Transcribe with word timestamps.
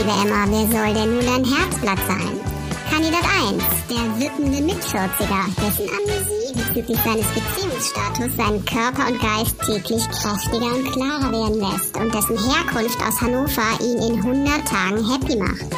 liebe 0.00 0.12
Emma, 0.12 0.46
wer 0.48 0.66
soll 0.72 0.94
denn 0.94 1.14
nun 1.14 1.26
dein 1.26 1.44
Herzblatt 1.44 1.98
sein? 2.08 2.40
Kandidat 2.90 3.24
1, 3.44 3.62
der 3.90 4.04
wippende 4.18 4.62
Mitvierziger, 4.62 5.44
dessen 5.60 5.88
Amnesie 5.92 6.54
bezüglich 6.54 6.98
seines 7.04 7.26
Beziehungsstatus 7.36 8.36
seinen 8.36 8.64
Körper 8.64 9.08
und 9.08 9.20
Geist 9.20 9.56
täglich 9.60 10.08
kräftiger 10.08 10.72
und 10.72 10.90
klarer 10.92 11.30
werden 11.32 11.60
lässt 11.60 11.96
und 11.96 12.14
dessen 12.14 12.38
Herkunft 12.38 12.98
aus 13.02 13.20
Hannover 13.20 13.68
ihn 13.80 13.98
in 13.98 14.16
100 14.24 14.66
Tagen 14.66 15.04
happy 15.10 15.36
macht. 15.36 15.68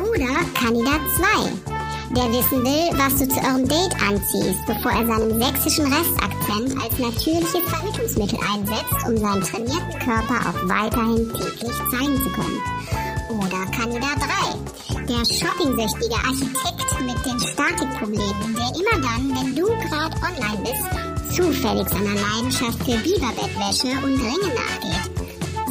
Oder 0.00 0.34
Kandidat 0.54 1.00
2, 1.16 2.16
der 2.16 2.28
wissen 2.32 2.64
will, 2.64 2.98
was 2.98 3.18
du 3.18 3.28
zu 3.28 3.38
eurem 3.38 3.68
Date 3.68 3.94
anziehst, 4.02 4.66
bevor 4.66 4.90
er 4.90 5.06
seinen 5.06 5.40
sächsischen 5.40 5.86
Restakzent 5.86 6.74
als 6.82 6.98
natürliches 6.98 7.68
Verhütungsmittel 7.68 8.38
einsetzt, 8.52 9.06
um 9.06 9.16
seinen 9.16 9.42
trainierten 9.42 9.98
Körper 10.00 10.50
auch 10.50 10.68
weiterhin 10.68 11.32
täglich 11.34 11.76
zeigen 11.92 12.16
zu 12.16 12.30
können. 12.30 12.99
Oder 13.30 13.64
Kandidat 13.70 14.16
3. 14.18 15.06
Der 15.06 15.24
shopping-süchtige 15.24 16.16
Architekt 16.16 17.00
mit 17.00 17.24
den 17.24 17.38
Statikproblemen, 17.38 18.56
der 18.56 18.70
immer 18.74 19.00
dann, 19.00 19.30
wenn 19.30 19.54
du 19.54 19.66
gerade 19.66 20.16
online 20.16 20.58
bist, 20.64 21.36
zufällig 21.36 21.88
seiner 21.88 22.14
Leidenschaft 22.14 22.78
für 22.78 22.98
Biberbettwäsche 22.98 23.96
und 24.04 24.18
Ringe 24.18 24.52
nachgeht. 24.52 25.10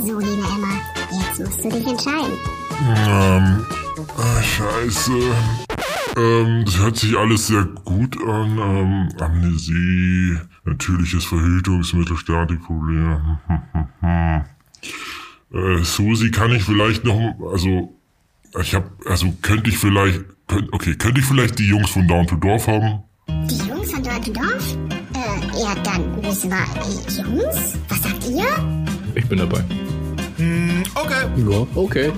So, 0.06 0.20
liebe 0.20 0.44
Emma, 0.56 0.80
jetzt 1.12 1.40
musst 1.40 1.66
du 1.66 1.70
dich 1.70 1.86
entscheiden. 1.86 2.38
Ähm, 2.88 3.66
ah, 4.18 4.42
scheiße. 4.42 5.12
Ähm, 6.16 6.64
das 6.66 6.78
hört 6.78 6.98
sich 6.98 7.18
alles 7.18 7.48
sehr 7.48 7.66
gut 7.84 8.18
an. 8.26 8.58
Ähm, 8.58 9.10
Amnesie, 9.20 10.38
natürliches 10.64 11.26
Verhütungsmittel, 11.26 12.16
Statikprobleme. 12.16 13.40
äh, 15.54 15.84
Susi, 15.84 16.32
kann 16.32 16.52
ich 16.52 16.64
vielleicht 16.64 17.04
noch, 17.04 17.36
also, 17.52 17.94
ich 18.62 18.76
hab, 18.76 18.92
also 19.06 19.34
könnte 19.42 19.70
ich 19.70 19.78
vielleicht, 19.78 20.22
könnt, 20.48 20.72
okay, 20.74 20.96
könnte 20.96 21.20
ich 21.20 21.26
vielleicht 21.26 21.60
die 21.60 21.68
Jungs 21.68 21.90
von 21.90 22.08
Down 22.08 22.28
to 22.28 22.36
Dorf 22.36 22.68
haben? 22.68 23.04
Die 23.28 23.68
Jungs 23.68 23.92
von 23.92 24.04
Down 24.04 24.22
to 24.22 24.32
Dorf? 24.32 24.78
Äh, 25.14 25.62
ja, 25.62 25.76
dann 25.84 26.22
müssen 26.22 26.52
wir, 26.52 26.66
die 26.86 27.22
Jungs? 27.22 27.78
Was 27.88 28.04
sagt 28.04 28.28
ihr? 28.30 28.46
Ich 29.16 29.26
bin 29.28 29.40
dabei. 29.40 29.64
Hm, 30.38 30.84
okay. 30.96 31.28
Ja, 31.50 31.68
okay. 31.76 32.12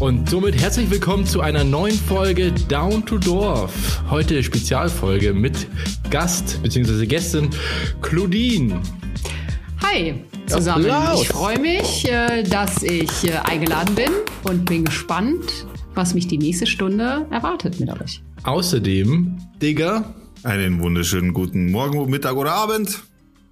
Und 0.00 0.30
somit 0.30 0.58
herzlich 0.58 0.90
willkommen 0.90 1.26
zu 1.26 1.42
einer 1.42 1.62
neuen 1.62 1.94
Folge 1.94 2.52
Down 2.52 3.04
to 3.04 3.18
Dorf. 3.18 4.02
Heute 4.08 4.42
Spezialfolge 4.42 5.34
mit 5.34 5.66
Gast 6.08 6.62
bzw. 6.62 7.04
Gästin 7.04 7.50
Claudine. 8.00 8.80
Hi 9.82 10.24
zusammen. 10.50 10.90
Applaus. 10.90 11.22
Ich 11.22 11.28
freue 11.28 11.58
mich, 11.58 12.08
äh, 12.08 12.42
dass 12.42 12.82
ich 12.82 13.24
äh, 13.28 13.32
eingeladen 13.44 13.94
bin 13.94 14.10
und 14.44 14.64
bin 14.66 14.84
gespannt, 14.84 15.66
was 15.94 16.14
mich 16.14 16.26
die 16.28 16.38
nächste 16.38 16.66
Stunde 16.66 17.26
erwartet 17.30 17.80
mit 17.80 17.88
euch. 18.00 18.22
Außerdem 18.44 19.38
Digger 19.60 20.14
Einen 20.42 20.80
wunderschönen 20.80 21.32
guten 21.34 21.70
Morgen, 21.70 22.08
Mittag 22.10 22.36
oder 22.36 22.52
Abend. 22.52 23.02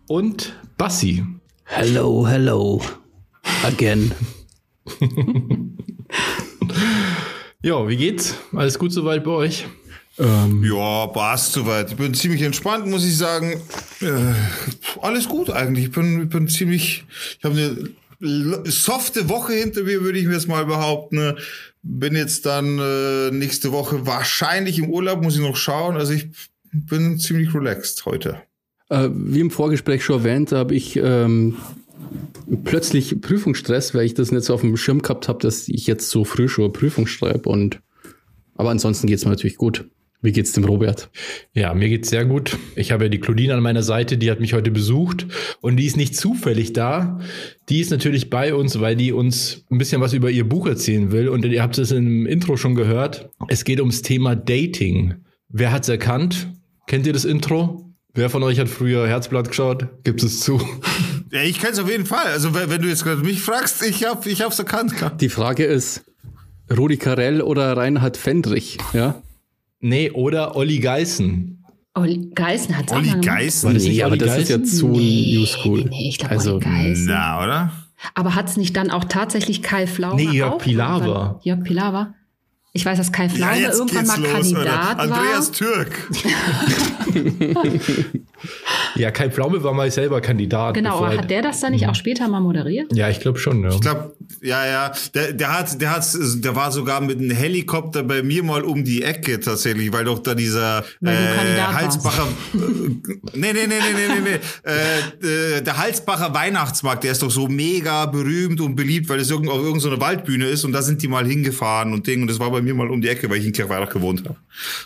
und 0.08 0.54
Bassi. 0.78 1.24
Hello, 1.64 2.26
hello. 2.26 2.80
Again. 3.64 4.12
Ja, 7.60 7.88
wie 7.88 7.96
geht's? 7.96 8.36
Alles 8.54 8.78
gut 8.78 8.92
soweit 8.92 9.24
bei 9.24 9.32
euch? 9.32 9.66
Ja, 10.19 11.06
passt 11.06 11.52
soweit. 11.52 11.91
Ich 11.91 11.97
bin 11.97 12.12
ziemlich 12.12 12.42
entspannt, 12.42 12.86
muss 12.86 13.05
ich 13.05 13.16
sagen. 13.16 13.61
Äh, 14.00 14.34
alles 15.00 15.28
gut 15.28 15.50
eigentlich. 15.50 15.86
Ich 15.86 15.92
bin, 15.92 16.22
ich 16.22 16.28
bin 16.28 16.48
ziemlich, 16.48 17.05
ich 17.38 17.44
habe 17.44 17.55
eine 18.20 18.70
softe 18.70 19.28
Woche 19.28 19.52
hinter 19.52 19.84
mir, 19.84 20.02
würde 20.02 20.19
ich 20.19 20.27
mir 20.27 20.34
jetzt 20.34 20.48
mal 20.48 20.66
behaupten. 20.66 21.36
Bin 21.83 22.16
jetzt 22.16 22.47
dann 22.47 22.78
äh, 22.78 23.30
nächste 23.30 23.70
Woche 23.70 24.06
wahrscheinlich 24.06 24.78
im 24.78 24.91
Urlaub, 24.91 25.22
muss 25.22 25.36
ich 25.36 25.41
noch 25.41 25.56
schauen. 25.56 25.97
Also 25.97 26.12
ich 26.12 26.28
bin 26.72 27.19
ziemlich 27.19 27.54
relaxed 27.54 28.04
heute. 28.04 28.42
Äh, 28.88 29.09
wie 29.12 29.41
im 29.41 29.50
Vorgespräch 29.50 30.04
schon 30.04 30.19
erwähnt, 30.19 30.50
habe 30.50 30.75
ich 30.75 30.97
ähm, 30.97 31.56
plötzlich 32.65 33.21
Prüfungsstress, 33.21 33.94
weil 33.94 34.06
ich 34.06 34.15
das 34.15 34.32
nicht 34.32 34.44
so 34.44 34.54
auf 34.54 34.62
dem 34.62 34.76
Schirm 34.76 35.03
gehabt 35.03 35.28
habe, 35.28 35.38
dass 35.41 35.69
ich 35.69 35.87
jetzt 35.87 36.10
so 36.10 36.25
früh 36.25 36.48
schon 36.48 36.72
Prüfung 36.72 37.06
schreibe. 37.06 37.48
Und 37.48 37.81
aber 38.56 38.71
ansonsten 38.71 39.06
geht's 39.06 39.25
mir 39.25 39.31
natürlich 39.31 39.56
gut. 39.56 39.88
Wie 40.20 40.32
geht's 40.32 40.50
dem 40.52 40.64
Robert? 40.64 41.10
Ja, 41.54 41.74
mir 41.74 41.88
geht's 41.88 42.10
sehr 42.10 42.24
gut. 42.24 42.58
Ich 42.74 42.90
habe 42.90 43.04
ja 43.04 43.08
die 43.08 43.20
Claudine 43.20 43.54
an 43.54 43.62
meiner 43.62 43.84
Seite, 43.84 44.18
die 44.18 44.30
hat 44.30 44.40
mich 44.40 44.52
heute 44.52 44.72
besucht 44.72 45.26
und 45.60 45.76
die 45.76 45.86
ist 45.86 45.96
nicht 45.96 46.16
zufällig 46.16 46.72
da. 46.72 47.20
Die 47.68 47.80
ist 47.80 47.90
natürlich 47.92 48.28
bei 48.28 48.52
uns, 48.52 48.80
weil 48.80 48.96
die 48.96 49.12
uns 49.12 49.64
ein 49.70 49.78
bisschen 49.78 50.00
was 50.00 50.14
über 50.14 50.30
ihr 50.30 50.48
Buch 50.48 50.66
erzählen 50.66 51.12
will 51.12 51.28
und 51.28 51.44
ihr 51.44 51.62
habt 51.62 51.78
es 51.78 51.92
im 51.92 52.26
Intro 52.26 52.56
schon 52.56 52.74
gehört. 52.74 53.30
Es 53.46 53.64
geht 53.64 53.78
ums 53.78 54.02
Thema 54.02 54.34
Dating. 54.34 55.14
Wer 55.48 55.70
hat's 55.70 55.88
erkannt? 55.88 56.48
Kennt 56.88 57.06
ihr 57.06 57.12
das 57.12 57.24
Intro? 57.24 57.84
Wer 58.12 58.28
von 58.28 58.42
euch 58.42 58.58
hat 58.58 58.68
früher 58.68 59.06
Herzblatt 59.06 59.48
geschaut? 59.48 59.86
Gibt 60.04 60.22
es 60.22 60.40
zu? 60.40 60.60
Ja, 61.30 61.42
ich 61.42 61.60
kenne 61.60 61.74
es 61.74 61.78
auf 61.78 61.90
jeden 61.90 62.06
Fall. 62.06 62.24
Also 62.28 62.54
wenn, 62.54 62.70
wenn 62.70 62.80
du 62.80 62.88
jetzt 62.88 63.04
gerade 63.04 63.20
mich 63.20 63.42
fragst, 63.42 63.82
ich 63.82 64.04
hab, 64.04 64.24
ich 64.24 64.40
hab's 64.40 64.58
erkannt. 64.58 64.94
Die 65.20 65.28
Frage 65.28 65.64
ist, 65.64 66.02
Rudi 66.74 66.96
Carell 66.96 67.42
oder 67.42 67.76
Reinhard 67.76 68.16
Fendrich? 68.16 68.78
Ja? 68.94 69.22
Nee, 69.81 70.11
oder 70.11 70.56
Olli 70.56 70.78
Geißen. 70.81 71.65
Olli 71.94 72.31
Geißen 72.34 72.77
hat 72.77 72.93
Olli 72.93 73.11
War 73.12 73.21
Geißen? 73.21 73.75
das 73.75 73.83
nicht 73.83 73.97
Nee, 73.97 74.03
aber 74.03 74.12
Olli 74.12 74.19
das 74.25 74.39
ist 74.39 74.49
ja 74.50 74.56
Geißen? 74.59 74.78
zu 74.78 74.89
Nee, 74.89 75.34
New 75.37 75.47
School. 75.47 75.84
nee, 75.89 76.09
ich 76.09 76.19
glaube 76.19 76.34
also, 76.34 76.55
Olli 76.56 76.65
Geißen. 76.65 77.06
Na, 77.06 77.43
oder? 77.43 77.72
Aber 78.15 78.34
hat 78.34 78.49
es 78.49 78.56
nicht 78.56 78.77
dann 78.77 78.91
auch 78.91 79.05
tatsächlich 79.05 79.62
Kai 79.62 79.87
Pflaume 79.87 80.16
Nee, 80.22 80.31
Jörg 80.37 80.53
auch 80.55 80.59
Pilawa. 80.59 81.41
Jörg 81.43 81.62
Pilawa. 81.65 82.15
Ich 82.78 82.87
weiß, 82.87 82.97
dass 82.97 83.11
Kai 83.11 83.28
Pflaume 83.28 83.61
irgendwann 83.61 84.06
mal 84.06 84.22
Kandidat 84.22 85.00
Andreas 85.00 85.49
war. 85.49 85.53
Türk. 85.53 86.09
Ja, 88.94 89.11
Kai 89.11 89.31
Pflaume 89.31 89.62
war 89.65 89.72
mal 89.75 89.91
selber 89.91 90.21
Kandidat. 90.21 90.75
Genau, 90.75 90.99
aber 90.99 91.12
er- 91.12 91.19
hat 91.19 91.31
der 91.31 91.43
das 91.43 91.61
dann 91.61 91.72
nicht 91.72 91.89
auch 91.89 91.94
später 91.94 92.28
mal 92.28 92.41
moderiert? 92.41 92.94
Ja, 92.94 93.09
ich 93.09 93.19
glaube 93.21 93.39
schon, 93.39 93.62
ja. 93.62 93.71
Ich 93.71 93.81
glaube, 93.81 94.15
ja, 94.43 94.65
ja, 94.66 94.93
der, 95.15 95.33
der 95.33 95.59
hat, 95.59 95.81
der 95.81 95.91
hat, 95.97 96.06
der 96.15 96.55
war 96.55 96.71
sogar 96.71 97.00
mit 97.00 97.19
einem 97.19 97.31
Helikopter 97.33 98.03
bei 98.05 98.22
mir 98.22 98.43
mal 98.44 98.62
um 98.62 98.84
die 98.84 99.03
Ecke 99.03 99.41
tatsächlich, 99.41 99.93
weil 99.93 100.05
doch 100.05 100.21
da 100.21 100.34
dieser 100.34 100.84
äh, 101.05 101.10
Halsbacher, 101.60 102.28
äh, 102.55 102.59
nee, 102.59 103.00
nee, 103.34 103.53
nee, 103.53 103.66
nee, 103.66 103.77
nee, 103.95 104.21
nee, 104.21 104.31
nee, 104.31 104.71
äh, 104.71 105.59
äh, 105.59 105.62
der 105.62 105.77
Halsbacher 105.77 106.33
Weihnachtsmarkt, 106.34 107.05
der 107.05 107.12
ist 107.12 107.22
doch 107.22 107.31
so 107.31 107.49
mega 107.49 108.06
berühmt 108.06 108.60
und 108.60 108.77
beliebt, 108.77 109.09
weil 109.09 109.21
es 109.21 109.31
irgend, 109.31 109.50
auf 109.50 109.62
irgendeiner 109.62 110.00
Waldbühne 110.00 110.47
ist 110.47 110.65
und 110.65 110.72
da 110.72 110.83
sind 110.83 111.03
die 111.03 111.09
mal 111.09 111.27
hingefahren 111.27 111.93
und 111.93 112.06
Ding 112.06 112.22
und 112.22 112.28
das 112.31 112.39
war 112.39 112.50
bei 112.50 112.62
mir 112.62 112.67
mal 112.74 112.90
um 112.90 113.00
die 113.00 113.08
Ecke, 113.08 113.28
weil 113.30 113.38
ich 113.38 113.46
in 113.46 113.52
Kirchweihach 113.52 113.90
gewohnt 113.90 114.24
habe. 114.24 114.36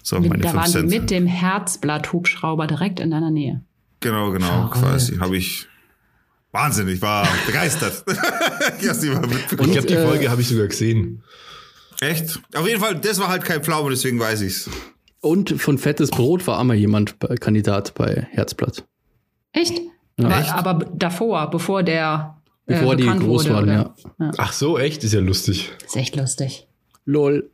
So, 0.03 0.19
meine 0.21 0.39
da 0.39 0.51
5 0.51 0.55
waren 0.55 0.65
die 0.67 0.71
Cent. 0.73 0.89
mit 0.91 1.11
dem 1.11 1.27
Herzblatt-Hubschrauber 1.27 2.67
direkt 2.67 3.01
in 3.01 3.11
deiner 3.11 3.31
Nähe. 3.31 3.63
Genau, 4.01 4.31
genau, 4.33 4.69
quasi, 4.69 5.17
habe 5.19 5.37
ich 5.37 5.67
Wahnsinn, 6.51 6.89
ich 6.89 7.01
war 7.01 7.27
begeistert. 7.47 8.05
ich 8.81 8.89
glaube, 8.89 9.87
die 9.87 9.95
äh, 9.95 10.07
Folge 10.07 10.31
habe 10.31 10.41
ich 10.41 10.49
sogar 10.49 10.67
gesehen. 10.67 11.23
Echt? 12.01 12.41
Auf 12.55 12.67
jeden 12.67 12.81
Fall, 12.81 12.97
das 12.97 13.19
war 13.21 13.29
halt 13.29 13.45
kein 13.45 13.63
Pflaume, 13.63 13.91
deswegen 13.91 14.19
weiß 14.19 14.41
ich's. 14.43 14.69
Und 15.21 15.51
von 15.61 15.79
Fettes 15.79 16.11
Brot 16.11 16.47
war 16.49 16.59
einmal 16.59 16.77
jemand 16.77 17.19
bei- 17.21 17.37
Kandidat 17.37 17.95
bei 17.95 18.27
Herzblatt. 18.33 18.85
Echt? 19.53 19.81
aber, 20.19 20.39
Echt? 20.41 20.53
aber 20.53 20.75
davor, 20.95 21.49
bevor 21.51 21.83
der 21.85 22.37
äh, 22.67 22.75
Bevor 22.75 22.97
die 22.97 23.05
bekannt 23.05 23.23
groß 23.23 23.45
wurde, 23.45 23.55
waren, 23.55 23.65
oder? 23.65 23.95
ja. 24.19 24.31
Ach 24.39 24.53
so, 24.53 24.79
echt? 24.79 25.05
Ist 25.05 25.13
ja 25.15 25.21
lustig. 25.21 25.71
Ist 25.85 25.97
echt 25.97 26.17
lustig. 26.17 26.67
Lol. 27.05 27.51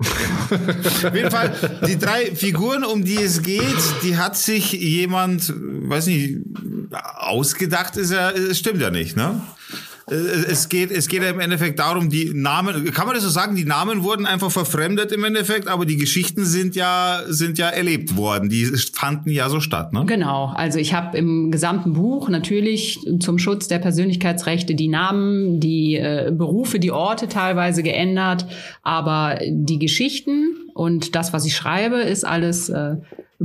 Auf 0.00 1.14
jeden 1.14 1.30
Fall, 1.30 1.52
die 1.86 1.98
drei 1.98 2.34
Figuren, 2.34 2.84
um 2.84 3.04
die 3.04 3.16
es 3.16 3.42
geht, 3.42 3.62
die 4.02 4.16
hat 4.16 4.36
sich 4.36 4.72
jemand, 4.72 5.52
weiß 5.56 6.06
nicht, 6.06 6.38
ausgedacht, 6.90 7.96
ist 7.96 8.10
ja, 8.10 8.30
es 8.30 8.58
stimmt 8.58 8.80
ja 8.80 8.90
nicht, 8.90 9.16
ne? 9.16 9.40
Es 10.10 10.68
geht, 10.68 10.90
es 10.90 11.08
geht 11.08 11.22
ja 11.22 11.30
im 11.30 11.40
Endeffekt 11.40 11.78
darum, 11.78 12.10
die 12.10 12.32
Namen, 12.34 12.92
kann 12.92 13.06
man 13.06 13.14
das 13.14 13.24
so 13.24 13.30
sagen, 13.30 13.54
die 13.54 13.64
Namen 13.64 14.02
wurden 14.02 14.26
einfach 14.26 14.50
verfremdet 14.50 15.12
im 15.12 15.22
Endeffekt, 15.24 15.68
aber 15.68 15.86
die 15.86 15.96
Geschichten 15.96 16.44
sind 16.44 16.74
ja, 16.74 17.22
sind 17.26 17.58
ja 17.58 17.68
erlebt 17.68 18.16
worden. 18.16 18.48
Die 18.48 18.64
fanden 18.92 19.30
ja 19.30 19.48
so 19.48 19.60
statt, 19.60 19.92
ne? 19.92 20.04
Genau, 20.06 20.46
also 20.54 20.78
ich 20.78 20.94
habe 20.94 21.16
im 21.16 21.50
gesamten 21.50 21.92
Buch 21.92 22.28
natürlich 22.28 22.98
zum 23.20 23.38
Schutz 23.38 23.68
der 23.68 23.78
Persönlichkeitsrechte 23.78 24.74
die 24.74 24.88
Namen, 24.88 25.60
die 25.60 25.96
äh, 25.96 26.32
Berufe, 26.32 26.80
die 26.80 26.90
Orte 26.90 27.28
teilweise 27.28 27.82
geändert, 27.82 28.46
aber 28.82 29.38
die 29.48 29.78
Geschichten 29.78 30.56
und 30.74 31.14
das, 31.14 31.32
was 31.32 31.44
ich 31.44 31.54
schreibe, 31.54 31.98
ist 31.98 32.24
alles 32.24 32.68
äh, 32.68 32.96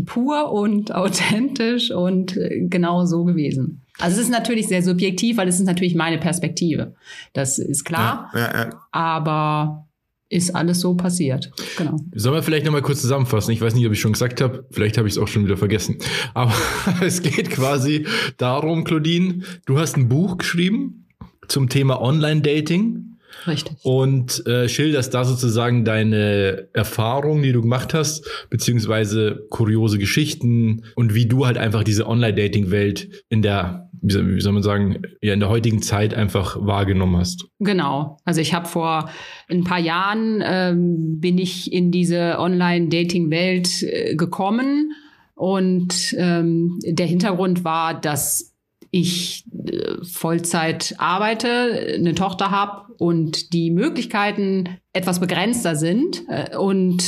pur 0.05 0.51
und 0.51 0.93
authentisch 0.95 1.91
und 1.91 2.35
äh, 2.37 2.61
genau 2.67 3.05
so 3.05 3.23
gewesen. 3.23 3.84
Also 3.99 4.17
es 4.17 4.23
ist 4.23 4.31
natürlich 4.31 4.67
sehr 4.67 4.83
subjektiv, 4.83 5.37
weil 5.37 5.47
es 5.47 5.59
ist 5.59 5.65
natürlich 5.65 5.95
meine 5.95 6.17
Perspektive. 6.17 6.95
Das 7.33 7.59
ist 7.59 7.85
klar, 7.85 8.29
Ja, 8.33 8.39
ja, 8.39 8.57
ja. 8.65 8.69
aber 8.91 9.87
ist 10.27 10.55
alles 10.55 10.79
so 10.81 10.95
passiert. 10.95 11.51
Genau. 11.77 11.97
Sollen 12.13 12.35
wir 12.35 12.43
vielleicht 12.43 12.65
nochmal 12.65 12.81
kurz 12.81 12.99
zusammenfassen? 13.01 13.51
Ich 13.51 13.61
weiß 13.61 13.75
nicht, 13.75 13.85
ob 13.85 13.93
ich 13.93 13.99
schon 14.01 14.13
gesagt 14.13 14.41
habe. 14.41 14.65
Vielleicht 14.71 14.97
habe 14.97 15.07
ich 15.07 15.13
es 15.13 15.17
auch 15.19 15.27
schon 15.27 15.45
wieder 15.45 15.55
vergessen. 15.55 15.97
Aber 16.33 16.53
es 17.01 17.21
geht 17.21 17.51
quasi 17.51 18.05
darum, 18.37 18.83
Claudine, 18.83 19.41
du 19.65 19.77
hast 19.77 19.95
ein 19.97 20.09
Buch 20.09 20.37
geschrieben 20.37 21.05
zum 21.47 21.69
Thema 21.69 22.01
Online-Dating. 22.01 23.01
Richtig. 23.47 23.75
und 23.83 24.47
äh, 24.47 24.69
schilderst 24.69 25.13
da 25.13 25.25
sozusagen 25.25 25.83
deine 25.83 26.69
Erfahrungen, 26.71 27.43
die 27.43 27.51
du 27.51 27.61
gemacht 27.61 27.93
hast, 27.93 28.25
beziehungsweise 28.49 29.45
kuriose 29.49 29.99
Geschichten 29.99 30.85
und 30.95 31.13
wie 31.13 31.25
du 31.25 31.45
halt 31.45 31.57
einfach 31.57 31.83
diese 31.83 32.07
Online-Dating-Welt 32.07 33.25
in 33.29 33.41
der, 33.41 33.84
wie 34.05 34.39
soll, 34.39 34.53
man 34.53 34.63
sagen, 34.63 35.01
ja, 35.21 35.33
in 35.33 35.39
der 35.39 35.49
heutigen 35.49 35.81
Zeit 35.81 36.13
einfach 36.13 36.57
wahrgenommen 36.59 37.17
hast. 37.17 37.47
Genau. 37.59 38.17
Also 38.23 38.41
ich 38.41 38.53
habe 38.53 38.67
vor 38.67 39.09
ein 39.49 39.63
paar 39.63 39.79
Jahren 39.79 40.43
ähm, 40.45 41.19
bin 41.19 41.37
ich 41.37 41.71
in 41.73 41.91
diese 41.91 42.37
Online-Dating-Welt 42.39 43.83
äh, 43.83 44.15
gekommen 44.15 44.91
und 45.33 46.15
ähm, 46.17 46.79
der 46.85 47.07
Hintergrund 47.07 47.63
war, 47.63 47.99
dass 47.99 48.54
ich 48.95 49.43
äh, 49.67 50.05
Vollzeit 50.05 50.95
arbeite, 50.99 51.95
eine 51.95 52.15
Tochter 52.15 52.49
habe 52.49 52.93
und 52.97 53.51
die 53.51 53.69
Möglichkeiten 53.69 54.69
etwas 54.93 55.19
begrenzter 55.19 55.75
sind 55.75 56.23
äh, 56.29 56.55
und 56.55 57.03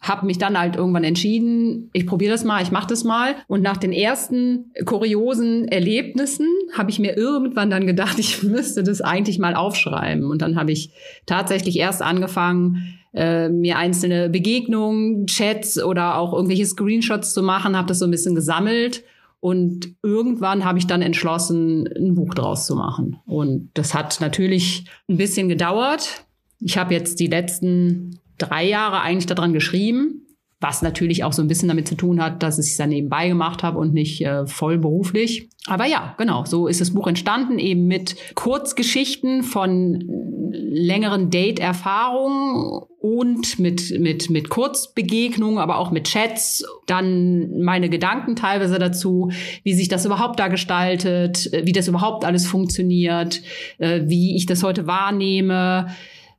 habe 0.00 0.24
mich 0.26 0.38
dann 0.38 0.56
halt 0.56 0.76
irgendwann 0.76 1.02
entschieden, 1.02 1.90
ich 1.94 2.06
probiere 2.06 2.30
das 2.30 2.44
mal, 2.44 2.62
ich 2.62 2.70
mache 2.70 2.86
das 2.86 3.02
mal. 3.02 3.34
Und 3.48 3.60
nach 3.60 3.76
den 3.76 3.92
ersten 3.92 4.70
kuriosen 4.84 5.66
Erlebnissen 5.66 6.46
habe 6.74 6.90
ich 6.90 7.00
mir 7.00 7.16
irgendwann 7.16 7.70
dann 7.70 7.88
gedacht, 7.88 8.18
ich 8.20 8.44
müsste 8.44 8.84
das 8.84 9.00
eigentlich 9.00 9.40
mal 9.40 9.56
aufschreiben. 9.56 10.30
Und 10.30 10.42
dann 10.42 10.54
habe 10.54 10.70
ich 10.70 10.92
tatsächlich 11.26 11.76
erst 11.76 12.02
angefangen 12.02 13.00
äh, 13.14 13.48
mir 13.48 13.78
einzelne 13.78 14.30
Begegnungen, 14.30 15.26
Chats 15.26 15.82
oder 15.82 16.18
auch 16.18 16.34
irgendwelche 16.34 16.66
Screenshots 16.66 17.34
zu 17.34 17.42
machen, 17.42 17.76
habe 17.76 17.88
das 17.88 17.98
so 17.98 18.04
ein 18.04 18.12
bisschen 18.12 18.36
gesammelt 18.36 19.02
und 19.42 19.96
irgendwann 20.04 20.64
habe 20.64 20.78
ich 20.78 20.86
dann 20.86 21.02
entschlossen, 21.02 21.88
ein 21.96 22.14
Buch 22.14 22.32
draus 22.32 22.64
zu 22.64 22.76
machen. 22.76 23.16
Und 23.26 23.70
das 23.74 23.92
hat 23.92 24.20
natürlich 24.20 24.84
ein 25.08 25.16
bisschen 25.16 25.48
gedauert. 25.48 26.24
Ich 26.60 26.78
habe 26.78 26.94
jetzt 26.94 27.18
die 27.18 27.26
letzten 27.26 28.20
drei 28.38 28.64
Jahre 28.64 29.00
eigentlich 29.00 29.26
daran 29.26 29.52
geschrieben, 29.52 30.21
was 30.62 30.82
natürlich 30.82 31.24
auch 31.24 31.32
so 31.32 31.42
ein 31.42 31.48
bisschen 31.48 31.68
damit 31.68 31.88
zu 31.88 31.96
tun 31.96 32.22
hat, 32.22 32.42
dass 32.42 32.58
ich 32.58 32.72
es 32.72 32.76
dann 32.76 32.90
nebenbei 32.90 33.28
gemacht 33.28 33.62
habe 33.62 33.78
und 33.78 33.92
nicht 33.92 34.24
äh, 34.24 34.46
voll 34.46 34.78
beruflich. 34.78 35.48
Aber 35.66 35.86
ja, 35.86 36.14
genau, 36.18 36.44
so 36.44 36.66
ist 36.66 36.80
das 36.80 36.92
Buch 36.92 37.06
entstanden, 37.06 37.58
eben 37.58 37.86
mit 37.86 38.16
Kurzgeschichten 38.34 39.42
von 39.42 40.04
längeren 40.52 41.30
Date-Erfahrungen 41.30 42.82
und 42.98 43.58
mit, 43.58 43.98
mit, 43.98 44.28
mit 44.30 44.48
Kurzbegegnungen, 44.48 45.58
aber 45.58 45.78
auch 45.78 45.90
mit 45.90 46.04
Chats. 46.04 46.64
Dann 46.86 47.60
meine 47.60 47.88
Gedanken 47.88 48.36
teilweise 48.36 48.78
dazu, 48.78 49.30
wie 49.62 49.74
sich 49.74 49.88
das 49.88 50.04
überhaupt 50.04 50.38
da 50.40 50.48
gestaltet, 50.48 51.52
äh, 51.52 51.64
wie 51.64 51.72
das 51.72 51.88
überhaupt 51.88 52.24
alles 52.24 52.46
funktioniert, 52.46 53.42
äh, 53.78 54.02
wie 54.06 54.36
ich 54.36 54.46
das 54.46 54.62
heute 54.62 54.86
wahrnehme, 54.86 55.88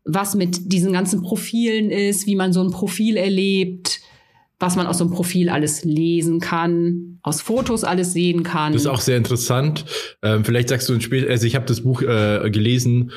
was 0.06 0.36
mit 0.36 0.72
diesen 0.72 0.92
ganzen 0.92 1.22
Profilen 1.22 1.90
ist, 1.90 2.28
wie 2.28 2.36
man 2.36 2.52
so 2.52 2.62
ein 2.62 2.72
Profil 2.72 3.16
erlebt 3.16 4.02
was 4.64 4.78
man 4.78 4.88
aus 4.88 5.00
so 5.00 5.04
einem 5.04 5.14
Profil 5.14 5.50
alles 5.50 5.84
lesen 5.84 6.40
kann, 6.40 7.20
aus 7.22 7.42
Fotos 7.42 7.84
alles 7.84 8.14
sehen 8.14 8.44
kann. 8.44 8.72
Das 8.72 8.84
ist 8.84 8.88
auch 8.88 9.02
sehr 9.02 9.18
interessant. 9.18 9.84
Ähm, 10.22 10.46
vielleicht 10.46 10.70
sagst 10.70 10.88
du 10.88 10.94
ein 10.94 11.02
Spiel, 11.02 11.30
also 11.30 11.46
ich 11.46 11.56
habe 11.56 11.66
das 11.66 11.82
Buch 11.82 12.02
äh, 12.02 12.50
gelesen 12.50 13.12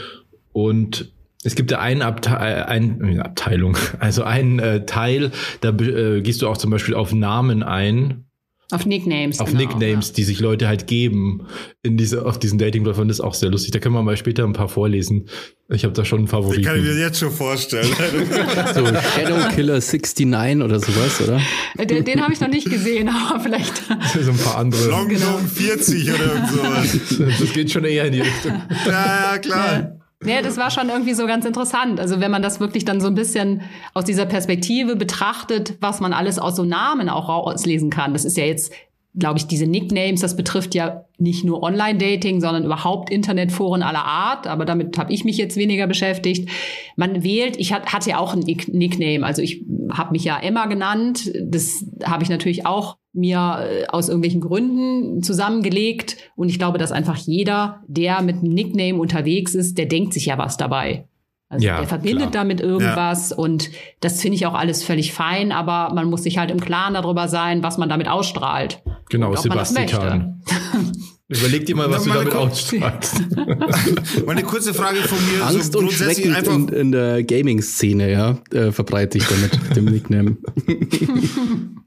und 0.52 1.12
es 1.44 1.54
gibt 1.54 1.70
ja 1.70 1.78
eine 1.78 2.04
Abte 2.04 2.36
ein, 2.36 3.20
Abteilung, 3.20 3.76
also 4.00 4.24
einen 4.24 4.58
äh, 4.58 4.86
Teil, 4.86 5.30
da 5.60 5.70
äh, 5.70 6.20
gehst 6.20 6.42
du 6.42 6.48
auch 6.48 6.56
zum 6.56 6.72
Beispiel 6.72 6.96
auf 6.96 7.12
Namen 7.12 7.62
ein. 7.62 8.24
Auf 8.72 8.84
Nicknames. 8.84 9.38
Auf 9.38 9.48
genau, 9.48 9.60
Nicknames, 9.60 10.08
ja. 10.08 10.14
die 10.14 10.24
sich 10.24 10.40
Leute 10.40 10.66
halt 10.66 10.88
geben 10.88 11.46
in 11.82 11.96
diese, 11.96 12.26
auf 12.26 12.38
diesen 12.38 12.58
Dating-Plattformen. 12.58 13.08
Das 13.08 13.18
ist 13.18 13.24
auch 13.24 13.34
sehr 13.34 13.48
lustig. 13.48 13.70
Da 13.70 13.78
können 13.78 13.94
wir 13.94 14.02
mal 14.02 14.16
später 14.16 14.42
ein 14.42 14.54
paar 14.54 14.68
vorlesen. 14.68 15.28
Ich 15.68 15.84
habe 15.84 15.94
da 15.94 16.04
schon 16.04 16.18
einen 16.18 16.28
Favoriten. 16.28 16.62
Den 16.62 16.68
kann 16.68 16.78
ich 16.78 16.84
mir 16.84 16.98
jetzt 16.98 17.20
schon 17.20 17.30
vorstellen. 17.30 17.86
so 18.74 18.84
Shadow 18.84 19.54
Killer 19.54 19.80
69 19.80 20.62
oder 20.62 20.80
sowas, 20.80 21.20
oder? 21.20 21.40
Den, 21.84 22.04
den 22.04 22.20
habe 22.20 22.32
ich 22.32 22.40
noch 22.40 22.48
nicht 22.48 22.68
gesehen, 22.68 23.08
aber 23.30 23.38
vielleicht. 23.38 23.82
so 24.20 24.30
ein 24.32 24.38
paar 24.38 24.58
andere. 24.58 24.88
Long 24.88 25.08
genau. 25.08 25.38
40 25.38 26.12
oder 26.12 26.48
sowas. 26.48 26.98
Das 27.38 27.52
geht 27.52 27.70
schon 27.70 27.84
eher 27.84 28.06
in 28.06 28.14
die 28.14 28.20
Richtung. 28.20 28.62
Ja, 28.84 29.32
ja, 29.32 29.38
klar. 29.38 29.72
Ja. 29.74 29.96
Ja, 30.26 30.42
das 30.42 30.56
war 30.56 30.70
schon 30.70 30.88
irgendwie 30.88 31.14
so 31.14 31.26
ganz 31.26 31.44
interessant. 31.44 32.00
Also 32.00 32.20
wenn 32.20 32.30
man 32.30 32.42
das 32.42 32.60
wirklich 32.60 32.84
dann 32.84 33.00
so 33.00 33.06
ein 33.06 33.14
bisschen 33.14 33.62
aus 33.94 34.04
dieser 34.04 34.26
Perspektive 34.26 34.96
betrachtet, 34.96 35.76
was 35.80 36.00
man 36.00 36.12
alles 36.12 36.38
aus 36.38 36.56
so 36.56 36.64
Namen 36.64 37.08
auch 37.08 37.28
rauslesen 37.28 37.90
kann. 37.90 38.12
Das 38.12 38.24
ist 38.24 38.36
ja 38.36 38.44
jetzt, 38.44 38.72
glaube 39.14 39.38
ich, 39.38 39.46
diese 39.46 39.66
Nicknames, 39.66 40.20
das 40.20 40.36
betrifft 40.36 40.74
ja 40.74 41.04
nicht 41.18 41.44
nur 41.44 41.62
Online-Dating, 41.62 42.40
sondern 42.40 42.64
überhaupt 42.64 43.08
Internetforen 43.10 43.82
aller 43.82 44.04
Art. 44.04 44.46
Aber 44.46 44.64
damit 44.64 44.98
habe 44.98 45.12
ich 45.12 45.24
mich 45.24 45.36
jetzt 45.38 45.56
weniger 45.56 45.86
beschäftigt. 45.86 46.48
Man 46.96 47.22
wählt, 47.22 47.56
ich 47.56 47.72
hatte 47.72 48.10
ja 48.10 48.18
auch 48.18 48.34
ein 48.34 48.40
Nickname. 48.40 49.24
Also 49.24 49.42
ich 49.42 49.64
habe 49.90 50.12
mich 50.12 50.24
ja 50.24 50.38
Emma 50.38 50.66
genannt. 50.66 51.32
Das 51.40 51.84
habe 52.04 52.24
ich 52.24 52.28
natürlich 52.28 52.66
auch 52.66 52.96
mir 53.16 53.68
äh, 53.68 53.86
aus 53.86 54.08
irgendwelchen 54.08 54.40
Gründen 54.40 55.22
zusammengelegt. 55.22 56.16
Und 56.36 56.48
ich 56.48 56.58
glaube, 56.58 56.78
dass 56.78 56.92
einfach 56.92 57.16
jeder, 57.16 57.82
der 57.86 58.22
mit 58.22 58.36
einem 58.36 58.52
Nickname 58.52 59.00
unterwegs 59.00 59.54
ist, 59.54 59.78
der 59.78 59.86
denkt 59.86 60.12
sich 60.12 60.26
ja 60.26 60.38
was 60.38 60.56
dabei. 60.56 61.08
Also 61.48 61.64
ja, 61.64 61.78
der 61.78 61.86
verbindet 61.86 62.32
klar. 62.32 62.44
damit 62.44 62.60
irgendwas 62.60 63.30
ja. 63.30 63.36
und 63.36 63.70
das 64.00 64.20
finde 64.20 64.34
ich 64.34 64.46
auch 64.46 64.54
alles 64.54 64.82
völlig 64.82 65.12
fein, 65.12 65.52
aber 65.52 65.94
man 65.94 66.10
muss 66.10 66.24
sich 66.24 66.38
halt 66.38 66.50
im 66.50 66.58
Klaren 66.58 66.94
darüber 66.94 67.28
sein, 67.28 67.62
was 67.62 67.78
man 67.78 67.88
damit 67.88 68.08
ausstrahlt. 68.08 68.82
Genau, 69.10 69.34
Sebastian. 69.36 70.42
Überleg 71.28 71.66
dir 71.66 71.74
mal, 71.74 71.90
was 71.90 72.04
du 72.04 72.10
damit 72.10 72.34
ausstrahlst. 72.34 73.20
Meine 74.26 74.42
kurze 74.44 74.72
Frage 74.74 74.98
von 74.98 75.18
mir. 75.32 75.44
Angst 75.44 75.72
so 75.72 75.80
und 75.80 75.90
Schrecken 75.92 76.34
in, 76.34 76.68
in, 76.68 76.92
der 76.92 77.24
Gaming-Szene, 77.24 78.12
ja, 78.12 78.38
äh, 78.52 78.70
verbreite 78.70 79.18
ich 79.18 79.24
damit, 79.26 79.76
dem 79.76 79.86
Nickname. 79.86 80.36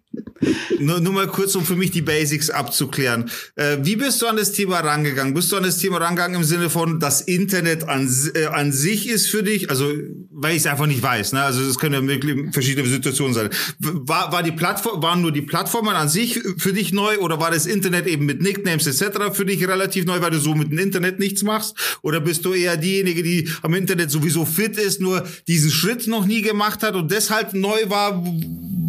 nur, 0.80 1.00
nur 1.00 1.13
mal 1.13 1.27
kurz, 1.27 1.56
um 1.56 1.66
für 1.66 1.75
mich 1.75 1.92
die 1.92 2.01
Basics 2.01 2.50
abzuklären. 2.50 3.30
Äh, 3.56 3.77
wie 3.81 3.95
bist 3.95 4.21
du 4.21 4.27
an 4.27 4.38
das 4.38 4.51
Thema 4.51 4.80
rangegangen? 4.80 5.33
Bist 5.33 5.51
du 5.51 5.57
an 5.57 5.63
das 5.63 5.77
Thema 5.77 5.98
rangegangen 5.98 6.38
im 6.38 6.44
Sinne 6.44 6.69
von, 6.69 7.00
das 7.00 7.21
Internet 7.21 7.88
an, 7.88 8.10
äh, 8.33 8.45
an 8.45 8.71
sich 8.71 9.10
ist 9.10 9.30
für 9.30 9.44
dich? 9.44 9.69
Also, 9.69 9.92
weil 10.31 10.51
ich 10.51 10.60
es 10.60 10.68
einfach 10.68 10.86
nicht 10.86 11.01
weiß. 11.01 11.33
Ne? 11.33 11.42
Also, 11.42 11.62
es 11.62 11.77
können 11.77 11.94
ja 11.95 12.07
wirklich 12.07 12.54
verschiedene 12.54 12.88
Situationen 12.88 13.33
sein. 13.33 13.50
War, 13.80 14.31
war 14.31 14.44
die 14.44 14.51
Plattform, 14.51 15.01
waren 15.01 15.21
nur 15.21 15.31
die 15.31 15.42
Plattformen 15.42 15.95
an 15.95 16.10
sich 16.10 16.39
für 16.57 16.74
dich 16.74 16.94
neu 16.94 17.18
oder 17.19 17.39
war 17.39 17.51
das 17.51 17.65
Internet 17.65 18.07
eben 18.07 18.25
mit 18.25 18.42
Nicknames 18.42 18.88
etc. 18.88 19.33
für 19.33 19.45
dich 19.45 19.68
relativ 19.68 20.06
neu, 20.06 20.22
weil 20.22 20.31
du 20.31 20.39
so 20.39 20.56
mit 20.56 20.72
dem 20.72 20.80
Internet 20.80 21.19
nichts 21.19 21.44
machst? 21.44 21.75
Oder 22.01 22.19
bist 22.19 22.45
du 22.45 22.54
eher 22.54 22.77
diejenige, 22.77 23.24
die 23.24 23.50
am 23.62 23.74
Internet 23.74 24.12
sowieso 24.12 24.45
fit 24.45 24.77
ist, 24.77 25.01
nur 25.01 25.25
diesen 25.48 25.72
Schritt 25.72 26.08
noch 26.08 26.25
nie 26.25 26.41
gemacht 26.41 26.84
hat 26.84 26.96
und 26.96 27.12
deshalb 27.12 27.53
neu 27.53 27.89
war? 27.89 28.24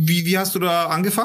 Wie, 0.02 0.24
wie 0.24 0.38
hast 0.38 0.54
du 0.54 0.58
da 0.58 0.86
angefangen? 0.86 1.19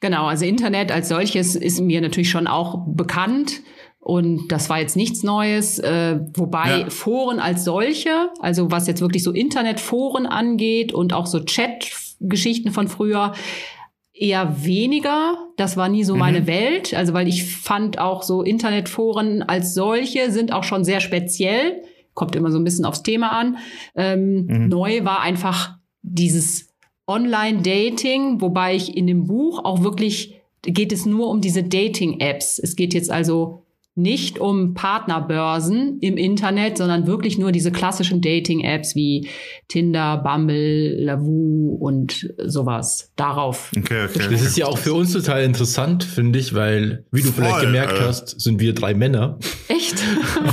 Genau, 0.00 0.26
also 0.26 0.44
Internet 0.44 0.92
als 0.92 1.08
solches 1.08 1.56
ist 1.56 1.80
mir 1.80 2.00
natürlich 2.00 2.30
schon 2.30 2.46
auch 2.46 2.84
bekannt. 2.86 3.62
Und 4.00 4.48
das 4.48 4.68
war 4.68 4.80
jetzt 4.80 4.96
nichts 4.96 5.22
Neues, 5.22 5.78
äh, 5.78 6.20
wobei 6.34 6.80
ja. 6.80 6.90
Foren 6.90 7.40
als 7.40 7.64
solche, 7.64 8.28
also 8.38 8.70
was 8.70 8.86
jetzt 8.86 9.00
wirklich 9.00 9.22
so 9.22 9.32
Internetforen 9.32 10.26
angeht 10.26 10.92
und 10.92 11.14
auch 11.14 11.24
so 11.24 11.40
Chat-Geschichten 11.40 12.70
von 12.70 12.88
früher, 12.88 13.32
eher 14.12 14.64
weniger. 14.64 15.36
Das 15.56 15.76
war 15.76 15.88
nie 15.88 16.04
so 16.04 16.14
mhm. 16.14 16.20
meine 16.20 16.46
Welt. 16.46 16.94
Also 16.94 17.14
weil 17.14 17.28
ich 17.28 17.44
fand 17.56 17.98
auch 17.98 18.22
so 18.22 18.42
Internetforen 18.42 19.42
als 19.42 19.74
solche 19.74 20.30
sind 20.30 20.52
auch 20.52 20.64
schon 20.64 20.84
sehr 20.84 21.00
speziell. 21.00 21.82
Kommt 22.14 22.36
immer 22.36 22.50
so 22.50 22.58
ein 22.58 22.64
bisschen 22.64 22.84
aufs 22.84 23.02
Thema 23.02 23.30
an. 23.30 23.56
Ähm, 23.96 24.46
mhm. 24.46 24.68
Neu 24.68 25.04
war 25.04 25.20
einfach 25.20 25.76
dieses 26.02 26.73
Online-Dating, 27.06 28.40
wobei 28.40 28.74
ich 28.74 28.96
in 28.96 29.06
dem 29.06 29.24
Buch 29.24 29.64
auch 29.64 29.82
wirklich 29.82 30.40
geht 30.62 30.92
es 30.92 31.04
nur 31.04 31.28
um 31.28 31.40
diese 31.40 31.62
Dating-Apps. 31.62 32.58
Es 32.58 32.76
geht 32.76 32.94
jetzt 32.94 33.10
also 33.10 33.64
nicht 33.96 34.40
um 34.40 34.74
Partnerbörsen 34.74 36.00
im 36.00 36.16
Internet, 36.16 36.78
sondern 36.78 37.06
wirklich 37.06 37.38
nur 37.38 37.52
diese 37.52 37.70
klassischen 37.70 38.20
Dating-Apps 38.20 38.96
wie 38.96 39.28
Tinder, 39.68 40.16
Bumble, 40.16 40.96
Lavu 40.98 41.76
und 41.78 42.34
sowas. 42.44 43.12
Darauf. 43.14 43.70
Okay, 43.76 44.06
okay. 44.06 44.26
Das 44.28 44.42
ist 44.42 44.56
ja 44.56 44.66
auch 44.66 44.78
für 44.78 44.94
uns 44.94 45.12
total 45.12 45.44
interessant, 45.44 46.02
finde 46.02 46.40
ich, 46.40 46.54
weil, 46.54 47.04
wie 47.12 47.22
du 47.22 47.28
Voll, 47.28 47.44
vielleicht 47.44 47.60
gemerkt 47.60 47.92
äh. 47.92 48.00
hast, 48.00 48.40
sind 48.40 48.60
wir 48.60 48.74
drei 48.74 48.94
Männer. 48.94 49.38
Echt? 49.68 50.02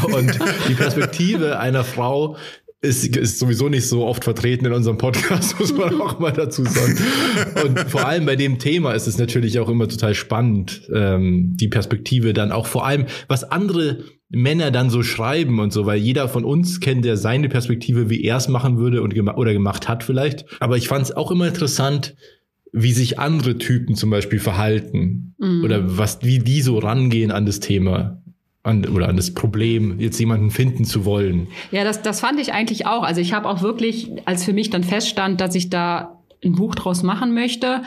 und 0.14 0.40
die 0.68 0.76
Perspektive 0.76 1.58
einer 1.58 1.84
Frau 1.84 2.38
ist, 2.82 3.16
ist 3.16 3.38
sowieso 3.38 3.70
nicht 3.70 3.88
so 3.88 4.06
oft 4.06 4.24
vertreten 4.24 4.66
in 4.66 4.74
unserem 4.74 4.98
Podcast, 4.98 5.58
muss 5.60 5.76
man 5.76 6.02
auch 6.02 6.20
mal 6.20 6.32
dazu 6.32 6.64
sagen. 6.66 6.98
Und 7.64 7.80
vor 7.82 8.08
allem 8.08 8.26
bei 8.26 8.36
dem 8.36 8.58
Thema 8.58 8.94
ist 8.94 9.08
es 9.08 9.18
natürlich 9.18 9.60
auch 9.60 9.70
immer 9.70 9.88
total 9.88 10.16
spannend, 10.16 10.90
ähm, 10.94 11.56
die 11.58 11.68
Perspektive 11.68 12.34
dann 12.34 12.52
auch 12.52 12.66
vor 12.66 12.86
allem, 12.86 13.06
was 13.28 13.44
andere 13.44 14.04
Männer 14.30 14.72
dann 14.72 14.90
so 14.90 15.04
schreiben 15.04 15.60
und 15.60 15.72
so, 15.72 15.86
weil 15.86 16.00
jeder 16.00 16.28
von 16.28 16.44
uns 16.44 16.80
kennt 16.80 17.06
ja 17.06 17.18
seine 17.18 17.50
Perspektive, 17.50 18.10
wie 18.10 18.24
er 18.24 18.38
es 18.38 18.48
machen 18.48 18.78
würde 18.78 19.02
und 19.04 19.14
gema 19.14 19.36
oder 19.36 19.54
gemacht 19.54 19.88
hat 19.88 20.04
vielleicht. 20.04 20.46
Aber 20.60 20.78
ich 20.78 20.88
fand 20.88 21.06
es 21.06 21.12
auch 21.12 21.32
immer 21.32 21.48
interessant, 21.48 22.16
wie 22.72 22.94
sich 22.94 23.20
andere 23.20 23.58
Typen 23.58 23.96
zum 23.96 24.10
Beispiel 24.10 24.40
verhalten 24.40 25.36
mhm. 25.38 25.64
oder 25.64 25.98
was, 25.98 26.20
wie 26.24 26.40
die 26.40 26.62
so 26.62 26.80
rangehen 26.80 27.30
an 27.30 27.46
das 27.46 27.60
Thema. 27.60 28.21
An, 28.64 28.86
oder 28.88 29.10
an 29.10 29.18
das 29.18 29.34
Problem, 29.34 30.00
jetzt 30.00 30.20
jemanden 30.20 30.52
finden 30.52 30.86
zu 30.86 31.06
wollen. 31.06 31.48
Ja, 31.72 31.84
das, 31.84 32.02
das 32.02 32.20
fand 32.20 32.40
ich 32.40 32.54
eigentlich 32.54 32.86
auch. 32.86 33.04
Also 33.04 33.22
ich 33.22 33.34
habe 33.34 33.50
auch 33.50 33.62
wirklich, 33.62 34.12
als 34.26 34.44
für 34.44 34.54
mich 34.54 34.70
dann 34.70 34.84
feststand, 34.84 35.42
dass 35.42 35.56
ich 35.56 35.70
da 35.70 36.20
ein 36.44 36.54
Buch 36.54 36.76
draus 36.76 37.04
machen 37.04 37.34
möchte, 37.34 37.82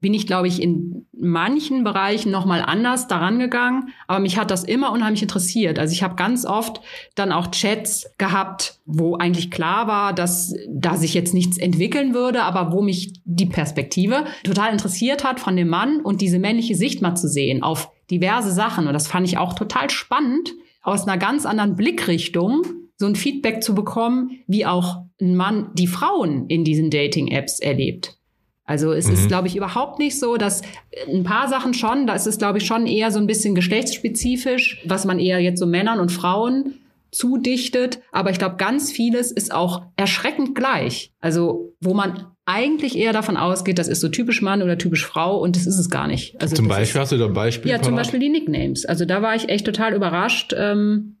bin 0.00 0.12
ich, 0.12 0.26
glaube 0.26 0.46
ich, 0.46 0.62
in 0.62 1.06
manchen 1.12 1.82
Bereichen 1.82 2.30
nochmal 2.30 2.62
anders 2.62 3.08
daran 3.08 3.38
gegangen. 3.38 3.88
Aber 4.06 4.20
mich 4.20 4.38
hat 4.38 4.50
das 4.50 4.62
immer 4.62 4.92
unheimlich 4.92 5.22
interessiert. 5.22 5.78
Also 5.78 5.92
ich 5.92 6.02
habe 6.02 6.16
ganz 6.16 6.44
oft 6.44 6.80
dann 7.14 7.32
auch 7.32 7.50
Chats 7.50 8.10
gehabt, 8.18 8.78
wo 8.84 9.16
eigentlich 9.16 9.50
klar 9.50 9.88
war, 9.88 10.12
dass 10.12 10.54
da 10.68 10.96
sich 10.96 11.14
jetzt 11.14 11.34
nichts 11.34 11.56
entwickeln 11.56 12.14
würde, 12.14 12.42
aber 12.42 12.72
wo 12.72 12.82
mich 12.82 13.14
die 13.24 13.46
Perspektive 13.46 14.26
total 14.44 14.70
interessiert 14.70 15.24
hat 15.24 15.40
von 15.40 15.56
dem 15.56 15.68
Mann 15.68 16.00
und 16.00 16.20
diese 16.20 16.38
männliche 16.38 16.76
Sicht 16.76 17.00
mal 17.00 17.16
zu 17.16 17.26
sehen 17.26 17.62
auf 17.62 17.90
diverse 18.10 18.52
Sachen. 18.52 18.86
Und 18.86 18.94
das 18.94 19.08
fand 19.08 19.26
ich 19.26 19.38
auch 19.38 19.54
total 19.54 19.90
spannend, 19.90 20.52
aus 20.82 21.06
einer 21.06 21.18
ganz 21.18 21.46
anderen 21.46 21.74
Blickrichtung 21.74 22.62
so 22.96 23.06
ein 23.06 23.16
Feedback 23.16 23.62
zu 23.62 23.74
bekommen, 23.74 24.38
wie 24.46 24.64
auch 24.64 25.02
ein 25.20 25.36
Mann 25.36 25.70
die 25.74 25.86
Frauen 25.86 26.46
in 26.46 26.64
diesen 26.64 26.90
Dating-Apps 26.90 27.60
erlebt. 27.60 28.16
Also 28.64 28.92
es 28.92 29.06
mhm. 29.06 29.14
ist, 29.14 29.28
glaube 29.28 29.48
ich, 29.48 29.56
überhaupt 29.56 29.98
nicht 29.98 30.18
so, 30.18 30.36
dass 30.36 30.62
ein 31.08 31.22
paar 31.22 31.48
Sachen 31.48 31.72
schon, 31.72 32.06
da 32.06 32.14
ist 32.14 32.26
es, 32.26 32.38
glaube 32.38 32.58
ich, 32.58 32.66
schon 32.66 32.86
eher 32.86 33.10
so 33.10 33.18
ein 33.18 33.26
bisschen 33.26 33.54
geschlechtsspezifisch, 33.54 34.82
was 34.86 35.04
man 35.04 35.18
eher 35.18 35.40
jetzt 35.40 35.60
so 35.60 35.66
Männern 35.66 36.00
und 36.00 36.10
Frauen 36.10 36.80
zudichtet. 37.12 38.00
Aber 38.12 38.30
ich 38.30 38.38
glaube, 38.38 38.56
ganz 38.56 38.90
vieles 38.90 39.30
ist 39.30 39.54
auch 39.54 39.82
erschreckend 39.96 40.54
gleich. 40.54 41.12
Also 41.20 41.72
wo 41.80 41.94
man 41.94 42.26
eigentlich 42.46 42.96
eher 42.96 43.12
davon 43.12 43.36
ausgeht, 43.36 43.78
das 43.78 43.88
ist 43.88 44.00
so 44.00 44.08
typisch 44.08 44.40
Mann 44.40 44.62
oder 44.62 44.78
typisch 44.78 45.04
Frau 45.04 45.38
und 45.38 45.56
das 45.56 45.66
ist 45.66 45.78
es 45.78 45.90
gar 45.90 46.06
nicht. 46.06 46.40
Also 46.40 46.54
zum 46.54 46.68
Beispiel 46.68 47.00
ist, 47.00 47.02
hast 47.02 47.12
du 47.12 47.18
da 47.18 47.26
ein 47.26 47.32
Beispiel? 47.32 47.70
Ja, 47.70 47.82
zum 47.82 47.96
Beispiel 47.96 48.20
die 48.20 48.28
Nicknames. 48.28 48.86
Also 48.86 49.04
da 49.04 49.20
war 49.20 49.34
ich 49.34 49.48
echt 49.48 49.66
total 49.66 49.94
überrascht. 49.94 50.54
Ähm, 50.56 51.16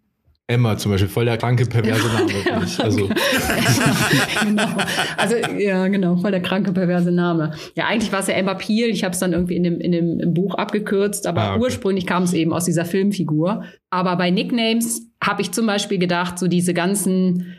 Emma 0.48 0.78
zum 0.78 0.92
Beispiel, 0.92 1.08
voll 1.08 1.24
der 1.24 1.38
kranke, 1.38 1.66
perverse 1.66 2.06
Name. 2.06 2.30
Ja, 2.46 2.84
also. 2.84 3.08
genau. 4.44 4.68
also, 5.16 5.34
ja, 5.58 5.88
genau, 5.88 6.16
voll 6.18 6.30
der 6.30 6.40
kranke, 6.40 6.72
perverse 6.72 7.10
Name. 7.10 7.50
Ja, 7.74 7.86
eigentlich 7.86 8.12
war 8.12 8.20
es 8.20 8.28
ja 8.28 8.34
Emma 8.34 8.54
Peel. 8.54 8.88
Ich 8.88 9.02
habe 9.02 9.12
es 9.12 9.18
dann 9.18 9.32
irgendwie 9.32 9.56
in 9.56 9.64
dem, 9.64 9.80
in 9.80 9.90
dem 9.90 10.20
im 10.20 10.34
Buch 10.34 10.54
abgekürzt, 10.54 11.26
aber 11.26 11.42
ah, 11.42 11.54
okay. 11.54 11.62
ursprünglich 11.64 12.06
kam 12.06 12.22
es 12.22 12.32
eben 12.32 12.52
aus 12.52 12.64
dieser 12.64 12.84
Filmfigur. 12.84 13.64
Aber 13.90 14.14
bei 14.14 14.30
Nicknames 14.30 15.10
habe 15.20 15.42
ich 15.42 15.50
zum 15.50 15.66
Beispiel 15.66 15.98
gedacht, 15.98 16.38
so 16.38 16.46
diese 16.46 16.74
ganzen, 16.74 17.56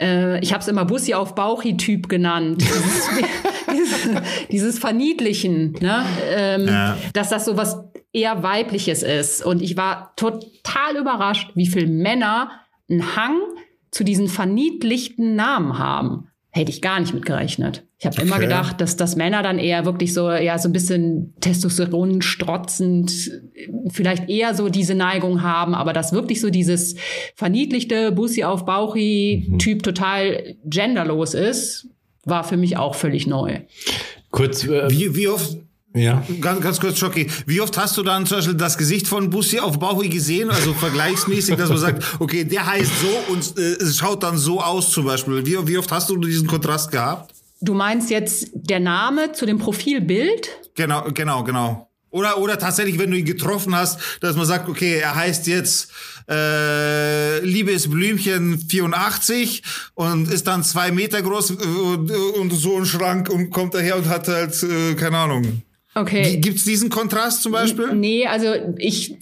äh, 0.00 0.40
ich 0.40 0.52
habe 0.52 0.62
es 0.62 0.68
immer 0.68 0.84
Bussi 0.84 1.14
auf 1.14 1.34
Bauchi-Typ 1.34 2.08
genannt. 2.08 2.62
Dieses, 2.62 3.08
dieses, 3.72 4.22
dieses 4.50 4.78
Verniedlichen, 4.78 5.72
ne? 5.80 6.04
Ähm, 6.30 6.66
ja. 6.66 6.96
dass 7.12 7.30
das 7.30 7.44
so 7.44 7.56
was 7.56 7.78
eher 8.12 8.42
weibliches 8.42 9.02
ist. 9.02 9.44
Und 9.44 9.62
ich 9.62 9.76
war 9.76 10.14
total 10.16 10.96
überrascht, 10.96 11.50
wie 11.54 11.66
viele 11.66 11.86
Männer 11.86 12.50
einen 12.88 13.16
Hang 13.16 13.40
zu 13.90 14.04
diesen 14.04 14.28
verniedlichten 14.28 15.34
Namen 15.34 15.78
haben. 15.78 16.27
Hätte 16.50 16.70
ich 16.70 16.80
gar 16.80 16.98
nicht 16.98 17.12
mitgerechnet. 17.12 17.84
Ich 17.98 18.06
habe 18.06 18.16
okay. 18.16 18.26
immer 18.26 18.38
gedacht, 18.38 18.80
dass, 18.80 18.96
dass 18.96 19.16
Männer 19.16 19.42
dann 19.42 19.58
eher 19.58 19.84
wirklich 19.84 20.14
so, 20.14 20.30
ja, 20.30 20.58
so 20.58 20.68
ein 20.68 20.72
bisschen 20.72 21.34
Testosteron 21.40 22.22
strotzend, 22.22 23.12
vielleicht 23.90 24.30
eher 24.30 24.54
so 24.54 24.70
diese 24.70 24.94
Neigung 24.94 25.42
haben, 25.42 25.74
aber 25.74 25.92
dass 25.92 26.12
wirklich 26.12 26.40
so 26.40 26.48
dieses 26.48 26.96
verniedlichte 27.34 28.12
Bussi 28.12 28.44
auf 28.44 28.64
Bauchi-Typ 28.64 29.78
mhm. 29.78 29.82
total 29.82 30.56
genderlos 30.64 31.34
ist, 31.34 31.88
war 32.24 32.44
für 32.44 32.56
mich 32.56 32.76
auch 32.76 32.94
völlig 32.94 33.26
neu. 33.26 33.60
Kurz, 34.30 34.64
äh, 34.64 34.90
wie, 34.90 35.14
wie 35.14 35.28
oft, 35.28 35.58
ja. 35.98 36.24
Ganz, 36.40 36.60
ganz 36.60 36.80
kurz, 36.80 36.98
Schocki. 36.98 37.28
Wie 37.46 37.60
oft 37.60 37.76
hast 37.76 37.96
du 37.96 38.02
dann 38.02 38.26
zum 38.26 38.38
Beispiel 38.38 38.54
das 38.54 38.78
Gesicht 38.78 39.06
von 39.06 39.30
Bussi 39.30 39.58
auf 39.58 39.78
Bauchi 39.78 40.08
gesehen, 40.08 40.50
also 40.50 40.72
vergleichsmäßig, 40.74 41.56
dass 41.56 41.68
man 41.68 41.78
sagt, 41.78 42.02
okay, 42.18 42.44
der 42.44 42.66
heißt 42.66 42.92
so 43.00 43.32
und 43.32 43.58
äh, 43.58 43.82
es 43.82 43.96
schaut 43.96 44.22
dann 44.22 44.38
so 44.38 44.60
aus 44.60 44.90
zum 44.90 45.04
Beispiel. 45.04 45.44
Wie, 45.44 45.66
wie 45.66 45.78
oft 45.78 45.90
hast 45.92 46.08
du 46.10 46.16
diesen 46.16 46.46
Kontrast 46.46 46.90
gehabt? 46.90 47.34
Du 47.60 47.74
meinst 47.74 48.10
jetzt 48.10 48.50
der 48.52 48.80
Name 48.80 49.32
zu 49.32 49.44
dem 49.44 49.58
Profilbild? 49.58 50.48
Genau, 50.74 51.04
genau, 51.12 51.42
genau. 51.42 51.88
Oder, 52.10 52.38
oder 52.38 52.58
tatsächlich, 52.58 52.98
wenn 52.98 53.10
du 53.10 53.18
ihn 53.18 53.24
getroffen 53.24 53.74
hast, 53.74 53.98
dass 54.20 54.34
man 54.36 54.46
sagt, 54.46 54.68
okay, 54.68 54.98
er 54.98 55.14
heißt 55.14 55.46
jetzt 55.46 55.90
äh, 56.28 57.40
Liebes 57.40 57.90
Blümchen 57.90 58.58
84 58.58 59.62
und 59.94 60.30
ist 60.30 60.46
dann 60.46 60.64
zwei 60.64 60.90
Meter 60.90 61.20
groß 61.20 61.50
und, 61.52 62.10
und 62.10 62.50
so 62.50 62.78
ein 62.78 62.86
Schrank 62.86 63.28
und 63.28 63.50
kommt 63.50 63.74
daher 63.74 63.96
und 63.96 64.08
hat 64.08 64.28
halt, 64.28 64.62
äh, 64.62 64.94
keine 64.94 65.18
Ahnung, 65.18 65.62
Okay. 65.94 66.36
Gibt 66.38 66.58
es 66.58 66.64
diesen 66.64 66.90
Kontrast 66.90 67.42
zum 67.42 67.52
Beispiel? 67.52 67.92
Nee, 67.94 68.26
also 68.26 68.52
ich 68.76 69.16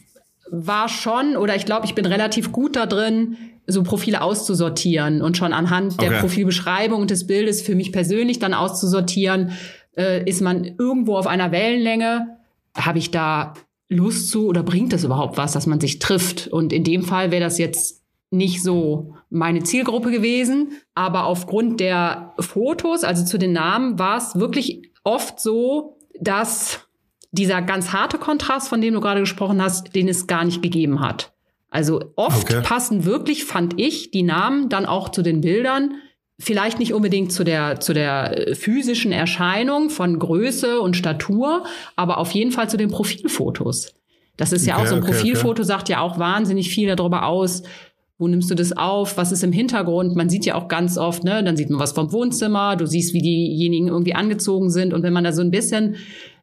war 0.50 0.88
schon 0.88 1.36
oder 1.36 1.56
ich 1.56 1.64
glaube, 1.64 1.86
ich 1.86 1.94
bin 1.94 2.06
relativ 2.06 2.52
gut 2.52 2.76
da 2.76 2.86
drin, 2.86 3.36
so 3.66 3.82
Profile 3.82 4.22
auszusortieren 4.22 5.22
und 5.22 5.36
schon 5.36 5.52
anhand 5.52 6.00
der 6.00 6.20
Profilbeschreibung 6.20 7.00
und 7.00 7.10
des 7.10 7.26
Bildes 7.26 7.62
für 7.62 7.74
mich 7.74 7.92
persönlich 7.92 8.38
dann 8.38 8.54
auszusortieren, 8.54 9.52
äh, 9.96 10.28
ist 10.28 10.40
man 10.40 10.76
irgendwo 10.78 11.16
auf 11.16 11.26
einer 11.26 11.50
Wellenlänge, 11.50 12.38
habe 12.76 12.98
ich 12.98 13.10
da 13.10 13.54
Lust 13.88 14.30
zu 14.30 14.46
oder 14.46 14.62
bringt 14.62 14.92
es 14.92 15.04
überhaupt 15.04 15.36
was, 15.36 15.52
dass 15.52 15.66
man 15.66 15.80
sich 15.80 15.98
trifft? 15.98 16.48
Und 16.48 16.72
in 16.72 16.84
dem 16.84 17.02
Fall 17.02 17.30
wäre 17.30 17.42
das 17.42 17.58
jetzt 17.58 18.02
nicht 18.30 18.62
so 18.62 19.14
meine 19.30 19.62
Zielgruppe 19.62 20.10
gewesen, 20.10 20.72
aber 20.94 21.24
aufgrund 21.24 21.80
der 21.80 22.34
Fotos, 22.38 23.04
also 23.04 23.24
zu 23.24 23.38
den 23.38 23.52
Namen, 23.52 23.98
war 23.98 24.18
es 24.18 24.34
wirklich 24.34 24.90
oft 25.04 25.40
so, 25.40 25.98
dass 26.20 26.86
dieser 27.32 27.62
ganz 27.62 27.92
harte 27.92 28.18
Kontrast, 28.18 28.68
von 28.68 28.80
dem 28.80 28.94
du 28.94 29.00
gerade 29.00 29.20
gesprochen 29.20 29.60
hast, 29.62 29.94
den 29.94 30.08
es 30.08 30.26
gar 30.26 30.44
nicht 30.44 30.62
gegeben 30.62 31.00
hat. 31.00 31.32
Also 31.70 32.12
oft 32.16 32.50
okay. 32.50 32.62
passen 32.62 33.04
wirklich, 33.04 33.44
fand 33.44 33.78
ich, 33.78 34.10
die 34.10 34.22
Namen 34.22 34.68
dann 34.68 34.86
auch 34.86 35.10
zu 35.10 35.22
den 35.22 35.40
Bildern. 35.40 35.94
Vielleicht 36.38 36.78
nicht 36.78 36.94
unbedingt 36.94 37.32
zu 37.32 37.44
der, 37.44 37.80
zu 37.80 37.92
der 37.92 38.48
äh, 38.48 38.54
physischen 38.54 39.12
Erscheinung 39.12 39.90
von 39.90 40.18
Größe 40.18 40.80
und 40.80 40.96
Statur, 40.96 41.64
aber 41.96 42.18
auf 42.18 42.30
jeden 42.32 42.52
Fall 42.52 42.68
zu 42.68 42.76
den 42.76 42.90
Profilfotos. 42.90 43.94
Das 44.36 44.52
ist 44.52 44.66
ja 44.66 44.74
okay, 44.74 44.84
auch 44.84 44.88
so 44.88 44.94
ein 44.96 45.00
Profilfoto, 45.00 45.62
okay, 45.62 45.64
sagt 45.64 45.88
ja 45.88 46.00
auch 46.00 46.18
wahnsinnig 46.18 46.68
viel 46.68 46.94
darüber 46.94 47.26
aus, 47.26 47.62
wo 48.18 48.28
nimmst 48.28 48.50
du 48.50 48.54
das 48.54 48.76
auf? 48.76 49.16
Was 49.18 49.30
ist 49.30 49.44
im 49.44 49.52
Hintergrund? 49.52 50.16
Man 50.16 50.28
sieht 50.28 50.46
ja 50.46 50.54
auch 50.54 50.68
ganz 50.68 50.96
oft, 50.96 51.24
ne, 51.24 51.44
dann 51.44 51.56
sieht 51.56 51.68
man 51.68 51.78
was 51.78 51.92
vom 51.92 52.12
Wohnzimmer, 52.12 52.76
du 52.76 52.86
siehst, 52.86 53.12
wie 53.12 53.20
diejenigen 53.20 53.88
irgendwie 53.88 54.14
angezogen 54.14 54.70
sind. 54.70 54.94
Und 54.94 55.02
wenn 55.02 55.12
man 55.12 55.24
da 55.24 55.32
so 55.32 55.42
ein 55.42 55.50
bisschen 55.50 55.96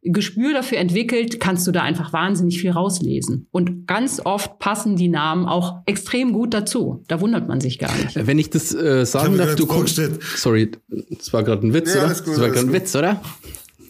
Gespür 0.03 0.53
dafür 0.53 0.79
entwickelt, 0.79 1.39
kannst 1.39 1.65
du 1.65 1.71
da 1.71 1.81
einfach 1.81 2.11
wahnsinnig 2.11 2.59
viel 2.59 2.71
rauslesen. 2.71 3.47
Und 3.51 3.87
ganz 3.87 4.21
oft 4.23 4.59
passen 4.59 4.97
die 4.97 5.07
Namen 5.07 5.45
auch 5.45 5.77
extrem 5.85 6.33
gut 6.33 6.53
dazu. 6.53 7.03
Da 7.07 7.21
wundert 7.21 7.47
man 7.47 7.61
sich 7.61 7.79
gar 7.79 7.95
nicht. 7.95 8.27
Wenn 8.27 8.37
ich 8.37 8.49
das 8.49 8.73
äh, 8.75 9.05
sagen 9.05 9.37
darf, 9.37 9.55
du 9.55 9.65
kommst. 9.65 10.01
Sorry, 10.35 10.71
das 11.09 11.31
war 11.31 11.43
gerade 11.43 11.65
ein 11.65 11.73
Witz, 11.73 11.95
ja, 11.95 12.05
oder? 12.05 12.13
Gut, 12.15 12.27
das 12.27 12.39
war 12.39 12.49
gerade 12.49 12.67
ein 12.67 12.73
Witz, 12.73 12.95
oder? 12.95 13.21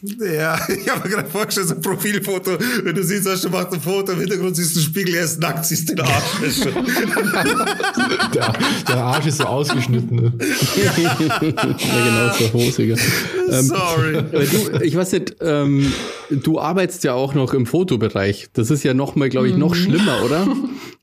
Ja, 0.03 0.60
ich 0.67 0.89
habe 0.89 1.07
mir 1.07 1.15
gerade 1.15 1.29
vorgestellt, 1.29 1.69
so 1.69 1.75
ein 1.75 1.81
Profilfoto, 1.81 2.57
wenn 2.83 2.93
du 2.93 3.01
siehst, 3.03 3.25
du 3.25 3.50
machst 3.50 3.74
ein 3.74 3.79
Foto, 3.79 4.12
im 4.12 4.19
Hintergrund 4.19 4.55
siehst 4.55 4.75
du 4.75 4.79
einen 4.79 4.88
Spiegel, 4.88 5.15
er 5.15 5.24
ist 5.24 5.39
nackt, 5.39 5.65
siehst 5.65 5.89
den 5.89 6.01
Arsch. 6.01 6.60
der, 8.33 8.53
der 8.88 8.98
Arsch 8.98 9.27
ist 9.27 9.38
so 9.38 9.45
ausgeschnitten. 9.45 10.15
Ne? 10.17 10.33
ja, 10.75 10.91
genau, 11.17 12.33
so 12.38 12.53
hosiger. 12.53 12.98
Ähm, 13.50 13.62
Sorry. 13.62 14.24
Du, 14.31 14.83
ich 14.83 14.95
weiß 14.95 15.13
nicht, 15.13 15.38
ähm, 15.39 15.93
du 16.29 16.60
arbeitest 16.60 17.05
ja 17.05 17.13
auch 17.13 17.33
noch 17.33 17.53
im 17.53 17.65
Fotobereich. 17.65 18.50
Das 18.51 18.72
ist 18.72 18.83
ja 18.83 18.93
noch 18.93 19.15
mal, 19.15 19.29
glaube 19.29 19.48
ich, 19.48 19.55
noch 19.55 19.74
mhm. 19.74 19.75
schlimmer, 19.75 20.22
oder? 20.25 20.48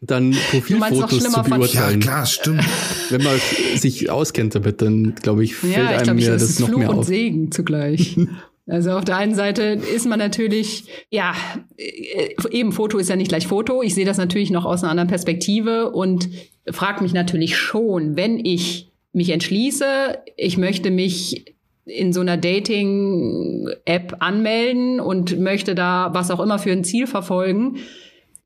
Dann 0.03 0.37
Profilfotos 0.51 1.25
zu 1.25 1.43
beurteilen. 1.43 2.01
Ja, 2.01 2.07
klar, 2.07 2.27
stimmt. 2.27 2.65
Wenn 3.09 3.23
man 3.23 3.39
sich 3.77 4.11
auskennt 4.11 4.55
damit, 4.55 4.83
dann, 4.83 5.15
glaube 5.23 5.43
ich, 5.45 5.57
fällt 5.57 5.77
ja, 5.77 6.03
ich 6.03 6.09
einem 6.09 6.19
glaub, 6.19 6.33
das, 6.33 6.49
das 6.49 6.59
noch 6.59 6.69
Fluch 6.69 6.79
mehr 6.79 6.91
auf. 6.91 6.97
und 6.99 7.05
Segen 7.05 7.51
zugleich. 7.51 8.19
Also 8.71 8.93
auf 8.93 9.05
der 9.05 9.17
einen 9.17 9.35
Seite 9.35 9.63
ist 9.63 10.07
man 10.07 10.19
natürlich, 10.19 10.85
ja, 11.11 11.35
äh, 11.77 12.35
eben 12.51 12.73
Foto 12.73 12.99
ist 12.99 13.11
ja 13.11 13.17
nicht 13.17 13.29
gleich 13.29 13.47
Foto. 13.47 13.83
Ich 13.83 13.95
sehe 13.95 14.05
das 14.05 14.17
natürlich 14.17 14.51
noch 14.51 14.65
aus 14.65 14.83
einer 14.83 14.93
anderen 14.93 15.09
Perspektive 15.09 15.91
und 15.91 16.29
frage 16.71 17.03
mich 17.03 17.13
natürlich 17.13 17.57
schon, 17.57 18.17
wenn 18.17 18.45
ich 18.45 18.93
mich 19.13 19.31
entschließe, 19.31 20.19
ich 20.37 20.57
möchte 20.57 20.91
mich 20.91 21.55
in 21.85 22.13
so 22.13 22.21
einer 22.21 22.37
Dating-App 22.37 24.17
anmelden 24.21 25.01
und 25.01 25.41
möchte 25.41 25.75
da 25.75 26.11
was 26.13 26.31
auch 26.31 26.41
immer 26.41 26.61
für 26.61 26.71
ein 26.71 26.85
Ziel 26.85 27.09
verfolgen, 27.09 27.79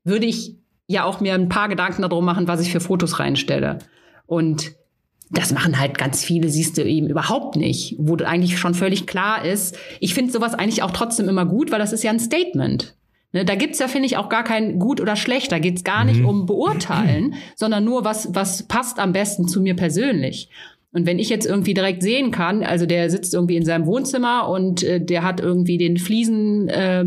würde 0.03 0.25
ich 0.25 0.55
ja 0.87 1.03
auch 1.03 1.19
mir 1.19 1.35
ein 1.35 1.49
paar 1.49 1.69
Gedanken 1.69 2.01
darum 2.01 2.25
machen, 2.25 2.47
was 2.47 2.61
ich 2.61 2.71
für 2.71 2.79
Fotos 2.79 3.19
reinstelle. 3.19 3.79
Und 4.25 4.73
das 5.31 5.51
machen 5.51 5.79
halt 5.79 5.97
ganz 5.97 6.23
viele, 6.23 6.49
siehst 6.49 6.77
du 6.77 6.83
eben 6.83 7.09
überhaupt 7.09 7.55
nicht, 7.55 7.95
wo 7.97 8.15
eigentlich 8.17 8.59
schon 8.59 8.75
völlig 8.75 9.07
klar 9.07 9.43
ist. 9.43 9.77
Ich 9.99 10.13
finde 10.13 10.31
sowas 10.31 10.53
eigentlich 10.53 10.83
auch 10.83 10.91
trotzdem 10.91 11.27
immer 11.27 11.45
gut, 11.45 11.71
weil 11.71 11.79
das 11.79 11.93
ist 11.93 12.03
ja 12.03 12.11
ein 12.11 12.19
Statement. 12.19 12.95
Ne, 13.33 13.43
da 13.43 13.55
gibt's 13.55 13.79
ja, 13.79 13.87
finde 13.87 14.05
ich, 14.05 14.17
auch 14.17 14.29
gar 14.29 14.43
kein 14.43 14.79
gut 14.79 15.01
oder 15.01 15.15
schlecht. 15.15 15.51
Da 15.51 15.59
geht's 15.59 15.83
gar 15.83 16.05
nicht 16.05 16.21
mhm. 16.21 16.25
um 16.25 16.45
Beurteilen, 16.45 17.35
sondern 17.55 17.83
nur, 17.83 18.05
was, 18.05 18.33
was 18.33 18.63
passt 18.63 18.99
am 18.99 19.11
besten 19.13 19.47
zu 19.47 19.61
mir 19.61 19.75
persönlich. 19.75 20.49
Und 20.93 21.05
wenn 21.05 21.19
ich 21.19 21.27
jetzt 21.27 21.45
irgendwie 21.45 21.73
direkt 21.73 22.01
sehen 22.01 22.31
kann, 22.31 22.63
also 22.63 22.85
der 22.85 23.09
sitzt 23.09 23.33
irgendwie 23.33 23.57
in 23.57 23.65
seinem 23.65 23.85
Wohnzimmer 23.85 24.47
und 24.47 24.81
äh, 24.83 25.03
der 25.03 25.23
hat 25.23 25.41
irgendwie 25.41 25.77
den 25.77 25.97
Fliesen 25.97 26.69
äh, 26.69 27.03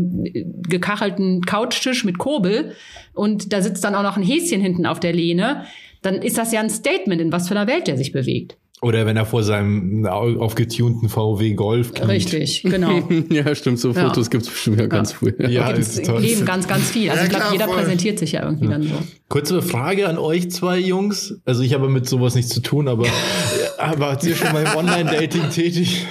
gekachelten 0.69 1.41
Couchtisch 1.41 2.05
mit 2.05 2.19
Kurbel 2.19 2.73
und 3.15 3.51
da 3.51 3.63
sitzt 3.63 3.83
dann 3.83 3.95
auch 3.95 4.03
noch 4.03 4.15
ein 4.15 4.21
Häschen 4.21 4.61
hinten 4.61 4.85
auf 4.85 4.99
der 4.99 5.13
Lehne, 5.13 5.63
dann 6.01 6.15
ist 6.15 6.37
das 6.37 6.51
ja 6.51 6.59
ein 6.61 6.69
Statement, 6.69 7.21
in 7.21 7.31
was 7.31 7.47
für 7.47 7.55
einer 7.55 7.67
Welt 7.67 7.87
der 7.87 7.97
sich 7.97 8.11
bewegt. 8.11 8.57
Oder 8.81 9.05
wenn 9.05 9.17
er 9.17 9.25
vor 9.25 9.43
seinem 9.43 10.05
aufgetunten 10.05 11.09
VW 11.09 11.53
Golf 11.53 11.93
kniet. 11.93 12.07
Richtig, 12.07 12.63
genau. 12.63 13.03
ja, 13.29 13.53
stimmt. 13.53 13.77
So 13.77 13.91
Ja. 13.91 14.07
Fotos 14.07 14.29
gibt's 14.29 14.47
bestimmt 14.47 14.79
ja 14.79 14.87
ganz 14.87 15.11
früh. 15.11 15.33
Ja, 15.49 15.73
gibt's 15.73 15.97
ist 15.97 16.05
toll. 16.05 16.23
eben 16.23 16.45
ganz, 16.45 16.65
ganz 16.65 16.89
viel. 16.89 17.09
Also 17.09 17.23
Ja, 17.23 17.27
ich 17.27 17.29
glaube, 17.29 17.51
jeder 17.51 17.65
voll. 17.65 17.75
präsentiert 17.75 18.19
sich 18.19 18.31
ja 18.33 18.43
irgendwie 18.43 18.69
dann 18.69 18.83
so. 18.83 18.95
Kurze 19.27 19.61
Frage 19.61 20.07
an 20.07 20.17
euch 20.17 20.49
zwei 20.51 20.79
Jungs. 20.79 21.35
Also 21.43 21.61
ich 21.61 21.73
habe 21.73 21.89
mit 21.89 22.07
sowas 22.07 22.35
nichts 22.35 22.53
zu 22.53 22.61
tun, 22.61 22.87
aber, 22.87 23.05
aber 23.77 23.99
wart 23.99 24.23
ihr 24.23 24.35
schon 24.35 24.53
mal 24.53 24.63
im 24.63 24.73
Online-Dating 24.77 25.49
tätig? 25.49 26.05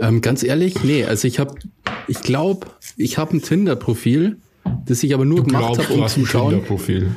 Ähm, 0.00 0.22
ganz 0.22 0.42
ehrlich, 0.42 0.82
nee, 0.82 1.04
also 1.04 1.28
ich 1.28 1.38
habe, 1.38 1.54
ich 2.08 2.20
glaube, 2.20 2.66
ich 2.96 3.16
habe 3.16 3.36
ein 3.36 3.42
Tinder-Profil, 3.42 4.38
das 4.86 5.04
ich 5.04 5.14
aber 5.14 5.24
nur 5.24 5.44
gemacht 5.44 5.78
habe, 5.78 5.92
um 5.92 6.08
zum 6.08 6.26
Schauen, 6.26 6.50
Tinder-Profil. 6.50 7.12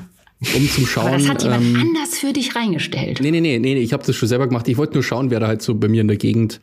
Um 0.56 0.70
zum 0.70 0.84
Aber 0.84 0.88
Schauen. 0.88 1.12
das 1.14 1.30
hat 1.30 1.44
jemand 1.44 1.64
ähm, 1.66 1.76
anders 1.76 2.18
für 2.18 2.34
dich 2.34 2.56
reingestellt. 2.56 3.20
Nee, 3.22 3.32
nee, 3.32 3.42
nee, 3.42 3.60
nee, 3.60 3.76
ich 3.76 3.94
habe 3.94 4.04
das 4.06 4.16
schon 4.16 4.28
selber 4.30 4.48
gemacht. 4.48 4.68
Ich 4.68 4.78
wollte 4.78 4.94
nur 4.94 5.04
schauen, 5.04 5.30
wer 5.32 5.40
da 5.40 5.48
halt 5.48 5.62
so 5.62 5.76
bei 5.76 5.88
mir 5.88 6.02
in 6.02 6.08
der 6.08 6.18
Gegend 6.18 6.62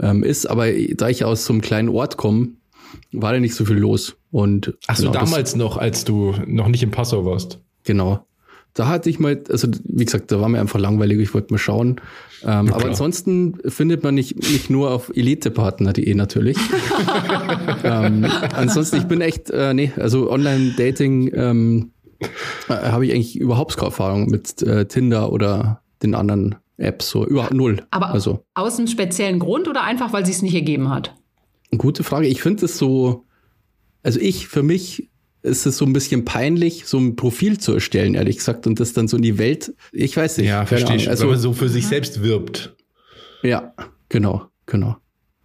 ähm, 0.00 0.22
ist. 0.22 0.46
Aber 0.46 0.66
da 0.70 1.08
ich 1.08 1.24
aus 1.24 1.44
so 1.44 1.52
einem 1.52 1.62
kleinen 1.62 1.88
Ort 1.88 2.16
komme, 2.16 2.48
war 3.12 3.32
da 3.32 3.40
nicht 3.40 3.54
so 3.54 3.64
viel 3.64 3.76
los. 3.76 4.16
Und 4.30 4.74
Ach 4.86 4.96
so, 4.96 5.04
genau, 5.08 5.20
das- 5.20 5.30
damals 5.30 5.56
noch, 5.56 5.76
als 5.76 6.04
du 6.04 6.34
noch 6.46 6.68
nicht 6.68 6.82
im 6.82 6.90
Passau 6.90 7.24
warst. 7.24 7.58
Genau. 7.84 8.24
Da 8.72 8.86
hatte 8.86 9.10
ich 9.10 9.18
mal, 9.18 9.42
also 9.48 9.66
wie 9.82 10.04
gesagt, 10.04 10.30
da 10.30 10.40
war 10.40 10.48
mir 10.48 10.60
einfach 10.60 10.78
langweilig, 10.78 11.18
ich 11.18 11.34
wollte 11.34 11.52
mal 11.52 11.58
schauen. 11.58 12.00
Ähm, 12.44 12.72
aber 12.72 12.84
ansonsten 12.86 13.58
findet 13.66 14.04
man 14.04 14.14
nicht, 14.14 14.36
nicht 14.36 14.70
nur 14.70 14.92
auf 14.92 15.10
elitepartner.de 15.14 16.14
natürlich. 16.14 16.56
ähm, 17.84 18.24
ansonsten, 18.54 18.96
ich 18.98 19.04
bin 19.04 19.20
echt, 19.20 19.50
äh, 19.50 19.74
nee, 19.74 19.90
also 19.96 20.30
Online-Dating 20.30 21.32
ähm, 21.34 21.90
äh, 21.99 21.99
habe 22.68 23.06
ich 23.06 23.12
eigentlich 23.12 23.38
überhaupt 23.38 23.76
keine 23.76 23.88
Erfahrung 23.88 24.26
mit 24.26 24.62
äh, 24.62 24.86
Tinder 24.86 25.32
oder 25.32 25.82
den 26.02 26.14
anderen 26.14 26.56
Apps, 26.76 27.10
so 27.10 27.26
überhaupt 27.26 27.54
null. 27.54 27.82
Aber 27.90 28.10
also 28.10 28.44
aus 28.54 28.78
einem 28.78 28.86
speziellen 28.86 29.38
Grund 29.38 29.68
oder 29.68 29.82
einfach, 29.82 30.12
weil 30.12 30.24
sie 30.24 30.32
es 30.32 30.42
nicht 30.42 30.54
ergeben 30.54 30.88
hat? 30.88 31.14
gute 31.78 32.02
Frage. 32.02 32.26
Ich 32.26 32.42
finde 32.42 32.64
es 32.66 32.78
so, 32.78 33.24
also 34.02 34.20
ich, 34.20 34.48
für 34.48 34.62
mich 34.62 35.10
ist 35.42 35.66
es 35.66 35.76
so 35.76 35.86
ein 35.86 35.92
bisschen 35.92 36.24
peinlich, 36.24 36.86
so 36.86 36.98
ein 36.98 37.16
Profil 37.16 37.58
zu 37.58 37.72
erstellen, 37.72 38.14
ehrlich 38.14 38.38
gesagt, 38.38 38.66
und 38.66 38.78
das 38.80 38.92
dann 38.92 39.08
so 39.08 39.16
in 39.16 39.22
die 39.22 39.38
Welt, 39.38 39.74
ich 39.92 40.16
weiß 40.16 40.38
nicht. 40.38 40.48
Ja, 40.48 40.66
verstehe 40.66 40.96
ich. 40.96 41.08
Also, 41.08 41.24
Wenn 41.24 41.30
man 41.30 41.38
so 41.38 41.52
für 41.52 41.68
sich 41.68 41.86
selbst 41.86 42.22
wirbt. 42.22 42.74
Ja, 43.42 43.72
genau, 44.08 44.46
genau. 44.66 44.96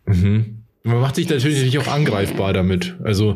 Mhm. 0.06 0.64
Man 0.84 1.00
macht 1.00 1.16
sich 1.16 1.30
natürlich 1.30 1.78
auch 1.80 1.88
angreifbar 1.88 2.54
damit. 2.54 2.98
Also, 3.04 3.32
äh, 3.32 3.36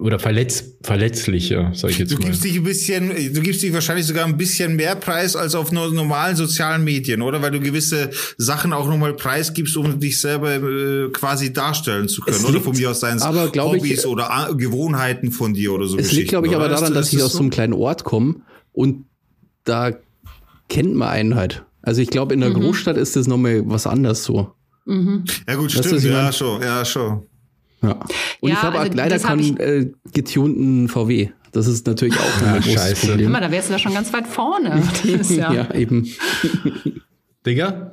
oder 0.00 0.18
verletz, 0.18 0.64
verletzlicher, 0.82 1.72
sage 1.74 1.92
ich 1.92 1.98
jetzt 1.98 2.12
Du 2.12 2.16
mal. 2.18 2.24
gibst 2.26 2.42
dich 2.44 2.56
ein 2.56 2.62
bisschen, 2.64 3.08
du 3.34 3.40
gibst 3.42 3.62
dich 3.62 3.72
wahrscheinlich 3.72 4.06
sogar 4.06 4.24
ein 4.24 4.36
bisschen 4.36 4.76
mehr 4.76 4.96
Preis 4.96 5.36
als 5.36 5.54
auf 5.54 5.72
no- 5.72 5.90
normalen 5.90 6.36
sozialen 6.36 6.82
Medien, 6.84 7.20
oder? 7.22 7.42
Weil 7.42 7.50
du 7.50 7.60
gewisse 7.60 8.10
Sachen 8.38 8.72
auch 8.72 8.88
nochmal 8.88 9.14
preisgibst, 9.14 9.76
um 9.76 10.00
dich 10.00 10.18
selber 10.20 10.54
äh, 10.56 11.10
quasi 11.10 11.52
darstellen 11.52 12.08
zu 12.08 12.22
können. 12.22 12.36
Es 12.36 12.44
Oder 12.44 12.52
liegt 12.54 12.64
von 12.64 12.76
mir 12.76 12.90
aus 12.90 13.00
seien 13.00 13.18
es 13.18 13.22
aber, 13.22 13.50
glaub 13.50 13.74
ich, 13.74 13.82
Hobbys 13.82 14.06
oder 14.06 14.30
A- 14.32 14.52
Gewohnheiten 14.52 15.32
von 15.32 15.52
dir 15.54 15.72
oder 15.74 15.86
so 15.86 15.98
Es 15.98 16.12
liegt, 16.12 16.28
glaube 16.30 16.46
ich, 16.46 16.54
aber 16.54 16.64
oder? 16.64 16.74
daran, 16.74 16.88
Ist- 16.92 16.96
dass 16.96 17.06
ist 17.08 17.12
ich 17.12 17.18
das 17.18 17.26
aus 17.26 17.32
so 17.34 17.40
einem 17.40 17.50
kleinen 17.50 17.74
Ort 17.74 18.04
komme 18.04 18.36
und 18.72 19.04
da 19.64 19.92
kennt 20.68 20.94
man 20.94 21.08
einen 21.08 21.34
halt. 21.34 21.64
Also 21.82 22.00
ich 22.00 22.08
glaube, 22.08 22.32
in 22.34 22.40
der 22.40 22.50
Großstadt 22.50 22.96
ist 22.96 23.16
das 23.16 23.26
nochmal 23.26 23.62
was 23.66 23.86
anderes 23.86 24.24
so. 24.24 24.52
Ja 24.86 25.54
gut, 25.56 25.76
Weißt 25.76 25.86
stimmt, 25.86 26.02
ja 26.04 26.32
schon, 26.32 26.62
ja 26.62 26.82
schon. 26.84 27.22
Ja. 27.82 27.92
Und 28.40 28.48
Ja, 28.50 28.54
ich 28.56 28.62
habe 28.62 28.78
also 28.78 28.90
auch 28.92 28.96
leider 28.96 29.18
keinen 29.18 29.56
äh, 29.58 29.90
getunten 30.12 30.88
VW. 30.88 31.30
Das 31.52 31.66
ist 31.66 31.86
natürlich 31.86 32.16
auch 32.18 32.42
ein 32.42 32.48
Ah, 32.48 32.52
großes 32.58 32.72
scheiße. 32.74 33.00
Guck 33.00 33.10
Problem. 33.10 33.32
mal, 33.32 33.40
da 33.40 33.50
wärst 33.50 33.68
du 33.68 33.72
ja 33.72 33.78
schon 33.78 33.94
ganz 33.94 34.12
weit 34.12 34.26
vorne. 34.26 34.82
Ja, 35.28 35.52
Ja, 35.52 35.74
eben. 35.74 36.06
Digga? 37.46 37.92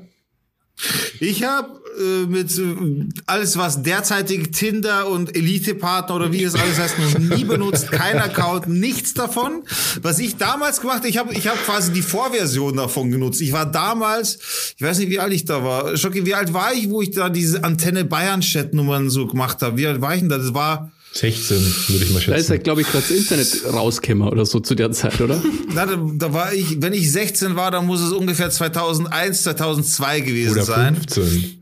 Ich 1.20 1.44
habe 1.44 1.80
äh, 1.98 2.26
mit 2.28 2.58
äh, 2.58 3.06
alles, 3.26 3.58
was 3.58 3.82
derzeitig 3.84 4.52
Tinder 4.52 5.08
und 5.08 5.36
Elite-Partner 5.36 6.16
oder 6.16 6.32
wie 6.32 6.44
es 6.44 6.56
alles 6.56 6.78
heißt, 6.80 6.96
noch 7.00 7.20
nie 7.20 7.44
benutzt. 7.46 7.92
Kein 7.92 8.18
Account, 8.20 8.68
nichts 8.68 9.14
davon. 9.14 9.64
Was 10.02 10.20
ich 10.20 10.38
damals 10.38 10.82
gemacht 10.82 10.98
habe, 11.00 11.08
ich 11.10 11.18
habe 11.18 11.34
ich 11.34 11.48
hab 11.48 11.58
quasi 11.66 11.92
die 11.94 12.02
Vorversion 12.02 12.76
davon 12.78 13.12
genutzt. 13.12 13.42
Ich 13.42 13.52
war 13.54 13.66
damals, 13.70 14.40
ich 14.78 14.82
weiß 14.82 15.00
nicht, 15.00 15.10
wie 15.10 15.20
alt 15.20 15.34
ich 15.34 15.46
da 15.46 15.64
war. 15.64 15.96
Schocki, 15.98 16.26
wie 16.26 16.34
alt 16.36 16.54
war 16.54 16.74
ich, 16.74 16.90
wo 16.90 17.02
ich 17.02 17.12
da 17.12 17.30
diese 17.30 17.64
Antenne 17.64 18.06
Bayern-Chat-Nummern 18.06 19.10
so 19.10 19.28
gemacht 19.28 19.62
habe? 19.62 19.78
Wie 19.78 19.88
alt 19.88 20.02
war 20.02 20.14
ich 20.14 20.20
denn 20.22 20.30
da? 20.30 20.38
Das 20.38 20.54
war 20.54 20.92
16, 21.14 21.58
würde 21.88 22.04
ich 22.04 22.12
mal 22.12 22.16
Da 22.16 22.20
ist 22.20 22.24
schätzen. 22.26 22.50
halt, 22.50 22.64
glaube 22.66 22.82
ich, 22.82 22.88
gerade 22.92 23.06
das 23.08 23.18
Internet 23.18 23.74
rauskämmer 23.74 24.30
oder 24.34 24.46
so 24.46 24.60
zu 24.60 24.76
der 24.76 24.92
Zeit, 24.92 25.22
oder? 25.22 25.42
Na, 25.74 25.86
da, 25.86 25.96
da 26.14 26.34
war 26.34 26.52
ich, 26.54 26.82
wenn 26.82 26.92
ich 26.92 27.10
16 27.10 27.56
war, 27.56 27.72
dann 27.72 27.86
muss 27.86 28.02
es 28.02 28.12
ungefähr 28.12 28.50
2001, 28.50 29.44
2002 29.44 30.20
gewesen 30.20 30.52
Oder 30.52 30.64
sein. 30.66 30.96
15. 30.96 31.62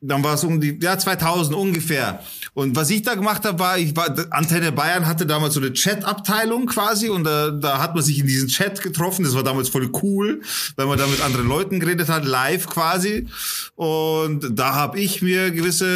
Dann 0.00 0.22
war 0.22 0.34
es 0.34 0.44
um 0.44 0.60
die, 0.60 0.78
ja, 0.80 0.96
2000 0.96 1.56
ungefähr. 1.56 2.22
Und 2.54 2.76
was 2.76 2.90
ich 2.90 3.02
da 3.02 3.14
gemacht 3.14 3.44
habe, 3.44 3.58
war, 3.58 3.78
ich 3.78 3.96
war, 3.96 4.14
Antenne 4.30 4.72
Bayern 4.72 5.06
hatte 5.06 5.26
damals 5.26 5.54
so 5.54 5.60
eine 5.60 5.72
Chat-Abteilung 5.72 6.66
quasi 6.66 7.08
und 7.08 7.24
da, 7.24 7.50
da 7.50 7.80
hat 7.80 7.94
man 7.94 8.04
sich 8.04 8.18
in 8.20 8.26
diesen 8.26 8.48
Chat 8.48 8.80
getroffen. 8.82 9.24
Das 9.24 9.34
war 9.34 9.42
damals 9.42 9.68
voll 9.68 9.90
cool, 10.02 10.42
weil 10.76 10.86
man 10.86 10.98
da 10.98 11.06
mit 11.06 11.20
anderen 11.20 11.48
Leuten 11.48 11.80
geredet 11.80 12.08
hat, 12.08 12.24
live 12.24 12.66
quasi. 12.68 13.26
Und 13.74 14.58
da 14.58 14.74
habe 14.74 15.00
ich 15.00 15.22
mir 15.22 15.50
gewisse 15.50 15.86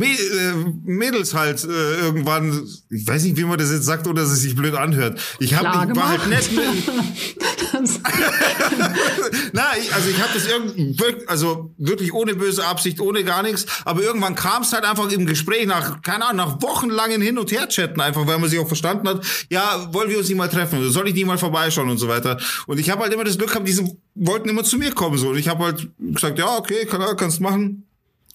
äh, 0.00 0.52
Mädels 0.84 1.34
halt 1.34 1.64
äh, 1.64 2.00
irgendwann, 2.00 2.66
ich 2.90 3.06
weiß 3.06 3.24
nicht, 3.24 3.36
wie 3.36 3.44
man 3.44 3.58
das 3.58 3.70
jetzt 3.70 3.84
sagt, 3.84 4.06
oder 4.06 4.22
dass 4.22 4.32
es 4.32 4.42
sich 4.42 4.56
blöd 4.56 4.74
anhört. 4.74 5.20
Ich, 5.38 5.54
hab, 5.54 5.90
ich 5.90 5.96
war 5.96 6.08
halt 6.08 6.28
nett 6.28 6.50
mit, 6.52 6.64
na, 9.52 9.62
ich, 9.78 9.94
also 9.94 10.10
ich 10.10 10.20
habe 10.20 10.30
das 10.34 10.46
irgendwie, 10.46 10.96
also 11.26 11.74
wirklich 11.78 12.12
ohne 12.12 12.34
böse 12.34 12.64
Absicht, 12.64 13.00
ohne 13.00 13.24
gar 13.24 13.42
nichts. 13.42 13.66
Aber 13.84 14.02
irgendwann 14.02 14.34
kam 14.34 14.62
es 14.62 14.72
halt 14.72 14.84
einfach 14.84 15.10
im 15.10 15.26
Gespräch 15.26 15.66
nach, 15.66 16.02
keine 16.02 16.26
Ahnung, 16.26 16.48
nach 16.48 16.62
wochenlangen 16.62 17.22
Hin- 17.22 17.38
und 17.38 17.50
Her-Chatten 17.50 18.00
einfach, 18.00 18.26
weil 18.26 18.38
man 18.38 18.50
sich 18.50 18.58
auch 18.58 18.66
verstanden 18.66 19.08
hat, 19.08 19.24
ja, 19.50 19.88
wollen 19.92 20.10
wir 20.10 20.18
uns 20.18 20.28
nicht 20.28 20.38
mal 20.38 20.48
treffen, 20.48 20.90
soll 20.90 21.08
ich 21.08 21.14
nicht 21.14 21.26
mal 21.26 21.38
vorbeischauen 21.38 21.88
und 21.88 21.98
so 21.98 22.08
weiter. 22.08 22.38
Und 22.66 22.78
ich 22.78 22.90
habe 22.90 23.02
halt 23.02 23.12
immer 23.12 23.24
das 23.24 23.38
Glück 23.38 23.50
gehabt, 23.50 23.66
diese 23.66 23.84
wollten 24.14 24.48
immer 24.48 24.64
zu 24.64 24.78
mir 24.78 24.92
kommen 24.92 25.18
so. 25.18 25.30
Und 25.30 25.38
ich 25.38 25.48
habe 25.48 25.64
halt 25.64 25.88
gesagt, 25.98 26.38
ja, 26.38 26.56
okay, 26.56 26.84
klar, 26.86 27.16
kannst 27.16 27.40
machen. 27.40 27.86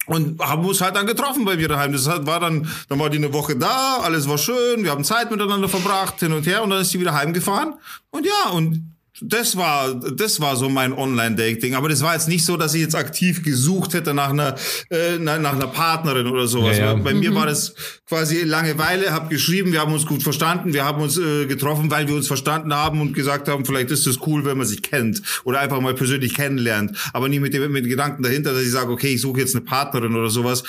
Und 0.06 0.40
haben 0.40 0.64
uns 0.64 0.80
halt 0.80 0.96
dann 0.96 1.06
getroffen 1.06 1.44
bei 1.44 1.56
mir 1.56 1.68
daheim. 1.68 1.92
Das 1.92 2.06
war 2.06 2.40
dann, 2.40 2.66
dann 2.88 2.98
war 2.98 3.10
die 3.10 3.18
eine 3.18 3.32
Woche 3.34 3.56
da, 3.56 3.98
alles 3.98 4.26
war 4.26 4.38
schön, 4.38 4.82
wir 4.82 4.90
haben 4.90 5.04
Zeit 5.04 5.30
miteinander 5.30 5.68
verbracht, 5.68 6.20
hin 6.20 6.32
und 6.32 6.46
her, 6.46 6.62
und 6.62 6.70
dann 6.70 6.80
ist 6.80 6.90
sie 6.90 7.00
wieder 7.00 7.12
heimgefahren. 7.12 7.74
Und 8.10 8.24
ja, 8.24 8.50
und 8.52 8.90
das 9.20 9.56
war, 9.56 9.94
das 9.94 10.40
war 10.40 10.56
so 10.56 10.68
mein 10.68 10.92
Online-Dating. 10.92 11.74
Aber 11.74 11.88
das 11.88 12.02
war 12.02 12.14
jetzt 12.14 12.28
nicht 12.28 12.44
so, 12.44 12.56
dass 12.56 12.74
ich 12.74 12.80
jetzt 12.80 12.94
aktiv 12.94 13.42
gesucht 13.42 13.94
hätte 13.94 14.14
nach 14.14 14.30
einer, 14.30 14.54
äh, 14.90 15.18
na- 15.18 15.38
nach 15.38 15.54
einer 15.54 15.66
Partnerin 15.66 16.26
oder 16.26 16.46
sowas. 16.46 16.78
Ja, 16.78 16.86
ja. 16.86 16.94
Bei 16.94 17.14
mir 17.14 17.34
war 17.34 17.46
das 17.46 17.74
quasi 18.08 18.42
Langeweile, 18.42 19.12
hab 19.12 19.30
geschrieben, 19.30 19.72
wir 19.72 19.80
haben 19.80 19.92
uns 19.92 20.06
gut 20.06 20.22
verstanden, 20.22 20.72
wir 20.72 20.84
haben 20.84 21.02
uns 21.02 21.18
äh, 21.18 21.46
getroffen, 21.46 21.90
weil 21.90 22.06
wir 22.08 22.14
uns 22.14 22.26
verstanden 22.26 22.72
haben 22.74 23.00
und 23.00 23.12
gesagt 23.12 23.48
haben, 23.48 23.64
vielleicht 23.64 23.90
ist 23.90 24.06
es 24.06 24.18
cool, 24.26 24.44
wenn 24.44 24.56
man 24.58 24.66
sich 24.66 24.82
kennt 24.82 25.22
oder 25.44 25.60
einfach 25.60 25.80
mal 25.80 25.94
persönlich 25.94 26.34
kennenlernt. 26.34 26.96
Aber 27.12 27.28
nie 27.28 27.40
mit 27.40 27.54
dem, 27.54 27.70
mit 27.72 27.84
dem 27.84 27.90
Gedanken 27.90 28.22
dahinter, 28.22 28.52
dass 28.52 28.62
ich 28.62 28.70
sage, 28.70 28.90
okay, 28.92 29.14
ich 29.14 29.20
suche 29.20 29.40
jetzt 29.40 29.54
eine 29.54 29.64
Partnerin 29.64 30.14
oder 30.14 30.30
sowas. 30.30 30.62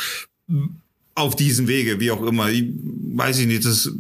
Auf 1.16 1.36
diesem 1.36 1.68
Wege, 1.68 2.00
wie 2.00 2.12
auch 2.12 2.24
immer. 2.26 2.50
Ich, 2.50 2.66
weiß 3.16 3.40
ich 3.40 3.48
nicht, 3.48 3.66
das, 3.66 3.92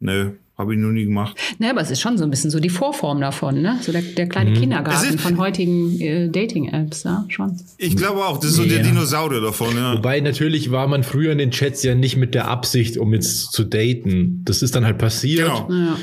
nö, 0.00 0.32
habe 0.58 0.74
ich 0.74 0.80
noch 0.80 0.90
nie 0.90 1.04
gemacht. 1.04 1.36
Ne, 1.58 1.70
aber 1.70 1.82
es 1.82 1.90
ist 1.90 2.00
schon 2.00 2.16
so 2.16 2.24
ein 2.24 2.30
bisschen 2.30 2.50
so 2.50 2.60
die 2.60 2.70
Vorform 2.70 3.20
davon, 3.20 3.60
ne? 3.60 3.78
So 3.82 3.92
der, 3.92 4.02
der 4.02 4.26
kleine 4.26 4.52
Es 4.52 4.58
Kindergarten 4.58 5.18
von 5.18 5.38
heutigen 5.38 6.00
äh, 6.00 6.28
Dating-Apps, 6.28 7.04
ja, 7.04 7.24
schon. 7.28 7.58
Ich 7.76 7.96
glaube 7.96 8.24
auch, 8.24 8.38
das 8.38 8.50
ist 8.50 8.56
so 8.56 8.64
der. 8.64 8.82
Dinosaurier 8.82 9.40
davon, 9.40 9.76
ja. 9.76 9.94
Wobei 9.94 10.20
natürlich 10.20 10.70
war 10.70 10.86
man 10.86 11.02
früher 11.02 11.32
in 11.32 11.38
den 11.38 11.50
Chats 11.50 11.82
ja 11.82 11.94
nicht 11.94 12.16
mit 12.16 12.34
der 12.34 12.48
Absicht, 12.48 12.96
um 12.96 13.12
jetzt 13.12 13.52
zu 13.52 13.64
daten. 13.64 14.42
Das 14.44 14.62
ist 14.62 14.74
dann 14.74 14.84
halt 14.84 14.98
passiert. 14.98 15.46
Genau. 15.48 15.68
Ja. 15.70 15.96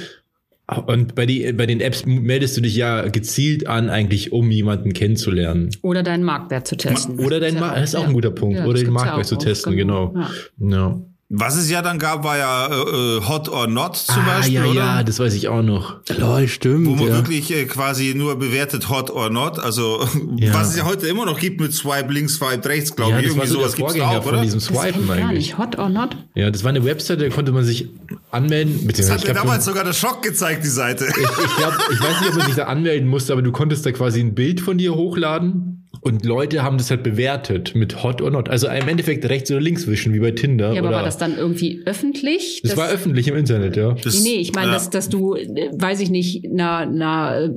Und 0.86 1.16
bei, 1.16 1.26
die, 1.26 1.52
bei 1.54 1.66
den 1.66 1.82
Apps 1.82 2.06
meldest 2.06 2.56
du 2.56 2.62
dich 2.62 2.76
ja 2.76 3.08
gezielt 3.10 3.68
an, 3.68 3.90
eigentlich 3.90 4.32
um 4.32 4.50
jemanden 4.50 4.94
kennenzulernen. 4.94 5.72
Oder 5.82 6.04
deinen 6.04 6.24
Marktwert 6.24 6.68
zu 6.68 6.78
testen. 6.78 7.20
Oder 7.20 7.40
dein 7.40 7.56
Ja, 7.56 7.60
Markt, 7.60 7.78
das 7.78 7.90
ist 7.90 7.96
auch 7.96 8.04
ja. 8.04 8.08
ein 8.08 8.14
guter 8.14 8.32
Punkt. 8.32 8.58
Ja, 8.58 8.66
Oder 8.66 8.76
den 8.80 8.86
gibt's 8.86 9.02
ja 9.02 9.06
Marktwert 9.06 9.28
zu 9.28 9.36
auch 9.36 9.44
testen, 9.44 9.72
oft, 9.72 9.78
genau. 9.78 10.14
Ja. 10.16 10.30
Ja. 10.70 11.02
Was 11.36 11.56
es 11.58 11.68
ja 11.68 11.82
dann 11.82 11.98
gab, 11.98 12.24
war 12.24 12.38
ja 12.38 12.68
äh, 12.68 12.74
äh, 13.18 13.22
Hot 13.28 13.50
or 13.50 13.66
Not 13.66 13.96
zum 13.98 14.22
Ah, 14.24 14.36
Beispiel, 14.38 14.54
ja, 14.54 14.66
oder? 14.66 14.74
ja, 14.76 15.04
das 15.04 15.20
weiß 15.20 15.34
ich 15.34 15.48
auch 15.48 15.64
noch. 15.64 15.96
Lol, 16.16 16.48
stimmt. 16.48 16.86
Wo 16.86 16.92
man 16.96 17.08
ja. 17.08 17.16
wirklich 17.16 17.52
äh, 17.52 17.66
quasi 17.66 18.14
nur 18.16 18.38
bewertet 18.38 18.88
Hot 18.90 19.10
or 19.10 19.32
Not. 19.32 19.58
Also, 19.58 20.08
Ja. 20.38 20.54
was 20.54 20.70
es 20.70 20.76
ja 20.78 20.86
heute 20.86 21.08
immer 21.08 21.26
noch 21.26 21.40
gibt 21.40 21.60
mit 21.60 21.74
Swipe 21.74 22.14
links, 22.14 22.36
Swipe 22.36 22.70
rechts, 22.70 22.96
glaube 22.96 23.14
Ja, 23.14 23.20
ich. 23.20 23.26
das 23.30 23.36
war 23.38 23.44
Irgendwie 23.46 23.54
so 23.54 23.60
sowas 23.62 23.72
da 23.72 23.78
Vorgänger 23.80 24.08
auch, 24.10 24.24
von 24.24 24.34
oder? 24.34 24.42
diesem 24.44 24.60
Das 24.60 24.68
kenn 24.68 24.78
Swipen 24.78 25.02
ich 25.02 25.08
gar 25.08 25.18
eigentlich. 25.18 25.38
nicht. 25.48 25.58
Hot 25.58 25.80
or 25.80 25.90
not? 25.90 26.16
Ja, 26.36 26.52
das 26.52 26.64
war 26.64 26.70
eine 26.70 26.86
Website, 26.86 27.20
da 27.20 27.30
konnte 27.30 27.52
man 27.52 27.64
sich 27.64 27.90
anmelden. 28.30 28.88
Das 28.96 29.10
hat 29.10 29.22
ich 29.24 29.28
mir 29.28 29.34
damals 29.34 29.66
sogar 29.66 29.84
der 29.84 29.94
Schock 29.94 30.22
gezeigt, 30.22 30.64
die 30.64 30.68
Seite. 30.70 31.06
ich, 31.06 31.18
ich, 31.18 31.56
glaub, 31.58 31.74
ich 31.92 32.00
weiß 32.00 32.20
nicht, 32.22 32.30
ob 32.30 32.36
man 32.38 32.46
sich 32.46 32.56
da 32.56 32.66
anmelden 32.66 33.08
musste, 33.10 33.34
aber 33.34 33.42
du 33.42 33.52
konntest 33.52 33.86
da 33.88 33.92
quasi 33.92 34.20
ein 34.20 34.36
Bild 34.36 34.62
von 34.62 34.78
dir 34.78 34.94
hochladen 34.94 35.83
und 36.04 36.26
Leute 36.26 36.64
haben 36.64 36.78
das 36.78 36.90
halt 36.90 37.02
bewertet 37.04 37.76
mit 37.76 38.04
Hot 38.04 38.22
or 38.22 38.30
Not. 38.30 38.50
Also 38.50 38.68
im 38.68 38.88
Endeffekt 38.88 39.24
rechts 39.30 39.50
oder 39.52 39.62
links 39.62 39.88
wischen, 39.88 40.14
wie 40.14 40.20
bei 40.20 40.32
Tinder. 40.32 40.74
Ja, 40.74 40.80
aber 40.80 40.90
oder, 40.90 40.98
war 40.98 41.04
das 41.04 41.18
dann 41.18 41.38
irgendwie 41.38 41.82
öffentlich? 41.86 42.62
das 42.64 42.76
war 42.76 42.90
öffentlich 42.90 43.28
im 43.28 43.36
Internet, 43.36 43.78
ja. 43.78 43.94
Das- 43.94 44.22
Nee, 44.22 44.30
nee, 44.30 44.36
ich 44.42 44.54
meine, 44.54 44.68
ja. 44.68 44.74
dass, 44.74 44.90
dass 44.90 45.08
du, 45.10 45.36
weiß 45.36 46.02
ich 46.02 46.10
nicht, 46.10 46.46
einer, 46.46 46.78
einer 46.80 47.50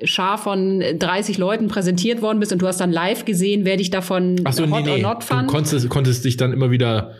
äh, 0.00 0.06
Schar 0.06 0.38
von 0.38 0.82
30 0.98 1.36
Leuten 1.38 1.68
präsentiert 1.68 2.22
worden 2.22 2.40
bist 2.40 2.52
und 2.52 2.62
du 2.62 2.66
hast 2.66 2.80
dann 2.80 2.90
live 2.92 3.24
gesehen, 3.24 3.64
wer 3.64 3.76
dich 3.76 3.90
davon 3.90 4.36
Ach 4.44 4.52
so, 4.52 4.64
nee, 4.64 4.72
hot 4.72 4.88
or 4.88 4.96
nee. 4.96 5.02
not 5.02 5.22
Du 5.22 5.26
fand. 5.26 5.48
konntest, 5.48 5.88
konntest 5.90 6.24
dich 6.24 6.36
dann 6.38 6.52
immer 6.52 6.70
wieder 6.70 7.12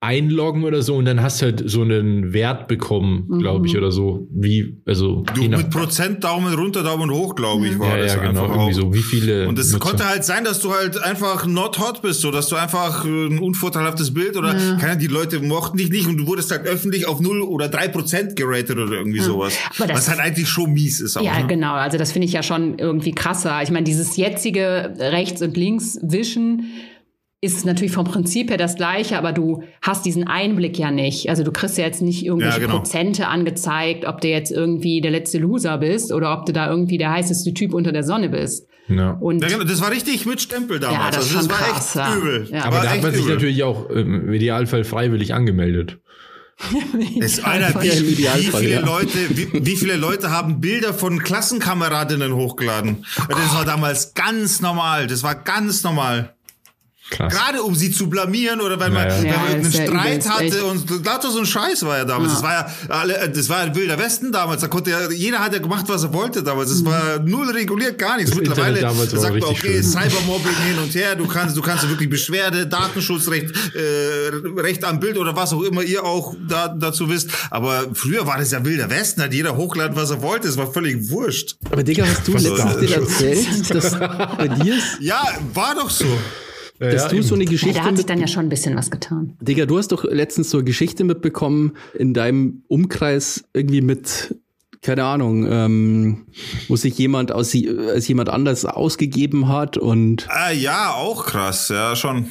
einloggen 0.00 0.62
oder 0.62 0.80
so 0.82 0.94
und 0.94 1.06
dann 1.06 1.20
hast 1.20 1.42
du 1.42 1.46
halt 1.46 1.68
so 1.68 1.82
einen 1.82 2.32
Wert 2.32 2.68
bekommen, 2.68 3.26
glaube 3.40 3.66
ich, 3.66 3.76
oder 3.76 3.90
so. 3.90 4.28
Wie, 4.30 4.80
also 4.86 5.24
Du 5.34 5.42
mit 5.42 5.70
Prozent 5.70 6.22
Daumen 6.22 6.54
runter, 6.54 6.84
Daumen 6.84 7.10
hoch, 7.10 7.34
glaube 7.34 7.66
ich, 7.66 7.78
war 7.80 7.96
ja, 7.96 8.04
das 8.04 8.14
ja, 8.14 8.20
genau, 8.20 8.44
einfach 8.44 8.56
irgendwie 8.56 8.74
auch. 8.74 8.80
so. 8.80 8.94
Wie 8.94 9.02
viele 9.02 9.48
Und 9.48 9.58
es 9.58 9.76
konnte 9.80 10.08
halt 10.08 10.24
sein, 10.24 10.44
dass 10.44 10.60
du 10.60 10.72
halt 10.72 11.02
einfach 11.02 11.46
not 11.46 11.80
hot 11.80 12.00
bist, 12.00 12.20
so 12.20 12.30
dass 12.30 12.46
du 12.46 12.54
einfach 12.54 13.04
äh, 13.04 13.08
ein 13.08 13.40
unvorteilhaftes 13.40 14.14
Bild 14.14 14.36
oder 14.36 14.54
keine 14.54 14.84
Ahnung, 14.84 14.98
die 15.00 15.08
Leute 15.08 15.40
mochten 15.40 15.76
dich 15.78 15.90
nicht 15.90 16.06
und 16.06 16.16
du 16.18 16.26
wurdest 16.28 16.52
halt 16.52 16.64
öffentlich 16.64 17.08
auf 17.08 17.20
0 17.20 17.40
oder 17.42 17.68
3 17.68 17.88
Prozent 17.88 18.36
geratet 18.36 18.78
oder 18.78 18.92
irgendwie 18.92 19.18
sowas. 19.18 19.58
Aber 19.76 19.88
das 19.88 19.98
Was 19.98 20.10
halt 20.10 20.20
eigentlich 20.20 20.48
schon 20.48 20.72
mies 20.72 21.00
ist 21.00 21.16
auch. 21.16 21.22
Ja, 21.22 21.40
ne? 21.40 21.48
genau. 21.48 21.74
Also 21.74 21.98
das 21.98 22.12
finde 22.12 22.26
ich 22.26 22.32
ja 22.32 22.44
schon 22.44 22.78
irgendwie 22.78 23.12
krasser. 23.12 23.62
Ich 23.64 23.72
meine, 23.72 23.84
dieses 23.84 24.16
jetzige 24.16 24.94
rechts 24.98 25.42
und 25.42 25.56
links 25.56 25.98
wischen 26.02 26.66
ist 27.40 27.64
natürlich 27.64 27.92
vom 27.92 28.04
Prinzip 28.04 28.50
her 28.50 28.56
das 28.56 28.74
gleiche, 28.74 29.16
aber 29.16 29.32
du 29.32 29.62
hast 29.80 30.04
diesen 30.04 30.26
Einblick 30.26 30.76
ja 30.76 30.90
nicht. 30.90 31.30
Also 31.30 31.44
du 31.44 31.52
kriegst 31.52 31.78
ja 31.78 31.84
jetzt 31.84 32.02
nicht 32.02 32.24
irgendwelche 32.24 32.60
Ja, 32.60 32.66
genau. 32.66 32.78
Prozente 32.78 33.28
angezeigt, 33.28 34.04
ob 34.06 34.20
du 34.20 34.28
jetzt 34.28 34.50
irgendwie 34.50 35.00
der 35.00 35.12
letzte 35.12 35.38
Loser 35.38 35.78
bist 35.78 36.12
oder 36.12 36.36
ob 36.36 36.46
du 36.46 36.52
da 36.52 36.68
irgendwie 36.68 36.98
der 36.98 37.10
heißeste 37.12 37.54
Typ 37.54 37.74
unter 37.74 37.92
der 37.92 38.02
Sonne 38.02 38.28
bist. 38.28 38.66
ja. 38.88 39.12
Und 39.12 39.40
Ja, 39.42 39.48
genau, 39.48 39.62
das 39.62 39.80
war 39.80 39.92
richtig 39.92 40.26
mit 40.26 40.40
Stempel 40.40 40.80
damals. 40.80 40.98
Ja, 40.98 41.10
das 41.10 41.16
also 41.18 41.34
das 41.34 41.42
ist 41.44 41.50
war 41.50 41.60
echt 41.60 41.70
krass, 41.74 41.94
ja. 41.94 42.16
übel. 42.16 42.48
Ja. 42.50 42.64
Aber 42.64 42.76
da 42.78 42.88
hat 42.88 42.94
echt 42.94 43.02
man 43.04 43.12
sich 43.12 43.22
übel. 43.22 43.34
natürlich 43.34 43.62
auch 43.62 43.88
im 43.88 44.32
Idealfall 44.32 44.82
freiwillig 44.82 45.32
angemeldet. 45.32 45.98
Es, 47.20 47.44
Alter, 47.44 47.80
wie, 47.80 48.18
wie 48.18 48.24
viele 48.50 48.68
ja. 48.68 48.80
Leute, 48.84 49.16
wie, 49.30 49.64
wie 49.64 49.76
viele 49.76 49.94
Leute 49.94 50.32
haben 50.32 50.60
Bilder 50.60 50.92
von 50.92 51.22
Klassenkameradinnen 51.22 52.34
hochgeladen? 52.34 53.04
Das 53.28 53.54
war 53.54 53.64
damals 53.64 54.14
ganz 54.14 54.60
normal. 54.60 55.06
Das 55.06 55.22
war 55.22 55.36
ganz 55.36 55.84
normal. 55.84 56.34
Krass. 57.10 57.32
Gerade 57.32 57.62
um 57.62 57.74
sie 57.74 57.90
zu 57.90 58.08
blamieren 58.10 58.60
oder 58.60 58.78
wenn 58.78 58.92
man, 58.92 59.08
Ja, 59.08 59.16
ja. 59.16 59.22
wenn 59.22 59.26
Ja, 59.30 59.36
man 59.38 59.60
ist 59.62 59.74
irgendeinen 59.74 59.74
ja 59.74 59.86
Streit 60.00 60.12
übelst, 60.12 60.30
hatte 60.30 60.44
echt. 60.44 60.62
und 60.62 61.06
lauter 61.06 61.30
so 61.30 61.38
ein 61.38 61.46
Scheiß 61.46 61.82
war 61.84 61.98
ja 61.98 62.04
damals. 62.04 62.32
Das 62.34 62.42
war 62.42 62.52
ja 62.52 62.66
alle, 62.90 63.28
das 63.30 63.48
war 63.48 63.58
ein 63.60 63.74
wilder 63.74 63.98
Westen 63.98 64.30
damals. 64.30 64.60
Da 64.60 64.68
konnte 64.68 64.90
ja, 64.90 65.10
jeder 65.10 65.38
hat 65.38 65.52
ja 65.52 65.58
gemacht, 65.58 65.84
was 65.88 66.02
er 66.04 66.12
wollte 66.12 66.42
damals. 66.42 66.70
Es 66.70 66.84
war 66.84 67.18
null 67.20 67.50
reguliert, 67.50 67.98
gar 67.98 68.16
nichts. 68.16 68.30
Das 68.30 68.38
Mittlerweile 68.40 68.80
sagt 68.80 69.34
man, 69.34 69.42
okay, 69.44 69.74
schön. 69.74 69.82
Cybermobbing 69.82 70.56
hin 70.66 70.78
und 70.82 70.94
her. 70.94 71.14
Du 71.14 71.26
kannst, 71.26 71.56
du 71.56 71.62
kannst 71.62 71.88
wirklich 71.88 72.10
Beschwerde, 72.10 72.66
Datenschutzrecht, 72.66 73.50
äh, 73.74 74.60
Recht 74.60 74.84
am 74.84 75.00
Bild 75.00 75.16
oder 75.18 75.34
was 75.34 75.52
auch 75.52 75.62
immer 75.62 75.82
ihr 75.82 76.04
auch 76.04 76.34
da, 76.48 76.68
dazu 76.68 77.08
wisst. 77.08 77.30
Aber 77.50 77.86
früher 77.94 78.26
war 78.26 78.38
das 78.38 78.50
ja 78.50 78.64
wilder 78.64 78.90
Westen, 78.90 79.22
hat 79.22 79.32
jeder 79.32 79.56
hochgeladen, 79.56 79.96
was 79.96 80.10
er 80.10 80.20
wollte. 80.22 80.48
Es 80.48 80.56
war 80.56 80.70
völlig 80.70 81.08
wurscht. 81.10 81.56
Aber 81.70 81.82
Digga, 81.82 82.04
hast 82.06 82.26
du 82.28 82.32
letztens 82.32 82.90
erzählt, 82.90 83.74
dass 83.74 83.98
bei 83.98 84.48
dir, 84.48 84.76
ist, 84.76 84.98
Ja, 85.00 85.22
war 85.54 85.74
doch 85.74 85.90
so. 85.90 86.04
Ja, 86.80 86.90
dass 86.92 87.02
ja, 87.04 87.08
du 87.08 87.16
eben. 87.16 87.24
so 87.24 87.34
eine 87.34 87.44
ja, 87.44 87.50
Geschichte 87.50 87.78
da 87.78 87.84
hat 87.84 87.96
sich 87.96 88.06
dann 88.06 88.20
ja 88.20 88.26
schon 88.28 88.46
ein 88.46 88.48
bisschen 88.48 88.76
was 88.76 88.90
getan. 88.90 89.36
Digga, 89.40 89.66
du 89.66 89.78
hast 89.78 89.88
doch 89.88 90.04
letztens 90.04 90.50
so 90.50 90.58
eine 90.58 90.64
Geschichte 90.64 91.04
mitbekommen 91.04 91.72
in 91.94 92.14
deinem 92.14 92.62
Umkreis 92.68 93.44
irgendwie 93.52 93.80
mit, 93.80 94.36
keine 94.82 95.04
Ahnung, 95.04 95.46
ähm, 95.50 96.26
wo 96.68 96.76
sich 96.76 96.96
jemand 96.96 97.32
aus, 97.32 97.52
als 97.92 98.06
jemand 98.06 98.28
anders 98.28 98.64
ausgegeben 98.64 99.48
hat 99.48 99.76
und 99.76 100.26
Ah, 100.30 100.52
ja, 100.52 100.92
auch 100.94 101.26
krass. 101.26 101.68
Ja, 101.68 101.96
schon. 101.96 102.30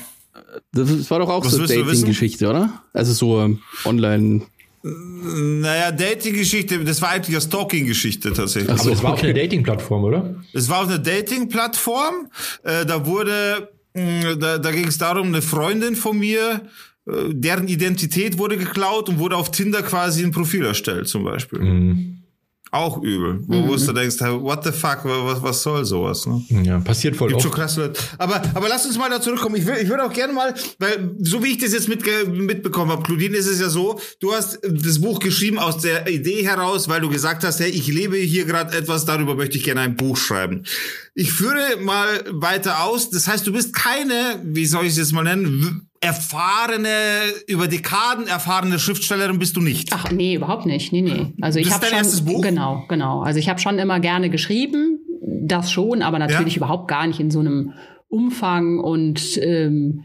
das 0.71 1.09
war 1.09 1.19
doch 1.19 1.29
auch 1.29 1.45
Was 1.45 1.51
so? 1.53 1.65
Dating-Geschichte, 1.65 2.47
oder? 2.49 2.81
Also 2.93 3.13
so 3.13 3.41
ähm, 3.41 3.59
online. 3.83 4.43
Naja, 4.83 5.91
Dating-Geschichte, 5.91 6.83
das 6.85 7.01
war 7.01 7.09
eigentlich 7.09 7.35
eine 7.35 7.41
Stalking-Geschichte 7.41 8.31
tatsächlich. 8.31 8.71
Aber 8.79 8.89
das 8.89 9.03
war 9.03 9.13
auf 9.13 9.23
einer 9.23 9.33
Dating-Plattform, 9.33 10.03
oder? 10.03 10.35
Es 10.53 10.69
war 10.69 10.83
auf 10.83 10.87
einer 10.87 10.99
Dating-Plattform. 10.99 12.27
Äh, 12.63 12.85
da 12.85 13.05
wurde, 13.05 13.69
da, 14.39 14.57
da 14.57 14.71
ging 14.71 14.87
es 14.87 14.97
darum, 14.97 15.27
eine 15.27 15.41
Freundin 15.41 15.95
von 15.95 16.17
mir, 16.17 16.61
äh, 17.07 17.11
deren 17.29 17.67
Identität 17.67 18.37
wurde 18.37 18.57
geklaut 18.57 19.09
und 19.09 19.19
wurde 19.19 19.35
auf 19.35 19.51
Tinder 19.51 19.81
quasi 19.81 20.23
ein 20.23 20.31
Profil 20.31 20.65
erstellt, 20.65 21.07
zum 21.07 21.23
Beispiel. 21.23 21.59
Mhm. 21.59 22.16
Auch 22.71 23.01
übel. 23.01 23.39
Wo, 23.47 23.67
wo 23.67 23.75
du 23.75 23.93
denkst, 23.93 24.19
what 24.19 24.63
the 24.63 24.71
fuck, 24.71 24.99
was, 25.03 25.41
was 25.41 25.63
soll 25.63 25.85
sowas? 25.85 26.25
Ne? 26.25 26.43
Ja, 26.49 26.79
passiert 26.79 27.15
voll 27.15 27.29
Gibt 27.29 27.41
schon 27.41 27.51
oft. 27.51 27.59
krasse 27.59 27.81
Leute. 27.81 27.99
Aber, 28.17 28.41
aber 28.53 28.67
lass 28.67 28.85
uns 28.85 28.97
mal 28.97 29.09
da 29.09 29.21
zurückkommen. 29.21 29.55
Ich, 29.55 29.65
will, 29.65 29.75
ich 29.81 29.87
würde 29.87 30.03
auch 30.03 30.11
gerne 30.11 30.33
mal, 30.33 30.53
weil 30.79 31.15
so 31.19 31.41
wie 31.43 31.51
ich 31.51 31.59
das 31.59 31.71
jetzt 31.71 31.87
mitge 31.87 32.25
mitbekommen 32.27 32.91
habe, 32.91 33.03
Claudine, 33.03 33.37
ist 33.37 33.47
es 33.47 33.61
ja 33.61 33.69
so, 33.69 33.99
du 34.19 34.33
hast 34.33 34.59
das 34.63 34.99
Buch 34.99 35.19
geschrieben 35.19 35.59
aus 35.59 35.77
der 35.77 36.07
Idee 36.09 36.43
heraus, 36.43 36.89
weil 36.89 36.99
du 36.99 37.09
gesagt 37.09 37.43
hast, 37.45 37.59
hey, 37.59 37.69
ich 37.69 37.87
lebe 37.87 38.17
hier 38.17 38.45
gerade 38.45 38.77
etwas, 38.77 39.05
darüber 39.05 39.35
möchte 39.35 39.57
ich 39.57 39.63
gerne 39.63 39.81
ein 39.81 39.95
Buch 39.95 40.17
schreiben. 40.17 40.63
Ich 41.13 41.31
führe 41.31 41.77
mal 41.79 42.07
weiter 42.29 42.83
aus. 42.83 43.09
Das 43.09 43.27
heißt, 43.27 43.47
du 43.47 43.53
bist 43.53 43.73
keine, 43.73 44.41
wie 44.43 44.65
soll 44.65 44.83
ich 44.83 44.91
es 44.91 44.97
jetzt 44.97 45.13
mal 45.13 45.23
nennen, 45.23 45.86
erfahrene, 46.01 46.89
über 47.47 47.67
Dekaden 47.67 48.27
erfahrene 48.27 48.79
Schriftstellerin 48.79 49.39
bist 49.39 49.55
du 49.55 49.61
nicht. 49.61 49.89
Ach 49.93 50.11
nee, 50.11 50.35
überhaupt 50.35 50.65
nicht. 50.65 50.91
Nee, 50.91 51.01
nee. 51.01 51.33
Also 51.41 51.59
ich 51.59 51.67
Das 51.67 51.77
ist 51.77 51.81
habe 51.81 51.81
dein 51.81 51.89
schon 51.89 51.97
erstes 51.97 52.25
Buch? 52.25 52.41
genau, 52.41 52.85
genau. 52.87 53.21
Also 53.21 53.39
ich 53.39 53.49
habe 53.49 53.59
schon 53.59 53.79
immer 53.79 53.99
gerne 53.99 54.29
geschrieben, 54.29 54.99
das 55.21 55.71
schon, 55.71 56.01
aber 56.01 56.19
natürlich 56.19 56.53
Ja. 56.53 56.57
überhaupt 56.57 56.87
gar 56.87 57.07
nicht 57.07 57.19
in 57.19 57.31
so 57.31 57.39
einem 57.39 57.73
Umfang 58.09 58.79
und 58.79 59.37
ähm, 59.41 60.03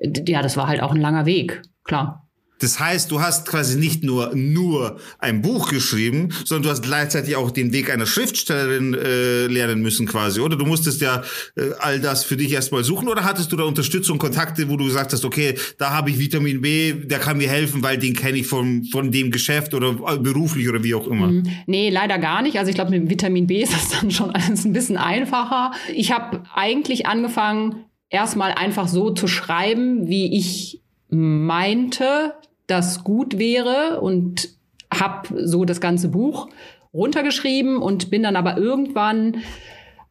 ja, 0.00 0.42
das 0.42 0.56
war 0.56 0.68
halt 0.68 0.82
auch 0.82 0.92
ein 0.92 1.00
langer 1.00 1.26
Weg, 1.26 1.62
klar. 1.84 2.27
Das 2.58 2.80
heißt, 2.80 3.10
du 3.10 3.20
hast 3.20 3.46
quasi 3.46 3.78
nicht 3.78 4.02
nur 4.04 4.34
nur 4.34 4.98
ein 5.18 5.42
Buch 5.42 5.70
geschrieben, 5.70 6.30
sondern 6.44 6.64
du 6.64 6.70
hast 6.70 6.82
gleichzeitig 6.82 7.36
auch 7.36 7.50
den 7.50 7.72
Weg 7.72 7.90
einer 7.90 8.06
Schriftstellerin 8.06 8.94
äh, 8.94 9.46
lernen 9.46 9.80
müssen 9.80 10.06
quasi, 10.06 10.40
oder? 10.40 10.56
Du 10.56 10.66
musstest 10.66 11.00
ja 11.00 11.22
äh, 11.56 11.70
all 11.78 12.00
das 12.00 12.24
für 12.24 12.36
dich 12.36 12.52
erstmal 12.52 12.84
suchen 12.84 13.08
oder 13.08 13.24
hattest 13.24 13.52
du 13.52 13.56
da 13.56 13.64
Unterstützung, 13.64 14.18
Kontakte, 14.18 14.68
wo 14.68 14.76
du 14.76 14.84
gesagt 14.84 15.12
hast, 15.12 15.24
okay, 15.24 15.54
da 15.78 15.90
habe 15.90 16.10
ich 16.10 16.18
Vitamin 16.18 16.60
B, 16.60 16.92
der 16.92 17.18
kann 17.18 17.38
mir 17.38 17.48
helfen, 17.48 17.82
weil 17.82 17.98
den 17.98 18.14
kenne 18.14 18.38
ich 18.38 18.46
von 18.46 18.84
von 18.84 19.10
dem 19.10 19.30
Geschäft 19.30 19.74
oder 19.74 19.96
äh, 20.06 20.18
beruflich 20.18 20.68
oder 20.68 20.82
wie 20.82 20.94
auch 20.94 21.06
immer. 21.06 21.30
Nee, 21.66 21.90
leider 21.90 22.18
gar 22.18 22.42
nicht. 22.42 22.58
Also 22.58 22.70
ich 22.70 22.74
glaube, 22.74 22.90
mit 22.90 23.10
Vitamin 23.10 23.46
B 23.46 23.62
ist 23.62 23.72
das 23.72 23.88
dann 24.00 24.10
schon 24.10 24.30
alles 24.30 24.64
ein 24.64 24.72
bisschen 24.72 24.96
einfacher. 24.96 25.72
Ich 25.94 26.12
habe 26.12 26.42
eigentlich 26.54 27.06
angefangen, 27.06 27.84
erstmal 28.10 28.52
einfach 28.52 28.88
so 28.88 29.10
zu 29.10 29.28
schreiben, 29.28 30.08
wie 30.08 30.36
ich 30.36 30.80
meinte, 31.10 32.34
das 32.68 33.02
gut 33.02 33.38
wäre 33.38 34.00
und 34.00 34.50
habe 34.92 35.28
so 35.44 35.64
das 35.64 35.80
ganze 35.80 36.08
Buch 36.08 36.48
runtergeschrieben 36.94 37.78
und 37.78 38.10
bin 38.10 38.22
dann 38.22 38.36
aber 38.36 38.56
irgendwann 38.56 39.38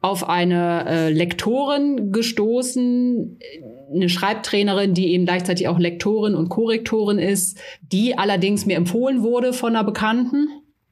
auf 0.00 0.28
eine 0.28 0.84
äh, 0.86 1.10
Lektorin 1.10 2.12
gestoßen, 2.12 3.38
eine 3.92 4.08
Schreibtrainerin, 4.08 4.94
die 4.94 5.12
eben 5.12 5.24
gleichzeitig 5.24 5.66
auch 5.66 5.78
Lektorin 5.78 6.36
und 6.36 6.50
Korrektorin 6.50 7.18
ist, 7.18 7.58
die 7.80 8.16
allerdings 8.16 8.64
mir 8.64 8.76
empfohlen 8.76 9.22
wurde 9.22 9.52
von 9.52 9.74
einer 9.74 9.84
Bekannten 9.84 10.48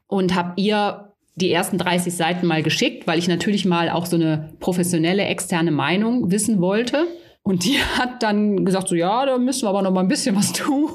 und 0.07 0.35
habe 0.35 0.53
ihr 0.57 1.13
die 1.35 1.51
ersten 1.51 1.77
30 1.77 2.13
Seiten 2.13 2.47
mal 2.47 2.63
geschickt, 2.63 3.07
weil 3.07 3.19
ich 3.19 3.27
natürlich 3.27 3.63
mal 3.63 3.89
auch 3.89 4.07
so 4.07 4.15
eine 4.15 4.53
professionelle 4.59 5.23
externe 5.23 5.71
Meinung 5.71 6.31
wissen 6.31 6.59
wollte. 6.59 7.05
Und 7.43 7.63
die 7.63 7.77
hat 7.97 8.23
dann 8.23 8.65
gesagt, 8.65 8.89
so 8.89 8.95
ja, 8.95 9.25
da 9.25 9.37
müssen 9.37 9.63
wir 9.63 9.69
aber 9.69 9.83
noch 9.83 9.91
mal 9.91 10.01
ein 10.01 10.09
bisschen 10.09 10.35
was 10.35 10.51
tun. 10.51 10.89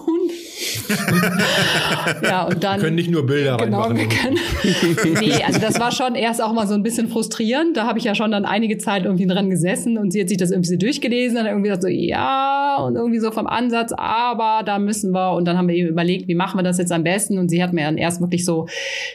ja, 2.22 2.44
und 2.44 2.62
dann 2.62 2.76
Wir 2.76 2.84
können 2.84 2.96
nicht 2.96 3.10
nur 3.10 3.26
Bilder 3.26 3.56
Genau, 3.56 3.82
reinmachen. 3.82 3.96
wir 3.98 4.08
können. 4.08 5.18
nee, 5.20 5.42
also 5.44 5.60
das 5.60 5.78
war 5.80 5.92
schon 5.92 6.14
erst 6.14 6.42
auch 6.42 6.52
mal 6.52 6.66
so 6.66 6.74
ein 6.74 6.82
bisschen 6.82 7.08
frustrierend. 7.08 7.76
Da 7.76 7.86
habe 7.86 7.98
ich 7.98 8.04
ja 8.04 8.14
schon 8.14 8.30
dann 8.30 8.44
einige 8.44 8.78
Zeit 8.78 9.04
irgendwie 9.04 9.26
dran 9.26 9.50
gesessen 9.50 9.98
und 9.98 10.12
sie 10.12 10.20
hat 10.20 10.28
sich 10.28 10.38
das 10.38 10.50
irgendwie 10.50 10.70
so 10.70 10.76
durchgelesen 10.76 11.38
und 11.38 11.46
irgendwie 11.46 11.68
gesagt 11.68 11.82
so, 11.82 11.88
ja, 11.88 12.76
und 12.76 12.96
irgendwie 12.96 13.18
so 13.18 13.30
vom 13.30 13.46
Ansatz, 13.46 13.92
aber 13.96 14.62
da 14.64 14.78
müssen 14.78 15.12
wir. 15.12 15.32
Und 15.34 15.46
dann 15.46 15.56
haben 15.56 15.68
wir 15.68 15.74
eben 15.74 15.88
überlegt, 15.88 16.28
wie 16.28 16.34
machen 16.34 16.58
wir 16.58 16.64
das 16.64 16.78
jetzt 16.78 16.92
am 16.92 17.04
besten? 17.04 17.38
Und 17.38 17.48
sie 17.48 17.62
hat 17.62 17.72
mir 17.72 17.84
dann 17.84 17.98
erst 17.98 18.20
wirklich 18.20 18.44
so 18.44 18.66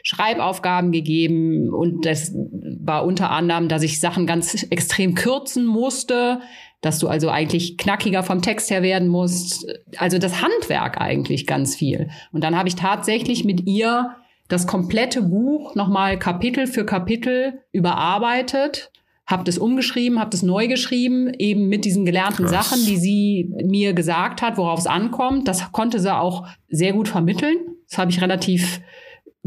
Schreibaufgaben 0.03 0.91
gegeben 0.91 1.73
und 1.73 2.05
das 2.05 2.33
war 2.79 3.05
unter 3.05 3.31
anderem, 3.31 3.67
dass 3.67 3.83
ich 3.83 3.99
Sachen 3.99 4.25
ganz 4.27 4.65
extrem 4.69 5.15
kürzen 5.15 5.65
musste 5.65 6.39
dass 6.81 6.99
du 6.99 7.07
also 7.07 7.29
eigentlich 7.29 7.77
knackiger 7.77 8.23
vom 8.23 8.41
Text 8.41 8.69
her 8.69 8.83
werden 8.83 9.07
musst. 9.07 9.65
Also 9.97 10.19
das 10.19 10.41
Handwerk 10.41 11.01
eigentlich 11.01 11.47
ganz 11.47 11.75
viel. 11.75 12.09
Und 12.31 12.43
dann 12.43 12.55
habe 12.55 12.69
ich 12.69 12.75
tatsächlich 12.75 13.43
mit 13.43 13.67
ihr 13.67 14.15
das 14.47 14.67
komplette 14.67 15.23
Buch 15.23 15.75
nochmal 15.75 16.17
Kapitel 16.17 16.67
für 16.67 16.85
Kapitel 16.85 17.61
überarbeitet, 17.71 18.91
habe 19.25 19.43
das 19.43 19.57
umgeschrieben, 19.57 20.19
habe 20.19 20.29
das 20.29 20.41
neu 20.41 20.67
geschrieben, 20.67 21.33
eben 21.33 21.67
mit 21.67 21.83
diesen 21.83 22.05
gelernten 22.05 22.45
Krass. 22.45 22.69
Sachen, 22.69 22.85
die 22.85 22.95
sie 22.95 23.53
mir 23.65 23.93
gesagt 23.93 24.41
hat, 24.41 24.57
worauf 24.57 24.79
es 24.79 24.87
ankommt. 24.87 25.49
Das 25.49 25.73
konnte 25.73 25.99
sie 25.99 26.15
auch 26.15 26.47
sehr 26.69 26.93
gut 26.93 27.09
vermitteln. 27.09 27.57
Das 27.89 27.97
habe 27.97 28.09
ich 28.09 28.21
relativ 28.21 28.79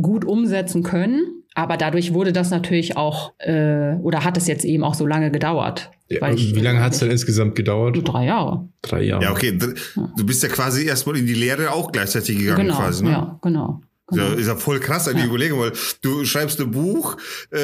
gut 0.01 0.27
umsetzen 0.27 0.83
können. 0.83 1.40
Aber 1.55 1.77
dadurch 1.77 2.15
wurde 2.15 2.33
das 2.33 2.51
natürlich 2.51 2.97
auch, 2.97 3.33
äh, 3.39 3.95
oder 4.03 4.25
hat 4.25 4.37
es 4.37 4.47
jetzt 4.47 4.65
eben 4.65 4.85
auch 4.85 4.95
so 4.95 5.07
lange 5.07 5.31
gedauert. 5.31 5.91
Ja, 6.09 6.21
weil 6.23 6.35
ich- 6.37 6.55
wie 6.55 6.61
lange 6.61 6.81
hat 6.83 6.93
es 6.93 7.01
denn 7.01 7.11
insgesamt 7.11 7.55
gedauert? 7.57 7.97
Drei 8.03 8.27
Jahre. 8.27 8.69
Drei 8.83 9.03
Jahre. 9.03 9.23
Ja, 9.25 9.33
okay. 9.33 9.57
Du 9.59 10.27
bist 10.27 10.43
ja 10.43 10.49
quasi 10.49 10.87
erstmal 10.87 11.17
in 11.17 11.27
die 11.27 11.35
Lehre 11.35 11.73
auch 11.73 11.91
gleichzeitig 11.93 12.39
gegangen, 12.39 12.67
Genau, 12.67 12.77
quasi, 12.77 13.05
ne? 13.05 13.11
ja, 13.11 13.39
genau. 13.43 13.81
Ja, 14.13 14.25
genau. 14.29 14.39
ist 14.39 14.47
ja 14.47 14.57
voll 14.57 14.81
krass, 14.81 15.09
eine 15.09 15.25
Überlegung, 15.25 15.61
weil 15.61 15.73
du 16.03 16.25
schreibst 16.25 16.61
ein 16.61 16.71
Buch, 16.71 17.17
äh, 17.51 17.59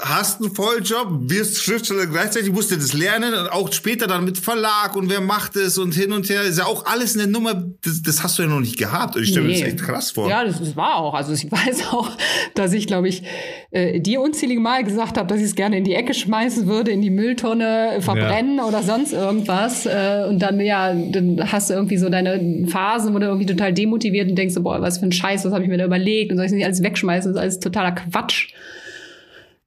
hast 0.00 0.40
einen 0.40 0.54
Volljob, 0.54 1.08
wirst 1.30 1.62
Schriftsteller 1.62 2.06
gleichzeitig, 2.06 2.52
musst 2.52 2.70
du 2.70 2.76
das 2.76 2.92
lernen 2.92 3.34
und 3.34 3.48
auch 3.52 3.72
später 3.72 4.06
dann 4.06 4.24
mit 4.24 4.38
Verlag 4.38 4.96
und 4.96 5.08
wer 5.10 5.20
macht 5.20 5.56
es 5.56 5.78
und 5.78 5.94
hin 5.94 6.12
und 6.12 6.28
her. 6.28 6.42
Ist 6.42 6.58
ja 6.58 6.66
auch 6.66 6.86
alles 6.86 7.16
eine 7.18 7.26
Nummer, 7.26 7.54
das, 7.84 8.02
das 8.02 8.22
hast 8.22 8.38
du 8.38 8.42
ja 8.42 8.48
noch 8.48 8.60
nicht 8.60 8.78
gehabt. 8.78 9.16
Und 9.16 9.22
ich 9.22 9.30
stelle 9.30 9.46
mir 9.46 9.52
das 9.52 9.60
Nee. 9.62 9.68
echt 9.68 9.80
krass 9.82 10.10
vor. 10.12 10.28
Ja, 10.28 10.44
das, 10.44 10.58
das 10.58 10.76
war 10.76 10.96
auch. 10.96 11.14
Also 11.14 11.32
ich 11.32 11.50
weiß 11.52 11.88
auch, 11.92 12.10
dass 12.54 12.72
ich, 12.72 12.86
glaube 12.86 13.08
ich, 13.08 13.22
äh, 13.70 14.00
dir 14.00 14.20
unzählige 14.20 14.60
Mal 14.60 14.84
gesagt 14.84 15.16
habe, 15.18 15.26
dass 15.28 15.38
ich 15.38 15.46
es 15.46 15.54
gerne 15.54 15.78
in 15.78 15.84
die 15.84 15.94
Ecke 15.94 16.14
schmeißen 16.14 16.66
würde, 16.66 16.90
in 16.90 17.02
die 17.02 17.10
Mülltonne 17.10 17.96
äh, 17.96 18.00
verbrennen 18.00 18.60
oder 18.60 18.82
sonst 18.82 19.12
irgendwas. 19.12 19.86
Äh, 19.86 20.26
und 20.28 20.38
dann, 20.40 20.60
ja, 20.60 20.92
dann 20.94 21.40
hast 21.52 21.70
du 21.70 21.74
irgendwie 21.74 21.96
so 21.96 22.08
deine 22.08 22.66
Phasen, 22.68 23.14
wo 23.14 23.18
du 23.18 23.26
irgendwie 23.26 23.46
total 23.46 23.72
demotiviert 23.72 24.28
und 24.28 24.36
denkst, 24.36 24.54
so, 24.54 24.62
boah, 24.62 24.80
was 24.80 24.98
für 24.98 25.06
ein 25.06 25.12
Scheiß, 25.12 25.44
was 25.44 25.52
habe 25.60 25.64
ich 25.64 25.70
mir 25.70 25.78
da 25.78 25.84
überlegt 25.84 26.30
und 26.32 26.38
soll 26.38 26.46
ich 26.46 26.52
nicht 26.52 26.64
alles 26.64 26.82
wegschmeißen? 26.82 27.32
Das 27.32 27.36
ist 27.36 27.42
alles 27.42 27.60
totaler 27.60 27.92
Quatsch. 27.92 28.52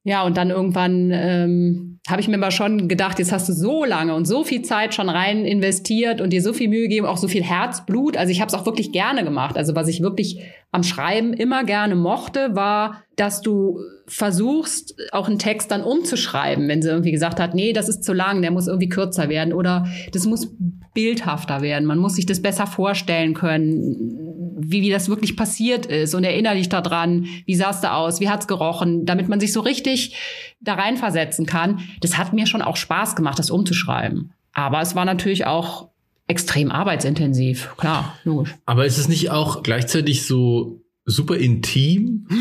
Ja, 0.06 0.23
und 0.23 0.36
dann 0.36 0.49
irgendwann 0.49 1.12
ähm, 1.13 1.99
habe 2.10 2.19
ich 2.19 2.27
mir 2.27 2.36
aber 2.36 2.51
schon 2.51 2.89
gedacht, 2.89 3.19
jetzt 3.19 3.32
hast 3.32 3.47
du 3.47 3.53
so 3.53 3.86
lange 3.86 4.13
und 4.13 4.25
so 4.25 4.43
viel 4.43 4.62
Zeit 4.62 4.93
schon 4.93 5.08
rein 5.08 5.45
investiert 5.45 6.19
und 6.19 6.32
dir 6.34 6.41
so 6.41 6.51
viel 6.51 6.67
Mühe 6.67 6.84
gegeben, 6.84 7.06
auch 7.06 7.15
so 7.15 7.29
viel 7.29 7.43
Herzblut. 7.43 8.17
Also 8.17 8.32
ich 8.32 8.41
habe 8.41 8.49
es 8.49 8.53
auch 8.53 8.65
wirklich 8.65 8.91
gerne 8.91 9.23
gemacht. 9.23 9.56
Also 9.56 9.75
was 9.75 9.88
ich 9.88 10.01
wirklich 10.01 10.41
am 10.73 10.84
Schreiben 10.84 11.32
immer 11.32 11.63
gerne 11.63 11.95
mochte, 11.95 12.53
war, 12.53 13.03
dass 13.15 13.41
du 13.41 13.79
versuchst, 14.06 14.95
auch 15.13 15.29
einen 15.29 15.39
Text 15.39 15.71
dann 15.71 15.82
umzuschreiben, 15.82 16.67
wenn 16.67 16.82
sie 16.82 16.89
irgendwie 16.89 17.12
gesagt 17.12 17.39
hat, 17.39 17.56
nee, 17.56 17.71
das 17.71 17.88
ist 17.88 18.03
zu 18.03 18.12
lang, 18.12 18.41
der 18.41 18.51
muss 18.51 18.67
irgendwie 18.67 18.89
kürzer 18.89 19.29
werden 19.29 19.53
oder 19.53 19.88
das 20.12 20.25
muss 20.25 20.53
bildhafter 20.93 21.62
werden. 21.62 21.86
Man 21.86 21.99
muss 21.99 22.15
sich 22.15 22.25
das 22.25 22.41
besser 22.41 22.67
vorstellen 22.67 23.34
können, 23.34 24.22
wie, 24.65 24.82
wie 24.82 24.89
das 24.89 25.10
wirklich 25.10 25.36
passiert 25.36 25.86
ist 25.86 26.13
und 26.13 26.23
erinnere 26.23 26.56
dich 26.56 26.69
daran, 26.69 27.28
wie 27.45 27.56
sah 27.56 27.71
es 27.71 27.82
da 27.82 27.95
aus, 27.95 28.19
wie 28.19 28.30
hat's 28.30 28.47
gerochen, 28.47 29.06
damit 29.06 29.30
man 29.30 29.39
sich 29.39 29.54
so 29.54 29.62
richtig 29.62 30.15
da 30.60 30.76
reinversetzen 30.76 31.45
kann. 31.45 31.80
Das 32.02 32.17
hat 32.17 32.34
mir 32.34 32.47
schon 32.47 32.62
auch 32.62 32.78
Spaß 32.78 33.15
gemacht, 33.15 33.39
das 33.39 33.52
umzuschreiben. 33.52 34.34
Aber 34.54 34.82
es 34.82 34.95
war 34.95 35.06
natürlich 35.06 35.45
auch 35.45 35.89
extrem 36.28 36.71
arbeitsintensiv, 36.71 37.73
klar, 37.78 38.17
logisch. 38.23 38.56
Aber 38.65 38.86
ist 38.86 38.97
es 38.97 39.10
nicht 39.10 39.30
auch 39.30 39.63
gleichzeitig 39.63 40.26
so 40.26 40.83
super 41.05 41.35
intim? 41.37 42.27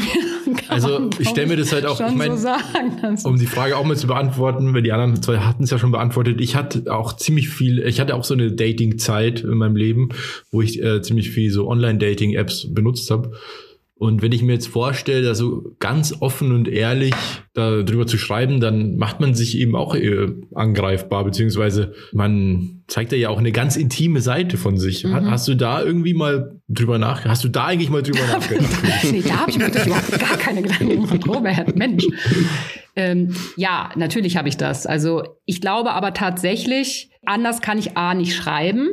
Also 0.68 1.08
ich 1.18 1.28
stelle 1.28 1.48
mir 1.48 1.56
das 1.56 1.72
halt 1.72 1.86
auch, 1.86 2.00
ich 2.00 2.14
meine, 2.14 2.36
so. 2.36 2.48
Das 3.00 3.24
um 3.24 3.38
die 3.38 3.46
Frage 3.46 3.76
auch 3.76 3.84
mal 3.84 3.96
zu 3.96 4.06
beantworten, 4.06 4.74
weil 4.74 4.82
die 4.82 4.92
anderen 4.92 5.22
zwei 5.22 5.38
hatten 5.38 5.62
es 5.64 5.70
ja 5.70 5.78
schon 5.78 5.92
beantwortet. 5.92 6.40
Ich 6.40 6.56
hatte 6.56 6.92
auch 6.92 7.16
ziemlich 7.16 7.48
viel, 7.48 7.78
ich 7.80 8.00
hatte 8.00 8.14
auch 8.16 8.24
so 8.24 8.34
eine 8.34 8.50
Dating-Zeit 8.52 9.40
in 9.40 9.56
meinem 9.56 9.76
Leben, 9.76 10.08
wo 10.50 10.60
ich 10.60 10.82
äh, 10.82 11.00
ziemlich 11.02 11.30
viel 11.30 11.50
so 11.50 11.68
Online-Dating-Apps 11.68 12.74
benutzt 12.74 13.10
habe. 13.10 13.32
Und 14.02 14.20
wenn 14.20 14.32
ich 14.32 14.42
mir 14.42 14.54
jetzt 14.54 14.66
vorstelle, 14.66 15.22
da 15.22 15.34
so 15.36 15.76
ganz 15.78 16.12
offen 16.20 16.50
und 16.50 16.66
ehrlich 16.66 17.14
darüber 17.54 18.04
zu 18.06 18.18
schreiben, 18.18 18.58
dann 18.58 18.96
macht 18.96 19.20
man 19.20 19.32
sich 19.34 19.56
eben 19.56 19.76
auch 19.76 19.94
äh, 19.94 20.26
angreifbar, 20.54 21.22
beziehungsweise 21.24 21.94
man 22.12 22.82
zeigt 22.88 23.12
ja 23.12 23.28
auch 23.28 23.38
eine 23.38 23.52
ganz 23.52 23.76
intime 23.76 24.20
Seite 24.20 24.56
von 24.56 24.76
sich. 24.76 25.04
Ha- 25.04 25.22
Hast 25.30 25.46
du 25.46 25.54
da 25.54 25.82
irgendwie 25.84 26.14
mal 26.14 26.58
drüber 26.68 26.98
nach, 26.98 27.24
hast 27.26 27.44
du 27.44 27.48
da 27.48 27.66
eigentlich 27.66 27.90
mal 27.90 28.02
drüber 28.02 28.26
nachgedacht? 28.32 28.70
nee, 29.12 29.22
da 29.24 29.36
habe 29.40 29.50
ich 29.52 29.58
mir 29.58 29.68
überhaupt 29.68 30.18
gar 30.18 30.36
keine 30.36 30.62
Gedanken 30.62 30.88
gemacht, 30.88 31.28
Robert, 31.28 31.76
Mensch. 31.76 32.04
Ähm, 32.96 33.34
ja, 33.56 33.90
natürlich 33.96 34.36
habe 34.36 34.48
ich 34.48 34.56
das. 34.56 34.84
Also 34.86 35.22
ich 35.46 35.60
glaube 35.60 35.92
aber 35.92 36.12
tatsächlich, 36.12 37.10
anders 37.24 37.60
kann 37.60 37.78
ich 37.78 37.96
A 37.96 38.14
nicht 38.14 38.34
schreiben. 38.34 38.88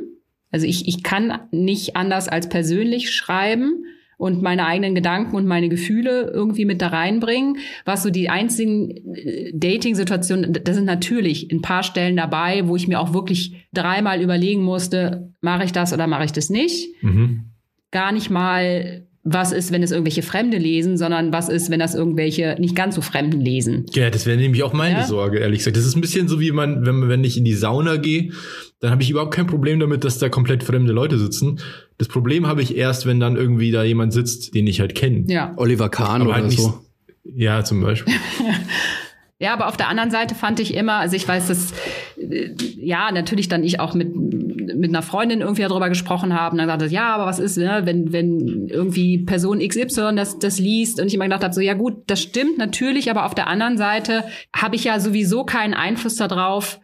Also 0.52 0.65
ich, 0.67 0.88
ich 0.88 1.02
kann 1.04 1.39
nicht 1.52 1.95
anders 1.95 2.28
als 2.28 2.48
persönlich 2.48 3.12
schreiben 3.12 3.84
und 4.19 4.41
meine 4.41 4.65
eigenen 4.65 4.95
Gedanken 4.95 5.34
und 5.38 5.45
meine 5.45 5.69
Gefühle 5.69 6.29
irgendwie 6.34 6.65
mit 6.65 6.82
da 6.82 6.88
reinbringen. 6.88 7.58
Was 7.86 8.03
so 8.03 8.10
die 8.10 8.29
einzigen 8.29 9.15
äh, 9.15 9.53
Dating-Situationen, 9.53 10.60
das 10.62 10.75
sind 10.75 10.84
natürlich 10.84 11.49
ein 11.49 11.62
paar 11.62 11.84
Stellen 11.84 12.17
dabei, 12.17 12.67
wo 12.67 12.75
ich 12.75 12.89
mir 12.89 12.99
auch 12.99 13.13
wirklich 13.13 13.65
dreimal 13.71 14.21
überlegen 14.21 14.62
musste, 14.62 15.34
mache 15.39 15.63
ich 15.63 15.71
das 15.71 15.93
oder 15.93 16.05
mache 16.05 16.25
ich 16.25 16.34
das 16.34 16.49
nicht 16.49 17.01
mhm. 17.01 17.45
gar 17.91 18.12
nicht 18.12 18.29
mal, 18.29 19.08
was 19.34 19.52
ist, 19.52 19.72
wenn 19.72 19.84
es 19.84 19.92
irgendwelche 19.92 20.22
Fremde 20.22 20.58
lesen, 20.58 20.98
sondern 20.98 21.32
was 21.32 21.50
ist, 21.50 21.70
wenn 21.70 21.80
das 21.80 21.96
irgendwelche 21.96 22.56
nicht 22.60 22.76
ganz 22.76 22.96
so 22.96 23.02
Fremden 23.02 23.42
lesen. 23.42 23.86
Ja, 23.94 24.10
das 24.10 24.26
wäre 24.26 24.38
nämlich 24.38 24.63
auch 24.63 24.74
meine 24.74 25.00
Ja? 25.00 25.06
Sorge, 25.06 25.39
ehrlich 25.39 25.60
gesagt. 25.60 25.78
Das 25.78 25.86
ist 25.86 25.96
ein 25.96 26.02
bisschen 26.02 26.28
so, 26.28 26.39
wie 26.39 26.52
man, 26.52 26.86
wenn, 26.86 27.08
wenn 27.10 27.24
ich 27.24 27.38
in 27.38 27.46
die 27.46 27.54
Sauna 27.54 27.98
gehe, 27.98 28.32
dann 28.80 28.92
habe 28.92 29.04
ich 29.04 29.10
überhaupt 29.10 29.34
kein 29.34 29.48
Problem 29.48 29.80
damit, 29.80 30.04
dass 30.04 30.18
da 30.18 30.30
komplett 30.30 30.63
fremde 30.63 30.94
Leute 30.94 31.18
sitzen. 31.18 31.60
Das 31.98 32.08
Problem 32.08 32.48
habe 32.48 32.62
ich 32.62 32.76
erst, 32.76 33.06
wenn 33.06 33.20
dann 33.20 33.36
irgendwie 33.36 33.72
da 33.72 33.84
jemand 33.84 34.13
sitzt, 34.13 34.56
den 34.56 34.68
ich 34.68 34.80
halt 34.80 34.96
kenne. 34.96 35.26
Ja. 35.28 35.54
Oliver 35.58 35.89
Kahn 35.89 36.22
Aber 36.22 36.32
oder 36.32 36.42
halt 36.42 36.52
so. 36.52 36.80
Ja, 37.24 37.63
zum 37.63 37.82
Beispiel. 37.82 38.13
Ja, 39.41 39.54
aber 39.54 39.67
auf 39.67 39.78
der 39.78 39.88
anderen 39.88 40.12
Seite 40.12 40.36
fand 40.36 40.60
ich 40.60 40.73
immer, 40.73 40.95
also 40.95 41.15
ich 41.15 41.25
weiß, 41.25 41.47
dass 41.47 41.71
äh, 42.17 42.54
ja 42.75 43.10
natürlich 43.12 43.47
dann 43.47 43.63
ich 43.63 43.80
auch 43.80 43.93
mit 43.93 44.13
mit 44.13 44.89
einer 44.89 45.02
Freundin 45.02 45.41
irgendwie 45.41 45.62
darüber 45.62 45.89
gesprochen 45.89 46.34
habe 46.34 46.54
und 46.54 46.58
dann 46.58 46.67
gesagt, 46.67 46.91
ja, 46.91 47.15
aber 47.15 47.25
was 47.25 47.39
ist, 47.39 47.58
ne, 47.58 47.82
wenn 47.86 48.12
wenn 48.12 48.67
irgendwie 48.67 49.19
Person 49.19 49.60
XY 49.60 50.15
das 50.15 50.39
das 50.39 50.60
liest 50.60 50.99
und 50.99 51.08
ich 51.08 51.13
immer 51.13 51.23
gedacht 51.25 51.43
habe, 51.43 51.54
so 51.54 51.62
ja 51.62 51.73
gut, 51.73 52.04
das 52.08 52.21
stimmt 52.21 52.58
natürlich, 52.58 53.10
aber 53.10 53.25
auf 53.25 53.34
der 53.34 53.47
anderen 53.47 53.78
Seite 53.78 54.25
habe 54.54 54.75
ich 54.75 54.84
ja 54.84 54.99
sowieso 54.99 55.45
keinen 55.45 55.73
Einfluss 55.73 56.17
darauf, 56.17 56.82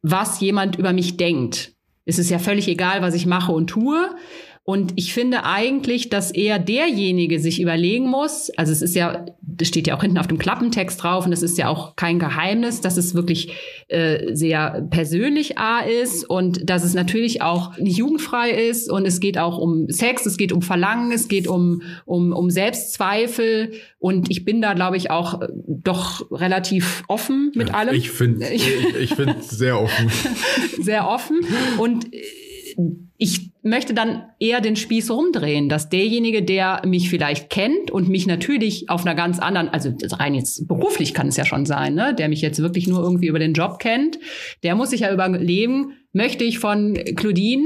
was 0.00 0.40
jemand 0.40 0.76
über 0.76 0.92
mich 0.92 1.16
denkt. 1.16 1.72
Es 2.04 2.18
ist 2.18 2.30
ja 2.30 2.38
völlig 2.38 2.68
egal, 2.68 3.02
was 3.02 3.14
ich 3.14 3.26
mache 3.26 3.52
und 3.52 3.66
tue. 3.66 4.08
Und 4.68 4.92
ich 4.96 5.14
finde 5.14 5.44
eigentlich, 5.44 6.10
dass 6.10 6.30
eher 6.30 6.58
derjenige 6.58 7.40
sich 7.40 7.58
überlegen 7.58 8.06
muss, 8.06 8.50
also 8.58 8.70
es 8.70 8.82
ist 8.82 8.94
ja, 8.94 9.24
das 9.40 9.66
steht 9.66 9.86
ja 9.86 9.96
auch 9.96 10.02
hinten 10.02 10.18
auf 10.18 10.26
dem 10.26 10.36
Klappentext 10.36 11.02
drauf 11.02 11.24
und 11.24 11.32
es 11.32 11.42
ist 11.42 11.56
ja 11.56 11.68
auch 11.68 11.96
kein 11.96 12.18
Geheimnis, 12.18 12.82
dass 12.82 12.98
es 12.98 13.14
wirklich 13.14 13.54
äh, 13.88 14.34
sehr 14.34 14.86
persönlich 14.90 15.56
A 15.56 15.80
ist 15.80 16.28
und 16.28 16.68
dass 16.68 16.84
es 16.84 16.92
natürlich 16.92 17.40
auch 17.40 17.78
nicht 17.78 17.96
jugendfrei 17.96 18.50
ist 18.50 18.92
und 18.92 19.06
es 19.06 19.20
geht 19.20 19.38
auch 19.38 19.56
um 19.56 19.88
Sex, 19.88 20.26
es 20.26 20.36
geht 20.36 20.52
um 20.52 20.60
Verlangen, 20.60 21.12
es 21.12 21.28
geht 21.28 21.48
um, 21.48 21.80
um, 22.04 22.34
um 22.34 22.50
Selbstzweifel 22.50 23.72
und 23.98 24.30
ich 24.30 24.44
bin 24.44 24.60
da, 24.60 24.74
glaube 24.74 24.98
ich, 24.98 25.10
auch 25.10 25.40
äh, 25.40 25.48
doch 25.66 26.30
relativ 26.30 27.04
offen 27.08 27.52
mit 27.54 27.72
allem 27.72 27.94
Ich 27.94 28.10
finde 28.10 28.46
ich, 28.52 28.68
ich 29.00 29.14
finde 29.14 29.36
sehr 29.40 29.80
offen. 29.80 30.10
sehr 30.78 31.08
offen 31.08 31.38
und 31.78 32.12
äh, 32.12 32.20
ich 33.20 33.50
möchte 33.62 33.94
dann 33.94 34.22
eher 34.38 34.60
den 34.60 34.76
Spieß 34.76 35.10
rumdrehen, 35.10 35.68
dass 35.68 35.88
derjenige, 35.88 36.42
der 36.42 36.82
mich 36.86 37.10
vielleicht 37.10 37.50
kennt 37.50 37.90
und 37.90 38.08
mich 38.08 38.28
natürlich 38.28 38.88
auf 38.88 39.04
einer 39.04 39.16
ganz 39.16 39.40
anderen, 39.40 39.68
also 39.68 39.92
rein 40.12 40.36
jetzt 40.36 40.68
beruflich 40.68 41.14
kann 41.14 41.26
es 41.26 41.36
ja 41.36 41.44
schon 41.44 41.66
sein, 41.66 41.94
ne, 41.94 42.14
der 42.14 42.28
mich 42.28 42.40
jetzt 42.40 42.62
wirklich 42.62 42.86
nur 42.86 43.02
irgendwie 43.02 43.26
über 43.26 43.40
den 43.40 43.54
Job 43.54 43.80
kennt, 43.80 44.20
der 44.62 44.76
muss 44.76 44.90
sich 44.90 45.00
ja 45.00 45.12
überlegen, 45.12 45.94
möchte 46.12 46.44
ich 46.44 46.60
von 46.60 46.94
Claudine 47.16 47.64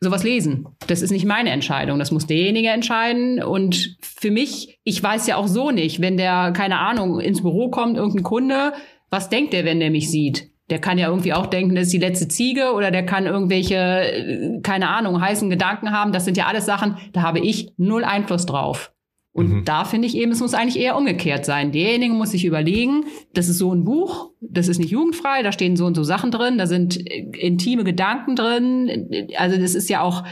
sowas 0.00 0.24
lesen. 0.24 0.66
Das 0.86 1.02
ist 1.02 1.10
nicht 1.10 1.26
meine 1.26 1.50
Entscheidung, 1.50 1.98
das 1.98 2.10
muss 2.10 2.26
derjenige 2.26 2.68
entscheiden. 2.68 3.42
Und 3.42 3.98
für 4.00 4.30
mich, 4.30 4.78
ich 4.82 5.02
weiß 5.02 5.26
ja 5.26 5.36
auch 5.36 5.46
so 5.46 5.70
nicht, 5.70 6.00
wenn 6.00 6.16
der, 6.16 6.52
keine 6.52 6.78
Ahnung, 6.78 7.20
ins 7.20 7.42
Büro 7.42 7.68
kommt, 7.68 7.98
irgendein 7.98 8.22
Kunde, 8.22 8.72
was 9.10 9.28
denkt 9.28 9.52
der, 9.52 9.66
wenn 9.66 9.80
der 9.80 9.90
mich 9.90 10.10
sieht? 10.10 10.50
Der 10.70 10.80
kann 10.80 10.98
ja 10.98 11.08
irgendwie 11.08 11.32
auch 11.32 11.46
denken, 11.46 11.74
das 11.74 11.84
ist 11.84 11.92
die 11.92 11.98
letzte 11.98 12.28
Ziege 12.28 12.72
oder 12.72 12.90
der 12.90 13.06
kann 13.06 13.26
irgendwelche, 13.26 13.76
äh, 13.76 14.60
keine 14.62 14.88
Ahnung, 14.88 15.20
heißen 15.20 15.48
Gedanken 15.48 15.92
haben. 15.92 16.12
Das 16.12 16.24
sind 16.24 16.36
ja 16.36 16.46
alles 16.46 16.66
Sachen, 16.66 16.96
da 17.12 17.22
habe 17.22 17.38
ich 17.38 17.72
null 17.76 18.04
Einfluss 18.04 18.46
drauf. 18.46 18.92
Und 19.36 19.66
da 19.66 19.84
finde 19.84 20.08
ich 20.08 20.16
eben, 20.16 20.32
es 20.32 20.40
muss 20.40 20.54
eigentlich 20.54 20.82
eher 20.82 20.96
umgekehrt 20.96 21.44
sein. 21.44 21.70
Derjenige 21.70 22.14
muss 22.14 22.30
sich 22.30 22.46
überlegen, 22.46 23.04
das 23.34 23.50
ist 23.50 23.58
so 23.58 23.70
ein 23.70 23.84
Buch, 23.84 24.30
das 24.40 24.66
ist 24.66 24.78
nicht 24.78 24.90
jugendfrei, 24.90 25.42
da 25.42 25.52
stehen 25.52 25.76
so 25.76 25.84
und 25.84 25.94
so 25.94 26.04
Sachen 26.04 26.30
drin, 26.30 26.56
da 26.56 26.66
sind 26.66 26.96
äh, 27.06 27.28
intime 27.38 27.84
Gedanken 27.84 28.34
drin. 28.34 29.28
Also 29.36 29.58
das 29.58 29.74
ist 29.74 29.90
ja 29.90 30.00
auch, 30.00 30.24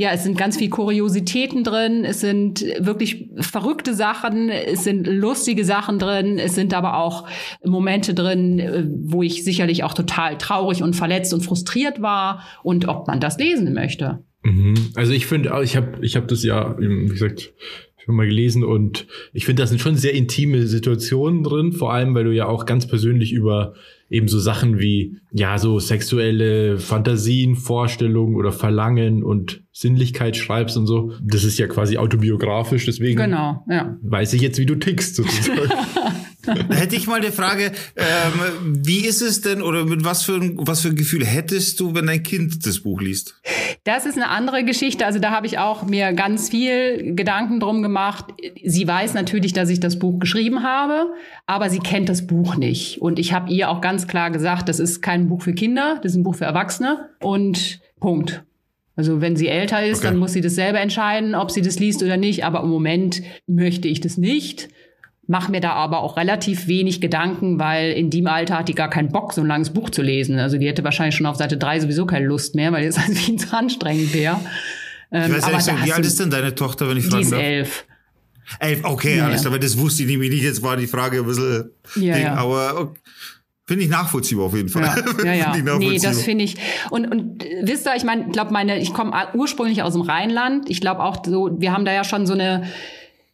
ja, 0.00 0.12
es 0.12 0.22
sind 0.22 0.38
ganz 0.38 0.56
viel 0.56 0.70
Kuriositäten 0.70 1.62
drin, 1.62 2.06
es 2.06 2.20
sind 2.20 2.64
wirklich 2.78 3.28
verrückte 3.36 3.92
Sachen, 3.92 4.48
es 4.48 4.82
sind 4.82 5.06
lustige 5.06 5.62
Sachen 5.62 5.98
drin, 5.98 6.38
es 6.38 6.54
sind 6.54 6.72
aber 6.72 6.96
auch 6.96 7.28
Momente 7.62 8.14
drin, 8.14 8.58
äh, 8.58 8.86
wo 8.88 9.22
ich 9.22 9.44
sicherlich 9.44 9.84
auch 9.84 9.92
total 9.92 10.38
traurig 10.38 10.82
und 10.82 10.96
verletzt 10.96 11.34
und 11.34 11.42
frustriert 11.42 12.00
war 12.00 12.46
und 12.62 12.88
ob 12.88 13.08
man 13.08 13.20
das 13.20 13.38
lesen 13.38 13.74
möchte. 13.74 14.24
Mhm. 14.42 14.72
Also 14.94 15.12
ich 15.12 15.26
finde, 15.26 15.52
ich 15.62 15.76
habe 15.76 15.98
ich 16.00 16.16
hab 16.16 16.28
das 16.28 16.44
ja, 16.44 16.76
wie 16.78 17.08
gesagt, 17.08 17.52
schon 18.02 18.16
mal 18.16 18.26
gelesen 18.26 18.64
und 18.64 19.06
ich 19.34 19.44
finde, 19.44 19.62
da 19.62 19.66
sind 19.66 19.82
schon 19.82 19.96
sehr 19.96 20.14
intime 20.14 20.66
Situationen 20.66 21.44
drin, 21.44 21.72
vor 21.72 21.92
allem, 21.92 22.14
weil 22.14 22.24
du 22.24 22.32
ja 22.32 22.46
auch 22.46 22.64
ganz 22.64 22.86
persönlich 22.86 23.32
über 23.32 23.74
eben 24.10 24.26
so 24.26 24.40
Sachen 24.40 24.80
wie, 24.80 25.16
ja, 25.32 25.56
so 25.56 25.78
sexuelle 25.78 26.78
Fantasien, 26.78 27.54
Vorstellungen 27.54 28.34
oder 28.34 28.50
Verlangen 28.50 29.22
und 29.22 29.62
Sinnlichkeit 29.72 30.36
schreibst 30.36 30.76
und 30.76 30.86
so. 30.86 31.12
Das 31.22 31.44
ist 31.44 31.58
ja 31.58 31.68
quasi 31.68 31.96
autobiografisch, 31.96 32.86
deswegen 32.86 33.16
Genau, 33.16 33.64
ja. 33.70 33.96
weiß 34.02 34.32
ich 34.34 34.42
jetzt, 34.42 34.58
wie 34.58 34.66
du 34.66 34.74
tickst 34.74 35.14
sozusagen. 35.14 35.60
Hätte 36.70 36.96
ich 36.96 37.06
mal 37.06 37.20
die 37.20 37.30
Frage, 37.30 37.72
ähm, 37.96 38.78
wie 38.86 39.04
ist 39.06 39.20
es 39.20 39.40
denn 39.40 39.60
oder 39.62 39.84
mit 39.84 40.04
was 40.04 40.22
für, 40.24 40.34
ein- 40.34 40.56
was 40.58 40.80
für 40.82 40.88
ein 40.88 40.96
Gefühl 40.96 41.24
hättest 41.24 41.78
du, 41.80 41.94
wenn 41.94 42.06
dein 42.06 42.22
Kind 42.22 42.66
das 42.66 42.80
Buch 42.80 43.00
liest? 43.00 43.40
Das 43.84 44.06
ist 44.06 44.16
eine 44.16 44.28
andere 44.28 44.64
Geschichte. 44.64 45.04
Also 45.06 45.18
da 45.18 45.30
habe 45.30 45.46
ich 45.46 45.58
auch 45.58 45.84
mir 45.84 46.12
ganz 46.12 46.48
viel 46.50 47.14
Gedanken 47.14 47.60
drum 47.60 47.82
gemacht. 47.82 48.26
Sie 48.64 48.86
weiß 48.86 49.14
natürlich, 49.14 49.52
dass 49.52 49.68
ich 49.68 49.80
das 49.80 49.98
Buch 49.98 50.18
geschrieben 50.18 50.62
habe, 50.62 51.06
aber 51.46 51.70
sie 51.70 51.78
kennt 51.80 52.08
das 52.08 52.26
Buch 52.26 52.56
nicht. 52.56 53.00
Und 53.00 53.18
ich 53.18 53.32
habe 53.32 53.50
ihr 53.52 53.68
auch 53.70 53.80
ganz 53.80 54.06
klar 54.06 54.30
gesagt, 54.30 54.68
das 54.68 54.80
ist 54.80 55.02
kein 55.02 55.28
Buch 55.28 55.42
für 55.42 55.52
Kinder, 55.54 55.98
das 56.02 56.12
ist 56.12 56.16
ein 56.18 56.22
Buch 56.22 56.36
für 56.36 56.44
Erwachsene 56.44 57.08
und 57.20 57.80
Punkt. 58.00 58.44
Also 58.96 59.20
wenn 59.22 59.34
sie 59.36 59.48
älter 59.48 59.86
ist, 59.86 59.98
Okay. 59.98 60.08
dann 60.08 60.18
muss 60.18 60.32
sie 60.34 60.42
das 60.42 60.54
selber 60.54 60.80
entscheiden, 60.80 61.34
ob 61.34 61.50
sie 61.50 61.62
das 61.62 61.78
liest 61.78 62.02
oder 62.02 62.18
nicht. 62.18 62.44
Aber 62.44 62.62
im 62.62 62.68
Moment 62.68 63.22
möchte 63.46 63.88
ich 63.88 64.00
das 64.00 64.18
nicht. 64.18 64.68
Mach 65.32 65.48
mir 65.48 65.60
da 65.60 65.74
aber 65.74 66.00
auch 66.00 66.16
relativ 66.16 66.66
wenig 66.66 67.00
Gedanken, 67.00 67.60
weil 67.60 67.92
in 67.92 68.10
dem 68.10 68.26
Alter 68.26 68.58
hat 68.58 68.68
die 68.68 68.74
gar 68.74 68.90
keinen 68.90 69.12
Bock, 69.12 69.32
so 69.32 69.42
ein 69.42 69.46
langes 69.46 69.70
Buch 69.70 69.88
zu 69.90 70.02
lesen. 70.02 70.40
Also 70.40 70.58
die 70.58 70.66
hätte 70.66 70.82
wahrscheinlich 70.82 71.14
schon 71.14 71.26
auf 71.26 71.36
Seite 71.36 71.56
drei 71.56 71.78
sowieso 71.78 72.04
keine 72.04 72.26
Lust 72.26 72.56
mehr, 72.56 72.72
weil 72.72 72.84
das 72.84 72.98
viel 73.14 73.36
zu 73.36 73.56
anstrengend 73.56 74.12
wäre. 74.12 74.40
Ähm, 75.12 75.30
Ich 75.30 75.36
weiß 75.36 75.44
aber 75.44 75.56
nicht, 75.58 75.84
wie 75.86 75.92
alt 75.92 76.04
ist 76.04 76.18
denn 76.18 76.30
deine 76.30 76.52
Tochter, 76.56 76.88
wenn 76.88 76.96
ich 76.96 77.04
Die 77.04 77.10
fragen 77.10 77.22
ist 77.22 77.30
darf? 77.32 77.40
elf. 77.40 77.84
Elf, 78.58 78.80
okay, 78.82 79.18
Ja, 79.18 79.26
alles 79.26 79.42
klar, 79.42 79.52
aber 79.52 79.60
das 79.60 79.78
wusste 79.78 80.02
ich 80.02 80.08
nämlich 80.08 80.30
nicht. 80.30 80.42
Jetzt 80.42 80.64
war 80.64 80.76
die 80.76 80.88
Frage 80.88 81.18
ein 81.18 81.26
bisschen 81.26 81.70
Ja, 81.94 82.14
Ding, 82.14 82.24
ja. 82.24 82.34
aber 82.34 82.80
okay. 82.80 83.00
finde 83.68 83.84
ich 83.84 83.88
nachvollziehbar 83.88 84.46
auf 84.46 84.56
jeden 84.56 84.68
Fall. 84.68 84.82
Ja, 84.82 85.24
ja, 85.32 85.54
ja. 85.54 85.78
Nee, 85.78 86.00
das 86.00 86.22
finde 86.22 86.42
ich. 86.42 86.56
Und, 86.90 87.06
und 87.08 87.44
wisst 87.62 87.86
ihr, 87.86 87.94
ich 87.94 88.02
meine, 88.02 88.26
ich 88.26 88.32
glaube, 88.32 88.52
meine, 88.52 88.80
ich 88.80 88.92
komme 88.92 89.12
ursprünglich 89.34 89.84
aus 89.84 89.92
dem 89.92 90.02
Rheinland. 90.02 90.68
Ich 90.68 90.80
glaube 90.80 91.04
auch 91.04 91.24
so, 91.24 91.50
wir 91.56 91.72
haben 91.72 91.84
da 91.84 91.92
ja 91.92 92.02
schon 92.02 92.26
so 92.26 92.32
eine 92.32 92.64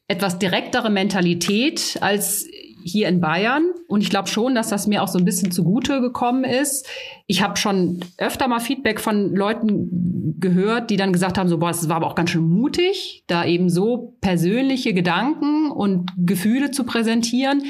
etwas 0.09 0.39
direktere 0.39 0.91
Mentalität 0.91 1.99
als 2.01 2.47
hier 2.87 3.09
in 3.09 3.21
Bayern. 3.21 3.73
Und 3.89 4.01
ich 4.01 4.11
glaube 4.11 4.29
schon, 4.29 4.55
dass 4.55 4.69
das 4.69 4.87
mir 4.87 5.03
auch 5.03 5.09
so 5.09 5.19
ein 5.19 5.25
bisschen 5.25 5.51
zugute 5.51 6.01
gekommen 6.01 6.45
ist. 6.45 6.87
Ich 7.27 7.43
habe 7.43 7.57
schon 7.57 8.01
öfter 8.17 8.47
mal 8.47 8.61
Feedback 8.61 9.01
von 9.01 9.35
Leuten 9.35 10.37
gehört, 10.39 10.91
die 10.91 10.97
dann 10.97 11.13
gesagt 11.13 11.37
haben, 11.37 11.49
so, 11.49 11.59
boah, 11.59 11.71
es 11.71 11.89
war 11.89 11.97
aber 11.97 12.07
auch 12.07 12.15
ganz 12.15 12.31
schön 12.31 12.49
mutig, 12.49 13.25
da 13.27 13.45
eben 13.45 13.69
so 13.69 14.17
persönliche 14.21 14.95
Gedanken 14.95 15.71
und 15.73 16.13
Gefühle 16.17 16.71
zu 16.71 16.85
präsentieren. 16.85 17.65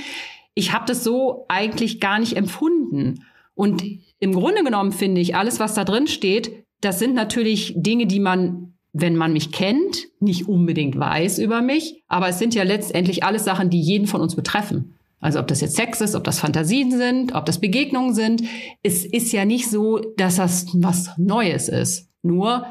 Ich 0.55 0.73
habe 0.73 0.85
das 0.87 1.03
so 1.03 1.47
eigentlich 1.49 1.99
gar 1.99 2.19
nicht 2.19 2.37
empfunden. 2.37 3.25
Und 3.55 3.83
im 4.19 4.33
Grunde 4.33 4.65
genommen 4.65 4.93
finde 4.93 5.23
ich, 5.23 5.35
alles, 5.35 5.61
was 5.61 5.73
da 5.73 5.85
drin 5.85 6.07
steht, 6.07 6.65
das 6.83 6.99
sind 6.99 7.15
natürlich 7.15 7.73
Dinge, 7.77 8.07
die 8.07 8.21
man, 8.21 8.75
wenn 8.99 9.17
man 9.17 9.33
mich 9.33 9.53
kennt, 9.53 10.07
nicht 10.21 10.49
unbedingt 10.49 10.99
weiß 10.99 11.39
über 11.39 11.61
mich. 11.61 12.03
Aber 12.09 12.29
es 12.29 12.39
sind 12.39 12.55
ja 12.55 12.63
letztendlich 12.63 13.25
alles 13.25 13.45
Sachen, 13.45 13.69
die 13.69 13.81
jeden 13.81 14.07
von 14.07 14.23
uns 14.23 14.35
betreffen. 14.35 14.95
Also 15.21 15.39
ob 15.39 15.47
das 15.49 15.61
jetzt 15.61 15.77
Sex 15.77 16.01
ist, 16.01 16.15
ob 16.15 16.25
das 16.25 16.41
Fantasien 16.41 16.91
sind, 16.91 17.35
ob 17.35 17.45
das 17.47 17.61
Begegnungen 17.61 18.15
sind. 18.15 18.43
Es 18.83 19.05
ist 19.05 19.33
ja 19.33 19.45
nicht 19.45 19.69
so, 19.71 19.99
dass 20.17 20.37
das 20.37 20.67
was 20.75 21.11
Neues 21.19 21.69
ist. 21.69 22.09
Nur, 22.23 22.67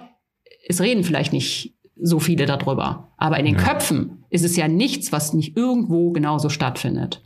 es 0.68 0.82
reden 0.82 1.04
vielleicht 1.04 1.34
nicht 1.34 1.76
so 1.96 2.20
viele 2.20 2.46
darüber. 2.46 3.12
Aber 3.18 3.40
in 3.40 3.46
den 3.46 3.58
Köpfen 3.58 4.24
ist 4.30 4.44
es 4.44 4.56
ja 4.56 4.68
nichts, 4.68 5.12
was 5.12 5.34
nicht 5.34 5.56
irgendwo 5.56 6.12
genauso 6.12 6.50
stattfindet. 6.50 7.22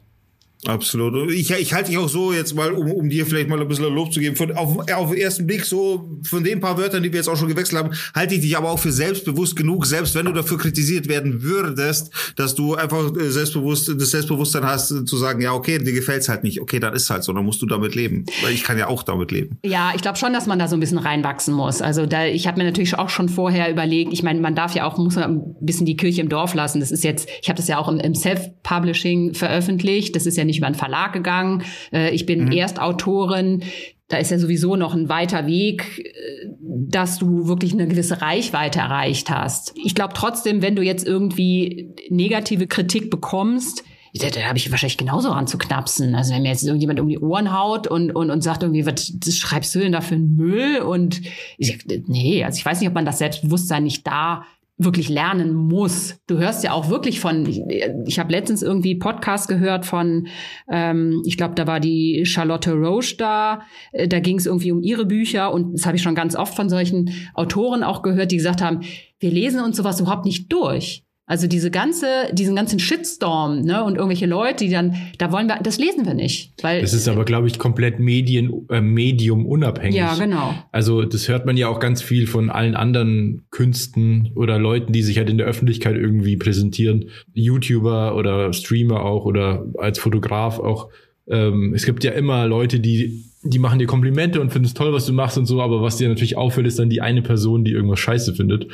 Absolut. 0.66 1.32
Ich, 1.32 1.52
ich 1.52 1.74
halte 1.74 1.90
dich 1.90 1.98
auch 1.98 2.10
so 2.10 2.34
jetzt 2.34 2.54
mal, 2.54 2.74
um, 2.74 2.92
um 2.92 3.10
dir 3.10 3.26
vielleicht 3.26 3.48
mal 3.48 3.60
ein 3.62 3.68
bisschen 3.68 3.94
Lob 3.94 4.12
zu 4.12 4.20
geben. 4.20 4.36
Von, 4.36 4.52
auf, 4.52 4.78
auf 4.94 5.10
den 5.10 5.20
ersten 5.20 5.48
Blick 5.48 5.64
so, 5.64 6.20
von 6.24 6.44
den 6.44 6.60
paar 6.60 6.78
Wörtern, 6.78 7.02
die 7.02 7.14
wir 7.14 7.18
jetzt 7.18 7.30
auch 7.30 7.38
schon 7.38 7.48
gewechselt 7.48 7.82
haben, 7.82 7.96
halte 8.14 8.36
ich 8.36 8.42
dich 8.42 8.58
aber 8.58 8.70
auch 8.70 8.80
für 8.80 8.92
selbstbewusst 8.92 9.56
genug, 9.56 9.86
selbst 9.86 10.16
wenn 10.16 10.26
du 10.26 10.34
dafür 10.34 10.58
kritisiert 10.58 11.08
werden 11.08 11.44
würdest, 11.44 12.12
dass 12.36 12.56
du 12.56 12.76
einfach 12.76 13.16
äh, 13.16 13.30
selbstbewusst, 13.30 13.90
das 13.98 14.12
Selbstbewusstsein 14.12 14.66
hast, 14.66 14.90
zu 14.90 15.18
sagen, 15.18 15.42
ja, 15.42 15.54
okay, 15.54 15.78
dir 15.78 15.94
gefällt's 15.94 16.28
halt 16.28 16.44
nicht. 16.44 16.60
Okay, 16.60 16.80
dann 16.80 16.94
ist 16.94 17.10
halt 17.10 17.24
so, 17.24 17.32
dann 17.32 17.46
musst 17.46 17.62
du 17.62 17.66
damit 17.66 17.96
leben. 17.96 18.26
Weil 18.44 18.54
ich 18.54 18.64
kann 18.64 18.78
ja 18.78 18.88
auch 18.88 19.04
damit 19.04 19.32
leben. 19.32 19.60
Ja, 19.64 19.94
ich 19.96 20.02
glaube 20.02 20.18
schon, 20.18 20.34
dass 20.34 20.46
man 20.46 20.60
da 20.60 20.68
so 20.68 20.76
ein 20.76 20.82
bisschen 20.82 20.98
reinwachsen 20.98 21.54
muss. 21.54 21.82
Also 21.82 22.06
da, 22.06 22.26
ich 22.26 22.48
habe 22.48 22.58
mir 22.58 22.66
natürlich 22.66 22.98
auch 22.98 23.10
schon 23.10 23.30
vorher 23.30 23.72
überlegt, 23.72 24.12
ich 24.12 24.24
meine, 24.24 24.42
man 24.42 24.56
darf 24.56 24.76
ja 24.76 24.86
auch, 24.86 24.98
muss 24.98 25.16
man 25.16 25.38
ein 25.38 25.56
bisschen 25.62 25.86
die 25.86 25.96
Kirche 25.96 26.20
im 26.20 26.28
Dorf 26.28 26.54
lassen. 26.54 26.82
Das 26.82 26.92
ist 26.92 27.06
jetzt, 27.06 27.30
ich 27.42 27.48
habe 27.48 27.56
das 27.56 27.70
ja 27.70 27.78
auch 27.78 27.88
im, 27.88 28.00
im 28.00 28.14
Self-Publishing 28.14 29.36
veröffentlicht. 29.36 30.18
Das 30.18 30.26
ist 30.26 30.36
ja 30.36 30.49
nicht 30.50 30.58
über 30.58 30.68
einen 30.68 30.76
Verlag 30.76 31.14
gegangen. 31.14 31.64
Äh, 31.94 32.12
ich 32.12 32.26
bin 32.26 32.52
Erstautorin. 32.52 33.64
Da 34.08 34.18
ist 34.18 34.32
ja 34.32 34.40
sowieso 34.40 34.76
noch 34.76 34.96
ein 34.96 35.08
weiter 35.08 35.46
Weg, 35.46 36.00
äh, 36.00 36.48
dass 36.62 37.20
du 37.20 37.48
wirklich 37.48 37.74
eine 37.74 37.88
gewisse 37.88 38.22
Reichweite 38.22 38.80
erreicht 38.80 39.30
hast. 39.30 39.74
Ich 39.84 39.96
glaube 39.96 40.14
trotzdem, 40.16 40.62
wenn 40.62 40.76
du 40.76 40.82
jetzt 40.82 41.08
irgendwie 41.08 41.94
negative 42.10 42.68
Kritik 42.68 43.10
bekommst, 43.10 43.84
da, 44.16 44.30
da 44.30 44.42
habe 44.42 44.58
ich 44.58 44.72
wahrscheinlich 44.72 44.98
genauso 44.98 45.30
ranzuknapsen. 45.30 46.16
Also 46.16 46.34
wenn 46.34 46.42
mir 46.42 46.50
jetzt 46.50 46.64
irgendjemand 46.64 47.00
um 47.00 47.08
die 47.08 47.20
Ohren 47.20 47.54
haut 47.58 47.88
und, 47.88 48.12
und, 48.12 48.32
und 48.32 48.42
sagt 48.42 48.64
irgendwie, 48.64 48.86
was 48.86 49.12
schreibst 49.36 49.74
du 49.76 49.80
denn 49.80 49.92
da 49.92 50.02
für 50.02 50.16
einen 50.16 50.36
Müll? 50.36 50.80
Und 50.80 51.22
ich 51.58 51.78
nee, 52.08 52.44
also 52.44 52.58
ich 52.58 52.66
weiß 52.66 52.80
nicht, 52.80 52.90
ob 52.90 52.96
man 52.96 53.06
das 53.06 53.20
Selbstbewusstsein 53.20 53.84
nicht 53.84 54.08
da 54.08 54.46
wirklich 54.80 55.10
lernen 55.10 55.54
muss. 55.54 56.20
Du 56.26 56.38
hörst 56.38 56.64
ja 56.64 56.72
auch 56.72 56.90
wirklich 56.90 57.20
von, 57.20 57.46
ich, 57.46 57.62
ich 58.06 58.18
habe 58.18 58.32
letztens 58.32 58.64
irgendwie 58.64 58.96
Podcast 58.96 59.50
gehört 59.50 59.86
von, 59.86 60.28
ähm, 60.72 61.22
ich 61.26 61.38
glaube, 61.38 61.54
da 61.54 61.68
war 61.68 61.82
die 61.82 62.26
Charlotte 62.26 62.72
Roche 62.74 63.18
da, 63.18 63.62
äh, 63.92 64.08
da 64.08 64.20
ging 64.20 64.38
es 64.38 64.46
irgendwie 64.46 64.72
um 64.72 64.82
ihre 64.82 65.06
Bücher 65.06 65.54
und 65.54 65.74
das 65.74 65.86
habe 65.86 65.98
ich 65.98 66.02
schon 66.02 66.16
ganz 66.16 66.36
oft 66.36 66.56
von 66.56 66.70
solchen 66.70 67.12
Autoren 67.34 67.84
auch 67.84 68.02
gehört, 68.02 68.32
die 68.32 68.38
gesagt 68.38 68.62
haben, 68.62 68.80
wir 69.20 69.32
lesen 69.32 69.62
uns 69.62 69.76
sowas 69.76 70.00
überhaupt 70.00 70.26
nicht 70.26 70.52
durch. 70.52 71.04
Also 71.30 71.46
diese 71.46 71.70
ganze, 71.70 72.08
diesen 72.34 72.56
ganzen 72.56 72.80
Shitstorm, 72.80 73.62
ne, 73.62 73.84
und 73.84 73.98
irgendwelche 73.98 74.26
Leute, 74.26 74.66
die 74.66 74.72
dann, 74.72 74.96
da 75.20 75.32
wollen 75.32 75.46
wir, 75.46 75.60
das 75.62 75.78
lesen 75.78 76.08
wir 76.08 76.16
nicht, 76.16 76.54
weil 76.64 76.82
Das 76.82 76.92
ist 76.92 77.08
aber, 77.08 77.24
glaube 77.24 77.46
ich, 77.46 77.60
komplett 77.60 78.00
Medien, 78.00 78.66
äh, 78.72 78.82
Medium 78.82 79.46
unabhängig. 79.46 79.96
ja 79.96 80.16
genau. 80.16 80.56
Also 80.72 81.04
das 81.04 81.28
hört 81.28 81.46
man 81.46 81.56
ja 81.56 81.68
auch 81.68 81.80
ganz 81.80 82.02
viel 82.02 82.26
von 82.26 82.50
allen 82.50 82.76
anderen 82.76 83.44
Künsten 83.52 84.32
oder 84.34 84.58
Leuten, 84.58 84.92
die 84.92 85.04
sich 85.04 85.20
halt 85.20 85.30
in 85.30 85.38
der 85.38 85.46
Öffentlichkeit 85.46 85.96
irgendwie 85.96 86.36
präsentieren. 86.36 87.12
YouTuber 87.36 88.16
oder 88.16 88.52
Streamer 88.52 89.06
auch 89.06 89.26
oder 89.26 89.68
als 89.78 90.00
Fotograf 90.00 90.58
auch. 90.58 90.90
Ähm, 91.28 91.76
es 91.76 91.86
gibt 91.86 92.04
ja 92.04 92.12
immer 92.14 92.48
Leute, 92.48 92.80
die, 92.80 93.29
die 93.42 93.60
machen 93.60 93.80
dir 93.80 93.88
Komplimente 93.88 94.42
und 94.42 94.52
finden 94.52 94.66
es 94.66 94.74
toll, 94.74 94.92
was 94.92 95.06
du 95.06 95.14
machst 95.14 95.38
und 95.38 95.46
so, 95.46 95.62
aber 95.62 95.82
was 95.82 95.98
dir 95.98 96.10
natürlich 96.10 96.38
auffällt, 96.38 96.68
ist 96.68 96.80
dann 96.80 96.90
die 96.90 97.02
eine 97.02 97.22
Person, 97.22 97.64
die 97.64 97.72
irgendwas 97.72 98.00
scheiße 98.00 98.36
findet. 98.36 98.68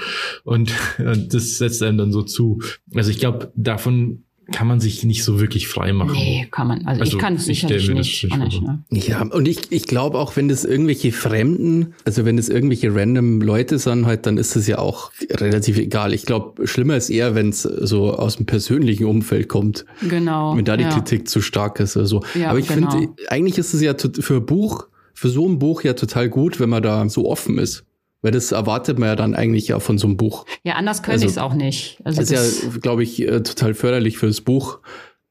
Und 0.43 0.71
äh, 0.97 1.15
das 1.28 1.58
setzt 1.58 1.84
einem 1.84 1.97
dann 1.97 2.12
so 2.12 2.23
zu. 2.23 2.62
Also 2.93 3.12
ich 3.12 3.19
glaube, 3.19 3.51
davon 3.56 4.23
kann 4.52 4.68
man 4.68 4.80
sich 4.80 5.04
nicht 5.04 5.24
so 5.24 5.40
wirklich 5.40 5.68
frei 5.68 5.92
machen. 5.94 6.14
Nee, 6.14 6.48
kann 6.52 6.68
man. 6.68 6.86
Also, 6.86 7.02
Also, 7.02 7.18
ich 7.18 7.22
kann 7.22 7.36
es 7.36 7.48
ich 7.48 7.62
sicherlich 7.62 7.90
nicht. 7.90 8.24
nicht 8.24 8.38
nicht 8.38 8.62
ne? 8.62 8.84
Ja, 8.92 9.24
und 9.24 9.48
ich, 9.48 9.72
ich 9.72 9.88
glaube 9.88 10.20
auch, 10.20 10.36
wenn 10.36 10.48
das 10.50 10.64
irgendwelche 10.66 11.12
Fremden, 11.12 11.94
also 12.06 12.26
wenn 12.26 12.38
das 12.38 12.50
irgendwelche 12.50 12.94
random 12.94 13.42
Leute 13.42 13.80
sind, 13.80 14.06
halt, 14.06 14.26
dann 14.26 14.38
ist 14.38 14.56
das 14.56 14.68
ja 14.68 14.78
auch 14.78 15.12
relativ 15.32 15.78
egal. 15.78 16.14
Ich 16.14 16.26
glaube, 16.26 16.68
schlimmer 16.68 16.96
ist 16.96 17.10
eher, 17.10 17.36
wenn 17.36 17.50
es 17.50 17.64
so 17.64 18.14
aus 18.14 18.38
dem 18.38 18.46
persönlichen 18.46 19.06
Umfeld 19.06 19.50
kommt, 19.50 19.86
Genau. 20.08 20.56
wenn 20.56 20.66
da 20.66 20.78
die 20.78 20.84
ja. 20.84 20.90
Kritik 20.90 21.28
zu 21.28 21.42
stark 21.42 21.80
ist 21.80 21.98
oder 21.98 22.06
so. 22.06 22.24
Ja, 22.40 22.50
Aber 22.50 22.60
ich 22.60 22.68
genau. 22.68 22.92
finde, 22.92 23.14
eigentlich 23.30 23.58
ist 23.58 23.74
es 23.74 23.82
ja 23.82 23.94
für 23.98 24.36
ein 24.36 24.46
Buch, 24.46 24.88
für 25.14 25.30
so 25.30 25.48
ein 25.48 25.60
Buch 25.60 25.84
ja 25.84 25.94
total 25.94 26.30
gut, 26.30 26.60
wenn 26.60 26.70
man 26.70 26.84
da 26.84 27.08
so 27.10 27.30
offen 27.30 27.58
ist. 27.58 27.84
Weil 28.26 28.32
das 28.32 28.52
erwartet 28.52 28.98
man 28.98 29.10
ja 29.10 29.16
dann 29.16 29.36
eigentlich 29.36 29.68
ja 29.68 29.80
von 29.80 30.00
so 30.00 30.08
einem 30.08 30.18
Buch. 30.18 30.48
Ja, 30.64 30.74
anders 30.78 31.04
könnte 31.04 31.12
Also, 31.12 31.26
ich 31.26 31.32
es 31.34 31.38
auch 31.38 31.54
nicht. 31.54 32.00
Also 32.04 32.22
Das 32.22 32.32
ist 32.32 32.64
ja, 32.64 32.70
glaube 32.82 33.04
ich, 33.04 33.22
äh, 33.22 33.44
total 33.44 33.76
förderlich 33.76 34.18
für 34.18 34.26
das 34.26 34.42
Buch, 34.42 34.80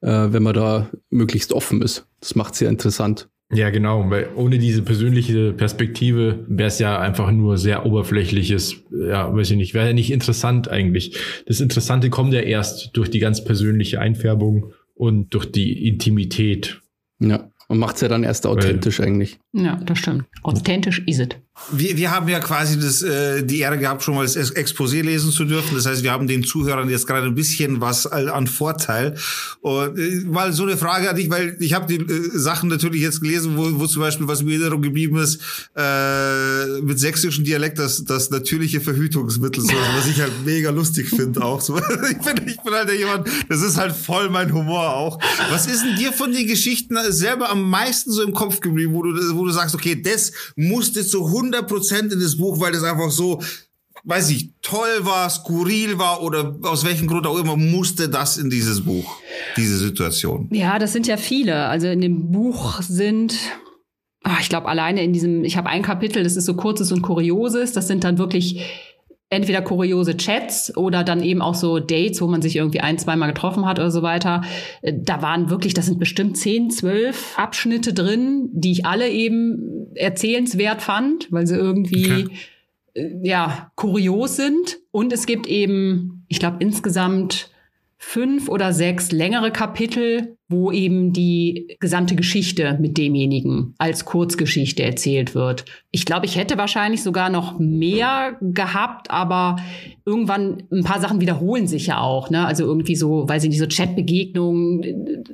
äh, 0.00 0.06
wenn 0.06 0.44
man 0.44 0.54
da 0.54 0.90
möglichst 1.10 1.52
offen 1.52 1.82
ist. 1.82 2.06
Das 2.20 2.36
macht 2.36 2.54
es 2.54 2.60
ja 2.60 2.68
interessant. 2.68 3.28
Ja, 3.52 3.70
genau, 3.70 4.08
weil 4.10 4.28
ohne 4.36 4.60
diese 4.60 4.82
persönliche 4.82 5.52
Perspektive 5.52 6.44
wäre 6.46 6.68
es 6.68 6.78
ja 6.78 7.00
einfach 7.00 7.32
nur 7.32 7.58
sehr 7.58 7.84
oberflächliches, 7.84 8.76
ja, 8.92 9.34
weiß 9.34 9.50
ich 9.50 9.56
nicht, 9.56 9.74
wäre 9.74 9.88
ja 9.88 9.92
nicht 9.92 10.12
interessant 10.12 10.68
eigentlich. 10.68 11.18
Das 11.48 11.58
Interessante 11.58 12.10
kommt 12.10 12.32
ja 12.32 12.42
erst 12.42 12.90
durch 12.92 13.10
die 13.10 13.18
ganz 13.18 13.42
persönliche 13.42 13.98
Einfärbung 13.98 14.72
und 14.94 15.34
durch 15.34 15.50
die 15.50 15.88
Intimität. 15.88 16.80
Ja. 17.18 17.50
Und 17.66 17.78
macht's 17.78 18.02
ja 18.02 18.08
dann 18.08 18.24
erst 18.24 18.46
authentisch 18.46 19.00
eigentlich. 19.00 19.38
Ja, 19.52 19.80
das 19.84 19.98
stimmt. 19.98 20.24
Authentisch 20.42 21.02
ist 21.06 21.20
es. 21.20 21.28
Wir, 21.70 21.96
wir 21.96 22.10
haben 22.10 22.28
ja 22.28 22.40
quasi 22.40 22.78
das, 22.80 23.00
äh, 23.02 23.44
die 23.44 23.60
Ehre 23.60 23.78
gehabt, 23.78 24.02
schon 24.02 24.16
mal 24.16 24.24
das 24.24 24.34
Ex- 24.34 24.50
Exposé 24.74 25.02
lesen 25.02 25.30
zu 25.30 25.44
dürfen. 25.44 25.76
Das 25.76 25.86
heißt, 25.86 26.02
wir 26.02 26.10
haben 26.10 26.26
den 26.26 26.42
Zuhörern 26.42 26.90
jetzt 26.90 27.06
gerade 27.06 27.26
ein 27.26 27.34
bisschen 27.36 27.80
was 27.80 28.06
all- 28.08 28.28
an 28.28 28.48
Vorteil. 28.48 29.14
Und 29.60 29.96
äh, 29.96 30.22
mal 30.26 30.52
so 30.52 30.64
eine 30.64 30.76
Frage 30.76 31.08
an 31.08 31.14
dich, 31.16 31.30
weil 31.30 31.56
ich 31.60 31.72
habe 31.72 31.86
die 31.86 32.02
äh, 32.04 32.30
Sachen 32.38 32.68
natürlich 32.68 33.02
jetzt 33.02 33.20
gelesen, 33.20 33.56
wo, 33.56 33.78
wo 33.80 33.86
zum 33.86 34.02
Beispiel 34.02 34.26
was 34.26 34.42
mir 34.42 34.56
in 34.56 34.60
Erinnerung 34.62 34.82
geblieben 34.82 35.16
ist, 35.16 35.40
äh, 35.76 36.80
mit 36.82 36.98
sächsischem 36.98 37.44
Dialekt, 37.44 37.78
das, 37.78 38.04
das 38.04 38.30
natürliche 38.30 38.80
Verhütungsmittel, 38.80 39.62
so, 39.62 39.72
was 39.96 40.08
ich 40.08 40.20
halt 40.20 40.32
mega 40.44 40.70
lustig 40.70 41.08
finde 41.08 41.40
auch. 41.44 41.60
So, 41.60 41.78
ich, 42.10 42.18
bin, 42.18 42.48
ich 42.48 42.60
bin 42.62 42.74
halt 42.74 42.88
der 42.88 42.96
jemand, 42.96 43.28
das 43.48 43.62
ist 43.62 43.76
halt 43.76 43.94
voll 43.94 44.28
mein 44.28 44.52
Humor 44.52 44.92
auch. 44.92 45.18
Was 45.50 45.66
ist 45.68 45.84
denn 45.84 45.94
dir 45.96 46.12
von 46.12 46.32
den 46.32 46.48
Geschichten 46.48 46.96
selber 47.10 47.48
am 47.48 47.62
meisten 47.70 48.10
so 48.10 48.22
im 48.24 48.34
Kopf 48.34 48.58
geblieben, 48.60 48.92
wo 48.92 49.04
du, 49.04 49.12
wo 49.36 49.44
du 49.44 49.52
sagst, 49.52 49.74
okay, 49.76 49.94
das 50.02 50.32
musste 50.56 51.06
zu 51.06 51.24
100% 51.28 51.43
in 51.52 52.20
das 52.20 52.36
Buch, 52.36 52.60
weil 52.60 52.72
das 52.72 52.82
einfach 52.82 53.10
so, 53.10 53.40
weiß 54.04 54.30
ich, 54.30 54.50
toll 54.62 55.00
war, 55.00 55.28
skurril 55.30 55.98
war 55.98 56.22
oder 56.22 56.56
aus 56.62 56.84
welchem 56.84 57.06
Grund 57.06 57.26
auch 57.26 57.38
immer, 57.38 57.56
musste 57.56 58.08
das 58.08 58.36
in 58.36 58.50
dieses 58.50 58.82
Buch, 58.82 59.16
diese 59.56 59.78
Situation. 59.78 60.48
Ja, 60.52 60.78
das 60.78 60.92
sind 60.92 61.06
ja 61.06 61.16
viele. 61.16 61.66
Also 61.66 61.88
in 61.88 62.00
dem 62.00 62.30
Buch 62.30 62.82
sind, 62.82 63.34
ah, 64.22 64.36
ich 64.40 64.48
glaube, 64.48 64.68
alleine 64.68 65.02
in 65.02 65.12
diesem, 65.12 65.44
ich 65.44 65.56
habe 65.56 65.68
ein 65.68 65.82
Kapitel, 65.82 66.22
das 66.22 66.36
ist 66.36 66.44
so 66.44 66.54
kurzes 66.54 66.92
und 66.92 67.02
kurioses, 67.02 67.72
das 67.72 67.86
sind 67.86 68.04
dann 68.04 68.18
wirklich 68.18 68.62
entweder 69.30 69.62
kuriose 69.62 70.16
Chats 70.16 70.76
oder 70.76 71.02
dann 71.02 71.22
eben 71.22 71.42
auch 71.42 71.54
so 71.54 71.78
Dates, 71.80 72.20
wo 72.20 72.26
man 72.26 72.42
sich 72.42 72.56
irgendwie 72.56 72.80
ein, 72.80 72.98
zweimal 72.98 73.28
getroffen 73.28 73.66
hat 73.66 73.78
oder 73.78 73.90
so 73.90 74.02
weiter. 74.02 74.42
Äh, 74.82 74.92
Da 74.96 75.22
waren 75.22 75.50
wirklich, 75.50 75.74
das 75.74 75.86
sind 75.86 75.98
bestimmt 75.98 76.36
zehn, 76.36 76.70
zwölf 76.70 77.38
Abschnitte 77.38 77.92
drin, 77.92 78.48
die 78.52 78.72
ich 78.72 78.86
alle 78.86 79.08
eben 79.08 79.88
erzählenswert 79.94 80.82
fand, 80.82 81.32
weil 81.32 81.46
sie 81.46 81.56
irgendwie 81.56 82.28
äh, 82.94 83.08
ja 83.22 83.70
kurios 83.76 84.36
sind. 84.36 84.78
Und 84.90 85.12
es 85.12 85.26
gibt 85.26 85.46
eben, 85.46 86.24
ich 86.28 86.38
glaube, 86.38 86.58
insgesamt 86.60 87.50
fünf 88.06 88.48
oder 88.48 88.72
sechs 88.72 89.12
längere 89.12 89.50
Kapitel, 89.50 90.36
wo 90.46 90.70
eben 90.70 91.12
die 91.12 91.74
gesamte 91.80 92.14
Geschichte 92.14 92.76
mit 92.78 92.98
demjenigen 92.98 93.74
als 93.78 94.04
Kurzgeschichte 94.04 94.82
erzählt 94.82 95.34
wird. 95.34 95.64
Ich 95.90 96.04
glaube, 96.04 96.26
ich 96.26 96.36
hätte 96.36 96.58
wahrscheinlich 96.58 97.02
sogar 97.02 97.30
noch 97.30 97.58
mehr 97.58 98.36
gehabt, 98.40 99.10
aber 99.10 99.56
irgendwann 100.04 100.64
ein 100.70 100.84
paar 100.84 101.00
Sachen 101.00 101.22
wiederholen 101.22 101.66
sich 101.66 101.86
ja 101.86 101.98
auch. 101.98 102.28
Ne? 102.28 102.46
Also 102.46 102.64
irgendwie 102.64 102.94
so, 102.94 103.26
weiß 103.26 103.44
ich 103.44 103.50
nicht, 103.50 103.58
so 103.58 103.66
Chatbegegnungen, 103.66 105.24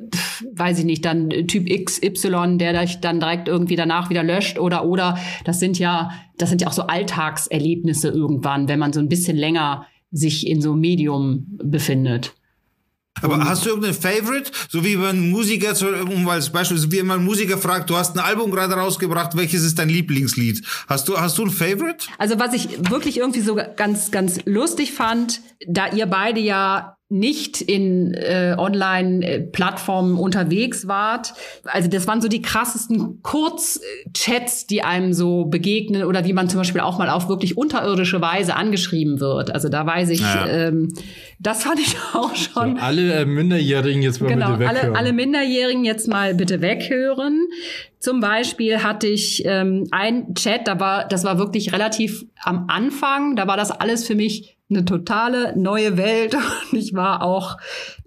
weiß 0.55 0.79
ich 0.79 0.85
nicht, 0.85 1.05
dann 1.05 1.29
Typ 1.49 1.68
XY, 1.68 2.57
der 2.57 2.81
dich 2.81 3.01
dann 3.01 3.21
direkt 3.21 3.49
irgendwie 3.49 3.77
danach 3.77 4.11
wieder 4.11 4.23
löscht 4.23 4.59
oder 4.59 4.87
oder 4.87 5.18
das 5.45 5.59
sind 5.59 5.79
ja, 5.79 6.12
das 6.39 6.49
sind 6.49 6.62
ja 6.62 6.68
auch 6.68 6.73
so 6.73 6.83
Alltagserlebnisse 6.83 8.09
irgendwann, 8.09 8.68
wenn 8.68 8.79
man 8.79 8.93
so 8.93 9.01
ein 9.01 9.09
bisschen 9.09 9.37
länger 9.37 9.87
sich 10.12 10.47
in 10.47 10.62
so 10.62 10.73
einem 10.73 10.81
Medium 10.81 11.47
befindet. 11.62 12.33
Aber 13.23 13.39
hast 13.45 13.64
du 13.64 13.71
irgendeinen 13.71 13.95
Favorite? 13.95 14.51
So 14.68 14.85
wie 14.85 15.01
wenn 15.01 15.09
ein 15.09 15.31
Musiker, 15.31 15.75
um 16.03 16.29
als 16.29 16.51
Beispiel, 16.51 16.79
so 16.79 16.91
wie 16.91 17.01
ein 17.01 17.25
Musiker 17.25 17.59
fragt, 17.59 17.91
du 17.91 17.97
hast 17.97 18.16
ein 18.16 18.21
Album 18.21 18.51
gerade 18.51 18.75
rausgebracht, 18.75 19.37
welches 19.37 19.62
ist 19.62 19.79
dein 19.79 19.89
Lieblingslied? 19.89 20.64
Hast 20.89 21.09
du, 21.09 21.18
hast 21.18 21.39
du 21.39 21.45
ein 21.45 21.51
Favorite? 21.51 22.07
Also 22.18 22.39
was 22.39 22.53
ich 22.55 22.91
wirklich 22.91 23.18
irgendwie 23.18 23.41
so 23.41 23.59
ganz, 23.77 24.11
ganz 24.11 24.39
lustig 24.45 24.93
fand, 24.93 25.41
da 25.66 25.89
ihr 25.89 26.07
beide 26.07 26.41
ja 26.41 26.97
nicht 27.12 27.61
in 27.61 28.14
äh, 28.14 28.54
Online-Plattformen 28.56 30.16
unterwegs 30.16 30.86
wart. 30.86 31.34
Also 31.64 31.88
das 31.88 32.06
waren 32.06 32.20
so 32.20 32.28
die 32.28 32.40
krassesten 32.40 33.20
Kurzchats, 33.22 34.66
die 34.68 34.82
einem 34.82 35.12
so 35.12 35.44
begegnen 35.46 36.04
oder 36.04 36.24
wie 36.24 36.32
man 36.32 36.48
zum 36.48 36.58
Beispiel 36.61 36.80
auch 36.80 36.98
mal 36.98 37.11
auf 37.11 37.28
wirklich 37.28 37.56
unterirdische 37.56 38.20
Weise 38.20 38.54
angeschrieben 38.54 39.18
wird. 39.20 39.52
Also 39.52 39.68
da 39.68 39.84
weiß 39.84 40.11
ich, 40.11 40.20
Ja. 40.20 40.46
ähm, 40.46 40.88
das 41.40 41.64
fand 41.64 41.80
ich 41.80 41.96
auch 42.14 42.34
schon. 42.36 42.78
Alle 42.78 43.12
äh, 43.14 43.24
Minderjährigen 43.24 44.02
jetzt 44.02 44.20
mal 44.22 44.28
Genau, 44.28 44.52
bitte 44.56 44.68
alle, 44.68 44.78
weghören. 44.78 44.96
alle 44.96 45.12
Minderjährigen 45.12 45.84
jetzt 45.84 46.06
mal 46.08 46.34
bitte 46.34 46.61
weghören. 46.61 47.40
Zum 47.98 48.20
Beispiel 48.20 48.82
hatte 48.82 49.08
ich 49.08 49.42
ähm, 49.44 49.86
ein 49.90 50.32
Chat, 50.34 50.68
da 50.68 50.78
war, 50.80 51.08
das 51.08 51.24
war 51.24 51.38
wirklich 51.38 51.72
relativ 51.72 52.24
am 52.42 52.66
Anfang, 52.68 53.36
da 53.36 53.46
war 53.46 53.56
das 53.56 53.70
alles 53.72 54.06
für 54.06 54.14
mich 54.14 54.56
eine 54.71 54.85
totale 54.85 55.57
neue 55.59 55.97
Welt 55.97 56.35
und 56.73 56.79
ich 56.79 56.95
war 56.95 57.23
auch, 57.23 57.59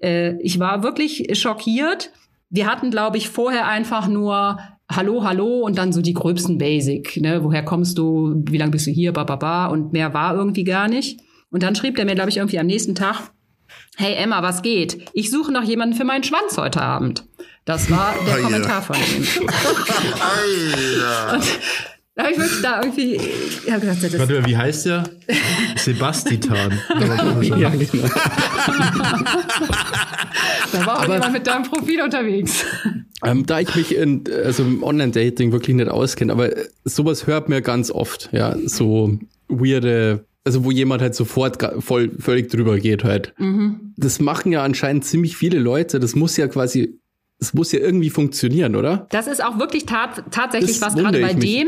äh, 0.01 0.36
ich 0.41 0.59
war 0.59 0.84
wirklich 0.84 1.30
schockiert. 1.39 2.11
Wir 2.49 2.68
hatten, 2.68 2.91
glaube 2.91 3.18
ich, 3.18 3.30
vorher 3.30 3.68
einfach 3.68 4.07
nur 4.07 4.59
Hallo, 4.91 5.24
hallo 5.24 5.61
und 5.61 5.78
dann 5.78 5.91
so 5.93 6.01
die 6.01 6.14
gröbsten 6.14 6.57
Basic. 6.57 7.18
Ne? 7.18 7.43
Woher 7.43 7.64
kommst 7.64 7.97
du? 7.97 8.36
Wie 8.45 8.57
lange 8.57 8.72
bist 8.72 8.86
du 8.86 8.91
hier? 8.91 9.11
Ba, 9.11 9.24
ba, 9.24 9.38
ba. 9.38 9.66
Und 9.68 9.93
mehr 9.93 10.14
war 10.14 10.36
irgendwie 10.36 10.66
gar 10.66 10.88
nicht. 10.88 11.20
Und 11.49 11.64
dann 11.64 11.74
schrieb 11.76 11.95
der 11.95 12.05
mir, 12.05 12.16
glaube 12.16 12.30
ich, 12.30 12.38
irgendwie 12.38 12.59
am 12.59 12.68
nächsten 12.68 12.93
Tag, 12.93 13.32
Hey 13.95 14.16
Emma, 14.16 14.41
was 14.43 14.61
geht? 14.61 15.09
Ich 15.14 15.32
suche 15.32 15.51
noch 15.51 15.64
jemanden 15.64 15.95
für 15.95 16.03
meinen 16.03 16.24
Schwanz 16.24 16.57
heute 16.57 16.82
Abend. 16.82 17.26
Das 17.66 17.89
war 17.89 18.14
der 18.28 18.39
Oh. 18.39 18.43
Kommentar 18.43 18.82
von 18.82 18.95
ihm. 18.95 19.26
Alter. 21.30 21.45
Da 22.16 22.24
habe 22.26 22.34
ich 22.34 22.39
wirklich 22.39 22.61
da 22.61 22.80
irgendwie, 22.82 23.16
ich 23.16 23.72
hab 23.72 23.82
gedacht, 23.82 24.03
das 24.03 24.20
Warte 24.20 24.41
mal, 24.41 24.45
wie 24.45 24.55
heißt 24.55 24.86
der? 24.86 25.03
Sebastian. 25.78 26.41
Ja, 27.57 27.70
genau. 27.70 28.07
da 30.72 30.86
war 30.86 30.99
auch 30.99 31.07
jemand 31.07 31.34
mit 31.34 31.47
deinem 31.47 31.64
Profil 31.64 32.01
unterwegs. 32.03 32.66
Ähm, 33.26 33.45
da 33.47 33.59
ich 33.59 33.76
mich 33.76 33.95
in, 33.95 34.24
also 34.43 34.61
im 34.64 34.84
Online-Dating 34.84 35.51
wirklich 35.51 35.76
nicht 35.76 35.89
auskenne, 35.89 36.32
aber 36.32 36.51
sowas 36.84 37.26
hört 37.26 37.49
mir 37.49 37.61
ganz 37.61 37.89
oft, 37.89 38.30
ja, 38.32 38.55
so 38.66 39.18
weirde, 39.47 40.26
also 40.43 40.64
wo 40.66 40.72
jemand 40.72 41.01
halt 41.01 41.16
sofort 41.16 41.57
voll, 41.80 42.11
völlig 42.20 42.49
drüber 42.49 42.78
geht 42.78 43.03
halt. 43.03 43.34
Das 43.97 44.20
machen 44.20 44.51
ja 44.51 44.64
anscheinend 44.64 45.05
ziemlich 45.05 45.36
viele 45.36 45.57
Leute, 45.57 45.99
das 45.99 46.16
muss 46.16 46.38
ja 46.38 46.47
quasi, 46.47 46.99
das 47.39 47.55
muss 47.55 47.72
ja 47.72 47.80
irgendwie 47.80 48.11
funktionieren, 48.11 48.76
oder? 48.76 49.07
Das 49.09 49.26
ist 49.26 49.43
auch 49.43 49.57
wirklich 49.57 49.86
tat, 49.88 50.24
tatsächlich 50.32 50.80
Das 50.80 50.82
was 50.82 50.95
gerade 50.95 51.20
bei 51.22 51.34
mich. 51.34 51.68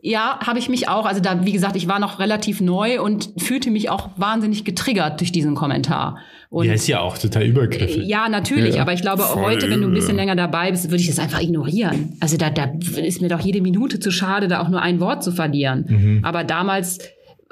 Ja, 0.00 0.38
habe 0.46 0.58
ich 0.58 0.68
mich 0.68 0.88
auch. 0.88 1.04
Also 1.06 1.20
da, 1.20 1.44
wie 1.44 1.52
gesagt, 1.52 1.74
ich 1.76 1.88
war 1.88 1.98
noch 1.98 2.18
relativ 2.18 2.60
neu 2.60 3.02
und 3.02 3.30
fühlte 3.38 3.70
mich 3.70 3.90
auch 3.90 4.10
wahnsinnig 4.16 4.64
getriggert 4.64 5.20
durch 5.20 5.32
diesen 5.32 5.54
Kommentar. 5.54 6.18
Und 6.48 6.66
Ja, 6.66 6.74
ist 6.74 6.86
ja 6.86 7.00
auch 7.00 7.18
total 7.18 7.44
übergriffig. 7.44 8.06
Ja, 8.06 8.28
natürlich, 8.28 8.76
Ja, 8.76 8.82
aber 8.82 8.92
ich 8.92 9.00
glaube, 9.02 9.34
heute, 9.34 9.68
wenn 9.68 9.80
du 9.82 9.88
ein 9.88 9.94
bisschen 9.94 10.16
länger 10.16 10.36
dabei 10.36 10.70
bist, 10.70 10.84
würde 10.90 11.00
ich 11.00 11.08
das 11.08 11.18
einfach 11.18 11.40
ignorieren. 11.40 12.16
Also 12.20 12.36
da, 12.36 12.50
da 12.50 12.70
ist 12.96 13.20
mir 13.20 13.28
doch 13.28 13.40
jede 13.40 13.60
Minute 13.60 13.98
zu 13.98 14.10
schade, 14.10 14.46
da 14.48 14.60
auch 14.60 14.68
nur 14.68 14.80
ein 14.80 15.00
Wort 15.00 15.24
zu 15.24 15.32
verlieren. 15.32 16.20
Aber 16.22 16.44
damals 16.44 16.98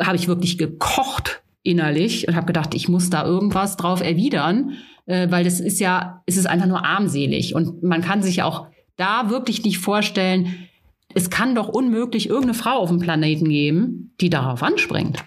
habe 0.00 0.16
ich 0.16 0.28
wirklich 0.28 0.58
gekocht 0.58 1.42
innerlich 1.62 2.28
und 2.28 2.36
habe 2.36 2.46
gedacht, 2.46 2.74
ich 2.74 2.88
muss 2.88 3.10
da 3.10 3.24
irgendwas 3.24 3.76
drauf 3.76 4.02
erwidern, 4.02 4.72
äh, 5.06 5.30
weil 5.30 5.44
das 5.44 5.60
ist 5.60 5.80
ja, 5.80 6.22
es 6.26 6.36
ist 6.36 6.46
einfach 6.46 6.66
nur 6.66 6.84
armselig 6.84 7.54
und 7.54 7.82
man 7.82 8.02
kann 8.02 8.22
sich 8.22 8.42
auch 8.42 8.66
da 8.96 9.30
wirklich 9.30 9.64
nicht 9.64 9.78
vorstellen, 9.78 10.68
es 11.14 11.30
kann 11.30 11.54
doch 11.54 11.68
unmöglich 11.68 12.28
irgendeine 12.28 12.54
Frau 12.54 12.78
auf 12.78 12.90
dem 12.90 12.98
Planeten 12.98 13.48
geben, 13.48 14.12
die 14.20 14.30
darauf 14.30 14.62
anspringt. 14.62 15.24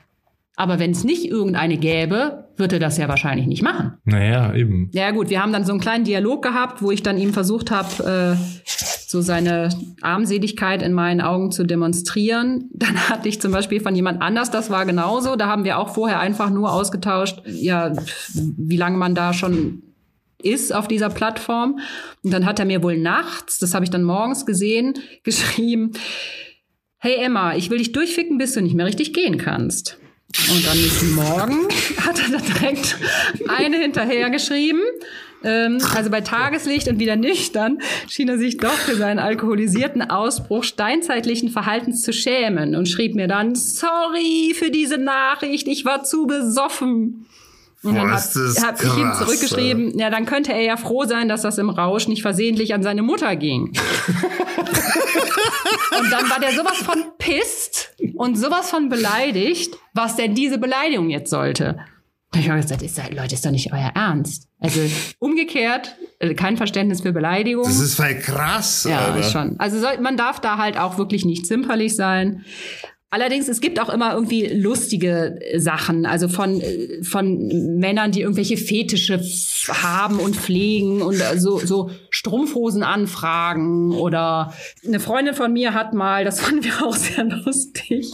Aber 0.59 0.79
wenn 0.79 0.91
es 0.91 1.03
nicht 1.03 1.25
irgendeine 1.25 1.77
gäbe, 1.77 2.49
würde 2.57 2.77
er 2.77 2.79
das 2.79 2.97
ja 2.97 3.07
wahrscheinlich 3.07 3.45
nicht 3.45 3.61
machen. 3.61 3.93
Naja, 4.05 4.55
eben. 4.55 4.89
Ja 4.91 5.11
gut, 5.11 5.29
wir 5.29 5.41
haben 5.41 5.53
dann 5.53 5.65
so 5.65 5.71
einen 5.71 5.79
kleinen 5.79 6.03
Dialog 6.03 6.41
gehabt, 6.41 6.81
wo 6.81 6.89
ich 6.89 7.03
dann 7.03 7.19
ihm 7.19 7.31
versucht 7.31 7.69
habe, 7.69 8.35
äh, 8.35 8.65
so 9.07 9.21
seine 9.21 9.69
Armseligkeit 10.01 10.81
in 10.81 10.93
meinen 10.93 11.21
Augen 11.21 11.51
zu 11.51 11.63
demonstrieren. 11.63 12.71
Dann 12.73 13.09
hatte 13.09 13.29
ich 13.29 13.39
zum 13.39 13.51
Beispiel 13.51 13.79
von 13.79 13.95
jemand 13.95 14.21
anders, 14.23 14.49
das 14.49 14.71
war 14.71 14.87
genauso. 14.87 15.35
Da 15.35 15.47
haben 15.47 15.63
wir 15.63 15.77
auch 15.77 15.89
vorher 15.89 16.19
einfach 16.19 16.49
nur 16.49 16.73
ausgetauscht, 16.73 17.43
ja, 17.45 17.93
wie 18.33 18.77
lange 18.77 18.97
man 18.97 19.13
da 19.13 19.33
schon 19.33 19.83
ist 20.41 20.73
auf 20.73 20.87
dieser 20.87 21.09
Plattform. 21.09 21.79
Und 22.23 22.31
dann 22.31 22.45
hat 22.45 22.59
er 22.59 22.65
mir 22.65 22.83
wohl 22.83 22.97
nachts, 22.97 23.59
das 23.59 23.73
habe 23.73 23.85
ich 23.85 23.91
dann 23.91 24.03
morgens 24.03 24.45
gesehen, 24.45 24.95
geschrieben, 25.23 25.93
hey 26.97 27.15
Emma, 27.15 27.55
ich 27.55 27.69
will 27.69 27.77
dich 27.77 27.91
durchficken, 27.91 28.37
bis 28.37 28.53
du 28.53 28.61
nicht 28.61 28.75
mehr 28.75 28.85
richtig 28.85 29.13
gehen 29.13 29.37
kannst. 29.37 29.97
Und 30.49 30.67
am 30.69 30.77
nächsten 30.77 31.15
Morgen 31.15 31.67
hat 32.05 32.19
er 32.19 32.37
da 32.37 32.43
direkt 32.43 32.97
eine 33.47 33.77
hinterher 33.77 34.29
geschrieben. 34.29 34.81
Ähm, 35.43 35.77
also 35.95 36.09
bei 36.09 36.21
Tageslicht 36.21 36.87
und 36.87 36.99
wieder 36.99 37.15
nüchtern 37.15 37.79
schien 38.09 38.27
er 38.27 38.37
sich 38.37 38.57
doch 38.57 38.73
für 38.73 38.95
seinen 38.95 39.19
alkoholisierten 39.19 40.01
Ausbruch 40.01 40.63
steinzeitlichen 40.63 41.49
Verhaltens 41.49 42.01
zu 42.01 42.11
schämen 42.11 42.75
und 42.75 42.89
schrieb 42.89 43.15
mir 43.15 43.27
dann, 43.27 43.55
sorry 43.55 44.53
für 44.55 44.71
diese 44.71 44.97
Nachricht, 44.97 45.67
ich 45.67 45.85
war 45.85 46.03
zu 46.03 46.27
besoffen. 46.27 47.25
Und 47.87 47.95
Boah, 47.95 48.01
dann 48.01 48.11
das 48.11 48.35
habe 48.63 48.77
hab 48.77 48.83
ich 48.83 48.97
ihm 48.97 49.13
zurückgeschrieben, 49.13 49.97
ja, 49.97 50.09
dann 50.09 50.25
könnte 50.25 50.53
er 50.53 50.61
ja 50.61 50.77
froh 50.77 51.05
sein, 51.05 51.29
dass 51.29 51.41
das 51.41 51.57
im 51.57 51.69
Rausch 51.69 52.07
nicht 52.07 52.21
versehentlich 52.21 52.73
an 52.73 52.83
seine 52.83 53.01
Mutter 53.01 53.35
ging. 53.35 53.73
Und 55.99 56.11
dann 56.11 56.29
war 56.29 56.39
der 56.39 56.51
sowas 56.51 56.77
von 56.77 57.03
pisst 57.17 57.95
und 58.15 58.37
sowas 58.37 58.69
von 58.69 58.89
beleidigt, 58.89 59.75
was 59.93 60.15
denn 60.15 60.35
diese 60.35 60.57
Beleidigung 60.57 61.09
jetzt 61.09 61.29
sollte. 61.29 61.79
Da 62.31 62.39
ich 62.39 62.51
auch 62.51 62.55
gesagt, 62.55 62.81
ist, 62.81 62.97
Leute, 63.11 63.35
ist 63.35 63.45
doch 63.45 63.51
nicht 63.51 63.71
euer 63.71 63.91
Ernst. 63.95 64.47
Also 64.59 64.81
umgekehrt 65.19 65.95
äh, 66.19 66.33
kein 66.33 66.57
Verständnis 66.57 67.01
für 67.01 67.13
Beleidigung. 67.13 67.63
Das 67.63 67.79
ist 67.79 67.95
voll 67.95 68.15
krass, 68.15 68.85
ja, 68.89 68.99
Alter. 68.99 69.23
schon. 69.29 69.59
Also 69.59 69.79
soll, 69.79 69.99
man 69.99 70.17
darf 70.17 70.39
da 70.39 70.57
halt 70.57 70.77
auch 70.77 70.97
wirklich 70.97 71.25
nicht 71.25 71.45
zimperlich 71.45 71.95
sein. 71.95 72.43
Allerdings, 73.09 73.47
es 73.47 73.61
gibt 73.61 73.79
auch 73.79 73.87
immer 73.87 74.13
irgendwie 74.13 74.47
lustige 74.47 75.39
äh, 75.39 75.59
Sachen, 75.59 76.05
also 76.05 76.27
von, 76.27 76.59
äh, 76.59 77.03
von 77.03 77.77
Männern, 77.77 78.11
die 78.11 78.21
irgendwelche 78.21 78.57
Fetische 78.57 79.21
haben 79.69 80.19
und 80.19 80.35
pflegen 80.35 81.01
und 81.01 81.15
äh, 81.15 81.39
so, 81.39 81.57
so 81.59 81.89
Strumpfhosen 82.09 82.83
anfragen 82.83 83.93
oder 83.93 84.53
eine 84.85 84.99
Freundin 84.99 85.35
von 85.35 85.53
mir 85.53 85.73
hat 85.73 85.93
mal, 85.93 86.25
das 86.25 86.41
fanden 86.41 86.65
wir 86.65 86.85
auch 86.85 86.95
sehr 86.95 87.23
lustig, 87.23 88.11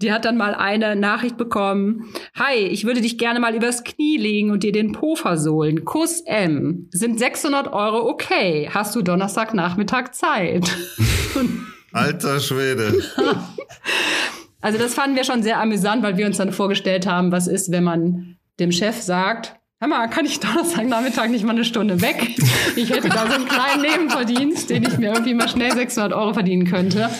die 0.00 0.12
hat 0.12 0.24
dann 0.24 0.38
mal 0.38 0.54
eine 0.54 0.96
Nachricht 0.96 1.36
bekommen. 1.36 2.06
Hi, 2.36 2.56
ich 2.56 2.84
würde 2.84 3.02
dich 3.02 3.18
gerne 3.18 3.38
mal 3.38 3.54
übers 3.54 3.84
Knie 3.84 4.16
legen 4.16 4.50
und 4.50 4.62
dir 4.62 4.72
den 4.72 4.92
Po 4.92 5.14
versohlen. 5.14 5.84
Kuss 5.84 6.22
M. 6.22 6.88
Sind 6.90 7.18
600 7.18 7.70
Euro 7.72 8.08
okay? 8.08 8.68
Hast 8.72 8.96
du 8.96 9.02
Donnerstagnachmittag 9.02 10.12
Zeit? 10.12 10.74
Alter 11.94 12.40
Schwede. 12.40 12.92
Also 14.60 14.78
das 14.78 14.94
fanden 14.94 15.14
wir 15.14 15.24
schon 15.24 15.42
sehr 15.42 15.60
amüsant, 15.60 16.02
weil 16.02 16.16
wir 16.16 16.24
uns 16.24 16.38
dann 16.38 16.50
vorgestellt 16.50 17.06
haben, 17.06 17.30
was 17.32 17.48
ist, 17.48 17.70
wenn 17.70 17.84
man 17.84 18.38
dem 18.58 18.72
Chef 18.72 19.02
sagt, 19.02 19.56
hör 19.78 19.88
mal, 19.88 20.08
kann 20.08 20.24
ich 20.24 20.40
Donnerstagnachmittag 20.40 21.28
nicht 21.28 21.44
mal 21.44 21.50
eine 21.52 21.66
Stunde 21.66 22.00
weg? 22.00 22.34
Ich 22.74 22.88
hätte 22.88 23.10
da 23.10 23.26
so 23.26 23.34
einen 23.34 23.46
kleinen 23.46 23.82
Nebenverdienst, 23.82 24.70
den 24.70 24.84
ich 24.84 24.96
mir 24.96 25.12
irgendwie 25.12 25.34
mal 25.34 25.50
schnell 25.50 25.70
600 25.70 26.14
Euro 26.14 26.32
verdienen 26.32 26.64
könnte. 26.64 27.10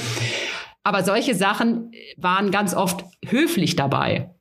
Aber 0.85 1.05
solche 1.05 1.35
Sachen 1.35 1.93
waren 2.17 2.51
ganz 2.51 2.73
oft 2.73 3.05
höflich 3.27 3.77
dabei. 3.77 4.34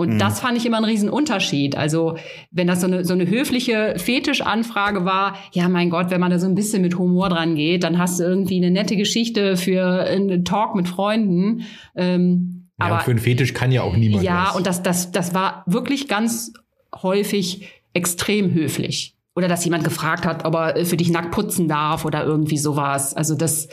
Und 0.00 0.18
das 0.18 0.40
fand 0.40 0.56
ich 0.56 0.66
immer 0.66 0.78
einen 0.78 0.86
riesen 0.86 1.08
Unterschied. 1.08 1.76
Also, 1.76 2.16
wenn 2.50 2.66
das 2.66 2.80
so 2.80 2.86
eine, 2.86 3.04
so 3.04 3.14
eine 3.14 3.28
höfliche 3.28 3.94
Fetischanfrage 3.96 5.04
war, 5.04 5.36
ja, 5.52 5.68
mein 5.68 5.90
Gott, 5.90 6.10
wenn 6.10 6.20
man 6.20 6.30
da 6.30 6.38
so 6.38 6.46
ein 6.46 6.54
bisschen 6.54 6.82
mit 6.82 6.98
Humor 6.98 7.28
dran 7.28 7.54
geht, 7.54 7.84
dann 7.84 7.98
hast 7.98 8.20
du 8.20 8.24
irgendwie 8.24 8.56
eine 8.56 8.70
nette 8.70 8.96
Geschichte 8.96 9.56
für 9.56 9.84
einen 9.84 10.44
Talk 10.44 10.74
mit 10.74 10.88
Freunden. 10.88 11.62
Ähm, 11.94 12.68
Ja, 12.78 12.86
aber 12.86 13.00
für 13.00 13.10
einen 13.10 13.20
Fetisch 13.20 13.52
kann 13.54 13.72
ja 13.72 13.82
auch 13.82 13.96
niemand 13.96 14.24
ja, 14.24 14.46
was. 14.48 14.56
und 14.56 14.66
das, 14.66 14.82
das, 14.82 15.12
das 15.12 15.34
war 15.34 15.64
wirklich 15.66 16.08
ganz 16.08 16.52
häufig 17.02 17.68
extrem 17.92 18.52
höflich. 18.54 19.16
Oder 19.36 19.48
dass 19.48 19.64
jemand 19.64 19.84
gefragt 19.84 20.26
hat, 20.26 20.44
ob 20.44 20.54
er 20.54 20.84
für 20.84 20.96
dich 20.96 21.10
nackt 21.10 21.30
putzen 21.30 21.68
darf 21.68 22.04
oder 22.04 22.24
irgendwie 22.24 22.58
sowas. 22.58 23.14
Also 23.14 23.34
das, 23.36 23.68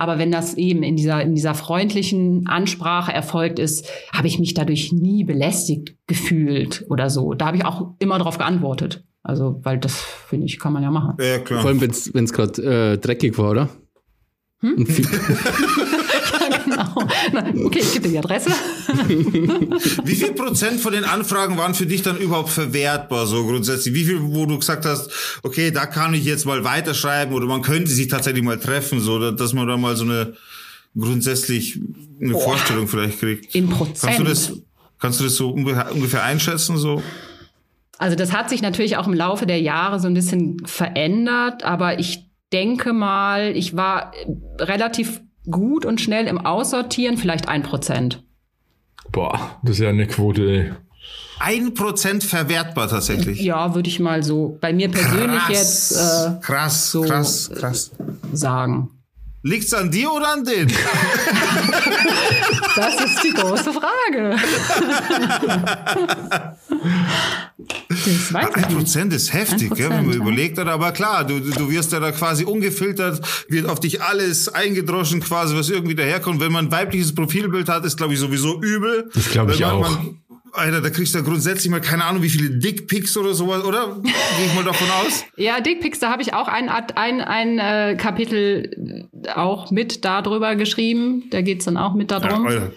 aber 0.00 0.18
wenn 0.18 0.32
das 0.32 0.54
eben 0.54 0.82
in 0.82 0.96
dieser, 0.96 1.20
in 1.20 1.34
dieser 1.34 1.54
freundlichen 1.54 2.46
Ansprache 2.46 3.12
erfolgt 3.12 3.58
ist, 3.58 3.86
habe 4.14 4.28
ich 4.28 4.38
mich 4.38 4.54
dadurch 4.54 4.92
nie 4.92 5.24
belästigt 5.24 5.94
gefühlt 6.06 6.86
oder 6.88 7.10
so. 7.10 7.34
Da 7.34 7.48
habe 7.48 7.58
ich 7.58 7.66
auch 7.66 7.96
immer 7.98 8.16
darauf 8.16 8.38
geantwortet. 8.38 9.04
Also, 9.22 9.60
weil 9.62 9.76
das, 9.76 10.00
finde 10.00 10.46
ich, 10.46 10.58
kann 10.58 10.72
man 10.72 10.82
ja 10.82 10.90
machen. 10.90 11.18
Ja, 11.20 11.38
klar. 11.38 11.60
Vor 11.60 11.68
allem, 11.68 11.82
wenn 11.82 11.90
es 11.90 12.32
gerade 12.32 12.92
äh, 12.94 12.96
dreckig 12.96 13.36
war, 13.36 13.50
oder? 13.50 13.68
Und 14.62 14.86
viel, 14.86 15.06
genau. 16.64 16.94
Na, 17.34 17.66
okay, 17.66 17.80
ich 17.80 17.92
gebe 17.92 18.06
dir 18.06 18.12
die 18.12 18.18
Adresse. 18.18 18.52
Wie 20.04 20.14
viel 20.14 20.32
Prozent 20.32 20.80
von 20.80 20.92
den 20.92 21.04
Anfragen 21.04 21.56
waren 21.56 21.74
für 21.74 21.86
dich 21.86 22.02
dann 22.02 22.16
überhaupt 22.16 22.50
verwertbar, 22.50 23.26
so 23.26 23.46
grundsätzlich? 23.46 23.94
Wie 23.94 24.04
viel, 24.04 24.18
wo 24.22 24.46
du 24.46 24.58
gesagt 24.58 24.84
hast, 24.84 25.10
okay, 25.42 25.70
da 25.70 25.86
kann 25.86 26.14
ich 26.14 26.24
jetzt 26.24 26.46
mal 26.46 26.64
weiterschreiben 26.64 27.34
oder 27.34 27.46
man 27.46 27.62
könnte 27.62 27.90
sich 27.90 28.08
tatsächlich 28.08 28.42
mal 28.42 28.58
treffen, 28.58 29.00
so, 29.00 29.30
dass 29.30 29.52
man 29.52 29.66
da 29.66 29.76
mal 29.76 29.96
so 29.96 30.04
eine 30.04 30.34
grundsätzlich 30.96 31.78
eine 32.20 32.34
Vorstellung 32.34 32.88
vielleicht 32.88 33.20
kriegt? 33.20 33.54
In 33.54 33.68
Kannst 33.68 34.02
du 34.02 34.06
Prozent. 34.06 34.28
das, 34.28 34.52
kannst 34.98 35.20
du 35.20 35.24
das 35.24 35.36
so 35.36 35.50
ungefähr, 35.50 36.24
einschätzen, 36.24 36.76
so? 36.76 37.02
Also 37.98 38.16
das 38.16 38.32
hat 38.32 38.48
sich 38.48 38.62
natürlich 38.62 38.96
auch 38.96 39.06
im 39.06 39.14
Laufe 39.14 39.46
der 39.46 39.60
Jahre 39.60 40.00
so 40.00 40.06
ein 40.08 40.14
bisschen 40.14 40.64
verändert, 40.64 41.64
aber 41.64 41.98
ich 41.98 42.24
denke 42.52 42.92
mal, 42.92 43.54
ich 43.56 43.76
war 43.76 44.12
relativ 44.58 45.20
gut 45.50 45.84
und 45.84 46.00
schnell 46.00 46.26
im 46.26 46.38
Aussortieren, 46.38 47.16
vielleicht 47.16 47.48
ein 47.48 47.62
Prozent. 47.62 48.22
Boah, 49.12 49.58
das 49.62 49.72
ist 49.72 49.80
ja 49.80 49.88
eine 49.88 50.06
Quote, 50.06 50.42
ey. 50.42 50.72
Ein 51.38 51.72
Prozent 51.72 52.22
verwertbar 52.22 52.88
tatsächlich. 52.88 53.40
Ja, 53.40 53.74
würde 53.74 53.88
ich 53.88 53.98
mal 53.98 54.22
so 54.22 54.58
bei 54.60 54.74
mir 54.74 54.90
persönlich 54.90 55.48
jetzt 55.48 55.92
äh, 55.92 56.38
krass, 56.42 56.90
so, 56.90 57.00
krass, 57.00 57.50
krass. 57.54 57.92
sagen. 58.32 58.90
Liegt's 59.42 59.72
an 59.72 59.90
dir 59.90 60.12
oder 60.12 60.32
an 60.34 60.44
denen? 60.44 60.72
Das 62.76 62.94
ist 63.04 63.24
die 63.24 63.32
große 63.32 63.72
Frage. 63.72 64.36
das 67.88 68.32
weiß 68.32 68.54
Ein. 68.54 68.74
Prozent 68.74 69.12
ist 69.12 69.32
heftig, 69.32 69.74
gell, 69.74 69.90
wenn 69.90 70.06
man 70.06 70.12
ja. 70.12 70.20
überlegt 70.20 70.58
hat. 70.58 70.68
Aber 70.68 70.92
klar, 70.92 71.24
du, 71.24 71.40
du 71.40 71.70
wirst 71.70 71.92
ja 71.92 72.00
da 72.00 72.12
quasi 72.12 72.44
ungefiltert, 72.44 73.20
wird 73.48 73.66
auf 73.68 73.80
dich 73.80 74.02
alles 74.02 74.48
eingedroschen, 74.48 75.20
quasi, 75.20 75.56
was 75.56 75.68
irgendwie 75.68 75.94
daherkommt. 75.94 76.40
Wenn 76.40 76.52
man 76.52 76.66
ein 76.66 76.72
weibliches 76.72 77.14
Profilbild 77.14 77.68
hat, 77.68 77.84
ist, 77.84 77.96
glaube 77.96 78.14
ich, 78.14 78.20
sowieso 78.20 78.60
übel. 78.62 79.10
Das 79.14 79.30
glaub 79.30 79.48
Weil 79.48 79.54
ich 79.54 79.60
man, 79.60 79.70
auch. 79.70 79.90
Man, 79.90 80.20
Alter, 80.52 80.80
da 80.80 80.90
kriegst 80.90 81.14
du 81.14 81.18
ja 81.18 81.24
grundsätzlich 81.24 81.70
mal 81.70 81.80
keine 81.80 82.04
Ahnung, 82.04 82.22
wie 82.22 82.28
viele 82.28 82.50
Dickpics 82.50 83.16
oder 83.16 83.34
sowas, 83.34 83.64
oder? 83.64 84.00
Gehe 84.02 84.46
ich 84.46 84.54
mal 84.54 84.64
davon 84.64 84.88
aus. 84.90 85.24
Ja, 85.36 85.60
Dickpics, 85.60 85.98
da 85.98 86.10
habe 86.10 86.22
ich 86.22 86.34
auch 86.34 86.48
ein, 86.48 86.68
ein, 86.68 87.20
ein 87.20 87.58
äh, 87.58 87.96
Kapitel 87.96 89.08
äh, 89.24 89.30
auch 89.30 89.70
mit 89.70 90.04
darüber 90.04 90.54
geschrieben. 90.54 91.24
Da 91.30 91.40
geht's 91.40 91.64
dann 91.64 91.76
auch 91.76 91.94
mit 91.94 92.10
darum. 92.10 92.46
Alter. 92.46 92.72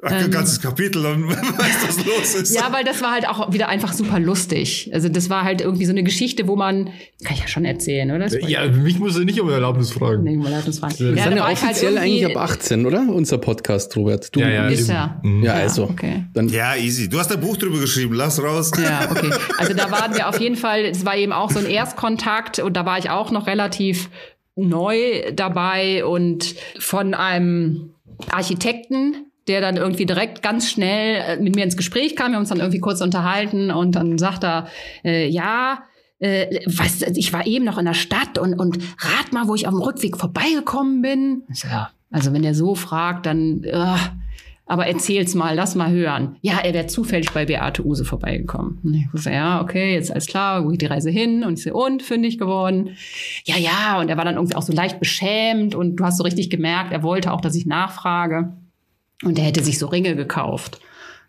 Ein 0.00 0.30
ganzes 0.30 0.60
Kapitel, 0.60 1.02
dann 1.02 1.28
weißt 1.28 1.88
was 1.88 2.06
los 2.06 2.34
ist. 2.36 2.50
Ähm. 2.54 2.62
Ja, 2.62 2.72
weil 2.72 2.84
das 2.84 3.02
war 3.02 3.10
halt 3.10 3.28
auch 3.28 3.52
wieder 3.52 3.68
einfach 3.68 3.92
super 3.92 4.20
lustig. 4.20 4.90
Also 4.92 5.08
das 5.08 5.28
war 5.28 5.42
halt 5.42 5.60
irgendwie 5.60 5.86
so 5.86 5.90
eine 5.90 6.04
Geschichte, 6.04 6.46
wo 6.46 6.54
man, 6.54 6.90
kann 7.24 7.34
ich 7.34 7.40
ja 7.40 7.48
schon 7.48 7.64
erzählen, 7.64 8.08
oder? 8.12 8.20
Das 8.28 8.36
Ja, 8.48 8.68
mich 8.68 9.00
musst 9.00 9.16
du 9.16 9.24
nicht 9.24 9.40
um 9.40 9.50
Erlaubnis 9.50 9.90
fragen. 9.90 10.22
Nee, 10.22 10.38
lass 10.40 10.66
uns 10.68 10.78
fragen. 10.78 10.94
wir 11.00 11.14
ja, 11.16 11.24
sind 11.24 11.32
da 11.32 11.36
ja 11.38 11.42
war 11.42 11.52
ich 11.52 11.60
halt 11.62 11.70
offiziell 11.72 11.98
eigentlich 11.98 12.22
irgendwie- 12.22 12.36
ab 12.36 12.44
18, 12.50 12.86
oder? 12.86 13.06
Unser 13.08 13.38
Podcast, 13.38 13.96
Robert. 13.96 14.36
Du, 14.36 14.38
Ja, 14.40 14.48
ja. 14.48 14.68
Ist 14.68 14.88
ja. 14.88 15.20
Ja, 15.42 15.54
also. 15.54 15.84
okay. 15.84 16.26
Dann, 16.32 16.48
Ja, 16.48 16.76
easy. 16.76 17.08
Du 17.08 17.18
hast 17.18 17.32
ein 17.32 17.40
Buch 17.40 17.56
drüber 17.56 17.80
geschrieben, 17.80 18.14
lass 18.14 18.40
raus. 18.40 18.70
Ja, 18.80 19.08
okay. 19.10 19.30
Also 19.58 19.74
da 19.74 19.90
waren 19.90 20.14
wir 20.14 20.28
auf 20.28 20.38
jeden 20.40 20.54
Fall, 20.56 20.84
es 20.84 21.04
war 21.04 21.16
eben 21.16 21.32
auch 21.32 21.50
so 21.50 21.58
ein 21.58 21.66
Erstkontakt 21.66 22.60
und 22.60 22.74
da 22.76 22.86
war 22.86 22.98
ich 22.98 23.10
auch 23.10 23.32
noch 23.32 23.48
relativ 23.48 24.10
neu 24.54 25.32
dabei 25.32 26.04
und 26.04 26.54
von 26.78 27.14
einem 27.14 27.90
Architekten, 28.30 29.24
der 29.48 29.60
dann 29.60 29.76
irgendwie 29.76 30.06
direkt 30.06 30.42
ganz 30.42 30.70
schnell 30.70 31.22
äh, 31.26 31.42
mit 31.42 31.56
mir 31.56 31.64
ins 31.64 31.76
Gespräch 31.76 32.14
kam. 32.16 32.28
Wir 32.28 32.36
haben 32.36 32.42
uns 32.42 32.50
dann 32.50 32.58
irgendwie 32.60 32.80
kurz 32.80 33.00
unterhalten 33.00 33.70
und 33.70 33.96
dann 33.96 34.18
sagt 34.18 34.44
er, 34.44 34.68
äh, 35.04 35.28
ja, 35.28 35.82
äh, 36.18 36.60
was, 36.66 37.02
ich 37.02 37.32
war 37.32 37.46
eben 37.46 37.64
noch 37.64 37.78
in 37.78 37.84
der 37.84 37.94
Stadt 37.94 38.38
und, 38.38 38.54
und 38.54 38.78
rat 39.00 39.32
mal, 39.32 39.48
wo 39.48 39.54
ich 39.54 39.66
auf 39.66 39.74
dem 39.74 39.82
Rückweg 39.82 40.16
vorbeigekommen 40.16 41.02
bin. 41.02 41.42
Also 42.10 42.32
wenn 42.32 42.44
er 42.44 42.54
so 42.54 42.74
fragt, 42.74 43.26
dann, 43.26 43.62
äh, 43.64 43.96
aber 44.66 44.86
erzähl's 44.86 45.34
mal, 45.34 45.54
lass 45.54 45.74
mal 45.74 45.90
hören. 45.90 46.36
Ja, 46.42 46.58
er 46.62 46.74
wäre 46.74 46.86
zufällig 46.86 47.30
bei 47.32 47.46
Beate 47.46 47.86
Use 47.86 48.04
vorbeigekommen. 48.04 49.08
Ich 49.14 49.22
so, 49.22 49.30
ja, 49.30 49.62
okay, 49.62 49.94
jetzt 49.94 50.10
alles 50.10 50.26
klar, 50.26 50.64
wo 50.64 50.68
geht 50.68 50.82
die 50.82 50.86
Reise 50.86 51.10
hin? 51.10 51.42
Und 51.44 51.58
ich 51.58 51.64
so, 51.64 51.72
und, 51.72 52.02
fündig 52.02 52.38
geworden? 52.38 52.90
Ja, 53.44 53.56
ja, 53.56 54.00
und 54.00 54.08
er 54.08 54.16
war 54.16 54.24
dann 54.24 54.34
irgendwie 54.34 54.56
auch 54.56 54.62
so 54.62 54.72
leicht 54.72 54.98
beschämt 54.98 55.74
und 55.74 55.96
du 55.96 56.04
hast 56.04 56.18
so 56.18 56.24
richtig 56.24 56.50
gemerkt, 56.50 56.92
er 56.92 57.02
wollte 57.02 57.32
auch, 57.32 57.40
dass 57.40 57.54
ich 57.54 57.64
nachfrage. 57.64 58.52
Und 59.24 59.38
er 59.38 59.44
hätte 59.44 59.64
sich 59.64 59.78
so 59.78 59.86
Ringe 59.86 60.16
gekauft. 60.16 60.80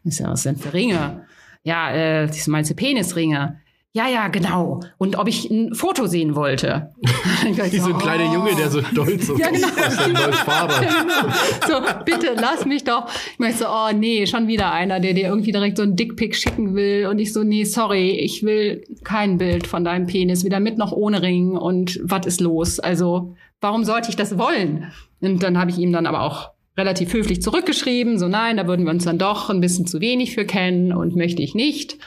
Ich 0.03 0.17
so, 0.17 0.25
was 0.25 0.43
sind 0.43 0.61
für 0.61 0.73
Ringe? 0.73 1.25
Ja, 1.63 1.91
äh, 1.91 2.27
das 2.27 2.47
meinst 2.47 2.71
du 2.71 2.75
Penisringe? 2.75 3.59
Ja, 3.91 4.07
ja, 4.07 4.27
genau. 4.27 4.81
Und 4.99 5.17
ob 5.17 5.27
ich 5.27 5.49
ein 5.49 5.73
Foto 5.73 6.05
sehen 6.05 6.35
wollte. 6.35 6.91
Wie 7.43 7.79
so 7.79 7.89
ein 7.91 7.97
kleiner 7.97 8.31
Junge, 8.31 8.55
der 8.55 8.69
so 8.69 8.83
stolz 8.83 9.29
ist 9.29 9.39
Ja, 9.39 9.49
genau. 9.49 9.67
neues 10.25 10.39
Fahrrad. 10.41 10.85
so, 11.67 11.73
bitte 12.05 12.35
lass 12.39 12.65
mich 12.65 12.83
doch. 12.83 13.07
Ich 13.33 13.39
meinte 13.39 13.57
so, 13.57 13.65
oh 13.67 13.91
nee, 13.91 14.27
schon 14.27 14.47
wieder 14.47 14.71
einer, 14.71 14.99
der 14.99 15.15
dir 15.15 15.27
irgendwie 15.27 15.51
direkt 15.51 15.77
so 15.77 15.83
ein 15.83 15.95
Dickpick 15.95 16.35
schicken 16.35 16.75
will. 16.75 17.07
Und 17.07 17.17
ich 17.17 17.33
so, 17.33 17.43
nee, 17.43 17.63
sorry, 17.63 18.11
ich 18.11 18.43
will 18.43 18.83
kein 19.03 19.39
Bild 19.39 19.65
von 19.65 19.83
deinem 19.83 20.05
Penis, 20.05 20.43
weder 20.43 20.59
mit 20.59 20.77
noch 20.77 20.91
ohne 20.91 21.23
Ring. 21.23 21.57
Und 21.57 21.99
was 22.03 22.27
ist 22.27 22.41
los? 22.41 22.79
Also, 22.79 23.35
warum 23.59 23.85
sollte 23.85 24.11
ich 24.11 24.15
das 24.15 24.37
wollen? 24.37 24.91
Und 25.19 25.41
dann 25.41 25.57
habe 25.57 25.71
ich 25.71 25.79
ihm 25.79 25.91
dann 25.91 26.05
aber 26.05 26.21
auch 26.21 26.51
relativ 26.79 27.13
höflich 27.13 27.41
zurückgeschrieben, 27.41 28.17
so 28.17 28.27
nein, 28.27 28.57
da 28.57 28.67
würden 28.67 28.85
wir 28.85 28.91
uns 28.91 29.03
dann 29.03 29.17
doch 29.17 29.49
ein 29.49 29.61
bisschen 29.61 29.85
zu 29.85 30.01
wenig 30.01 30.33
für 30.33 30.45
kennen 30.45 30.91
und 30.91 31.15
möchte 31.15 31.43
ich 31.43 31.53
nicht. 31.53 31.97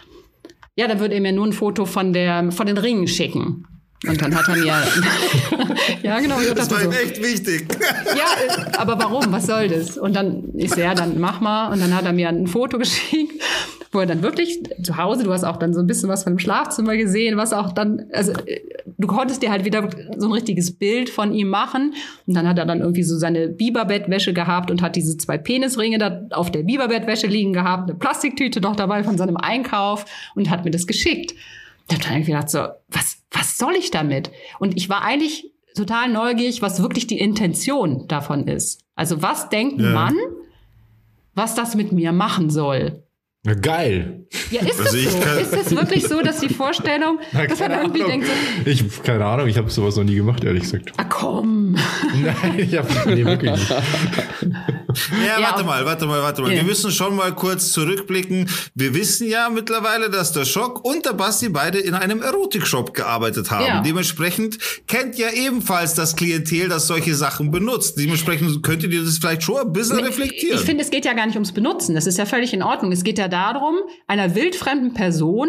Ja, 0.74 0.88
dann 0.88 1.00
würde 1.00 1.14
er 1.14 1.20
mir 1.20 1.32
nur 1.32 1.46
ein 1.46 1.52
Foto 1.52 1.84
von 1.84 2.12
der, 2.12 2.50
von 2.50 2.66
den 2.66 2.78
Ringen 2.78 3.06
schicken. 3.06 3.66
Und 4.06 4.20
dann 4.20 4.34
hat 4.34 4.48
er 4.48 4.56
mir, 4.56 4.66
ja 6.02 6.18
genau, 6.18 6.40
ich 6.40 6.52
Das 6.54 6.66
dachte 6.68 6.86
war 6.86 6.92
so, 6.92 6.98
ihm 6.98 7.08
echt 7.08 7.22
wichtig. 7.22 7.66
ja, 8.16 8.66
aber 8.78 8.98
warum? 8.98 9.30
Was 9.30 9.46
soll 9.46 9.68
das? 9.68 9.96
Und 9.96 10.16
dann 10.16 10.54
ist 10.54 10.76
er, 10.76 10.94
dann 10.94 11.20
mach 11.20 11.40
mal. 11.40 11.72
Und 11.72 11.80
dann 11.80 11.94
hat 11.94 12.04
er 12.04 12.12
mir 12.12 12.28
ein 12.28 12.48
Foto 12.48 12.78
geschickt, 12.78 13.40
wo 13.92 14.00
er 14.00 14.06
dann 14.06 14.22
wirklich 14.22 14.60
zu 14.82 14.96
Hause, 14.96 15.22
du 15.22 15.32
hast 15.32 15.44
auch 15.44 15.56
dann 15.56 15.72
so 15.72 15.80
ein 15.80 15.86
bisschen 15.86 16.08
was 16.08 16.24
von 16.24 16.32
dem 16.32 16.38
Schlafzimmer 16.40 16.96
gesehen, 16.96 17.36
was 17.36 17.52
auch 17.52 17.72
dann, 17.72 18.06
also 18.12 18.32
du 18.98 19.06
konntest 19.06 19.42
dir 19.42 19.52
halt 19.52 19.64
wieder 19.64 19.88
so 20.16 20.26
ein 20.26 20.32
richtiges 20.32 20.76
Bild 20.76 21.08
von 21.08 21.32
ihm 21.32 21.48
machen. 21.48 21.94
Und 22.26 22.34
dann 22.34 22.48
hat 22.48 22.58
er 22.58 22.66
dann 22.66 22.80
irgendwie 22.80 23.04
so 23.04 23.16
seine 23.16 23.48
Biberbettwäsche 23.48 24.32
gehabt 24.32 24.72
und 24.72 24.82
hat 24.82 24.96
diese 24.96 25.16
zwei 25.16 25.38
Penisringe 25.38 25.98
da 25.98 26.22
auf 26.30 26.50
der 26.50 26.64
Biberbettwäsche 26.64 27.28
liegen 27.28 27.52
gehabt, 27.52 27.88
eine 27.88 27.98
Plastiktüte 27.98 28.60
noch 28.60 28.74
dabei 28.74 29.04
von 29.04 29.16
seinem 29.16 29.36
Einkauf 29.36 30.06
und 30.34 30.50
hat 30.50 30.64
mir 30.64 30.72
das 30.72 30.88
geschickt. 30.88 31.34
Da 31.86 31.96
hab 31.96 32.02
ich 32.02 32.08
dann 32.08 32.24
gedacht 32.24 32.50
so, 32.50 32.66
was, 32.88 33.21
was 33.32 33.56
soll 33.58 33.74
ich 33.74 33.90
damit? 33.90 34.30
Und 34.58 34.76
ich 34.76 34.88
war 34.88 35.02
eigentlich 35.02 35.52
total 35.76 36.08
neugierig, 36.10 36.62
was 36.62 36.82
wirklich 36.82 37.06
die 37.06 37.18
Intention 37.18 38.06
davon 38.08 38.46
ist. 38.46 38.82
Also 38.94 39.22
was 39.22 39.48
denkt 39.48 39.80
Ja. 39.80 39.88
man, 39.90 40.14
was 41.34 41.54
das 41.54 41.74
mit 41.74 41.92
mir 41.92 42.12
machen 42.12 42.50
soll? 42.50 43.01
Na, 43.44 43.54
geil. 43.54 44.24
Ja, 44.52 44.60
ist 44.62 44.78
Also 44.78 44.84
das 44.84 44.94
ich 44.94 45.10
so? 45.10 45.18
kann- 45.18 45.38
Ist 45.40 45.52
das 45.52 45.70
wirklich 45.72 46.06
so, 46.06 46.22
dass 46.22 46.38
die 46.38 46.48
Vorstellung, 46.48 47.18
Na, 47.32 47.44
dass 47.44 47.58
man 47.58 47.70
keine 47.70 47.82
irgendwie 47.82 48.02
Ahnung. 48.04 48.20
denkt, 48.20 48.26
so, 48.64 48.70
Ich, 48.70 49.02
keine 49.02 49.24
Ahnung, 49.24 49.48
ich 49.48 49.56
habe 49.58 49.68
sowas 49.68 49.96
noch 49.96 50.04
nie 50.04 50.14
gemacht, 50.14 50.44
ehrlich 50.44 50.62
gesagt. 50.62 50.92
ah 50.96 51.02
komm. 51.04 51.72
Nein, 52.22 52.56
ich 52.56 52.76
habe 52.78 52.86
nee, 53.12 53.24
wirklich 53.24 53.50
nicht. 53.50 53.68
Ja, 53.70 55.40
Ja, 55.40 55.42
warte 55.42 55.64
mal, 55.64 55.84
warte 55.84 56.06
mal, 56.06 56.22
warte 56.22 56.40
mal. 56.42 56.50
Ja. 56.52 56.58
Wir 56.58 56.62
müssen 56.62 56.92
schon 56.92 57.16
mal 57.16 57.34
kurz 57.34 57.72
zurückblicken. 57.72 58.48
Wir 58.76 58.94
wissen 58.94 59.28
ja 59.28 59.48
mittlerweile, 59.50 60.08
dass 60.08 60.30
der 60.32 60.44
Schock 60.44 60.84
und 60.84 61.04
der 61.04 61.14
Basti 61.14 61.48
beide 61.48 61.78
in 61.80 61.94
einem 61.94 62.22
Erotikshop 62.22 62.94
gearbeitet 62.94 63.50
haben. 63.50 63.66
Ja. 63.66 63.82
Dementsprechend 63.82 64.58
kennt 64.86 65.18
ja 65.18 65.30
ebenfalls 65.32 65.94
das 65.94 66.14
Klientel, 66.14 66.68
das 66.68 66.86
solche 66.86 67.16
Sachen 67.16 67.50
benutzt. 67.50 67.98
Dementsprechend 67.98 68.62
könntet 68.62 68.92
ihr 68.92 69.02
das 69.02 69.18
vielleicht 69.18 69.42
schon 69.42 69.56
ein 69.58 69.72
bisschen 69.72 69.98
reflektieren. 69.98 70.58
Ich 70.60 70.64
finde, 70.64 70.84
es 70.84 70.90
geht 70.90 71.04
ja 71.04 71.12
gar 71.14 71.26
nicht 71.26 71.34
ums 71.34 71.50
Benutzen. 71.50 71.96
Das 71.96 72.06
ist 72.06 72.18
ja 72.18 72.24
völlig 72.26 72.52
in 72.54 72.62
Ordnung. 72.62 72.92
Es 72.92 73.02
geht 73.02 73.18
ja 73.18 73.28
darum, 73.32 73.76
einer 74.06 74.34
wildfremden 74.34 74.94
Person 74.94 75.48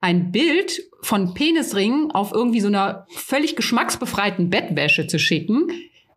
ein 0.00 0.30
Bild 0.30 0.80
von 1.02 1.34
Penisringen 1.34 2.10
auf 2.12 2.32
irgendwie 2.32 2.60
so 2.60 2.68
einer 2.68 3.06
völlig 3.10 3.56
geschmacksbefreiten 3.56 4.50
Bettwäsche 4.50 5.06
zu 5.06 5.18
schicken 5.18 5.68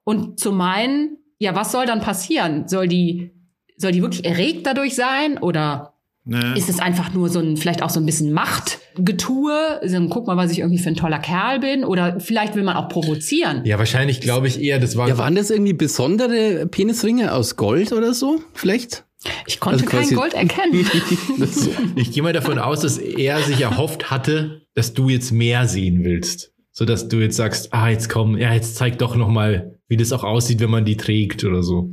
und 0.04 0.40
zu 0.40 0.52
meinen, 0.52 1.18
ja, 1.40 1.56
was 1.56 1.72
soll 1.72 1.86
dann 1.86 2.02
passieren? 2.02 2.68
Soll 2.68 2.88
die, 2.88 3.32
soll 3.78 3.92
die 3.92 4.02
wirklich 4.02 4.26
erregt 4.26 4.66
dadurch 4.68 4.96
sein 4.96 5.38
oder 5.40 5.92
Ne? 6.24 6.54
ist 6.56 6.70
es 6.70 6.80
einfach 6.80 7.14
nur 7.14 7.30
so 7.30 7.40
ein, 7.40 7.58
vielleicht 7.58 7.82
auch 7.82 7.90
so 7.90 8.00
ein 8.00 8.06
bisschen 8.06 8.32
Machtgetue? 8.32 9.82
So, 9.84 10.08
guck 10.08 10.28
mal, 10.28 10.38
was 10.38 10.52
ich 10.52 10.60
irgendwie 10.60 10.78
für 10.78 10.90
ein 10.90 10.96
toller 10.96 11.18
Kerl 11.18 11.60
bin. 11.60 11.84
Oder 11.84 12.20
vielleicht 12.20 12.56
will 12.56 12.62
man 12.62 12.76
auch 12.76 12.90
provozieren. 12.90 13.66
Ja, 13.66 13.80
wahrscheinlich 13.80 14.22
glaube 14.22 14.48
ich 14.48 14.62
eher, 14.62 14.78
das 14.78 14.96
war. 14.96 15.08
Ja, 15.08 15.18
waren 15.18 15.34
das 15.34 15.50
irgendwie 15.50 15.74
besondere 15.74 16.68
Penisringe 16.68 17.34
aus 17.34 17.56
Gold 17.56 17.92
oder 17.92 18.14
so? 18.14 18.40
Vielleicht? 18.54 19.04
Ich 19.46 19.60
konnte 19.60 19.86
Also 19.86 19.98
kein 19.98 20.16
Gold 20.16 20.34
erkennen. 20.34 20.86
Das. 21.38 21.70
Ich 21.96 22.12
gehe 22.12 22.24
mal 22.24 22.34
davon 22.34 22.60
aus, 22.60 22.82
dass 22.82 22.98
er 22.98 23.42
sich 23.42 23.62
erhofft 23.62 24.10
hatte, 24.10 24.62
dass 24.74 24.94
du 24.94 25.10
jetzt 25.10 25.32
mehr 25.32 25.68
sehen 25.68 26.04
willst. 26.04 26.54
So 26.72 26.86
dass 26.86 27.08
du 27.08 27.18
jetzt 27.18 27.36
sagst, 27.36 27.74
ah, 27.74 27.90
jetzt 27.90 28.10
komm, 28.10 28.38
ja, 28.38 28.54
jetzt 28.54 28.76
zeig 28.76 28.98
doch 28.98 29.16
noch 29.16 29.28
mal, 29.28 29.80
wie 29.88 29.98
das 29.98 30.14
auch 30.14 30.24
aussieht, 30.24 30.60
wenn 30.62 30.70
man 30.70 30.86
die 30.86 30.98
trägt 30.98 31.44
oder 31.44 31.64
so. 31.64 31.92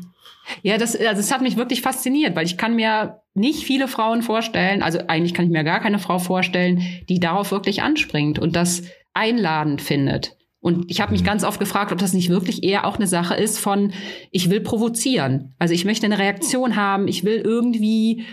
Ja, 0.63 0.79
das, 0.79 0.97
also 0.97 1.21
es 1.21 1.33
hat 1.33 1.43
mich 1.43 1.57
wirklich 1.57 1.83
fasziniert, 1.83 2.35
weil 2.35 2.47
ich 2.47 2.57
kann 2.57 2.77
mir 2.77 3.21
nicht 3.35 3.65
viele 3.65 3.89
Frauen 3.89 4.23
vorstellen, 4.23 4.83
also 4.83 5.01
eigentlich 5.07 5.35
kann 5.35 5.45
ich 5.45 5.51
mir 5.51 5.65
gar 5.65 5.81
keine 5.81 5.99
Frau 5.99 6.19
vorstellen, 6.19 6.83
die 7.09 7.21
darauf 7.21 7.51
wirklich 7.51 7.83
anspringt 7.83 8.39
und 8.39 8.57
das 8.57 8.83
einladend 9.13 9.83
findet. 9.83 10.38
Und 10.61 10.91
ich 10.91 11.01
habe 11.01 11.13
mich 11.13 11.23
ganz 11.23 11.45
oft 11.45 11.61
gefragt, 11.61 11.93
ob 11.93 11.99
das 11.99 12.13
nicht 12.13 12.31
wirklich 12.31 12.65
eher 12.65 12.85
auch 12.85 12.97
eine 12.97 13.07
Sache 13.07 13.35
ist 13.35 13.59
von, 13.59 13.93
ich 14.31 14.51
will 14.51 14.61
provozieren. 14.61 15.55
Also 15.59 15.75
ich 15.75 15.85
möchte 15.85 16.07
eine 16.07 16.19
Reaktion 16.19 16.75
haben, 16.77 17.07
ich 17.07 17.25
will 17.25 17.37
irgendwie 17.37 18.25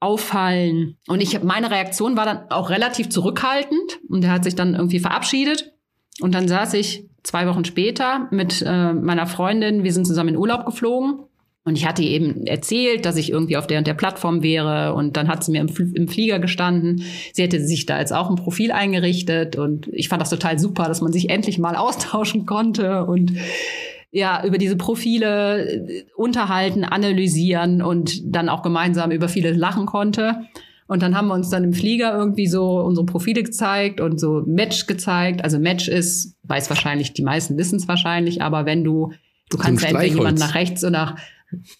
auffallen. 0.00 0.98
Und 1.08 1.22
ich 1.22 1.42
meine 1.42 1.70
Reaktion 1.70 2.16
war 2.16 2.26
dann 2.26 2.50
auch 2.50 2.68
relativ 2.68 3.08
zurückhaltend 3.08 4.00
und 4.08 4.22
er 4.22 4.32
hat 4.32 4.44
sich 4.44 4.54
dann 4.54 4.74
irgendwie 4.74 4.98
verabschiedet. 4.98 5.72
Und 6.20 6.34
dann 6.34 6.46
saß 6.46 6.74
ich 6.74 7.08
zwei 7.22 7.46
Wochen 7.46 7.64
später 7.64 8.28
mit 8.30 8.62
äh, 8.66 8.92
meiner 8.92 9.26
Freundin, 9.26 9.82
wir 9.82 9.92
sind 9.92 10.06
zusammen 10.06 10.30
in 10.30 10.36
Urlaub 10.36 10.66
geflogen. 10.66 11.20
Und 11.66 11.76
ich 11.76 11.86
hatte 11.86 12.02
ihr 12.02 12.10
eben 12.10 12.46
erzählt, 12.46 13.06
dass 13.06 13.16
ich 13.16 13.30
irgendwie 13.30 13.56
auf 13.56 13.66
der 13.66 13.78
und 13.78 13.86
der 13.86 13.94
Plattform 13.94 14.42
wäre. 14.42 14.94
Und 14.94 15.16
dann 15.16 15.28
hat 15.28 15.42
sie 15.42 15.50
mir 15.50 15.62
im, 15.62 15.70
Fl 15.70 15.90
im 15.94 16.08
Flieger 16.08 16.38
gestanden. 16.38 17.02
Sie 17.32 17.42
hätte 17.42 17.64
sich 17.64 17.86
da 17.86 17.98
jetzt 17.98 18.12
auch 18.12 18.28
ein 18.28 18.36
Profil 18.36 18.70
eingerichtet. 18.70 19.56
Und 19.56 19.88
ich 19.88 20.08
fand 20.08 20.20
das 20.20 20.28
total 20.28 20.58
super, 20.58 20.84
dass 20.84 21.00
man 21.00 21.12
sich 21.12 21.30
endlich 21.30 21.58
mal 21.58 21.74
austauschen 21.76 22.44
konnte 22.44 23.04
und 23.06 23.32
ja, 24.10 24.44
über 24.46 24.58
diese 24.58 24.76
Profile 24.76 25.88
äh, 25.88 26.04
unterhalten, 26.16 26.84
analysieren 26.84 27.82
und 27.82 28.22
dann 28.24 28.48
auch 28.48 28.62
gemeinsam 28.62 29.10
über 29.10 29.28
viele 29.28 29.50
lachen 29.52 29.86
konnte. 29.86 30.36
Und 30.86 31.02
dann 31.02 31.16
haben 31.16 31.28
wir 31.28 31.34
uns 31.34 31.50
dann 31.50 31.64
im 31.64 31.72
Flieger 31.72 32.16
irgendwie 32.16 32.46
so 32.46 32.78
unsere 32.80 33.06
Profile 33.06 33.42
gezeigt 33.42 34.00
und 34.00 34.20
so 34.20 34.42
Match 34.46 34.86
gezeigt. 34.86 35.42
Also 35.42 35.58
Match 35.58 35.88
ist, 35.88 36.36
weiß 36.44 36.68
wahrscheinlich, 36.68 37.12
die 37.12 37.22
meisten 37.22 37.56
wissen 37.56 37.76
es 37.76 37.88
wahrscheinlich, 37.88 38.40
aber 38.42 38.66
wenn 38.66 38.84
du, 38.84 39.12
du 39.50 39.56
kannst 39.56 39.82
ja 39.82 39.88
entweder 39.88 40.14
jemanden 40.14 40.40
nach 40.40 40.54
rechts 40.54 40.84
oder 40.84 40.90
nach 40.90 41.16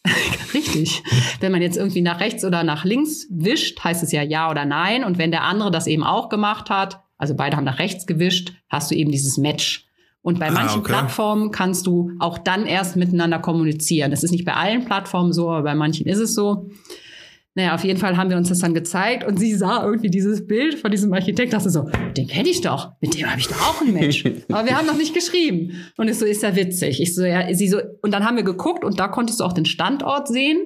Richtig. 0.54 1.02
Wenn 1.40 1.52
man 1.52 1.62
jetzt 1.62 1.76
irgendwie 1.76 2.02
nach 2.02 2.20
rechts 2.20 2.44
oder 2.44 2.62
nach 2.64 2.84
links 2.84 3.26
wischt, 3.30 3.82
heißt 3.82 4.02
es 4.02 4.12
ja 4.12 4.22
ja 4.22 4.50
oder 4.50 4.64
nein. 4.64 5.04
Und 5.04 5.18
wenn 5.18 5.30
der 5.30 5.42
andere 5.44 5.70
das 5.70 5.86
eben 5.86 6.04
auch 6.04 6.28
gemacht 6.28 6.70
hat, 6.70 7.00
also 7.18 7.34
beide 7.34 7.56
haben 7.56 7.64
nach 7.64 7.78
rechts 7.78 8.06
gewischt, 8.06 8.52
hast 8.68 8.90
du 8.90 8.94
eben 8.94 9.10
dieses 9.10 9.38
Match. 9.38 9.86
Und 10.22 10.38
bei 10.40 10.48
Ah, 10.48 10.52
manchen 10.52 10.80
okay. 10.80 10.92
Plattformen 10.92 11.50
kannst 11.50 11.86
du 11.86 12.12
auch 12.18 12.38
dann 12.38 12.66
erst 12.66 12.96
miteinander 12.96 13.38
kommunizieren. 13.38 14.10
Das 14.10 14.24
ist 14.24 14.30
nicht 14.30 14.44
bei 14.46 14.54
allen 14.54 14.84
Plattformen 14.86 15.32
so, 15.32 15.50
aber 15.50 15.62
bei 15.62 15.74
manchen 15.74 16.06
ist 16.06 16.18
es 16.18 16.34
so. 16.34 16.70
Naja, 17.56 17.74
auf 17.74 17.84
jeden 17.84 18.00
Fall 18.00 18.16
haben 18.16 18.30
wir 18.30 18.36
uns 18.36 18.48
das 18.48 18.58
dann 18.58 18.74
gezeigt 18.74 19.22
und 19.24 19.38
sie 19.38 19.54
sah 19.54 19.84
irgendwie 19.84 20.10
dieses 20.10 20.44
Bild 20.46 20.74
von 20.74 20.90
diesem 20.90 21.12
Architekt, 21.12 21.52
dachte 21.52 21.70
so, 21.70 21.88
den 22.16 22.26
kenne 22.26 22.48
ich 22.48 22.60
doch, 22.62 22.92
mit 23.00 23.16
dem 23.16 23.30
habe 23.30 23.38
ich 23.38 23.46
doch 23.46 23.60
auch 23.60 23.80
ein 23.80 23.92
Match. 23.92 24.24
Aber 24.50 24.66
wir 24.66 24.76
haben 24.76 24.86
noch 24.88 24.96
nicht 24.96 25.14
geschrieben. 25.14 25.70
Und 25.96 26.08
ich 26.08 26.18
so, 26.18 26.24
ist 26.24 26.42
ja 26.42 26.56
witzig. 26.56 27.00
Ich 27.00 27.14
so, 27.14 27.24
ja, 27.24 27.54
sie 27.54 27.68
so, 27.68 27.78
und 28.02 28.12
dann 28.12 28.24
haben 28.24 28.36
wir 28.36 28.42
geguckt 28.42 28.84
und 28.84 28.98
da 28.98 29.06
konntest 29.06 29.38
du 29.38 29.44
auch 29.44 29.52
den 29.52 29.66
Standort 29.66 30.26
sehen. 30.26 30.58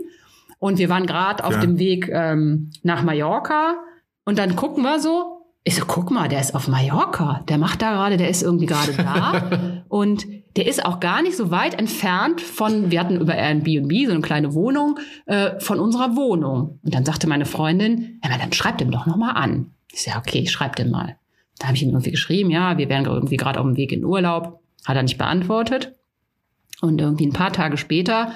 Und 0.61 0.79
wir 0.79 0.89
waren 0.89 1.07
gerade 1.07 1.45
auf 1.45 1.53
Ja. 1.55 1.61
dem 1.61 1.79
Weg 1.79 2.09
ähm, 2.13 2.71
nach 2.83 3.03
Mallorca. 3.03 3.77
Und 4.25 4.39
dann 4.39 4.57
gucken 4.57 4.83
wir 4.83 4.99
so. 4.99 5.35
Ich 5.65 5.75
so, 5.77 5.85
guck 5.87 6.11
mal, 6.11 6.29
der 6.29 6.41
ist 6.41 6.55
auf 6.55 6.67
Mallorca. 6.69 7.45
Der 7.49 7.59
macht 7.59 7.83
da 7.83 7.93
gerade, 7.93 8.17
der 8.17 8.31
ist 8.31 8.43
irgendwie 8.43 8.67
gerade 8.67 8.93
da. 8.97 9.78
und 9.89 10.27
der 10.57 10.67
ist 10.67 10.85
auch 10.85 11.01
gar 11.01 11.23
nicht 11.23 11.37
so 11.37 11.51
weit 11.51 11.79
entfernt 11.79 12.41
von, 12.41 12.91
wir 12.91 13.01
hatten 13.01 13.21
über 13.21 13.35
Airbnb 13.35 13.93
so 14.07 14.13
eine 14.13 14.21
kleine 14.21 14.55
Wohnung, 14.55 14.99
äh, 15.27 15.59
von 15.61 15.79
unserer 15.79 16.17
Wohnung. 16.17 16.81
Und 16.83 16.95
dann 16.95 17.05
sagte 17.05 17.29
meine 17.29 17.47
Freundin, 17.47 18.21
ja, 18.25 18.37
dann 18.37 18.53
schreib 18.53 18.79
dem 18.79 18.91
doch 18.91 19.07
nochmal 19.07 19.37
an. 19.37 19.73
Ich 19.93 20.07
ja, 20.07 20.19
okay, 20.19 20.41
ich 20.41 20.51
schreib 20.51 20.77
dem 20.77 20.91
mal. 20.91 21.17
Da 21.59 21.67
habe 21.69 21.77
ich 21.77 21.83
ihm 21.83 21.91
irgendwie 21.91 22.11
geschrieben, 22.11 22.51
ja, 22.51 22.79
wir 22.79 22.89
wären 22.89 23.07
irgendwie 23.07 23.37
gerade 23.37 23.61
auf 23.61 23.67
dem 23.67 23.77
Weg 23.77 23.93
in 23.93 24.05
Urlaub. 24.05 24.61
Hat 24.85 24.97
er 24.97 25.03
nicht 25.03 25.19
beantwortet. 25.19 25.95
Und 26.81 27.01
irgendwie 27.01 27.27
ein 27.27 27.33
paar 27.33 27.53
Tage 27.53 27.77
später 27.77 28.33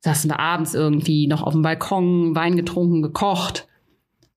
saßen 0.00 0.30
wir 0.30 0.38
abends 0.38 0.74
irgendwie 0.74 1.26
noch 1.26 1.42
auf 1.42 1.52
dem 1.52 1.62
Balkon, 1.62 2.34
Wein 2.34 2.56
getrunken, 2.56 3.02
gekocht. 3.02 3.66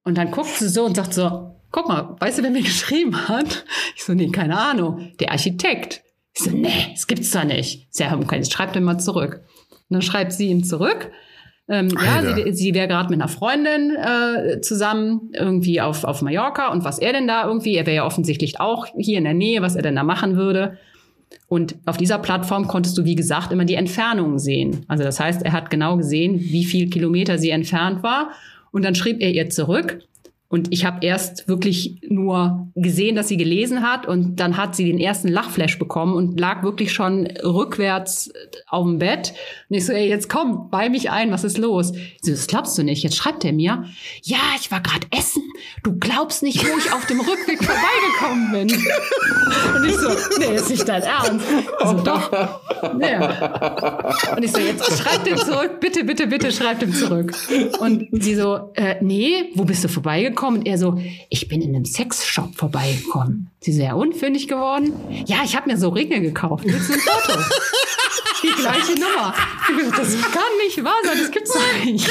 Und 0.03 0.17
dann 0.17 0.31
guckt 0.31 0.49
sie 0.49 0.69
so 0.69 0.85
und 0.85 0.95
sagt 0.95 1.13
so, 1.13 1.55
guck 1.71 1.87
mal, 1.87 2.15
weißt 2.19 2.39
du, 2.39 2.43
wer 2.43 2.51
mir 2.51 2.61
geschrieben 2.63 3.27
hat? 3.27 3.65
Ich 3.95 4.03
so, 4.03 4.13
nee, 4.13 4.29
keine 4.29 4.57
Ahnung. 4.57 5.11
Der 5.19 5.31
Architekt. 5.31 6.03
Ich 6.33 6.43
so, 6.43 6.51
nee, 6.51 6.87
das 6.91 7.07
gibt's 7.07 7.31
da 7.31 7.43
nicht. 7.43 7.87
Ja, 7.95 8.17
okay, 8.17 8.37
jetzt 8.37 8.53
schreibt 8.53 8.75
ihm 8.75 8.83
mal 8.83 8.97
zurück. 8.97 9.41
Und 9.69 9.95
dann 9.95 10.01
schreibt 10.01 10.31
sie 10.33 10.47
ihm 10.47 10.63
zurück. 10.63 11.11
Ähm, 11.67 11.89
ja, 11.89 12.35
sie, 12.35 12.53
sie 12.53 12.73
wäre 12.73 12.87
gerade 12.87 13.09
mit 13.09 13.21
einer 13.21 13.29
Freundin 13.29 13.95
äh, 13.95 14.59
zusammen 14.61 15.29
irgendwie 15.33 15.79
auf, 15.79 16.03
auf 16.03 16.21
Mallorca 16.21 16.69
und 16.69 16.83
was 16.83 16.99
er 16.99 17.13
denn 17.13 17.27
da 17.27 17.45
irgendwie, 17.45 17.75
er 17.75 17.85
wäre 17.85 17.97
ja 17.97 18.05
offensichtlich 18.05 18.59
auch 18.59 18.87
hier 18.97 19.17
in 19.17 19.23
der 19.23 19.33
Nähe, 19.33 19.61
was 19.61 19.75
er 19.75 19.81
denn 19.81 19.95
da 19.95 20.03
machen 20.03 20.35
würde. 20.35 20.77
Und 21.47 21.75
auf 21.85 21.97
dieser 21.97 22.19
Plattform 22.19 22.67
konntest 22.67 22.97
du, 22.97 23.05
wie 23.05 23.15
gesagt, 23.15 23.51
immer 23.51 23.65
die 23.65 23.75
Entfernungen 23.75 24.39
sehen. 24.39 24.85
Also 24.87 25.03
das 25.03 25.19
heißt, 25.19 25.43
er 25.43 25.53
hat 25.53 25.69
genau 25.69 25.97
gesehen, 25.97 26.39
wie 26.39 26.65
viel 26.65 26.89
Kilometer 26.89 27.37
sie 27.37 27.51
entfernt 27.51 28.03
war. 28.03 28.31
Und 28.71 28.83
dann 28.83 28.95
schrieb 28.95 29.21
er 29.21 29.31
ihr 29.31 29.49
zurück. 29.49 29.99
Und 30.51 30.67
ich 30.73 30.83
habe 30.83 31.05
erst 31.05 31.47
wirklich 31.47 32.01
nur 32.09 32.67
gesehen, 32.75 33.15
dass 33.15 33.29
sie 33.29 33.37
gelesen 33.37 33.83
hat. 33.89 34.05
Und 34.05 34.41
dann 34.41 34.57
hat 34.57 34.75
sie 34.75 34.83
den 34.83 34.99
ersten 34.99 35.29
Lachflash 35.29 35.79
bekommen 35.79 36.13
und 36.13 36.37
lag 36.37 36.61
wirklich 36.61 36.91
schon 36.91 37.25
rückwärts 37.25 38.33
auf 38.67 38.85
dem 38.85 38.99
Bett. 38.99 39.33
Und 39.69 39.77
ich 39.77 39.85
so, 39.85 39.93
ey, 39.93 40.09
jetzt 40.09 40.27
komm, 40.27 40.69
bei 40.69 40.89
mich 40.89 41.09
ein, 41.09 41.31
was 41.31 41.45
ist 41.45 41.57
los? 41.57 41.93
Sie 41.93 42.31
so, 42.31 42.31
das 42.31 42.47
glaubst 42.47 42.77
du 42.77 42.83
nicht. 42.83 43.01
Jetzt 43.01 43.15
schreibt 43.15 43.45
er 43.45 43.53
mir, 43.53 43.85
ja, 44.23 44.39
ich 44.59 44.69
war 44.71 44.81
gerade 44.81 45.07
essen. 45.17 45.41
Du 45.83 45.97
glaubst 45.97 46.43
nicht, 46.43 46.61
wo 46.61 46.77
ich 46.77 46.91
auf 46.91 47.05
dem 47.05 47.21
Rückweg 47.21 47.63
vorbeigekommen 47.63 48.51
bin. 48.51 48.71
Und 49.75 49.85
ich 49.85 49.95
so, 49.95 50.09
nee, 50.37 50.55
ist 50.55 50.69
nicht 50.69 50.85
dein 50.85 51.03
Ernst. 51.03 51.45
Also 51.79 52.03
doch. 52.03 52.29
Ja. 52.99 54.35
Und 54.35 54.43
ich 54.43 54.51
so, 54.51 54.59
jetzt 54.59 55.01
schreib 55.01 55.23
dem 55.23 55.37
zurück, 55.37 55.79
bitte, 55.79 56.03
bitte, 56.03 56.27
bitte, 56.27 56.51
schreib 56.51 56.79
dem 56.79 56.93
zurück. 56.93 57.33
Und 57.79 58.09
sie 58.11 58.35
so, 58.35 58.71
äh, 58.73 58.95
nee, 58.99 59.45
wo 59.55 59.63
bist 59.63 59.85
du 59.85 59.87
vorbeigekommen? 59.87 60.40
Und 60.41 60.65
er 60.65 60.77
so, 60.77 60.99
ich 61.29 61.47
bin 61.47 61.61
in 61.61 61.75
einem 61.75 61.85
Sexshop 61.85 62.55
vorbeigekommen. 62.55 63.49
Sie 63.59 63.73
so, 63.73 63.81
ja, 63.81 63.93
unfündig 63.93 64.47
geworden? 64.47 64.93
Ja, 65.25 65.37
ich 65.43 65.55
habe 65.55 65.69
mir 65.69 65.77
so 65.77 65.89
Ringe 65.89 66.21
gekauft. 66.21 66.65
Willst 66.65 66.89
du 66.89 66.93
ein 66.93 66.99
Foto? 66.99 67.39
Die 68.43 68.47
gleiche 68.47 68.93
Nummer. 68.93 69.33
Das 69.95 70.19
kann 70.19 70.41
nicht 70.65 70.83
wahr 70.83 70.95
sein, 71.03 71.17
das 71.19 71.29
gibt's 71.29 71.53
doch 71.53 71.85
nicht. 71.85 72.09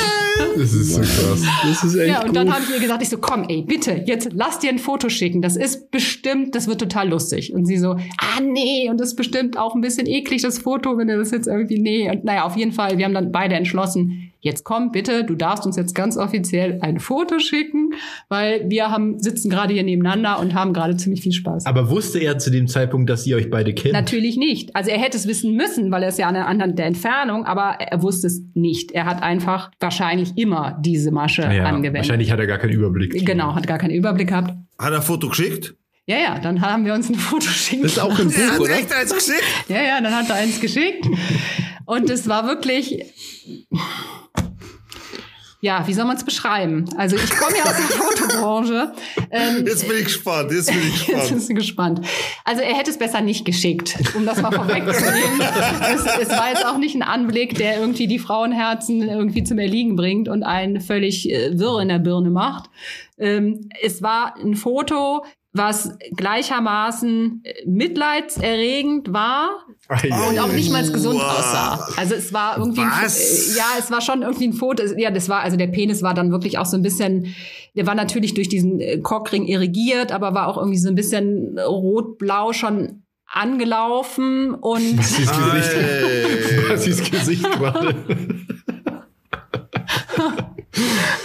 Das 0.57 0.72
ist 0.72 0.95
so 0.95 1.01
krass. 1.01 1.43
Das 1.64 1.85
ist 1.85 1.95
echt 1.97 2.09
Ja, 2.09 2.22
und 2.22 2.37
dann 2.37 2.53
habe 2.53 2.62
ich 2.62 2.70
ihr 2.70 2.78
gesagt, 2.78 3.03
ich 3.03 3.09
so, 3.09 3.18
komm, 3.18 3.47
ey, 3.49 3.62
bitte, 3.62 4.05
jetzt 4.07 4.28
lass 4.33 4.61
dir 4.61 4.70
ein 4.70 4.78
Foto 4.78 5.09
schicken. 5.09 5.43
Das 5.43 5.57
ist 5.57 5.91
bestimmt, 5.91 6.55
das 6.55 6.68
wird 6.68 6.81
total 6.81 7.09
lustig. 7.09 7.53
Und 7.53 7.66
sie 7.66 7.78
so, 7.78 7.93
ah, 8.18 8.41
nee, 8.41 8.89
und 8.89 9.01
das 9.01 9.09
ist 9.09 9.16
bestimmt 9.16 9.59
auch 9.59 9.74
ein 9.74 9.81
bisschen 9.81 10.07
eklig, 10.07 10.43
das 10.43 10.61
Foto, 10.61 10.97
wenn 10.99 11.09
du 11.09 11.18
das 11.18 11.33
jetzt 11.33 11.49
irgendwie, 11.49 11.81
nee. 11.81 12.09
Und 12.09 12.24
naja, 12.24 12.45
auf 12.45 12.57
jeden 12.57 12.72
Fall, 12.72 12.97
wir 12.97 13.05
haben 13.05 13.14
dann 13.14 13.33
beide 13.33 13.57
entschlossen, 13.57 14.30
jetzt 14.41 14.64
komm 14.64 14.91
bitte, 14.91 15.24
du 15.24 15.34
darfst 15.34 15.66
uns 15.66 15.76
jetzt 15.76 15.95
ganz 15.95 16.16
offiziell 16.16 16.78
ein 16.82 16.99
Foto 16.99 17.38
schicken, 17.38 17.91
weil 18.28 18.68
wir 18.68 18.91
haben, 18.91 19.18
sitzen 19.18 19.51
gerade 19.51 19.74
hier 19.74 19.82
nebeneinander 19.82 20.41
und 20.41 20.55
haben 20.55 20.72
gerade 20.72 20.97
ziemlich 20.97 21.22
viel 21.22 21.32
Spaß. 21.32 21.66
Aber 21.66 21.91
wusste 21.91 22.18
er 22.18 22.38
zu 22.38 22.51
dem 22.51 22.66
Zeitpunkt, 22.66 23.09
dass 23.11 23.26
ihr 23.26 23.36
euch 23.36 23.51
beide 23.51 23.74
kennt? 23.74 23.93
Natürlich 23.93 24.36
nicht. 24.36 24.74
Also 24.74 24.91
er 24.91 24.99
hätte 24.99 25.16
es 25.16 25.26
wissen 25.26 25.55
müssen, 25.55 25.91
weil 25.91 26.03
er 26.03 26.09
ist 26.09 26.18
ja 26.18 26.28
an 26.28 26.34
der 26.34 26.47
anderen 26.47 26.76
der 26.76 26.86
Entfernung, 26.86 27.45
aber 27.45 27.76
er 27.80 28.03
wusste 28.03 28.26
es 28.26 28.43
nicht. 28.55 28.93
Er 28.93 29.05
hat 29.05 29.22
einfach 29.22 29.70
wahrscheinlich 29.80 30.36
immer 30.36 30.78
diese 30.80 31.11
Masche 31.11 31.43
ja, 31.43 31.64
angewendet. 31.64 32.03
Wahrscheinlich 32.03 32.30
hat 32.32 32.38
er 32.41 32.47
gar 32.47 32.59
keinen 32.59 32.72
Überblick. 32.72 33.24
Genau, 33.26 33.55
hat 33.55 33.66
gar 33.66 33.78
keinen 33.78 33.95
Überblick 33.95 34.28
gehabt. 34.28 34.55
Hat 34.78 34.93
er 34.93 34.97
ein 34.97 35.03
Foto 35.03 35.28
geschickt? 35.28 35.74
Ja, 36.07 36.16
ja, 36.16 36.38
dann 36.41 36.61
haben 36.61 36.84
wir 36.84 36.95
uns 36.95 37.09
ein 37.09 37.14
Foto 37.14 37.47
schicken. 37.47 37.82
Das 37.82 37.93
ist 37.93 37.99
auch 37.99 38.18
im 38.18 38.30
Er 38.30 38.34
Buch, 38.47 38.53
hat 38.55 38.61
oder? 38.61 38.70
echt 38.74 38.93
eins 38.93 39.14
geschickt? 39.14 39.45
Ja, 39.68 39.82
ja, 39.82 40.01
dann 40.01 40.12
hat 40.12 40.28
er 40.28 40.36
eins 40.36 40.61
geschickt. 40.61 41.07
Und 41.91 42.09
es 42.09 42.28
war 42.28 42.47
wirklich. 42.47 43.05
Ja, 45.62 45.86
wie 45.86 45.93
soll 45.93 46.07
man 46.07 46.16
es 46.16 46.24
beschreiben? 46.24 46.86
Also 46.97 47.16
ich 47.16 47.28
komme 47.30 47.57
ja 47.59 47.64
aus 47.64 47.76
der 47.76 47.84
Fotobranche. 47.99 48.93
Ähm, 49.30 49.66
Jetzt 49.66 49.86
bin 49.86 49.99
ich 49.99 50.05
gespannt, 50.05 50.53
jetzt 50.53 50.68
bin 50.72 50.78
ich 50.80 50.84
Jetzt 51.07 51.07
gespannt. 51.09 51.34
bist 51.34 51.51
du 51.51 51.55
gespannt. 51.55 52.07
Also 52.45 52.62
er 52.62 52.74
hätte 52.78 52.91
es 52.91 52.97
besser 52.99 53.20
nicht 53.20 53.45
geschickt, 53.45 53.99
um 54.14 54.24
das 54.24 54.41
mal 54.41 54.53
vorwegzunehmen. 54.53 55.41
es, 55.93 56.07
es 56.22 56.28
war 56.30 56.49
jetzt 56.49 56.64
auch 56.64 56.78
nicht 56.78 56.95
ein 56.95 57.03
Anblick, 57.03 57.57
der 57.57 57.78
irgendwie 57.78 58.07
die 58.07 58.18
Frauenherzen 58.20 59.03
irgendwie 59.03 59.43
zum 59.45 59.59
Erliegen 59.59 59.97
bringt 59.97 60.28
und 60.28 60.45
einen 60.45 60.80
völlig 60.80 61.28
äh, 61.28 61.59
wirr 61.59 61.80
in 61.82 61.88
der 61.88 61.99
Birne 61.99 62.30
macht. 62.30 62.70
Ähm, 63.18 63.68
es 63.82 64.01
war 64.01 64.36
ein 64.36 64.55
Foto, 64.55 65.24
was 65.53 65.96
gleichermaßen 66.16 67.42
äh, 67.44 67.53
mitleidserregend 67.66 69.12
war 69.12 69.66
und 70.30 70.38
auch 70.38 70.53
nicht 70.53 70.70
mal 70.70 70.88
gesund 70.88 71.18
Wow. 71.18 71.38
aussah. 71.38 71.88
Also 71.96 72.14
es 72.14 72.32
war 72.32 72.59
irgendwie, 72.59 72.82
ein, 72.82 72.90
Was? 73.03 73.57
ja, 73.57 73.64
es 73.78 73.90
war 73.90 74.01
schon 74.01 74.22
irgendwie 74.22 74.46
ein 74.48 74.53
Foto. 74.53 74.84
Ja, 74.96 75.11
das 75.11 75.28
war, 75.28 75.40
also 75.40 75.57
der 75.57 75.66
Penis 75.66 76.03
war 76.03 76.14
dann 76.14 76.30
wirklich 76.30 76.59
auch 76.59 76.66
so 76.66 76.76
ein 76.76 76.82
bisschen, 76.82 77.34
der 77.74 77.86
war 77.86 77.94
natürlich 77.96 78.34
durch 78.34 78.48
diesen 78.48 78.78
äh, 78.80 78.98
Cockring 78.98 79.44
irrigiert, 79.46 80.12
aber 80.12 80.34
war 80.34 80.46
auch 80.46 80.57
irgendwie 80.57 80.78
so 80.78 80.88
ein 80.88 80.94
bisschen 80.94 81.59
rot-blau 81.59 82.53
schon 82.53 83.03
angelaufen 83.26 84.55
und 84.55 84.98
Was 84.98 85.18
ist 85.18 85.32
Gesicht? 85.32 86.68
Was 86.68 86.86
ist 86.86 87.11
Gesicht? 87.11 87.46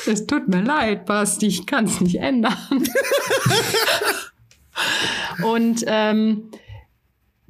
es 0.07 0.25
tut 0.25 0.47
mir 0.47 0.61
leid, 0.61 1.05
Basti, 1.05 1.47
ich 1.47 1.65
kann 1.65 1.85
es 1.85 2.01
nicht 2.01 2.15
ändern. 2.15 2.55
und 5.43 5.83
ähm, 5.87 6.49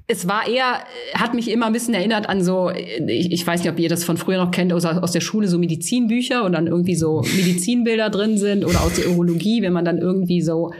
es 0.07 0.27
war 0.27 0.47
eher, 0.47 0.83
hat 1.15 1.33
mich 1.33 1.49
immer 1.49 1.65
ein 1.65 1.73
bisschen 1.73 1.95
erinnert 1.95 2.29
an 2.29 2.43
so, 2.43 2.69
ich, 2.69 3.31
ich 3.31 3.45
weiß 3.45 3.61
nicht, 3.61 3.71
ob 3.71 3.79
ihr 3.79 3.89
das 3.89 4.03
von 4.03 4.17
früher 4.17 4.37
noch 4.37 4.51
kennt, 4.51 4.71
aus, 4.71 4.85
aus 4.85 5.11
der 5.11 5.21
Schule, 5.21 5.47
so 5.47 5.57
Medizinbücher 5.57 6.43
und 6.43 6.53
dann 6.53 6.67
irgendwie 6.67 6.95
so 6.95 7.23
Medizinbilder 7.35 8.09
drin 8.09 8.37
sind 8.37 8.65
oder 8.65 8.81
aus 8.81 8.93
der 8.93 9.09
Urologie, 9.09 9.63
wenn 9.63 9.73
man 9.73 9.83
dann 9.83 9.97
irgendwie 9.97 10.41
so, 10.41 10.71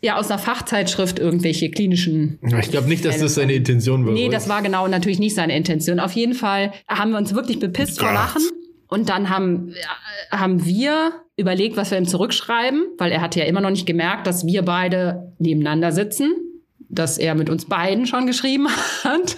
ja, 0.00 0.16
aus 0.16 0.30
einer 0.30 0.40
Fachzeitschrift 0.40 1.20
irgendwelche 1.20 1.70
klinischen 1.70 2.38
Ich 2.60 2.70
glaube 2.70 2.88
nicht, 2.88 3.04
dass 3.04 3.18
das 3.18 3.36
seine 3.36 3.52
Intention 3.52 4.06
war. 4.06 4.12
Nee, 4.12 4.28
das 4.28 4.48
war 4.48 4.62
genau 4.62 4.88
natürlich 4.88 5.20
nicht 5.20 5.36
seine 5.36 5.56
Intention. 5.56 6.00
Auf 6.00 6.12
jeden 6.12 6.34
Fall 6.34 6.72
haben 6.88 7.12
wir 7.12 7.18
uns 7.18 7.34
wirklich 7.34 7.60
bepisst 7.60 8.00
vor. 8.00 8.12
Lachen. 8.12 8.42
Und 8.88 9.08
dann 9.08 9.28
haben, 9.28 9.72
äh, 9.72 10.36
haben 10.36 10.64
wir 10.64 11.12
überlegt, 11.36 11.76
was 11.76 11.90
wir 11.90 11.98
ihm 11.98 12.06
zurückschreiben, 12.06 12.86
weil 12.98 13.12
er 13.12 13.20
hatte 13.20 13.38
ja 13.38 13.46
immer 13.46 13.60
noch 13.60 13.70
nicht 13.70 13.86
gemerkt, 13.86 14.26
dass 14.26 14.46
wir 14.46 14.62
beide 14.62 15.32
nebeneinander 15.38 15.92
sitzen, 15.92 16.32
dass 16.88 17.18
er 17.18 17.34
mit 17.34 17.50
uns 17.50 17.66
beiden 17.66 18.06
schon 18.06 18.26
geschrieben 18.26 18.68
hat. 19.04 19.36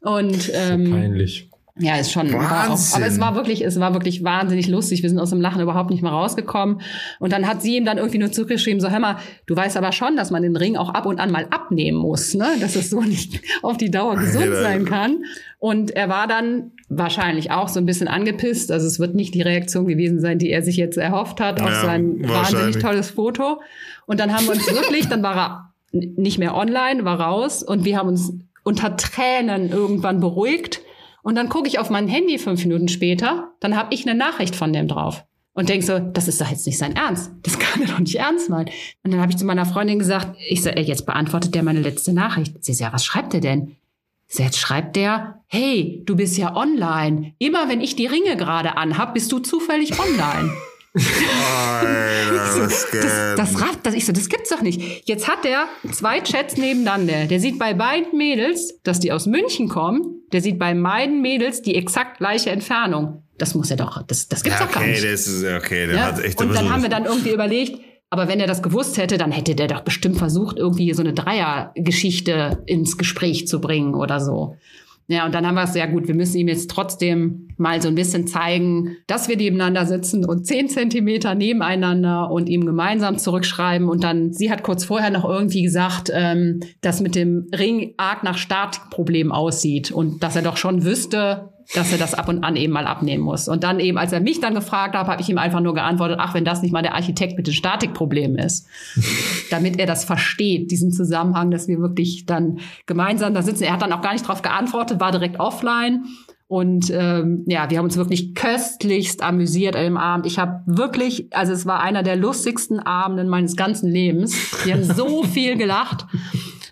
Und 0.00 0.50
ähm, 0.54 0.90
Peinlich. 0.90 1.49
Ja, 1.80 1.96
ist 1.96 2.12
schon. 2.12 2.34
Auch, 2.34 2.38
Wahnsinn. 2.50 3.02
aber 3.02 3.06
es 3.10 3.20
war 3.20 3.34
wirklich, 3.34 3.62
es 3.62 3.80
war 3.80 3.94
wirklich 3.94 4.22
wahnsinnig 4.22 4.68
lustig. 4.68 5.02
Wir 5.02 5.08
sind 5.08 5.18
aus 5.18 5.30
dem 5.30 5.40
Lachen 5.40 5.60
überhaupt 5.60 5.90
nicht 5.90 6.02
mehr 6.02 6.12
rausgekommen. 6.12 6.80
Und 7.18 7.32
dann 7.32 7.46
hat 7.46 7.62
sie 7.62 7.76
ihm 7.76 7.84
dann 7.84 7.98
irgendwie 7.98 8.18
nur 8.18 8.30
zurückgeschrieben, 8.30 8.80
so, 8.80 8.90
hör 8.90 9.00
mal, 9.00 9.16
du 9.46 9.56
weißt 9.56 9.76
aber 9.76 9.92
schon, 9.92 10.16
dass 10.16 10.30
man 10.30 10.42
den 10.42 10.56
Ring 10.56 10.76
auch 10.76 10.90
ab 10.90 11.06
und 11.06 11.18
an 11.18 11.30
mal 11.30 11.46
abnehmen 11.50 11.98
muss, 11.98 12.34
ne? 12.34 12.46
Dass 12.60 12.76
es 12.76 12.90
so 12.90 13.00
nicht 13.00 13.40
auf 13.62 13.76
die 13.76 13.90
Dauer 13.90 14.16
gesund 14.16 14.54
sein 14.54 14.84
kann. 14.84 15.24
Und 15.58 15.90
er 15.92 16.08
war 16.08 16.26
dann 16.26 16.72
wahrscheinlich 16.88 17.50
auch 17.50 17.68
so 17.68 17.80
ein 17.80 17.86
bisschen 17.86 18.08
angepisst. 18.08 18.70
Also 18.72 18.86
es 18.86 18.98
wird 18.98 19.14
nicht 19.14 19.34
die 19.34 19.42
Reaktion 19.42 19.86
gewesen 19.86 20.20
sein, 20.20 20.38
die 20.38 20.50
er 20.50 20.62
sich 20.62 20.76
jetzt 20.76 20.98
erhofft 20.98 21.40
hat 21.40 21.60
auf 21.60 21.68
Ja, 21.68 21.82
sein 21.82 22.28
wahnsinnig 22.28 22.78
tolles 22.78 23.10
Foto. 23.10 23.60
Und 24.06 24.20
dann 24.20 24.34
haben 24.34 24.44
wir 24.46 24.52
uns 24.52 24.66
wirklich, 24.66 25.08
dann 25.08 25.22
war 25.22 25.36
er 25.36 25.70
nicht 25.92 26.38
mehr 26.38 26.54
online, 26.54 27.04
war 27.04 27.20
raus 27.20 27.62
und 27.62 27.84
wir 27.84 27.96
haben 27.96 28.08
uns 28.08 28.32
unter 28.62 28.96
Tränen 28.96 29.70
irgendwann 29.70 30.20
beruhigt. 30.20 30.80
Und 31.22 31.34
dann 31.34 31.48
gucke 31.48 31.68
ich 31.68 31.78
auf 31.78 31.90
mein 31.90 32.08
Handy 32.08 32.38
fünf 32.38 32.64
Minuten 32.64 32.88
später, 32.88 33.52
dann 33.60 33.76
habe 33.76 33.94
ich 33.94 34.06
eine 34.06 34.18
Nachricht 34.18 34.56
von 34.56 34.72
dem 34.72 34.88
drauf. 34.88 35.24
Und 35.52 35.68
denk 35.68 35.82
so, 35.82 35.98
das 35.98 36.28
ist 36.28 36.40
doch 36.40 36.48
jetzt 36.48 36.66
nicht 36.66 36.78
sein 36.78 36.96
Ernst. 36.96 37.32
Das 37.42 37.58
kann 37.58 37.82
er 37.82 37.88
doch 37.88 37.98
nicht 37.98 38.14
ernst 38.14 38.48
meinen. 38.48 38.70
Und 39.02 39.10
dann 39.10 39.20
habe 39.20 39.32
ich 39.32 39.36
zu 39.36 39.44
meiner 39.44 39.66
Freundin 39.66 39.98
gesagt, 39.98 40.36
ich 40.48 40.62
so, 40.62 40.70
ey, 40.70 40.82
jetzt 40.82 41.06
beantwortet 41.06 41.54
der 41.54 41.62
meine 41.62 41.80
letzte 41.80 42.12
Nachricht. 42.12 42.62
Sie 42.64 42.72
so, 42.72 42.84
ja, 42.84 42.92
was 42.92 43.04
schreibt 43.04 43.34
er 43.34 43.40
denn? 43.40 43.76
So, 44.28 44.44
Jetzt 44.44 44.58
schreibt 44.58 44.94
der, 44.94 45.42
hey, 45.48 46.02
du 46.06 46.16
bist 46.16 46.38
ja 46.38 46.54
online. 46.56 47.34
Immer 47.38 47.68
wenn 47.68 47.80
ich 47.80 47.96
die 47.96 48.06
Ringe 48.06 48.36
gerade 48.36 48.76
anhab, 48.76 49.12
bist 49.14 49.32
du 49.32 49.40
zufällig 49.40 49.98
online. 49.98 50.52
Alter, 50.94 52.58
das 52.60 52.86
Das, 52.90 53.36
das, 53.36 53.60
rafft- 53.60 53.80
das, 53.84 53.94
ich 53.94 54.04
so, 54.06 54.12
das 54.12 54.28
gibt's 54.28 54.50
doch 54.50 54.62
nicht. 54.62 55.06
Jetzt 55.08 55.28
hat 55.28 55.44
der 55.44 55.66
zwei 55.92 56.20
Chats 56.20 56.56
nebeneinander. 56.56 57.26
Der 57.26 57.40
sieht 57.40 57.58
bei 57.58 57.74
beiden 57.74 58.16
Mädels, 58.16 58.80
dass 58.82 59.00
die 59.00 59.12
aus 59.12 59.26
München 59.26 59.68
kommen. 59.68 60.22
Der 60.32 60.40
sieht 60.40 60.58
bei 60.58 60.74
beiden 60.74 61.20
Mädels 61.22 61.62
die 61.62 61.74
exakt 61.76 62.18
gleiche 62.18 62.50
Entfernung. 62.50 63.22
Das 63.38 63.54
muss 63.54 63.70
er 63.70 63.76
doch, 63.76 64.02
das, 64.02 64.28
das 64.28 64.42
gibt's 64.42 64.58
ja, 64.60 64.66
doch 64.66 64.72
gar 64.72 64.82
okay, 64.82 64.92
nicht. 64.92 65.04
das 65.04 65.26
ist 65.26 65.44
okay, 65.44 65.86
der 65.86 65.96
Ja? 65.96 66.02
hat 66.06 66.22
echt 66.22 66.40
Und 66.40 66.54
dann 66.54 66.70
haben 66.70 66.82
wir 66.82 66.90
dann 66.90 67.06
irgendwie 67.06 67.30
überlegt, 67.32 67.80
aber 68.10 68.28
wenn 68.28 68.38
er 68.40 68.46
das 68.46 68.62
gewusst 68.62 68.98
hätte, 68.98 69.16
dann 69.16 69.32
hätte 69.32 69.54
der 69.54 69.68
doch 69.68 69.80
bestimmt 69.82 70.18
versucht, 70.18 70.58
irgendwie 70.58 70.92
so 70.92 71.00
eine 71.02 71.14
Dreiergeschichte 71.14 72.62
ins 72.66 72.98
Gespräch 72.98 73.46
zu 73.46 73.60
bringen 73.60 73.94
oder 73.94 74.20
so. 74.20 74.56
Ja, 75.10 75.26
und 75.26 75.34
dann 75.34 75.44
haben 75.44 75.56
wir 75.56 75.64
es, 75.64 75.74
ja 75.74 75.86
gut, 75.86 76.06
wir 76.06 76.14
müssen 76.14 76.38
ihm 76.38 76.46
jetzt 76.46 76.70
trotzdem 76.70 77.48
mal 77.56 77.82
so 77.82 77.88
ein 77.88 77.96
bisschen 77.96 78.28
zeigen, 78.28 78.96
dass 79.08 79.28
wir 79.28 79.36
nebeneinander 79.36 79.84
sitzen 79.84 80.24
und 80.24 80.46
zehn 80.46 80.68
Zentimeter 80.68 81.34
nebeneinander 81.34 82.30
und 82.30 82.48
ihm 82.48 82.64
gemeinsam 82.64 83.18
zurückschreiben. 83.18 83.88
Und 83.88 84.04
dann, 84.04 84.32
sie 84.32 84.52
hat 84.52 84.62
kurz 84.62 84.84
vorher 84.84 85.10
noch 85.10 85.28
irgendwie 85.28 85.62
gesagt, 85.62 86.12
ähm, 86.14 86.60
dass 86.80 87.00
mit 87.00 87.16
dem 87.16 87.48
Ring 87.52 87.92
arg 87.96 88.22
nach 88.22 88.38
Startproblem 88.38 89.32
aussieht 89.32 89.90
und 89.90 90.22
dass 90.22 90.36
er 90.36 90.42
doch 90.42 90.56
schon 90.56 90.84
wüsste, 90.84 91.48
dass 91.74 91.92
er 91.92 91.98
das 91.98 92.14
ab 92.14 92.28
und 92.28 92.42
an 92.42 92.56
eben 92.56 92.72
mal 92.72 92.86
abnehmen 92.86 93.22
muss. 93.22 93.46
Und 93.46 93.62
dann 93.62 93.78
eben, 93.78 93.96
als 93.96 94.12
er 94.12 94.20
mich 94.20 94.40
dann 94.40 94.54
gefragt 94.54 94.96
hat, 94.96 95.06
habe 95.06 95.22
ich 95.22 95.28
ihm 95.28 95.38
einfach 95.38 95.60
nur 95.60 95.74
geantwortet, 95.74 96.18
ach, 96.20 96.34
wenn 96.34 96.44
das 96.44 96.62
nicht 96.62 96.72
mal 96.72 96.82
der 96.82 96.94
Architekt 96.94 97.36
mit 97.36 97.46
den 97.46 97.54
Statikproblemen 97.54 98.38
ist. 98.38 98.66
Damit 99.50 99.78
er 99.78 99.86
das 99.86 100.04
versteht, 100.04 100.70
diesen 100.70 100.92
Zusammenhang, 100.92 101.50
dass 101.50 101.68
wir 101.68 101.78
wirklich 101.78 102.26
dann 102.26 102.58
gemeinsam 102.86 103.34
da 103.34 103.42
sitzen. 103.42 103.64
Er 103.64 103.72
hat 103.72 103.82
dann 103.82 103.92
auch 103.92 104.02
gar 104.02 104.12
nicht 104.12 104.26
drauf 104.26 104.42
geantwortet, 104.42 105.00
war 105.00 105.12
direkt 105.12 105.38
offline. 105.38 106.04
Und 106.48 106.90
ähm, 106.90 107.44
ja, 107.46 107.70
wir 107.70 107.78
haben 107.78 107.84
uns 107.84 107.96
wirklich 107.96 108.34
köstlichst 108.34 109.22
amüsiert 109.22 109.76
an 109.76 109.84
dem 109.84 109.96
Abend. 109.96 110.26
Ich 110.26 110.40
habe 110.40 110.62
wirklich, 110.66 111.32
also 111.32 111.52
es 111.52 111.64
war 111.64 111.80
einer 111.80 112.02
der 112.02 112.16
lustigsten 112.16 112.80
Abenden 112.80 113.28
meines 113.28 113.54
ganzen 113.54 113.88
Lebens. 113.88 114.34
Wir 114.64 114.74
haben 114.74 114.82
so 114.82 115.22
viel 115.32 115.56
gelacht. 115.56 116.06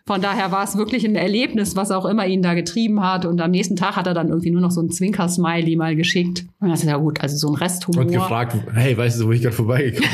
Von 0.08 0.22
daher 0.22 0.50
war 0.52 0.64
es 0.64 0.74
wirklich 0.74 1.04
ein 1.04 1.16
Erlebnis, 1.16 1.76
was 1.76 1.90
auch 1.90 2.06
immer 2.06 2.26
ihn 2.26 2.40
da 2.40 2.54
getrieben 2.54 3.02
hat. 3.04 3.26
Und 3.26 3.42
am 3.42 3.50
nächsten 3.50 3.76
Tag 3.76 3.94
hat 3.94 4.06
er 4.06 4.14
dann 4.14 4.30
irgendwie 4.30 4.50
nur 4.50 4.62
noch 4.62 4.70
so 4.70 4.80
ein 4.80 4.90
Zwinker-Smiley 4.90 5.76
mal 5.76 5.96
geschickt. 5.96 6.46
Und 6.60 6.70
das 6.70 6.80
ist 6.80 6.88
ja 6.88 6.96
gut, 6.96 7.20
also 7.20 7.36
so 7.36 7.48
ein 7.48 7.54
Resthumor. 7.56 8.06
Und 8.06 8.12
gefragt, 8.12 8.56
hey, 8.72 8.96
weißt 8.96 9.20
du, 9.20 9.26
wo 9.26 9.32
ich 9.32 9.42
gerade 9.42 9.54
vorbeigekommen 9.54 10.08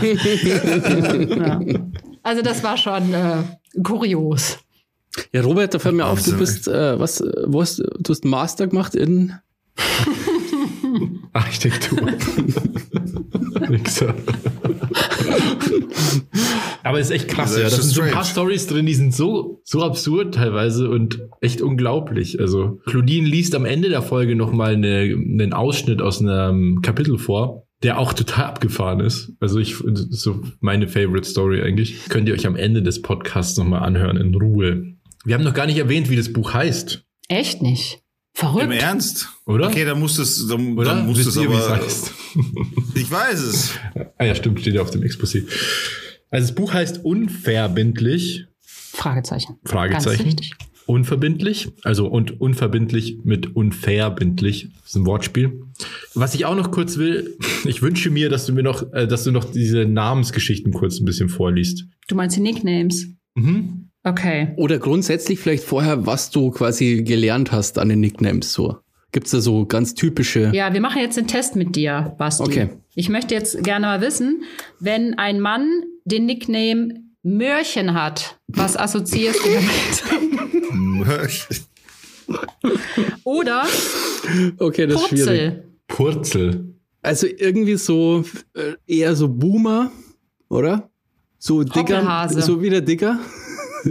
bin? 0.00 0.18
Ja. 1.36 1.60
Also 2.24 2.42
das 2.42 2.64
war 2.64 2.76
schon 2.76 3.14
äh, 3.14 3.36
kurios. 3.84 4.58
Ja, 5.32 5.42
Robert, 5.42 5.72
da 5.72 5.78
fällt 5.78 5.94
mir 5.94 6.06
auf, 6.06 6.24
du 6.24 6.36
bist, 6.36 6.66
äh, 6.66 6.98
was, 6.98 7.22
wo 7.46 7.60
hast, 7.60 7.78
du 7.78 8.10
hast 8.12 8.24
einen 8.24 8.32
Master 8.32 8.66
gemacht 8.66 8.96
in, 8.96 9.32
Architektur. 11.32 12.00
Wichser. 13.68 14.12
Aber 16.82 17.00
es 17.00 17.06
ist 17.06 17.12
echt 17.12 17.28
krass, 17.28 17.56
ja. 17.56 17.64
Da 17.64 17.70
sind 17.70 17.82
so 17.84 18.02
ein 18.02 18.12
paar 18.12 18.24
Stories 18.24 18.66
drin, 18.66 18.86
die 18.86 18.94
sind 18.94 19.14
so, 19.14 19.60
so 19.64 19.82
absurd 19.82 20.34
teilweise 20.34 20.88
und 20.88 21.20
echt 21.40 21.60
unglaublich. 21.60 22.38
Also, 22.40 22.80
Claudine 22.86 23.26
liest 23.26 23.54
am 23.54 23.64
Ende 23.64 23.88
der 23.88 24.02
Folge 24.02 24.36
nochmal 24.36 24.74
eine, 24.74 25.00
einen 25.00 25.52
Ausschnitt 25.52 26.00
aus 26.00 26.20
einem 26.20 26.82
Kapitel 26.82 27.18
vor, 27.18 27.66
der 27.82 27.98
auch 27.98 28.12
total 28.12 28.44
abgefahren 28.44 29.00
ist. 29.00 29.32
Also, 29.40 29.58
ich, 29.58 29.76
so 30.10 30.42
meine 30.60 30.86
Favorite 30.86 31.28
Story 31.28 31.62
eigentlich. 31.62 32.08
Könnt 32.08 32.28
ihr 32.28 32.34
euch 32.34 32.46
am 32.46 32.56
Ende 32.56 32.82
des 32.82 33.02
Podcasts 33.02 33.58
nochmal 33.58 33.82
anhören 33.82 34.16
in 34.16 34.34
Ruhe. 34.34 34.94
Wir 35.24 35.34
haben 35.34 35.44
noch 35.44 35.54
gar 35.54 35.66
nicht 35.66 35.78
erwähnt, 35.78 36.08
wie 36.08 36.16
das 36.16 36.32
Buch 36.32 36.54
heißt, 36.54 37.06
Echt 37.28 37.62
nicht. 37.62 38.00
Im 38.36 38.48
Verrückt. 38.52 38.72
Ernst? 38.82 39.28
oder? 39.46 39.68
Okay, 39.68 39.84
dann 39.84 39.98
muss 39.98 40.18
es, 40.18 40.46
dann, 40.46 40.76
oder? 40.76 40.94
dann 40.94 41.06
muss 41.06 41.18
es 41.24 41.38
aber. 41.38 41.80
heißt? 41.80 42.12
Ich 42.94 43.10
weiß 43.10 43.40
es. 43.40 43.70
Ah 44.18 44.24
ja, 44.24 44.34
stimmt, 44.34 44.60
steht 44.60 44.74
ja 44.74 44.82
auf 44.82 44.90
dem 44.90 45.02
Exposé. 45.02 45.44
Also 46.30 46.48
das 46.48 46.54
Buch 46.54 46.74
heißt 46.74 47.04
Unverbindlich, 47.04 48.44
Fragezeichen. 48.60 49.56
Ganz 49.62 49.70
Fragezeichen. 49.70 50.22
richtig. 50.24 50.52
unverbindlich, 50.86 51.68
also 51.82 52.08
und 52.08 52.40
unverbindlich 52.40 53.18
mit 53.24 53.54
unverbindlich. 53.56 54.68
Das 54.80 54.90
ist 54.90 54.96
ein 54.96 55.06
Wortspiel. 55.06 55.62
Was 56.14 56.34
ich 56.34 56.44
auch 56.44 56.56
noch 56.56 56.70
kurz 56.70 56.96
will, 56.98 57.36
ich 57.64 57.80
wünsche 57.82 58.10
mir, 58.10 58.28
dass 58.28 58.46
du 58.46 58.52
mir 58.52 58.62
noch, 58.62 58.92
äh, 58.92 59.06
dass 59.06 59.24
du 59.24 59.32
noch 59.32 59.44
diese 59.44 59.84
Namensgeschichten 59.86 60.72
kurz 60.72 61.00
ein 61.00 61.04
bisschen 61.04 61.28
vorliest. 61.28 61.84
Du 62.08 62.14
meinst 62.14 62.36
die 62.36 62.40
Nicknames? 62.40 63.06
Mhm. 63.34 63.85
Okay. 64.06 64.54
Oder 64.56 64.78
grundsätzlich 64.78 65.40
vielleicht 65.40 65.64
vorher, 65.64 66.06
was 66.06 66.30
du 66.30 66.52
quasi 66.52 67.02
gelernt 67.02 67.50
hast 67.50 67.76
an 67.76 67.88
den 67.88 67.98
Nicknames 67.98 68.52
so. 68.52 68.76
Gibt's 69.10 69.32
da 69.32 69.40
so 69.40 69.66
ganz 69.66 69.94
typische? 69.94 70.52
Ja, 70.54 70.72
wir 70.72 70.80
machen 70.80 71.02
jetzt 71.02 71.18
einen 71.18 71.26
Test 71.26 71.56
mit 71.56 71.74
dir, 71.74 72.14
Basti. 72.16 72.44
Okay. 72.44 72.68
Ich 72.94 73.08
möchte 73.08 73.34
jetzt 73.34 73.64
gerne 73.64 73.86
mal 73.86 74.00
wissen, 74.00 74.44
wenn 74.78 75.18
ein 75.18 75.40
Mann 75.40 75.82
den 76.04 76.24
Nickname 76.26 77.00
Mörchen 77.24 77.94
hat, 77.94 78.38
was 78.46 78.76
assoziierst 78.76 79.40
du 79.44 79.48
damit? 80.68 81.66
Oder 83.24 83.64
Okay, 84.58 84.86
das 84.86 85.02
ist 85.02 85.08
schwierig. 85.08 85.26
Purzel. 85.26 85.64
Purzel. 85.88 86.74
Also 87.02 87.26
irgendwie 87.26 87.76
so 87.76 88.24
äh, 88.54 88.74
eher 88.86 89.16
so 89.16 89.28
Boomer, 89.28 89.90
oder? 90.48 90.90
So 91.38 91.64
Hoppelhase. 91.64 92.40
so 92.42 92.62
wie 92.62 92.70
der 92.70 92.82
Digger. 92.82 93.18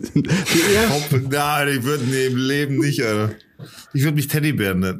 So 0.04 1.18
Nein, 1.30 1.68
ich 1.70 1.84
würde 1.84 2.04
nee, 2.06 2.26
im 2.28 2.38
Leben 2.38 2.78
nicht, 2.80 3.02
Alter. 3.04 3.34
Ich 3.94 4.04
würde 4.04 4.16
mich 4.16 4.28
Teddybär 4.28 4.74
nennen. 4.76 5.00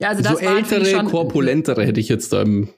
Ja, 0.00 0.10
also 0.10 0.22
so 0.22 0.28
das 0.30 0.40
mich 0.40 0.48
ältere, 0.48 0.86
schon 0.86 1.06
korpulentere 1.06 1.84
hätte 1.84 2.00
ich 2.00 2.08
jetzt 2.08 2.32
da 2.32 2.42
im, 2.42 2.68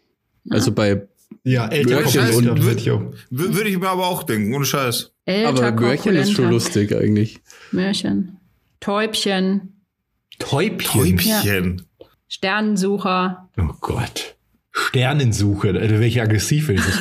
also 0.48 0.72
bei, 0.72 1.06
Ja, 1.44 1.68
ältere 1.68 2.02
Komponente, 2.02 2.94
und- 2.94 3.14
Würde 3.30 3.68
ich 3.68 3.78
mir 3.78 3.88
aber 3.88 4.06
auch 4.06 4.22
denken, 4.22 4.54
ohne 4.54 4.64
Scheiß. 4.64 5.12
älter, 5.26 5.48
aber 5.68 5.80
Mörchen 5.80 6.16
ist 6.16 6.32
schon 6.32 6.50
lustig 6.50 6.94
eigentlich. 6.94 7.38
Mörchen. 7.72 8.38
Täubchen, 8.80 9.82
Täubchen. 10.38 11.18
Täubchen. 11.18 11.82
Sternensucher. 12.28 13.50
Oh 13.58 13.74
Gott. 13.80 14.36
Sternensuche. 14.72 15.72
Da 15.74 15.80
wäre 15.82 16.06
ich 16.06 16.22
aggressiv, 16.22 16.68
wenn 16.68 16.76
ich 16.76 16.84
das 16.86 16.98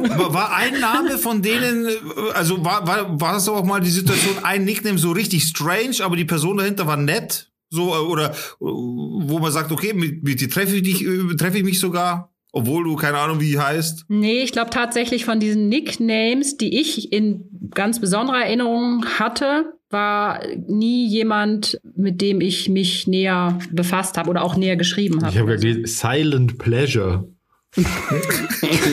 höre. 0.00 0.32
War, 0.32 0.54
ein 0.54 0.80
Name 0.80 1.18
von 1.18 1.42
denen, 1.42 1.88
also 2.34 2.64
war, 2.64 2.86
war, 2.86 3.20
war 3.20 3.36
es 3.36 3.48
auch 3.48 3.64
mal 3.64 3.80
die 3.80 3.90
Situation, 3.90 4.36
ein 4.42 4.64
Nickname 4.64 4.98
so 4.98 5.12
richtig 5.12 5.44
strange, 5.44 5.96
aber 6.02 6.16
die 6.16 6.24
Person 6.24 6.56
dahinter 6.56 6.86
war 6.86 6.96
nett? 6.96 7.50
So, 7.70 7.94
äh, 7.94 7.98
oder 7.98 8.30
äh, 8.30 8.34
wo 8.60 9.38
man 9.38 9.52
sagt, 9.52 9.72
okay, 9.72 9.92
mit, 9.92 10.22
mit 10.22 10.40
dir 10.40 10.48
treffe 10.48 10.76
ich 10.76 10.82
dich, 10.82 11.04
äh, 11.04 11.36
treffe 11.36 11.58
ich 11.58 11.64
mich 11.64 11.80
sogar, 11.80 12.32
obwohl 12.52 12.84
du 12.84 12.96
keine 12.96 13.18
Ahnung, 13.18 13.40
wie 13.40 13.58
heißt. 13.58 14.06
Nee, 14.08 14.42
ich 14.42 14.52
glaube 14.52 14.70
tatsächlich 14.70 15.24
von 15.24 15.40
diesen 15.40 15.68
Nicknames, 15.68 16.56
die 16.56 16.80
ich 16.80 17.12
in 17.12 17.70
ganz 17.74 18.00
besonderer 18.00 18.44
Erinnerung 18.44 19.04
hatte, 19.18 19.72
war 19.90 20.40
nie 20.66 21.06
jemand, 21.06 21.80
mit 21.94 22.20
dem 22.20 22.40
ich 22.40 22.68
mich 22.68 23.06
näher 23.06 23.58
befasst 23.70 24.18
habe 24.18 24.30
oder 24.30 24.42
auch 24.42 24.56
näher 24.56 24.76
geschrieben 24.76 25.22
habe. 25.22 25.32
Ich 25.32 25.38
habe 25.38 25.56
gelesen, 25.56 25.86
Silent 25.86 26.58
Pleasure. 26.58 27.28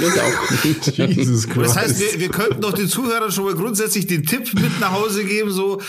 das 0.02 0.20
auch. 0.20 1.08
Jesus 1.08 1.48
Christ. 1.48 1.70
Das 1.70 1.78
heißt, 1.78 2.00
wir, 2.00 2.20
wir 2.20 2.30
könnten 2.30 2.62
doch 2.62 2.74
den 2.74 2.88
Zuhörern 2.88 3.32
schon 3.32 3.46
mal 3.46 3.54
grundsätzlich 3.56 4.08
den 4.08 4.24
Tipp 4.26 4.54
mit 4.54 4.80
nach 4.80 4.92
Hause 4.92 5.24
geben, 5.24 5.52
so, 5.52 5.82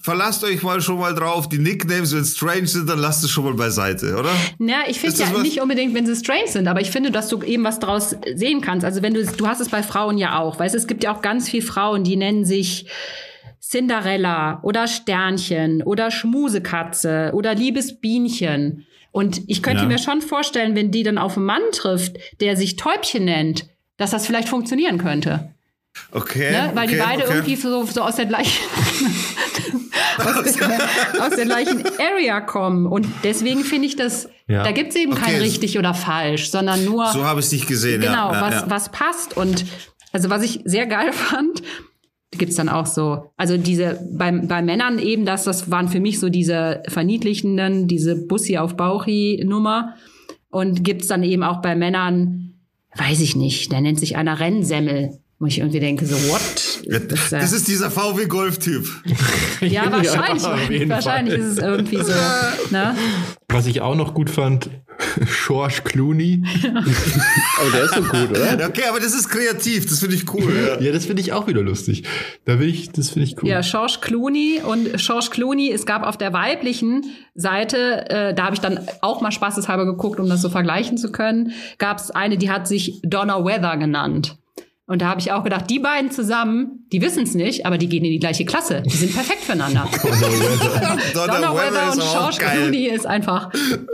verlasst 0.00 0.44
euch 0.44 0.62
mal 0.62 0.80
schon 0.80 0.98
mal 0.98 1.14
drauf, 1.14 1.48
die 1.48 1.58
Nicknames, 1.58 2.14
wenn 2.14 2.24
strange 2.24 2.66
sind, 2.66 2.88
dann 2.88 2.98
lasst 2.98 3.24
es 3.24 3.30
schon 3.30 3.44
mal 3.44 3.54
beiseite, 3.54 4.16
oder? 4.18 4.30
Na, 4.58 4.88
ich 4.88 5.00
finde 5.00 5.16
ja 5.18 5.32
was- 5.32 5.42
nicht 5.42 5.60
unbedingt, 5.60 5.94
wenn 5.94 6.06
sie 6.06 6.16
strange 6.16 6.48
sind, 6.48 6.68
aber 6.68 6.80
ich 6.80 6.90
finde, 6.90 7.10
dass 7.10 7.28
du 7.28 7.42
eben 7.42 7.64
was 7.64 7.78
draus 7.80 8.14
sehen 8.34 8.60
kannst. 8.60 8.84
Also 8.84 9.02
wenn 9.02 9.14
du, 9.14 9.24
du 9.24 9.46
hast 9.46 9.60
es 9.60 9.68
bei 9.70 9.82
Frauen 9.82 10.18
ja 10.18 10.38
auch, 10.38 10.58
weißt 10.58 10.74
du, 10.74 10.78
es 10.78 10.86
gibt 10.86 11.02
ja 11.04 11.14
auch 11.14 11.22
ganz 11.22 11.48
viele 11.48 11.64
Frauen, 11.64 12.04
die 12.04 12.16
nennen 12.16 12.44
sich 12.44 12.86
Cinderella 13.60 14.60
oder 14.62 14.86
Sternchen 14.86 15.82
oder 15.82 16.10
Schmusekatze 16.10 17.30
oder 17.32 17.54
liebes 17.54 17.98
Bienchen. 18.00 18.86
Und 19.14 19.42
ich 19.46 19.62
könnte 19.62 19.82
Ja. 19.84 19.88
mir 19.88 19.98
schon 19.98 20.22
vorstellen, 20.22 20.74
wenn 20.74 20.90
die 20.90 21.04
dann 21.04 21.18
auf 21.18 21.36
einen 21.36 21.46
Mann 21.46 21.62
trifft, 21.70 22.16
der 22.40 22.56
sich 22.56 22.74
Täubchen 22.74 23.24
nennt, 23.24 23.66
dass 23.96 24.10
das 24.10 24.26
vielleicht 24.26 24.48
funktionieren 24.48 24.98
könnte. 24.98 25.54
Okay. 26.10 26.50
Ne? 26.50 26.72
Weil 26.74 26.88
die 26.88 26.94
okay, 26.94 27.04
beide 27.06 27.22
okay. 27.22 27.32
irgendwie 27.34 27.54
so, 27.54 27.84
so 27.84 28.02
aus 28.02 28.16
der 28.16 28.26
gleichen 28.26 28.58
aus, 30.18 30.52
der, 30.56 30.78
aus 31.24 31.36
der 31.36 31.44
gleichen 31.44 31.84
Area 32.00 32.40
kommen. 32.40 32.86
Und 32.86 33.06
deswegen 33.22 33.62
finde 33.62 33.86
ich 33.86 33.94
das, 33.94 34.28
Ja. 34.48 34.64
da 34.64 34.72
gibt 34.72 34.90
es 34.90 34.96
eben 34.96 35.14
kein 35.14 35.34
Okay. 35.36 35.42
richtig 35.44 35.78
oder 35.78 35.94
falsch, 35.94 36.50
sondern 36.50 36.84
nur 36.84 37.06
So 37.12 37.24
habe 37.24 37.38
ich 37.38 37.46
es 37.46 37.52
nicht 37.52 37.68
gesehen, 37.68 38.00
genau, 38.00 38.32
ja. 38.32 38.40
was, 38.40 38.68
was 38.68 38.88
passt. 38.90 39.36
Und 39.36 39.64
also 40.10 40.28
was 40.28 40.42
ich 40.42 40.60
sehr 40.64 40.86
geil 40.86 41.12
fand, 41.12 41.62
gibt 42.38 42.50
es 42.50 42.56
dann 42.56 42.68
auch 42.68 42.86
so, 42.86 43.30
also 43.36 43.56
diese 43.56 44.06
bei, 44.12 44.30
bei 44.30 44.62
Männern 44.62 44.98
eben, 44.98 45.24
das, 45.24 45.44
das 45.44 45.70
waren 45.70 45.88
für 45.88 46.00
mich 46.00 46.20
so 46.20 46.28
diese 46.28 46.82
verniedlichenden, 46.88 47.88
diese 47.88 48.16
Bussi 48.16 48.58
auf 48.58 48.76
Bauchi-Nummer. 48.76 49.94
Und 50.50 50.84
gibt 50.84 51.02
es 51.02 51.08
dann 51.08 51.24
eben 51.24 51.42
auch 51.42 51.60
bei 51.62 51.74
Männern, 51.74 52.54
weiß 52.96 53.20
ich 53.20 53.34
nicht, 53.34 53.72
der 53.72 53.80
nennt 53.80 53.98
sich 53.98 54.16
einer 54.16 54.38
Rennsemmel. 54.38 55.18
Wo 55.40 55.46
ich 55.46 55.58
irgendwie 55.58 55.80
denke, 55.80 56.06
so, 56.06 56.14
what? 56.32 56.73
Das, 56.88 57.32
äh, 57.32 57.40
Das 57.40 57.52
ist 57.52 57.68
dieser 57.68 57.90
VW-Golf-Typ. 57.90 58.86
ja, 59.60 59.90
wahrscheinlich. 59.90 60.68
jeden 60.70 60.90
wahrscheinlich 60.90 61.34
Fall. 61.34 61.42
ist 61.44 61.52
es 61.52 61.58
irgendwie 61.58 61.96
so. 61.98 62.12
Ne? 62.70 62.96
Was 63.48 63.66
ich 63.66 63.80
auch 63.82 63.94
noch 63.94 64.14
gut 64.14 64.30
fand, 64.30 64.70
George 65.46 65.80
Clooney. 65.84 66.42
Aber 67.60 67.70
der 67.70 67.84
ist 67.84 67.94
so 67.94 68.02
gut, 68.02 68.30
oder? 68.30 68.66
Okay, 68.66 68.84
aber 68.88 69.00
das 69.00 69.14
ist 69.14 69.28
kreativ, 69.28 69.86
das 69.88 70.00
finde 70.00 70.16
ich 70.16 70.32
cool. 70.32 70.52
Ja. 70.54 70.80
Ja, 70.80 70.92
das 70.92 71.06
finde 71.06 71.22
ich 71.22 71.32
auch 71.32 71.46
wieder 71.46 71.62
lustig. 71.62 72.04
Da 72.44 72.58
will 72.58 72.68
ich, 72.68 72.90
das 72.90 73.10
finde 73.10 73.28
ich 73.28 73.42
cool. 73.42 73.48
Ja, 73.48 73.60
George 73.60 73.98
Clooney 74.00 74.60
und 74.64 74.96
George 74.96 75.28
Clooney, 75.30 75.70
es 75.72 75.86
gab 75.86 76.02
auf 76.02 76.16
der 76.16 76.32
weiblichen 76.32 77.04
Seite, 77.34 78.08
äh, 78.10 78.34
da 78.34 78.44
habe 78.44 78.54
ich 78.54 78.60
dann 78.60 78.80
auch 79.00 79.20
mal 79.20 79.32
spaßeshalber 79.32 79.86
geguckt, 79.86 80.20
um 80.20 80.28
das 80.28 80.42
so 80.42 80.48
vergleichen 80.48 80.96
zu 80.96 81.12
können, 81.12 81.52
gab 81.78 81.98
es 81.98 82.10
eine, 82.10 82.38
die 82.38 82.50
hat 82.50 82.66
sich 82.66 83.00
Donna 83.02 83.44
Weather 83.44 83.76
genannt. 83.76 84.36
Und 84.86 85.00
da 85.00 85.08
habe 85.08 85.20
ich 85.20 85.32
auch 85.32 85.42
gedacht, 85.42 85.70
die 85.70 85.78
beiden 85.78 86.10
zusammen, 86.10 86.86
die 86.92 87.00
wissen 87.00 87.22
es 87.22 87.34
nicht, 87.34 87.64
aber 87.64 87.78
die 87.78 87.88
gehen 87.88 88.04
in 88.04 88.10
die 88.10 88.18
gleiche 88.18 88.44
Klasse. 88.44 88.82
Die 88.82 88.96
sind 88.96 89.14
perfekt 89.14 89.44
füreinander. 89.44 89.88
Donna 91.14 91.54
Weather 91.54 91.92
und 91.92 92.00
George. 92.00 92.36
Clooney 92.38 92.88
ist 92.88 93.06
einfach 93.06 93.50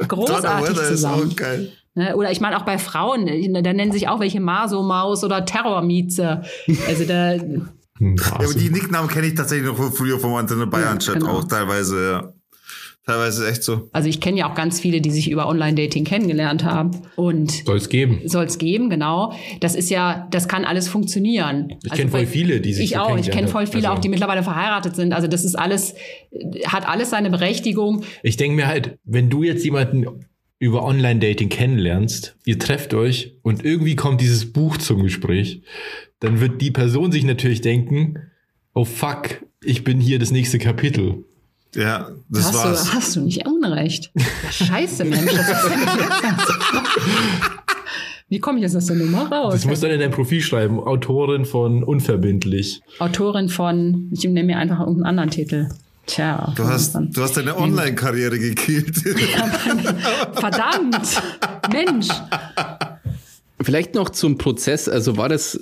großartig 0.09 0.77
zusammen. 0.77 1.31
auch 1.31 1.37
geil. 1.37 1.73
Ne? 1.95 2.17
Oder 2.17 2.33
ich 2.33 2.41
meine 2.41 2.57
auch 2.57 2.65
bei 2.65 2.79
Frauen, 2.79 3.25
ne, 3.25 3.63
da 3.63 3.73
nennen 3.73 3.93
sich 3.93 4.09
auch 4.09 4.21
welche 4.21 4.41
Maso-Maus 4.41 5.23
oder 5.23 5.45
Terrormieze. 5.45 6.43
Also 6.89 7.05
da, 7.05 7.37
Ja, 8.01 8.33
aber 8.33 8.55
die 8.55 8.71
Nicknamen 8.71 9.11
kenne 9.11 9.27
ich 9.27 9.35
tatsächlich 9.35 9.69
noch 9.69 9.77
von 9.77 9.93
früher 9.93 10.19
vom 10.19 10.35
Antenne 10.35 10.67
Bayern-Chat 10.67 11.21
genau. 11.21 11.33
auch 11.33 11.45
teilweise, 11.45 12.11
ja. 12.11 12.33
Teilweise 13.11 13.49
echt 13.51 13.63
so. 13.63 13.89
also 13.93 14.09
ich 14.09 14.21
kenne 14.21 14.39
ja 14.39 14.51
auch 14.51 14.55
ganz 14.55 14.81
viele, 14.81 15.01
die 15.01 15.11
sich 15.11 15.31
über 15.31 15.49
Online-Dating 15.49 16.05
kennengelernt 16.05 16.65
haben. 16.65 16.91
Und 17.17 17.51
Soll 17.67 17.77
es 17.77 17.89
geben. 17.89 18.21
soll 18.27 18.45
es 18.45 18.59
geben, 18.59 18.89
genau. 18.91 19.33
Das 19.61 19.75
ist 19.75 19.91
ja, 19.91 20.29
das 20.31 20.49
kann 20.49 20.65
alles 20.65 20.89
funktionieren. 20.89 21.75
Ich 21.85 21.93
kenn 21.93 22.09
voll 22.09 22.21
weil- 22.21 22.27
viele, 22.27 22.61
die 22.61 22.73
sich 22.73 22.85
Ich 22.85 22.91
so 22.93 23.01
auch. 23.01 23.19
Ich 23.19 23.31
kenne 23.31 23.49
voll 23.49 23.67
viele 23.67 23.89
Also- 23.89 23.99
auch, 23.99 24.01
die 24.01 24.09
mittlerweile 24.09 24.43
verheiratet 24.43 24.97
sind. 24.97 25.13
Also 25.13 25.27
das 25.29 25.45
ist 25.45 25.55
alles, 25.57 25.95
hat 26.67 26.89
alles 26.89 27.11
seine 27.11 27.31
Berechtigung. 27.31 28.05
Ich 28.23 28.37
denke 28.37 28.57
mir 28.57 28.67
halt, 28.67 28.99
wenn 29.05 29.29
du 29.31 29.43
jetzt 29.43 29.65
jemanden 29.65 30.07
über 30.59 30.85
Online-Dating 30.85 31.49
kennenlernst, 31.49 32.37
ihr 32.45 32.59
trefft 32.59 32.93
euch 32.95 33.35
und 33.43 33.65
irgendwie 33.65 33.97
kommt 33.97 34.21
dieses 34.21 34.53
Buch 34.53 34.77
zum 34.77 35.03
Gespräch, 35.03 35.63
dann 36.21 36.41
wird 36.41 36.61
die 36.61 36.71
Person 36.71 37.11
sich 37.13 37.25
natürlich 37.25 37.63
denken, 37.63 38.19
oh 38.75 38.85
fuck, 38.85 39.43
ich 39.65 39.85
bin 39.85 40.01
hier 40.01 40.19
das 40.19 40.31
nächste 40.33 40.59
Kapitel. 40.59 41.25
Ja, 41.75 42.11
das 42.29 42.47
hast, 42.47 42.55
war's. 42.55 42.85
Du, 42.85 42.93
hast 42.95 43.17
du 43.17 43.21
nicht 43.21 43.47
Unrecht. 43.47 44.11
Scheiße, 44.51 45.05
Mensch. 45.05 45.33
Das 45.33 45.49
ist 45.49 45.49
ja 45.49 46.37
Wie 48.29 48.39
komme 48.41 48.59
ich 48.59 48.63
jetzt 48.63 48.77
aus 48.77 48.87
der 48.87 48.97
Nummer 48.97 49.31
raus? 49.31 49.55
Das 49.55 49.65
musst 49.67 49.83
du 49.83 49.87
dann 49.87 49.95
in 49.95 50.01
dein 50.01 50.11
Profil 50.11 50.41
schreiben, 50.41 50.81
Autorin 50.81 51.45
von 51.45 51.85
Unverbindlich. 51.85 52.81
Autorin 52.99 53.49
von, 53.49 54.11
ich 54.13 54.25
nehme 54.25 54.45
mir 54.45 54.59
einfach 54.59 54.81
irgendeinen 54.81 55.07
anderen 55.07 55.31
Titel. 55.31 55.69
Tja. 56.07 56.53
Du 56.57 56.65
hast, 56.65 56.95
du 56.95 57.23
hast 57.23 57.37
deine 57.37 57.57
Online-Karriere 57.57 58.39
gekillt. 58.39 58.97
Verdammt! 60.35 61.23
Mensch! 61.73 62.09
Vielleicht 63.61 63.95
noch 63.95 64.11
zum 64.11 64.39
Prozess. 64.39 64.89
Also 64.89 65.17
war 65.17 65.29
das, 65.29 65.61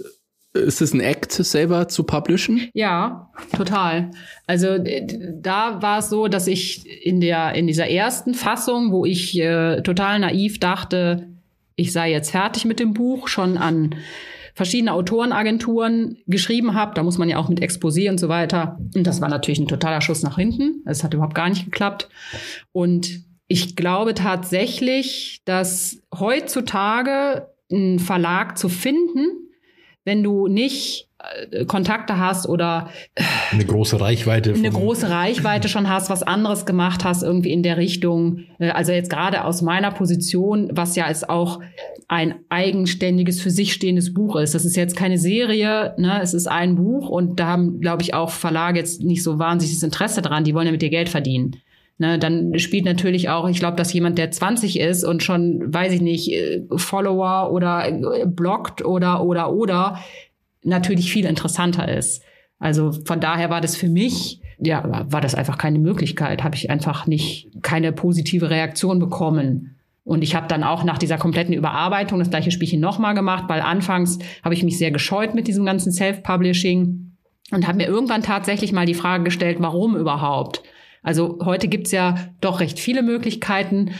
ist 0.55 0.80
das 0.80 0.92
ein 0.92 1.01
Act 1.01 1.32
selber 1.32 1.88
zu 1.88 2.05
publishen? 2.05 2.68
Ja, 2.74 3.30
total. 3.57 4.11
Also 4.46 4.78
da 4.78 5.82
war 5.82 5.99
es 5.99 6.09
so, 6.09 6.28
dass 6.28 6.46
ich 6.46 6.86
in 7.05 7.20
der 7.20 7.55
in 7.55 7.66
dieser 7.66 7.88
ersten 7.88 8.34
Fassung, 8.34 8.92
wo 8.92 9.05
ich 9.05 9.38
äh, 9.38 9.82
total 9.82 10.18
naiv 10.18 10.59
dachte, 10.59 11.28
ich 11.76 11.92
sei 11.92 12.11
jetzt 12.11 12.30
fertig 12.30 12.64
mit 12.64 12.80
dem 12.80 12.92
Buch, 12.92 13.28
schon 13.28 13.57
an 13.57 13.94
verschiedene 14.55 14.92
Autorenagenturen 14.92 16.18
geschrieben 16.26 16.74
habe. 16.74 16.92
Da 16.94 17.05
muss 17.05 17.16
man 17.16 17.28
ja 17.28 17.36
auch 17.36 17.49
mit 17.49 17.62
Exposé 17.62 18.11
und 18.11 18.18
so 18.18 18.28
weiter. 18.28 18.76
Und 18.96 19.07
das 19.07 19.20
war 19.20 19.28
natürlich 19.28 19.61
ein 19.61 19.68
totaler 19.68 20.01
Schuss 20.01 20.24
nach 20.24 20.36
hinten. 20.36 20.82
Es 20.84 21.05
hat 21.05 21.14
überhaupt 21.14 21.36
gar 21.36 21.49
nicht 21.49 21.64
geklappt. 21.64 22.09
Und 22.72 23.22
ich 23.46 23.76
glaube 23.76 24.14
tatsächlich, 24.14 25.40
dass 25.44 26.03
heutzutage 26.12 27.49
ein 27.70 28.01
Verlag 28.01 28.59
zu 28.59 28.68
finden, 28.68 29.47
wenn 30.09 30.23
du 30.23 30.49
nicht 30.49 31.07
äh, 31.51 31.67
Kontakte 31.67 32.19
hast 32.19 32.49
oder 32.49 32.89
eine 33.53 33.65
große 33.65 34.01
Reichweite. 34.01 34.55
Eine 34.55 34.71
große 34.71 35.11
Reichweite 35.11 35.69
schon 35.69 35.87
hast, 35.87 36.09
was 36.09 36.23
anderes 36.23 36.65
gemacht 36.65 37.05
hast, 37.05 37.23
irgendwie 37.23 37.53
in 37.53 37.63
der 37.63 37.77
Richtung. 37.77 38.47
Äh, 38.59 38.71
also 38.71 38.93
jetzt 38.93 39.11
gerade 39.11 39.45
aus 39.45 39.61
meiner 39.61 39.91
Position, 39.91 40.71
was 40.73 40.97
ja 40.97 41.09
ist 41.09 41.29
auch 41.29 41.61
ein 42.09 42.37
eigenständiges, 42.49 43.43
für 43.43 43.51
sich 43.51 43.75
stehendes 43.75 44.15
Buch 44.15 44.37
ist. 44.37 44.55
Das 44.55 44.65
ist 44.65 44.77
jetzt 44.77 44.97
keine 44.97 45.19
Serie, 45.19 45.95
ne? 45.99 46.21
es 46.23 46.33
ist 46.33 46.47
ein 46.47 46.77
Buch 46.77 47.11
und 47.11 47.39
da 47.39 47.49
haben, 47.49 47.81
glaube 47.81 48.03
ich, 48.03 48.15
auch 48.15 48.31
Verlage 48.31 48.79
jetzt 48.79 49.03
nicht 49.03 49.23
so 49.23 49.39
wahnsinniges 49.39 49.83
Interesse 49.83 50.23
dran. 50.23 50.45
Die 50.45 50.55
wollen 50.55 50.67
ja 50.67 50.73
mit 50.73 50.81
dir 50.81 50.89
Geld 50.89 51.11
verdienen. 51.11 51.57
Ne, 52.01 52.16
dann 52.16 52.57
spielt 52.61 52.84
natürlich 52.84 53.28
auch, 53.28 53.49
ich 53.49 53.59
glaube, 53.59 53.76
dass 53.76 53.92
jemand, 53.92 54.18
der 54.18 54.30
20 54.30 54.78
ist 54.78 55.03
und 55.03 55.20
schon, 55.20 55.74
weiß 55.74 55.92
ich 55.92 56.01
nicht, 56.01 56.32
äh, 56.32 56.62
Follower 56.76 57.51
oder 57.51 57.88
äh, 57.88 58.24
bloggt 58.24 58.84
oder 58.84 59.24
oder 59.24 59.53
oder 59.53 59.99
natürlich 60.62 61.12
viel 61.12 61.24
interessanter 61.24 61.88
ist. 61.88 62.22
Also 62.61 62.92
von 62.92 63.20
daher 63.20 63.51
war 63.51 63.61
das 63.61 63.74
für 63.74 63.88
mich, 63.88 64.40
ja, 64.61 65.07
war 65.11 65.20
das 65.20 65.34
einfach 65.34 65.59
keine 65.59 65.80
Möglichkeit, 65.80 66.44
habe 66.44 66.55
ich 66.55 66.70
einfach 66.70 67.09
nicht 67.09 67.49
keine 67.62 67.90
positive 67.90 68.49
Reaktion 68.49 69.01
bekommen. 69.01 69.74
Und 70.05 70.22
ich 70.22 70.36
habe 70.36 70.46
dann 70.46 70.62
auch 70.62 70.84
nach 70.84 70.99
dieser 70.99 71.18
kompletten 71.18 71.53
Überarbeitung 71.53 72.20
das 72.20 72.30
gleiche 72.30 72.53
Spielchen 72.53 72.80
nochmal 72.80 73.14
gemacht, 73.14 73.44
weil 73.49 73.61
anfangs 73.61 74.20
habe 74.44 74.55
ich 74.55 74.62
mich 74.62 74.78
sehr 74.78 74.92
gescheut 74.92 75.34
mit 75.34 75.49
diesem 75.49 75.66
ganzen 75.66 75.90
Self-Publishing 75.90 77.12
und 77.51 77.66
habe 77.66 77.78
mir 77.78 77.88
irgendwann 77.88 78.22
tatsächlich 78.22 78.72
mal 78.72 78.86
die 78.86 78.94
Frage 78.94 79.24
gestellt, 79.24 79.59
warum 79.61 79.96
überhaupt? 79.96 80.62
Also 81.09 81.39
heute 81.43 81.69
gibt's 81.69 81.91
ja 81.91 82.17
doch 82.43 82.61
recht 82.61 82.79
viele 82.79 83.03
Möglichkeiten. 83.03 83.93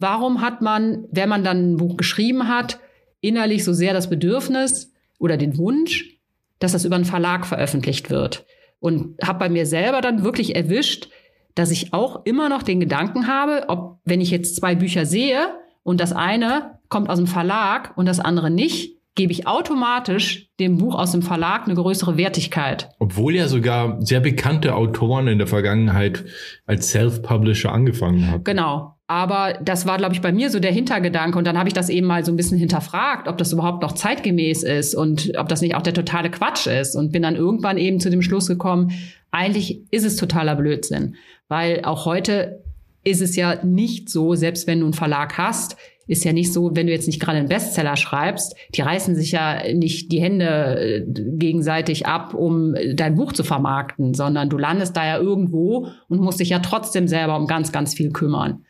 Warum 0.00 0.40
hat 0.40 0.60
man, 0.60 1.04
wenn 1.12 1.28
man 1.28 1.44
dann 1.44 1.70
ein 1.70 1.76
Buch 1.76 1.96
geschrieben 1.96 2.48
hat, 2.48 2.80
innerlich 3.20 3.62
so 3.62 3.72
sehr 3.72 3.94
das 3.94 4.10
Bedürfnis 4.10 4.92
oder 5.20 5.36
den 5.36 5.56
Wunsch, 5.56 6.18
dass 6.58 6.72
das 6.72 6.84
über 6.84 6.96
einen 6.96 7.04
Verlag 7.04 7.46
veröffentlicht 7.46 8.10
wird? 8.10 8.44
Und 8.80 9.14
habe 9.22 9.38
bei 9.38 9.48
mir 9.48 9.66
selber 9.66 10.00
dann 10.00 10.24
wirklich 10.24 10.56
erwischt, 10.56 11.10
dass 11.54 11.70
ich 11.70 11.92
auch 11.92 12.24
immer 12.24 12.48
noch 12.48 12.64
den 12.64 12.80
Gedanken 12.80 13.28
habe, 13.28 13.66
ob 13.68 14.00
wenn 14.04 14.20
ich 14.20 14.32
jetzt 14.32 14.56
zwei 14.56 14.74
Bücher 14.74 15.06
sehe 15.06 15.54
und 15.84 16.00
das 16.00 16.12
eine 16.12 16.80
kommt 16.88 17.08
aus 17.08 17.18
dem 17.18 17.28
Verlag 17.28 17.96
und 17.96 18.06
das 18.06 18.18
andere 18.18 18.50
nicht, 18.50 18.97
gebe 19.18 19.32
ich 19.32 19.48
automatisch 19.48 20.48
dem 20.60 20.78
Buch 20.78 20.94
aus 20.94 21.10
dem 21.10 21.22
Verlag 21.22 21.66
eine 21.66 21.74
größere 21.74 22.16
Wertigkeit. 22.16 22.88
Obwohl 23.00 23.34
ja 23.34 23.48
sogar 23.48 24.00
sehr 24.00 24.20
bekannte 24.20 24.76
Autoren 24.76 25.26
in 25.26 25.38
der 25.38 25.48
Vergangenheit 25.48 26.24
als 26.66 26.90
Self-Publisher 26.90 27.72
angefangen 27.72 28.30
haben. 28.30 28.44
Genau. 28.44 28.94
Aber 29.08 29.58
das 29.60 29.86
war, 29.86 29.96
glaube 29.96 30.14
ich, 30.14 30.20
bei 30.20 30.30
mir 30.30 30.50
so 30.50 30.60
der 30.60 30.70
Hintergedanke. 30.70 31.36
Und 31.36 31.46
dann 31.46 31.58
habe 31.58 31.68
ich 31.68 31.74
das 31.74 31.88
eben 31.88 32.06
mal 32.06 32.24
so 32.24 32.30
ein 32.30 32.36
bisschen 32.36 32.58
hinterfragt, 32.58 33.26
ob 33.26 33.36
das 33.38 33.52
überhaupt 33.52 33.82
noch 33.82 33.92
zeitgemäß 33.92 34.62
ist 34.62 34.94
und 34.94 35.32
ob 35.36 35.48
das 35.48 35.62
nicht 35.62 35.74
auch 35.74 35.82
der 35.82 35.94
totale 35.94 36.30
Quatsch 36.30 36.68
ist. 36.68 36.94
Und 36.94 37.10
bin 37.10 37.22
dann 37.22 37.34
irgendwann 37.34 37.76
eben 37.76 37.98
zu 37.98 38.10
dem 38.10 38.22
Schluss 38.22 38.46
gekommen, 38.46 38.92
eigentlich 39.32 39.82
ist 39.90 40.04
es 40.04 40.14
totaler 40.14 40.54
Blödsinn. 40.54 41.16
Weil 41.48 41.84
auch 41.84 42.04
heute 42.04 42.62
ist 43.02 43.20
es 43.20 43.34
ja 43.34 43.64
nicht 43.64 44.10
so, 44.10 44.36
selbst 44.36 44.68
wenn 44.68 44.78
du 44.78 44.86
einen 44.86 44.94
Verlag 44.94 45.38
hast, 45.38 45.76
ist 46.08 46.24
ja 46.24 46.32
nicht 46.32 46.52
so, 46.52 46.74
wenn 46.74 46.86
du 46.86 46.92
jetzt 46.92 47.06
nicht 47.06 47.20
gerade 47.20 47.38
einen 47.38 47.48
Bestseller 47.48 47.96
schreibst, 47.96 48.56
die 48.74 48.80
reißen 48.80 49.14
sich 49.14 49.30
ja 49.30 49.62
nicht 49.72 50.10
die 50.10 50.20
Hände 50.20 50.80
äh, 50.80 51.04
gegenseitig 51.06 52.06
ab, 52.06 52.34
um 52.34 52.74
dein 52.94 53.14
Buch 53.14 53.32
zu 53.32 53.44
vermarkten, 53.44 54.14
sondern 54.14 54.48
du 54.48 54.58
landest 54.58 54.96
da 54.96 55.06
ja 55.06 55.18
irgendwo 55.18 55.88
und 56.08 56.20
musst 56.20 56.40
dich 56.40 56.48
ja 56.48 56.58
trotzdem 56.58 57.06
selber 57.06 57.36
um 57.36 57.46
ganz, 57.46 57.70
ganz 57.70 57.94
viel 57.94 58.10
kümmern. 58.10 58.64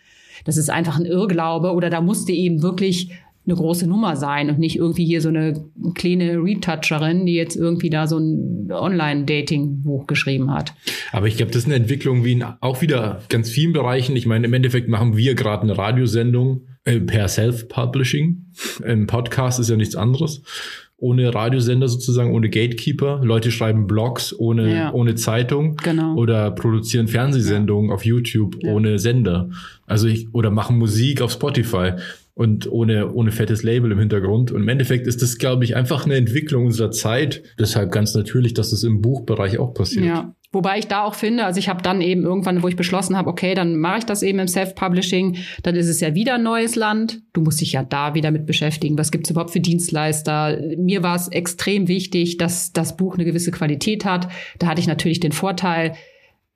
Das 0.45 0.57
ist 0.57 0.69
einfach 0.69 0.99
ein 0.99 1.07
Irrglaube 1.07 1.73
oder 1.73 1.91
da 1.91 2.01
musst 2.01 2.29
du 2.29 2.33
eben 2.33 2.63
wirklich 2.63 3.13
eine 3.49 3.57
große 3.57 3.87
Nummer 3.87 4.17
sein 4.17 4.51
und 4.51 4.59
nicht 4.59 4.77
irgendwie 4.77 5.07
hier 5.07 5.23
so 5.23 5.31
eine 5.31 5.55
kleine 5.95 6.37
Retoucherin, 6.37 7.25
die 7.25 7.35
jetzt 7.35 7.57
irgendwie 7.57 7.89
da 7.89 8.07
so 8.07 8.19
ein 8.19 8.71
Online-Dating-Buch 8.71 10.07
geschrieben 10.07 10.53
hat. 10.53 10.75
Aber 11.13 11.27
ich 11.27 11.37
glaube, 11.37 11.53
das 11.53 11.63
ist 11.63 11.67
eine 11.67 11.77
Entwicklung 11.77 12.25
wie 12.25 12.33
in 12.33 12.43
auch 12.43 12.83
wieder 12.83 13.23
ganz 13.31 13.49
vielen 13.49 13.73
Bereichen. 13.73 14.17
Ich 14.17 14.27
meine, 14.27 14.47
im 14.47 14.53
Endeffekt 14.53 14.89
machen 14.89 15.17
wir 15.17 15.35
gerade 15.35 15.63
eine 15.63 15.79
Radiosendung 15.79 16.67
äh, 16.67 16.78
per 17.07 17.29
Self-Publishing. 17.29 18.47
Ein 18.85 19.07
Podcast 19.07 19.61
ist 19.61 19.69
ja 19.71 19.77
nichts 19.77 19.97
anderes. 19.97 20.43
Ohne 20.97 21.33
Radiosender 21.33 21.87
sozusagen, 21.87 22.33
ohne 22.33 22.51
Gatekeeper. 22.51 23.21
Leute 23.23 23.53
schreiben 23.53 23.87
Blogs 23.87 24.37
ohne, 24.37 24.75
ja. 24.75 24.93
ohne 24.93 25.15
Zeitung. 25.15 25.77
Genau. 25.77 26.15
Oder 26.17 26.51
produzieren 26.51 27.07
Fernsehsendungen 27.07 27.91
ja. 27.91 27.95
auf 27.95 28.05
YouTube 28.05 28.57
ja. 28.63 28.73
ohne 28.73 28.99
Sender. 28.99 29.51
Also 29.87 30.09
ich, 30.09 30.35
oder 30.35 30.51
machen 30.51 30.77
Musik 30.77 31.23
auf 31.23 31.31
Spotify 31.31 31.93
und 32.39 32.71
ohne, 32.71 33.13
ohne 33.13 33.33
fettes 33.33 33.65
Label 33.65 33.91
im 33.91 33.99
Hintergrund. 33.99 34.53
Und 34.53 34.63
im 34.63 34.69
Endeffekt 34.69 35.09
ist 35.09 35.23
das, 35.23 35.39
glaube 35.39 35.65
ich, 35.65 35.75
einfach 35.75 36.05
eine 36.05 36.15
Entwicklung 36.15 36.67
unserer 36.67 36.93
Zeit. 36.93 37.43
Deshalb 37.59 37.91
ganz 37.91 38.15
natürlich, 38.15 38.55
dass 38.55 38.71
das 38.71 38.85
im 38.85 39.03
Buchbereich 39.03 39.59
auch 39.59 39.75
passiert. 39.75 40.05
Ja, 40.05 40.37
Wobei 40.53 40.79
ich 40.79 40.87
da 40.87 41.03
auch 41.03 41.15
finde, 41.15 41.45
also 41.45 41.59
ich 41.59 41.69
habe 41.69 41.83
dann 41.83 42.01
eben 42.01 42.23
irgendwann, 42.23 42.63
wo 42.63 42.69
ich 42.69 42.77
beschlossen 42.77 43.19
habe, 43.19 43.29
okay, 43.29 43.55
dann 43.55 43.77
mache 43.77 43.99
ich 43.99 44.07
das 44.07 44.23
eben 44.23 44.39
im 44.39 44.47
Self-Publishing, 44.49 45.37
dann 45.65 45.75
ist 45.75 45.89
es 45.89 46.01
ja 46.01 46.15
wieder 46.15 46.37
ein 46.37 46.43
neues 46.45 46.75
Land. 46.75 47.21
Du 47.33 47.43
musst 47.43 47.61
dich 47.61 47.73
ja 47.73 47.83
da 47.83 48.15
wieder 48.15 48.31
mit 48.31 48.47
beschäftigen. 48.47 48.97
Was 48.97 49.11
gibt's 49.11 49.29
überhaupt 49.29 49.51
für 49.51 49.61
Dienstleister? 49.61 50.59
Mir 50.79 51.03
war 51.03 51.17
es 51.17 51.29
extrem 51.29 51.89
wichtig, 51.89 52.39
dass 52.39 52.73
das 52.73 52.97
Buch 52.97 53.17
eine 53.17 53.27
gewisse 53.27 53.51
Qualität 53.51 54.05
hat. 54.07 54.29
Da 54.61 54.69
hatte 54.69 54.81
ich 54.81 54.87
natürlich 54.87 55.21
den 55.21 55.33
Vorteil, 55.33 55.95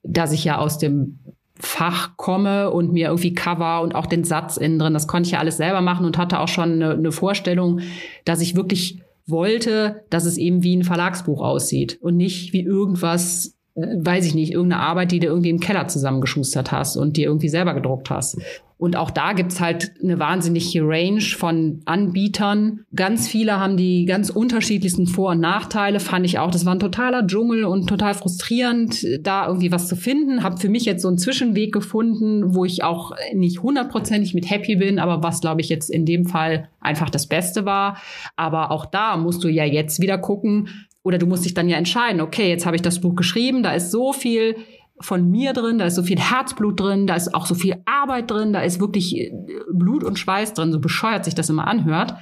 dass 0.04 0.32
ich 0.32 0.44
ja 0.44 0.58
aus 0.58 0.78
dem 0.78 1.18
Fach 1.58 2.16
komme 2.16 2.70
und 2.70 2.92
mir 2.92 3.08
irgendwie 3.08 3.34
Cover 3.34 3.82
und 3.82 3.94
auch 3.94 4.06
den 4.06 4.24
Satz 4.24 4.56
innen 4.56 4.78
drin, 4.78 4.94
das 4.94 5.06
konnte 5.06 5.26
ich 5.26 5.32
ja 5.32 5.38
alles 5.38 5.58
selber 5.58 5.80
machen 5.80 6.06
und 6.06 6.18
hatte 6.18 6.40
auch 6.40 6.48
schon 6.48 6.72
eine, 6.72 6.92
eine 6.92 7.12
Vorstellung, 7.12 7.80
dass 8.24 8.40
ich 8.40 8.56
wirklich 8.56 9.02
wollte, 9.26 10.04
dass 10.10 10.24
es 10.24 10.36
eben 10.36 10.62
wie 10.62 10.76
ein 10.76 10.84
Verlagsbuch 10.84 11.42
aussieht 11.42 11.98
und 12.00 12.16
nicht 12.16 12.52
wie 12.52 12.62
irgendwas 12.62 13.56
weiß 13.74 14.26
ich 14.26 14.34
nicht, 14.34 14.52
irgendeine 14.52 14.82
Arbeit, 14.82 15.12
die 15.12 15.20
du 15.20 15.26
irgendwie 15.26 15.50
im 15.50 15.60
Keller 15.60 15.88
zusammengeschustert 15.88 16.72
hast 16.72 16.96
und 16.96 17.16
dir 17.16 17.26
irgendwie 17.26 17.48
selber 17.48 17.74
gedruckt 17.74 18.10
hast. 18.10 18.38
Und 18.82 18.96
auch 18.96 19.12
da 19.12 19.32
gibt's 19.32 19.60
halt 19.60 19.92
eine 20.02 20.18
wahnsinnige 20.18 20.80
Range 20.82 21.20
von 21.20 21.82
Anbietern. 21.84 22.80
Ganz 22.96 23.28
viele 23.28 23.60
haben 23.60 23.76
die 23.76 24.06
ganz 24.06 24.28
unterschiedlichsten 24.28 25.06
Vor- 25.06 25.30
und 25.30 25.40
Nachteile, 25.40 26.00
fand 26.00 26.26
ich 26.26 26.40
auch. 26.40 26.50
Das 26.50 26.66
war 26.66 26.74
ein 26.74 26.80
totaler 26.80 27.24
Dschungel 27.24 27.62
und 27.62 27.86
total 27.86 28.14
frustrierend, 28.14 29.06
da 29.20 29.46
irgendwie 29.46 29.70
was 29.70 29.86
zu 29.86 29.94
finden. 29.94 30.42
Hab 30.42 30.60
für 30.60 30.68
mich 30.68 30.84
jetzt 30.84 31.02
so 31.02 31.06
einen 31.06 31.18
Zwischenweg 31.18 31.72
gefunden, 31.72 32.56
wo 32.56 32.64
ich 32.64 32.82
auch 32.82 33.12
nicht 33.32 33.62
hundertprozentig 33.62 34.34
mit 34.34 34.50
happy 34.50 34.74
bin, 34.74 34.98
aber 34.98 35.22
was, 35.22 35.40
glaube 35.40 35.60
ich, 35.60 35.68
jetzt 35.68 35.88
in 35.88 36.04
dem 36.04 36.26
Fall 36.26 36.68
einfach 36.80 37.08
das 37.08 37.28
Beste 37.28 37.64
war. 37.64 37.98
Aber 38.34 38.72
auch 38.72 38.84
da 38.84 39.16
musst 39.16 39.44
du 39.44 39.48
ja 39.48 39.64
jetzt 39.64 40.00
wieder 40.00 40.18
gucken, 40.18 40.68
oder 41.02 41.18
du 41.18 41.26
musst 41.26 41.44
dich 41.44 41.54
dann 41.54 41.68
ja 41.68 41.76
entscheiden, 41.76 42.20
okay, 42.20 42.48
jetzt 42.48 42.66
habe 42.66 42.76
ich 42.76 42.82
das 42.82 43.00
Buch 43.00 43.14
geschrieben, 43.14 43.62
da 43.62 43.72
ist 43.72 43.90
so 43.90 44.12
viel 44.12 44.56
von 45.00 45.30
mir 45.30 45.52
drin, 45.52 45.78
da 45.78 45.86
ist 45.86 45.96
so 45.96 46.02
viel 46.02 46.18
Herzblut 46.18 46.78
drin, 46.78 47.06
da 47.06 47.16
ist 47.16 47.34
auch 47.34 47.46
so 47.46 47.54
viel 47.54 47.82
Arbeit 47.86 48.30
drin, 48.30 48.52
da 48.52 48.60
ist 48.60 48.80
wirklich 48.80 49.16
äh, 49.16 49.32
Blut 49.72 50.04
und 50.04 50.18
Schweiß 50.18 50.54
drin, 50.54 50.72
so 50.72 50.80
bescheuert 50.80 51.24
sich 51.24 51.34
das 51.34 51.50
immer 51.50 51.66
anhört. 51.66 52.14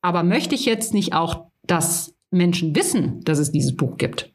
Aber 0.00 0.22
möchte 0.22 0.54
ich 0.54 0.64
jetzt 0.64 0.94
nicht 0.94 1.12
auch, 1.12 1.46
dass 1.66 2.14
Menschen 2.30 2.74
wissen, 2.74 3.20
dass 3.24 3.38
es 3.38 3.52
dieses 3.52 3.76
Buch 3.76 3.98
gibt? 3.98 4.32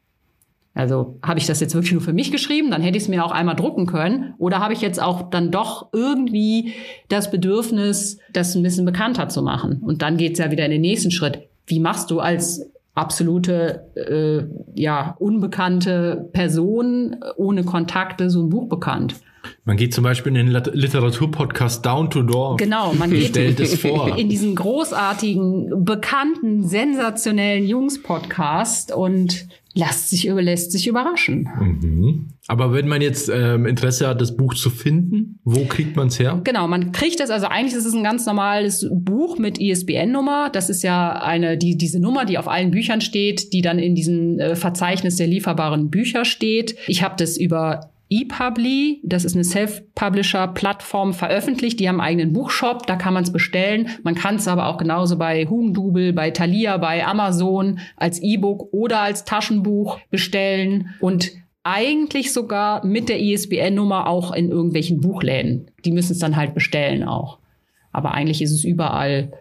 Also 0.74 1.20
habe 1.22 1.38
ich 1.38 1.46
das 1.46 1.60
jetzt 1.60 1.74
wirklich 1.74 1.92
nur 1.92 2.02
für 2.02 2.12
mich 2.12 2.32
geschrieben, 2.32 2.70
dann 2.70 2.82
hätte 2.82 2.96
ich 2.96 3.04
es 3.04 3.08
mir 3.08 3.24
auch 3.24 3.30
einmal 3.30 3.54
drucken 3.54 3.86
können. 3.86 4.34
Oder 4.38 4.58
habe 4.58 4.72
ich 4.72 4.80
jetzt 4.80 5.00
auch 5.00 5.30
dann 5.30 5.52
doch 5.52 5.88
irgendwie 5.92 6.74
das 7.08 7.30
Bedürfnis, 7.30 8.18
das 8.32 8.56
ein 8.56 8.62
bisschen 8.64 8.84
bekannter 8.84 9.28
zu 9.28 9.40
machen? 9.40 9.80
Und 9.82 10.02
dann 10.02 10.16
geht's 10.16 10.40
ja 10.40 10.50
wieder 10.50 10.64
in 10.64 10.72
den 10.72 10.80
nächsten 10.80 11.12
Schritt. 11.12 11.48
Wie 11.66 11.78
machst 11.78 12.10
du 12.10 12.18
als 12.18 12.68
absolute, 12.94 13.90
äh, 13.96 14.44
ja, 14.74 15.16
unbekannte 15.18 16.28
Person 16.32 17.16
ohne 17.36 17.64
Kontakte 17.64 18.30
so 18.30 18.42
ein 18.42 18.50
Buch 18.50 18.68
bekannt. 18.68 19.20
Man 19.64 19.76
geht 19.76 19.94
zum 19.94 20.04
Beispiel 20.04 20.36
in 20.36 20.46
den 20.46 20.62
Literaturpodcast 20.72 21.84
Down 21.84 22.10
to 22.10 22.22
Door. 22.22 22.56
Genau, 22.56 22.92
man 22.92 23.10
geht 23.10 23.28
stellt 23.28 23.60
es 23.60 23.80
vor. 23.80 24.16
in 24.18 24.28
diesen 24.28 24.54
großartigen, 24.54 25.84
bekannten, 25.84 26.66
sensationellen 26.66 27.66
Jungs-Podcast 27.66 28.92
und 28.92 29.46
lässt 29.74 30.10
sich, 30.10 30.24
lässt 30.24 30.72
sich 30.72 30.86
überraschen. 30.86 31.48
Mhm. 31.60 32.28
Aber 32.46 32.72
wenn 32.72 32.86
man 32.86 33.02
jetzt 33.02 33.28
ähm, 33.28 33.66
Interesse 33.66 34.06
hat, 34.06 34.20
das 34.20 34.36
Buch 34.36 34.54
zu 34.54 34.70
finden, 34.70 35.40
wo 35.44 35.64
kriegt 35.64 35.96
man 35.96 36.08
es 36.08 36.18
her? 36.18 36.40
Genau, 36.44 36.68
man 36.68 36.92
kriegt 36.92 37.20
es, 37.20 37.30
also 37.30 37.46
eigentlich 37.46 37.74
ist 37.74 37.86
es 37.86 37.94
ein 37.94 38.04
ganz 38.04 38.24
normales 38.26 38.86
Buch 38.90 39.38
mit 39.38 39.58
ISBN-Nummer. 39.58 40.50
Das 40.50 40.70
ist 40.70 40.82
ja 40.82 41.12
eine, 41.20 41.58
die, 41.58 41.76
diese 41.76 42.00
Nummer, 42.00 42.24
die 42.24 42.38
auf 42.38 42.48
allen 42.48 42.70
Büchern 42.70 43.00
steht, 43.00 43.52
die 43.52 43.62
dann 43.62 43.78
in 43.78 43.94
diesem 43.94 44.38
äh, 44.38 44.54
Verzeichnis 44.54 45.16
der 45.16 45.26
lieferbaren 45.26 45.90
Bücher 45.90 46.24
steht. 46.24 46.76
Ich 46.86 47.02
habe 47.02 47.14
das 47.18 47.36
über 47.36 47.90
ePubli, 48.10 49.00
das 49.02 49.24
ist 49.24 49.34
eine 49.34 49.44
Self-Publisher-Plattform, 49.44 51.14
veröffentlicht. 51.14 51.80
Die 51.80 51.88
haben 51.88 52.00
einen 52.00 52.08
eigenen 52.08 52.32
Buchshop, 52.32 52.86
da 52.86 52.96
kann 52.96 53.14
man 53.14 53.24
es 53.24 53.32
bestellen. 53.32 53.88
Man 54.02 54.14
kann 54.14 54.36
es 54.36 54.48
aber 54.48 54.66
auch 54.66 54.78
genauso 54.78 55.16
bei 55.16 55.46
Hugendubel, 55.46 56.12
bei 56.12 56.30
Thalia, 56.30 56.76
bei 56.76 57.06
Amazon 57.06 57.78
als 57.96 58.20
E-Book 58.20 58.72
oder 58.72 59.00
als 59.00 59.24
Taschenbuch 59.24 59.98
bestellen 60.10 60.94
und 61.00 61.32
eigentlich 61.64 62.32
sogar 62.32 62.84
mit 62.84 63.08
der 63.08 63.20
ISBN-Nummer 63.20 64.06
auch 64.06 64.32
in 64.32 64.50
irgendwelchen 64.50 65.00
Buchläden. 65.00 65.70
Die 65.84 65.92
müssen 65.92 66.12
es 66.12 66.18
dann 66.18 66.36
halt 66.36 66.54
bestellen 66.54 67.04
auch. 67.04 67.38
Aber 67.90 68.12
eigentlich 68.12 68.42
ist 68.42 68.52
es 68.52 68.64
überall 68.64 69.32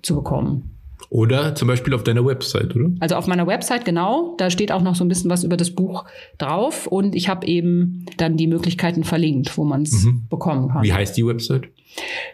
zu 0.00 0.14
bekommen. 0.14 0.71
Oder 1.12 1.54
zum 1.54 1.68
Beispiel 1.68 1.92
auf 1.92 2.04
deiner 2.04 2.24
Website, 2.24 2.74
oder? 2.74 2.88
Also 3.00 3.16
auf 3.16 3.26
meiner 3.26 3.46
Website 3.46 3.84
genau, 3.84 4.34
da 4.38 4.48
steht 4.48 4.72
auch 4.72 4.80
noch 4.80 4.94
so 4.94 5.04
ein 5.04 5.08
bisschen 5.08 5.28
was 5.28 5.44
über 5.44 5.58
das 5.58 5.70
Buch 5.72 6.06
drauf 6.38 6.86
und 6.86 7.14
ich 7.14 7.28
habe 7.28 7.46
eben 7.46 8.06
dann 8.16 8.38
die 8.38 8.46
Möglichkeiten 8.46 9.04
verlinkt, 9.04 9.58
wo 9.58 9.64
man 9.64 9.82
es 9.82 10.06
bekommen 10.30 10.70
kann. 10.70 10.82
Wie 10.82 10.94
heißt 10.94 11.14
die 11.18 11.26
Website? 11.26 11.64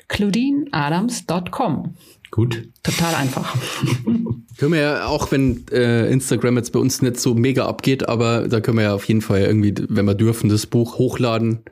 ClaudineAdams.com. 0.07 1.97
Gut. 2.31 2.69
Total 2.85 3.17
einfach. 3.17 3.57
Können 4.59 4.73
wir 4.73 4.81
ja, 4.81 5.07
auch 5.07 5.33
wenn 5.33 5.65
äh, 5.73 6.09
Instagram 6.13 6.57
jetzt 6.59 6.73
bei 6.73 6.79
uns 6.79 7.03
nicht 7.03 7.19
so 7.19 7.35
mega 7.35 7.67
abgeht, 7.67 8.09
aber 8.09 8.47
da 8.47 8.61
können 8.61 8.77
wir 8.77 8.85
ja 8.85 8.95
auf 8.95 9.07
jeden 9.07 9.23
Fall 9.23 9.41
irgendwie, 9.41 9.75
wenn 9.89 10.05
wir 10.05 10.15
dürfen, 10.15 10.51
das 10.51 10.67
Buch 10.67 10.99
hochladen. 10.99 11.65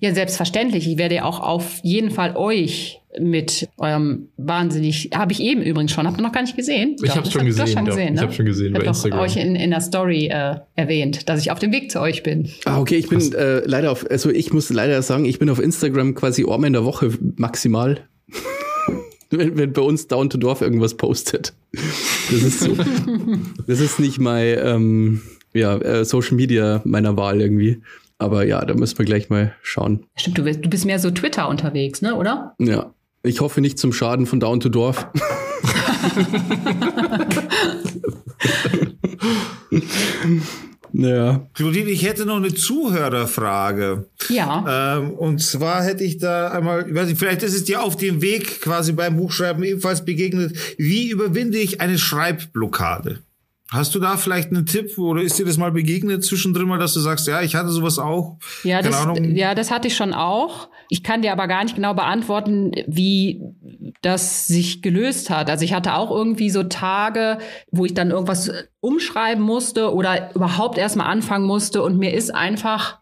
Ja, 0.00 0.12
selbstverständlich. 0.12 0.88
Ich 0.88 0.98
werde 0.98 1.16
ja 1.16 1.24
auch 1.24 1.38
auf 1.40 1.78
jeden 1.82 2.10
Fall 2.10 2.36
euch 2.36 3.00
mit 3.20 3.68
eurem 3.76 4.28
wahnsinnig, 4.36 5.10
habe 5.14 5.32
ich 5.32 5.40
eben 5.40 5.62
übrigens 5.62 5.92
schon, 5.92 6.06
habt 6.06 6.18
ihr 6.18 6.22
noch 6.22 6.32
gar 6.32 6.42
nicht 6.42 6.56
gesehen? 6.56 6.96
Ich 7.02 7.14
hab's 7.14 7.32
schon 7.32 7.46
gesehen, 7.46 7.66
Schon 7.66 7.84
gesehen 7.84 8.14
Ich 8.14 8.20
ne? 8.20 8.22
hab's 8.22 8.36
schon 8.36 8.46
gesehen 8.46 8.74
hab 8.74 8.82
bei 8.82 8.88
Instagram. 8.88 9.20
euch 9.20 9.36
in, 9.36 9.56
in 9.56 9.70
der 9.70 9.80
Story 9.80 10.26
äh, 10.26 10.56
erwähnt, 10.74 11.28
dass 11.28 11.40
ich 11.40 11.50
auf 11.50 11.58
dem 11.58 11.72
Weg 11.72 11.90
zu 11.90 12.00
euch 12.00 12.22
bin. 12.22 12.48
Ah, 12.64 12.78
okay, 12.80 12.96
ich 12.96 13.08
bin 13.08 13.20
äh, 13.34 13.60
leider 13.64 13.92
auf, 13.92 14.08
also 14.10 14.30
ich 14.30 14.52
muss 14.52 14.70
leider 14.70 15.00
sagen, 15.02 15.24
ich 15.24 15.38
bin 15.38 15.50
auf 15.50 15.60
Instagram 15.60 16.14
quasi 16.14 16.42
einmal 16.42 16.66
in 16.66 16.72
der 16.72 16.84
Woche 16.84 17.10
maximal. 17.36 18.00
wenn, 19.30 19.56
wenn 19.56 19.72
bei 19.72 19.82
uns 19.82 20.06
Down 20.06 20.30
to 20.30 20.38
Dorf 20.38 20.60
irgendwas 20.60 20.96
postet. 20.96 21.52
Das 21.72 22.42
ist 22.42 22.60
so. 22.60 22.76
das 23.66 23.80
ist 23.80 23.98
nicht 24.00 24.18
mein 24.18 24.56
ähm, 24.62 25.22
ja, 25.54 25.76
äh, 25.78 26.04
Social 26.04 26.36
Media 26.36 26.80
meiner 26.84 27.16
Wahl 27.16 27.40
irgendwie. 27.40 27.82
Aber 28.18 28.44
ja, 28.44 28.64
da 28.64 28.74
müssen 28.74 28.98
wir 28.98 29.04
gleich 29.04 29.30
mal 29.30 29.54
schauen. 29.62 30.04
Stimmt, 30.16 30.38
du 30.38 30.42
bist, 30.42 30.64
du 30.64 30.68
bist 30.68 30.84
mehr 30.84 30.98
so 30.98 31.10
Twitter 31.10 31.48
unterwegs, 31.48 32.02
ne, 32.02 32.16
oder? 32.16 32.54
Ja. 32.58 32.92
Ich 33.22 33.40
hoffe 33.40 33.60
nicht 33.60 33.78
zum 33.78 33.92
Schaden 33.92 34.26
von 34.26 34.40
Down 34.40 34.60
to 34.60 34.68
Dorf. 34.68 35.06
naja. 40.92 41.48
Claudine, 41.54 41.90
ich 41.90 42.04
hätte 42.04 42.26
noch 42.26 42.36
eine 42.36 42.54
Zuhörerfrage. 42.54 44.08
Ja. 44.28 44.98
Ähm, 44.98 45.10
und 45.10 45.42
zwar 45.42 45.82
hätte 45.82 46.04
ich 46.04 46.18
da 46.18 46.48
einmal, 46.48 46.88
ich 46.88 46.94
weiß 46.94 47.08
nicht, 47.08 47.18
vielleicht 47.18 47.42
ist 47.42 47.54
es 47.54 47.64
dir 47.64 47.82
auf 47.82 47.96
dem 47.96 48.22
Weg 48.22 48.60
quasi 48.60 48.92
beim 48.92 49.16
Buchschreiben 49.16 49.64
ebenfalls 49.64 50.04
begegnet. 50.04 50.56
Wie 50.78 51.10
überwinde 51.10 51.58
ich 51.58 51.80
eine 51.80 51.98
Schreibblockade? 51.98 53.22
Hast 53.70 53.94
du 53.94 53.98
da 53.98 54.16
vielleicht 54.16 54.48
einen 54.48 54.64
Tipp 54.64 54.96
oder 54.96 55.20
ist 55.20 55.38
dir 55.38 55.44
das 55.44 55.58
mal 55.58 55.70
begegnet 55.70 56.24
zwischendrin 56.24 56.66
mal, 56.66 56.78
dass 56.78 56.94
du 56.94 57.00
sagst, 57.00 57.26
ja, 57.26 57.42
ich 57.42 57.54
hatte 57.54 57.68
sowas 57.68 57.98
auch? 57.98 58.38
Ja 58.64 58.80
das, 58.80 59.06
ja, 59.20 59.54
das 59.54 59.70
hatte 59.70 59.88
ich 59.88 59.96
schon 59.96 60.14
auch. 60.14 60.68
Ich 60.88 61.02
kann 61.02 61.20
dir 61.20 61.32
aber 61.32 61.48
gar 61.48 61.64
nicht 61.64 61.76
genau 61.76 61.92
beantworten, 61.92 62.72
wie 62.86 63.42
das 64.00 64.46
sich 64.46 64.80
gelöst 64.80 65.28
hat. 65.28 65.50
Also 65.50 65.66
ich 65.66 65.74
hatte 65.74 65.94
auch 65.94 66.10
irgendwie 66.10 66.48
so 66.48 66.62
Tage, 66.62 67.38
wo 67.70 67.84
ich 67.84 67.92
dann 67.92 68.10
irgendwas 68.10 68.50
umschreiben 68.80 69.44
musste 69.44 69.92
oder 69.92 70.34
überhaupt 70.34 70.78
erstmal 70.78 71.08
anfangen 71.08 71.44
musste 71.44 71.82
und 71.82 71.98
mir 71.98 72.14
ist 72.14 72.34
einfach 72.34 72.98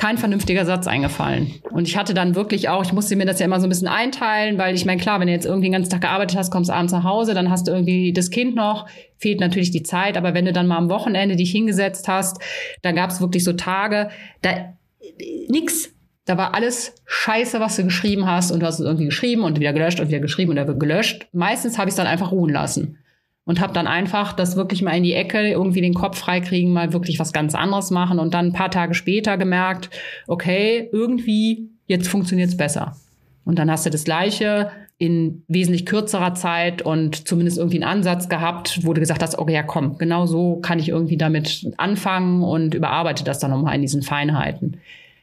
kein 0.00 0.16
vernünftiger 0.16 0.64
Satz 0.64 0.86
eingefallen. 0.86 1.52
Und 1.70 1.86
ich 1.86 1.94
hatte 1.94 2.14
dann 2.14 2.34
wirklich 2.34 2.70
auch, 2.70 2.82
ich 2.82 2.94
musste 2.94 3.16
mir 3.16 3.26
das 3.26 3.38
ja 3.38 3.44
immer 3.44 3.60
so 3.60 3.66
ein 3.66 3.68
bisschen 3.68 3.86
einteilen, 3.86 4.56
weil 4.56 4.74
ich 4.74 4.86
meine, 4.86 4.98
klar, 4.98 5.20
wenn 5.20 5.26
du 5.26 5.32
jetzt 5.34 5.44
irgendwie 5.44 5.66
den 5.66 5.74
ganzen 5.74 5.90
Tag 5.90 6.00
gearbeitet 6.00 6.38
hast, 6.38 6.50
kommst 6.50 6.70
abends 6.70 6.94
nach 6.94 7.04
Hause, 7.04 7.34
dann 7.34 7.50
hast 7.50 7.68
du 7.68 7.72
irgendwie 7.72 8.14
das 8.14 8.30
Kind 8.30 8.56
noch, 8.56 8.86
fehlt 9.18 9.40
natürlich 9.40 9.72
die 9.72 9.82
Zeit, 9.82 10.16
aber 10.16 10.32
wenn 10.32 10.46
du 10.46 10.54
dann 10.54 10.66
mal 10.66 10.78
am 10.78 10.88
Wochenende 10.88 11.36
dich 11.36 11.50
hingesetzt 11.50 12.08
hast, 12.08 12.38
dann 12.80 12.96
gab 12.96 13.10
es 13.10 13.20
wirklich 13.20 13.44
so 13.44 13.52
Tage, 13.52 14.08
da 14.40 14.72
nix. 15.48 15.90
Da 16.24 16.38
war 16.38 16.54
alles 16.54 16.94
scheiße, 17.04 17.60
was 17.60 17.76
du 17.76 17.84
geschrieben 17.84 18.26
hast 18.26 18.52
und 18.52 18.60
du 18.60 18.66
hast 18.66 18.78
es 18.78 18.86
irgendwie 18.86 19.06
geschrieben 19.06 19.42
und 19.42 19.60
wieder 19.60 19.74
gelöscht 19.74 20.00
und 20.00 20.08
wieder 20.08 20.20
geschrieben 20.20 20.52
und 20.52 20.56
wieder 20.56 20.72
gelöscht. 20.72 21.26
Meistens 21.32 21.76
habe 21.76 21.88
ich 21.88 21.92
es 21.92 21.96
dann 21.96 22.06
einfach 22.06 22.32
ruhen 22.32 22.50
lassen 22.50 22.96
und 23.50 23.60
habe 23.60 23.72
dann 23.72 23.88
einfach 23.88 24.32
das 24.32 24.54
wirklich 24.54 24.80
mal 24.80 24.96
in 24.96 25.02
die 25.02 25.12
Ecke, 25.12 25.40
irgendwie 25.40 25.80
den 25.80 25.92
Kopf 25.92 26.20
freikriegen, 26.20 26.72
mal 26.72 26.92
wirklich 26.92 27.18
was 27.18 27.32
ganz 27.32 27.56
anderes 27.56 27.90
machen 27.90 28.20
und 28.20 28.32
dann 28.32 28.46
ein 28.46 28.52
paar 28.52 28.70
Tage 28.70 28.94
später 28.94 29.36
gemerkt, 29.38 29.90
okay, 30.28 30.88
irgendwie 30.92 31.68
jetzt 31.88 32.06
funktioniert's 32.06 32.56
besser. 32.56 32.94
Und 33.44 33.58
dann 33.58 33.68
hast 33.68 33.84
du 33.84 33.90
das 33.90 34.04
Gleiche 34.04 34.70
in 34.98 35.42
wesentlich 35.48 35.84
kürzerer 35.84 36.34
Zeit 36.34 36.82
und 36.82 37.26
zumindest 37.26 37.58
irgendwie 37.58 37.82
einen 37.82 37.92
Ansatz 37.92 38.28
gehabt, 38.28 38.86
wo 38.86 38.94
du 38.94 39.00
gesagt 39.00 39.20
hast, 39.20 39.36
okay, 39.36 39.54
ja 39.54 39.64
komm, 39.64 39.98
genau 39.98 40.26
so 40.26 40.58
kann 40.58 40.78
ich 40.78 40.88
irgendwie 40.88 41.16
damit 41.16 41.72
anfangen 41.76 42.44
und 42.44 42.74
überarbeite 42.74 43.24
das 43.24 43.40
dann 43.40 43.50
nochmal 43.50 43.74
in 43.74 43.82
diesen 43.82 44.02
Feinheiten. 44.02 44.76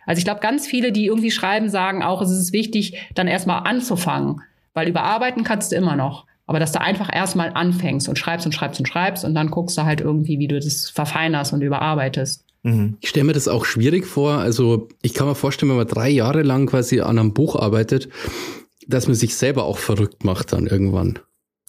Also 0.06 0.20
ich 0.20 0.26
glaube, 0.26 0.42
ganz 0.42 0.68
viele, 0.68 0.92
die 0.92 1.06
irgendwie 1.06 1.32
schreiben, 1.32 1.70
sagen 1.70 2.04
auch, 2.04 2.22
es 2.22 2.32
ist 2.32 2.52
wichtig, 2.52 2.98
dann 3.16 3.30
erstmal 3.30 3.62
anzufangen, 3.64 4.42
weil 4.74 4.90
überarbeiten 4.90 5.46
kannst 5.46 5.72
du 5.72 5.78
immer 5.78 5.96
noch. 5.96 6.27
Aber 6.48 6.60
dass 6.60 6.72
du 6.72 6.82
einfach 6.82 7.14
erstmal 7.14 7.52
anfängst 7.54 8.10
und 8.10 8.18
schreibst 8.18 8.46
und 8.46 8.54
schreibst 8.54 8.80
und 8.80 8.88
schreibst 8.88 9.24
und 9.24 9.36
dann 9.36 9.52
guckst 9.52 9.78
du 9.78 9.84
halt 9.84 10.02
irgendwie, 10.02 10.40
wie 10.40 10.48
du 10.48 10.60
das 10.60 10.90
verfeinerst 10.90 11.54
und 11.54 11.62
überarbeitest. 11.62 12.46
Ich 13.00 13.10
stelle 13.10 13.26
mir 13.26 13.34
das 13.34 13.48
auch 13.48 13.64
schwierig 13.64 14.06
vor. 14.06 14.34
Also 14.34 14.90
ich 15.02 15.14
kann 15.14 15.28
mir 15.28 15.36
vorstellen, 15.36 15.70
wenn 15.70 15.78
man 15.78 15.88
drei 15.88 16.10
Jahre 16.10 16.42
lang 16.42 16.68
quasi 16.68 17.00
an 17.00 17.18
einem 17.18 17.34
Buch 17.34 17.56
arbeitet, 17.56 18.10
dass 18.88 19.08
man 19.08 19.16
sich 19.16 19.36
selber 19.36 19.64
auch 19.64 19.78
verrückt 19.78 20.26
macht 20.26 20.52
dann 20.52 20.68
irgendwann. 20.68 21.20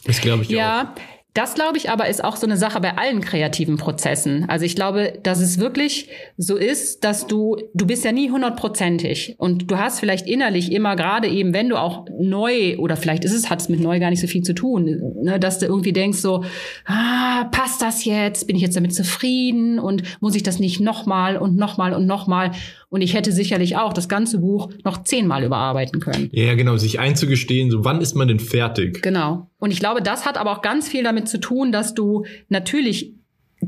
Das 0.05 0.21
glaube 0.21 0.43
ich 0.43 0.49
auch. 0.49 0.59
Ja, 0.59 0.95
das 1.35 1.55
glaube 1.55 1.77
ich 1.77 1.91
aber 1.91 2.09
ist 2.09 2.25
auch 2.25 2.37
so 2.37 2.47
eine 2.47 2.57
Sache 2.57 2.81
bei 2.81 2.97
allen 2.97 3.21
kreativen 3.21 3.77
Prozessen. 3.77 4.47
Also 4.49 4.65
ich 4.65 4.75
glaube, 4.75 5.13
dass 5.23 5.41
es 5.41 5.59
wirklich 5.59 6.09
so 6.37 6.57
ist, 6.57 7.05
dass 7.05 7.27
du, 7.27 7.57
du 7.75 7.87
bist 7.87 8.05
ja 8.05 8.13
nie 8.13 8.31
hundertprozentig 8.31 9.37
und 9.39 9.71
du 9.71 9.79
hast 9.79 10.01
vielleicht 10.01 10.27
innerlich 10.27 10.73
immer 10.73 10.97
gerade 10.97 11.29
eben, 11.29 11.55
wenn 11.55 11.69
du 11.69 11.77
auch 11.77 12.07
neu 12.19 12.77
oder 12.79 12.97
vielleicht 12.97 13.25
ist 13.25 13.35
es, 13.35 13.51
hat 13.51 13.61
es 13.61 13.69
mit 13.69 13.79
neu 13.79 14.01
gar 14.01 14.11
nicht 14.11 14.21
so 14.21 14.27
viel 14.27 14.43
zu 14.43 14.55
tun, 14.55 15.15
ne, 15.23 15.39
dass 15.39 15.59
du 15.59 15.67
irgendwie 15.67 15.93
denkst 15.93 16.19
so, 16.19 16.45
ah, 16.87 17.45
passt 17.53 17.83
das 17.83 18.05
jetzt? 18.05 18.47
Bin 18.47 18.57
ich 18.57 18.63
jetzt 18.63 18.77
damit 18.77 18.95
zufrieden 18.95 19.79
und 19.79 20.03
muss 20.21 20.35
ich 20.35 20.43
das 20.43 20.59
nicht 20.59 20.81
nochmal 20.81 21.37
und 21.37 21.57
nochmal 21.57 21.95
und 21.95 22.07
nochmal? 22.07 22.51
Und 22.91 23.03
ich 23.03 23.15
hätte 23.15 23.33
sicherlich 23.33 23.77
auch 23.77 23.93
das 23.93 24.09
ganze 24.09 24.39
Buch 24.39 24.71
noch 24.85 25.05
zehnmal 25.05 25.45
überarbeiten 25.45 26.01
können. 26.01 26.31
Ja, 26.33 26.55
genau, 26.55 26.77
sich 26.79 26.99
einzugestehen, 26.99 27.71
so 27.71 27.85
wann 27.85 28.01
ist 28.01 28.15
man 28.15 28.29
denn 28.29 28.41
fertig? 28.41 29.03
Genau. 29.03 29.51
Und 29.59 29.71
ich 29.71 29.81
glaube, 29.81 30.01
das 30.01 30.25
hat 30.25 30.39
aber 30.39 30.53
auch 30.53 30.63
ganz 30.63 30.89
viel 30.89 31.05
damit 31.05 31.29
zu 31.29 31.39
tun, 31.39 31.71
dass 31.71 31.95
du 31.95 32.25
natürlich 32.49 33.15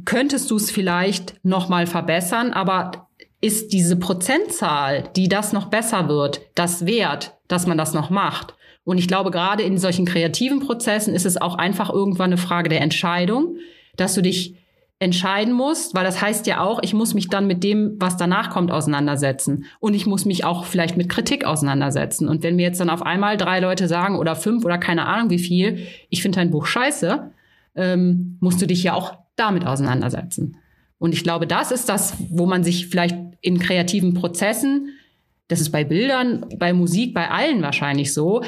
könntest 0.05 0.51
du 0.51 0.57
es 0.57 0.71
vielleicht 0.71 1.35
noch 1.43 1.69
mal 1.69 1.87
verbessern, 1.87 2.53
aber 2.53 3.09
ist 3.41 3.73
diese 3.73 3.97
Prozentzahl, 3.97 5.11
die 5.17 5.29
das 5.29 5.53
noch 5.53 5.67
besser 5.67 6.09
wird, 6.09 6.41
das 6.55 6.87
wert, 6.87 7.37
dass 7.49 7.67
man 7.67 7.79
das 7.79 7.95
noch 7.95 8.11
macht? 8.11 8.55
Und 8.85 8.99
ich 8.99 9.09
glaube, 9.09 9.31
gerade 9.31 9.63
in 9.63 9.79
solchen 9.79 10.07
kreativen 10.07 10.61
Prozessen 10.61 11.15
ist 11.15 11.27
es 11.27 11.41
auch 11.41 11.57
einfach 11.57 11.91
irgendwann 11.91 12.31
eine 12.31 12.39
Frage 12.39 12.69
der 12.69 12.81
Entscheidung, 12.81 13.57
dass 13.97 14.15
du 14.15 14.23
dich 14.23 14.57
entscheiden 15.01 15.55
musst, 15.55 15.95
weil 15.95 16.05
das 16.05 16.21
heißt 16.21 16.47
ja 16.47 16.61
auch, 16.61 16.81
ich 16.83 16.93
muss 16.93 17.15
mich 17.15 17.29
dann 17.29 17.47
mit 17.47 17.65
dem, 17.65 17.97
was 17.99 18.19
danach 18.19 18.51
kommt, 18.51 18.71
auseinandersetzen. 18.71 19.65
Und 19.81 19.95
ich 19.95 20.07
muss 20.07 20.27
mich 20.27 20.45
auch 20.45 20.67
vielleicht 20.67 20.99
mit 20.99 21.09
Kritik 21.09 21.47
auseinandersetzen. 21.47 22.29
Und 22.29 22.43
wenn 22.43 22.57
mir 22.57 22.65
jetzt 22.65 22.81
dann 22.81 22.91
auf 22.91 23.01
einmal 23.01 23.39
drei 23.39 23.61
Leute 23.61 23.89
sagen 23.89 24.19
oder 24.19 24.37
fünf 24.37 24.63
oder 24.63 24.77
keine 24.77 25.07
Ahnung 25.07 25.31
wie 25.31 25.39
viel, 25.39 25.87
ich 26.11 26.21
finde 26.21 26.37
dein 26.37 26.51
Buch 26.51 26.67
scheiße, 26.67 27.31
ähm, 27.77 28.37
musst 28.41 28.61
du 28.61 28.67
dich 28.67 28.83
ja 28.83 28.93
auch 28.93 29.17
damit 29.37 29.67
auseinandersetzen. 29.67 30.59
Und 30.99 31.15
ich 31.15 31.25
glaube, 31.25 31.47
das 31.47 31.71
ist 31.73 31.89
das, 31.89 32.15
wo 32.29 32.45
man 32.45 32.63
sich 32.63 32.89
vielleicht 32.89 33.17
in 33.41 33.59
kreativen 33.59 34.13
Prozessen, 34.13 34.91
das 35.49 35.63
ist 35.63 35.71
bei 35.71 35.83
Bildern, 35.83 36.45
bei 36.59 36.75
Musik, 36.75 37.15
bei 37.15 37.31
allen 37.31 37.63
wahrscheinlich 37.63 38.13
so, 38.13 38.43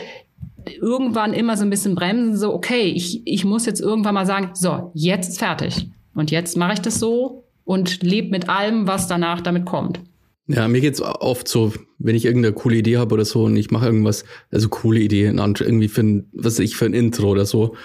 irgendwann 0.66 1.32
immer 1.32 1.56
so 1.56 1.64
ein 1.64 1.70
bisschen 1.70 1.94
bremsen, 1.94 2.36
so, 2.36 2.52
okay, 2.52 2.82
ich, 2.82 3.26
ich 3.26 3.46
muss 3.46 3.64
jetzt 3.64 3.80
irgendwann 3.80 4.14
mal 4.14 4.26
sagen, 4.26 4.50
so, 4.52 4.90
jetzt 4.92 5.30
ist 5.30 5.38
fertig. 5.38 5.88
Und 6.14 6.30
jetzt 6.30 6.56
mache 6.56 6.74
ich 6.74 6.80
das 6.80 6.98
so 6.98 7.44
und 7.64 8.02
lebe 8.02 8.30
mit 8.30 8.48
allem, 8.48 8.86
was 8.86 9.06
danach 9.08 9.40
damit 9.40 9.64
kommt. 9.64 10.00
Ja, 10.48 10.66
mir 10.68 10.80
geht's 10.80 11.00
oft 11.00 11.46
so, 11.48 11.72
wenn 11.98 12.16
ich 12.16 12.24
irgendeine 12.24 12.52
coole 12.54 12.76
Idee 12.76 12.98
habe 12.98 13.14
oder 13.14 13.24
so 13.24 13.44
und 13.44 13.56
ich 13.56 13.70
mache 13.70 13.86
irgendwas, 13.86 14.24
also 14.50 14.68
coole 14.68 15.00
Idee, 15.00 15.26
irgendwie 15.26 15.88
für 15.88 16.02
ein, 16.02 16.28
was 16.32 16.58
ich, 16.58 16.76
für 16.76 16.84
ein 16.84 16.94
Intro 16.94 17.28
oder 17.30 17.46
so. 17.46 17.76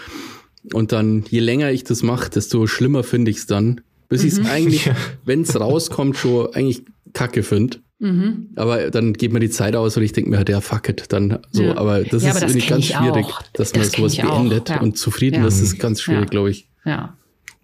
Und 0.73 0.91
dann, 0.91 1.23
je 1.29 1.39
länger 1.39 1.71
ich 1.71 1.83
das 1.83 2.03
mache, 2.03 2.29
desto 2.29 2.67
schlimmer 2.67 3.03
finde 3.03 3.31
ich's 3.31 3.45
dann. 3.45 3.81
Bis 4.09 4.23
ich 4.23 4.33
es 4.33 4.45
eigentlich, 4.45 4.89
wenn's 5.25 5.57
rauskommt, 5.57 6.17
schon 6.17 6.53
eigentlich 6.53 6.83
kacke 7.13 7.43
finde. 7.43 7.77
Aber 8.55 8.91
dann 8.91 9.13
geht 9.13 9.33
mir 9.33 9.39
die 9.39 9.49
Zeit 9.49 9.75
aus 9.75 9.97
und 9.97 10.03
ich 10.03 10.11
denke 10.13 10.29
mir 10.29 10.37
halt, 10.37 10.49
ja, 10.49 10.61
fuck 10.61 10.87
it, 10.89 11.05
dann 11.09 11.39
so. 11.51 11.63
Ja. 11.63 11.77
Aber 11.77 12.03
das 12.03 12.21
Ja, 12.23 12.29
ist 12.31 12.43
aber 12.43 12.53
das 12.53 12.67
ganz 12.67 12.85
ich 12.85 12.95
schwierig, 12.95 13.25
auch. 13.25 13.41
dass 13.53 13.73
man 13.73 13.81
Das 13.83 13.91
kenn 13.91 14.01
sowas 14.01 14.13
ich 14.13 14.23
auch, 14.23 14.37
beendet 14.37 14.69
ja. 14.69 14.81
und 14.81 14.97
zufrieden 14.97 15.41
Ja. 15.41 15.47
ist, 15.47 15.61
ist 15.61 15.79
ganz 15.79 16.01
schwierig, 16.01 16.25
Ja. 16.25 16.29
glaube 16.29 16.49
ich. 16.51 16.69
Ja. 16.85 17.17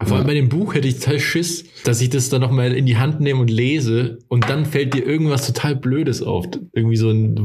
Vor 0.05 0.17
allem 0.17 0.27
bei 0.27 0.33
dem 0.33 0.49
Buch 0.49 0.73
hätte 0.73 0.87
ich 0.87 0.99
total 0.99 1.19
Schiss, 1.19 1.65
dass 1.83 2.01
ich 2.01 2.09
das 2.09 2.29
dann 2.29 2.41
nochmal 2.41 2.73
in 2.73 2.85
die 2.85 2.97
Hand 2.97 3.19
nehme 3.19 3.41
und 3.41 3.49
lese 3.49 4.19
und 4.27 4.49
dann 4.49 4.65
fällt 4.65 4.93
dir 4.93 5.05
irgendwas 5.05 5.47
total 5.47 5.75
Blödes 5.75 6.21
auf. 6.21 6.45
Irgendwie 6.73 6.97
so 6.97 7.09
ein 7.09 7.35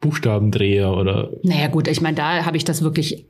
Buchstabendreher 0.00 0.92
oder. 0.96 1.30
Naja, 1.42 1.68
gut, 1.68 1.88
ich 1.88 2.00
meine, 2.00 2.16
da 2.16 2.44
habe 2.44 2.56
ich 2.56 2.64
das 2.64 2.82
wirklich 2.82 3.26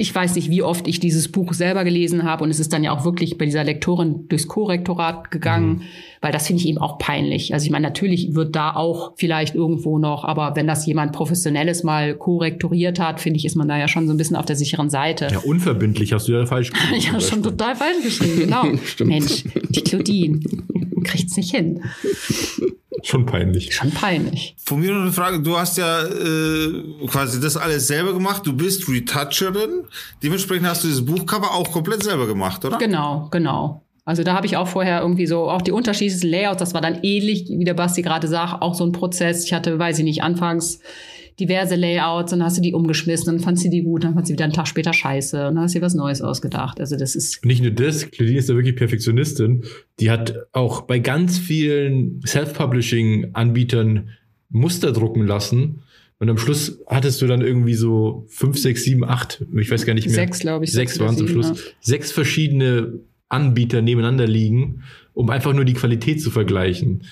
ich 0.00 0.14
weiß 0.14 0.34
nicht, 0.36 0.48
wie 0.48 0.62
oft 0.62 0.88
ich 0.88 0.98
dieses 0.98 1.30
Buch 1.30 1.52
selber 1.52 1.84
gelesen 1.84 2.24
habe 2.24 2.42
und 2.42 2.50
es 2.50 2.58
ist 2.58 2.72
dann 2.72 2.82
ja 2.82 2.90
auch 2.90 3.04
wirklich 3.04 3.36
bei 3.36 3.44
dieser 3.44 3.64
Lektorin 3.64 4.26
durchs 4.28 4.48
Korrektorat 4.48 5.30
gegangen, 5.30 5.68
mhm. 5.68 5.82
weil 6.22 6.32
das 6.32 6.46
finde 6.46 6.62
ich 6.62 6.68
eben 6.68 6.78
auch 6.78 6.96
peinlich. 6.96 7.52
Also 7.52 7.66
ich 7.66 7.70
meine, 7.70 7.86
natürlich 7.86 8.34
wird 8.34 8.56
da 8.56 8.74
auch 8.74 9.12
vielleicht 9.16 9.54
irgendwo 9.54 9.98
noch, 9.98 10.24
aber 10.24 10.56
wenn 10.56 10.66
das 10.66 10.86
jemand 10.86 11.12
Professionelles 11.12 11.82
mal 11.82 12.14
korrektoriert 12.14 12.98
hat, 12.98 13.20
finde 13.20 13.36
ich, 13.36 13.44
ist 13.44 13.56
man 13.56 13.68
da 13.68 13.76
ja 13.76 13.88
schon 13.88 14.06
so 14.06 14.14
ein 14.14 14.16
bisschen 14.16 14.36
auf 14.36 14.46
der 14.46 14.56
sicheren 14.56 14.88
Seite. 14.88 15.28
Ja, 15.30 15.40
unverbindlich 15.40 16.14
hast 16.14 16.28
du 16.28 16.32
ja 16.32 16.46
falsch 16.46 16.70
geschrieben. 16.70 16.94
ich 16.96 17.12
habe 17.12 17.20
schon 17.20 17.42
total 17.42 17.76
falsch 17.76 18.02
geschrieben, 18.02 18.40
genau. 18.40 18.64
Mensch, 19.04 19.44
die 19.68 19.82
Claudine 19.82 20.40
kriegt's 21.04 21.36
nicht 21.36 21.54
hin. 21.54 21.82
Schon 23.02 23.24
peinlich. 23.24 23.74
Schon 23.74 23.90
peinlich. 23.90 24.56
Von 24.64 24.80
mir 24.80 24.92
noch 24.92 25.02
eine 25.02 25.12
Frage. 25.12 25.40
Du 25.40 25.56
hast 25.56 25.78
ja 25.78 26.02
äh, 26.02 27.06
quasi 27.06 27.40
das 27.40 27.56
alles 27.56 27.86
selber 27.86 28.12
gemacht. 28.12 28.46
Du 28.46 28.52
bist 28.52 28.88
Retoucherin. 28.88 29.84
Dementsprechend 30.22 30.66
hast 30.66 30.84
du 30.84 30.88
das 30.88 31.04
Buchcover 31.04 31.54
auch 31.54 31.70
komplett 31.70 32.02
selber 32.02 32.26
gemacht, 32.26 32.64
oder? 32.64 32.78
Genau, 32.78 33.28
genau. 33.30 33.82
Also 34.04 34.24
da 34.24 34.34
habe 34.34 34.46
ich 34.46 34.56
auch 34.56 34.66
vorher 34.66 35.02
irgendwie 35.02 35.26
so 35.26 35.48
auch 35.48 35.62
die 35.62 35.72
unterschiedlichen 35.72 36.28
Layouts. 36.28 36.58
Das 36.58 36.74
war 36.74 36.80
dann 36.80 37.00
ähnlich, 37.02 37.46
wie 37.48 37.64
der 37.64 37.74
Basti 37.74 38.02
gerade 38.02 38.26
sagt, 38.26 38.60
auch 38.60 38.74
so 38.74 38.84
ein 38.84 38.92
Prozess. 38.92 39.44
Ich 39.44 39.52
hatte, 39.52 39.78
weiß 39.78 39.98
ich 39.98 40.04
nicht, 40.04 40.22
anfangs 40.22 40.80
diverse 41.38 41.76
Layouts, 41.76 42.30
dann 42.30 42.42
hast 42.42 42.56
du 42.56 42.62
die 42.62 42.74
umgeschmissen, 42.74 43.26
dann 43.26 43.40
fand 43.40 43.58
sie 43.58 43.70
die 43.70 43.82
gut, 43.82 44.04
dann 44.04 44.14
fand 44.14 44.26
sie 44.26 44.32
wieder 44.32 44.44
einen 44.44 44.52
Tag 44.52 44.66
später 44.66 44.92
scheiße 44.92 45.48
und 45.48 45.54
dann 45.54 45.64
hast 45.64 45.74
du 45.74 45.78
dir 45.78 45.84
was 45.84 45.94
Neues 45.94 46.22
ausgedacht. 46.22 46.80
Also 46.80 46.96
das 46.96 47.14
ist. 47.14 47.44
Nicht 47.44 47.62
nur 47.62 47.70
das, 47.70 48.10
Claudine 48.10 48.38
ist 48.38 48.48
ja 48.48 48.54
wirklich 48.54 48.76
Perfektionistin. 48.76 49.64
Die 50.00 50.10
hat 50.10 50.34
auch 50.52 50.82
bei 50.82 50.98
ganz 50.98 51.38
vielen 51.38 52.20
Self-Publishing-Anbietern 52.26 54.08
Muster 54.50 54.92
drucken 54.92 55.26
lassen. 55.26 55.82
Und 56.18 56.28
am 56.28 56.36
Schluss 56.36 56.80
hattest 56.86 57.22
du 57.22 57.26
dann 57.26 57.40
irgendwie 57.40 57.74
so 57.74 58.26
fünf, 58.28 58.58
sechs, 58.58 58.84
sieben, 58.84 59.04
acht, 59.04 59.42
ich 59.56 59.70
weiß 59.70 59.86
gar 59.86 59.94
nicht 59.94 60.06
mehr. 60.06 60.14
Sechs, 60.14 60.40
glaube 60.40 60.66
ich. 60.66 60.72
Sechs 60.72 61.00
waren 61.00 61.16
zum 61.16 61.28
Schluss. 61.28 61.48
Ja. 61.48 61.54
Sechs 61.80 62.12
verschiedene 62.12 63.00
Anbieter 63.30 63.80
nebeneinander 63.80 64.26
liegen, 64.26 64.82
um 65.14 65.30
einfach 65.30 65.54
nur 65.54 65.64
die 65.64 65.72
Qualität 65.72 66.20
zu 66.20 66.30
vergleichen. 66.30 67.04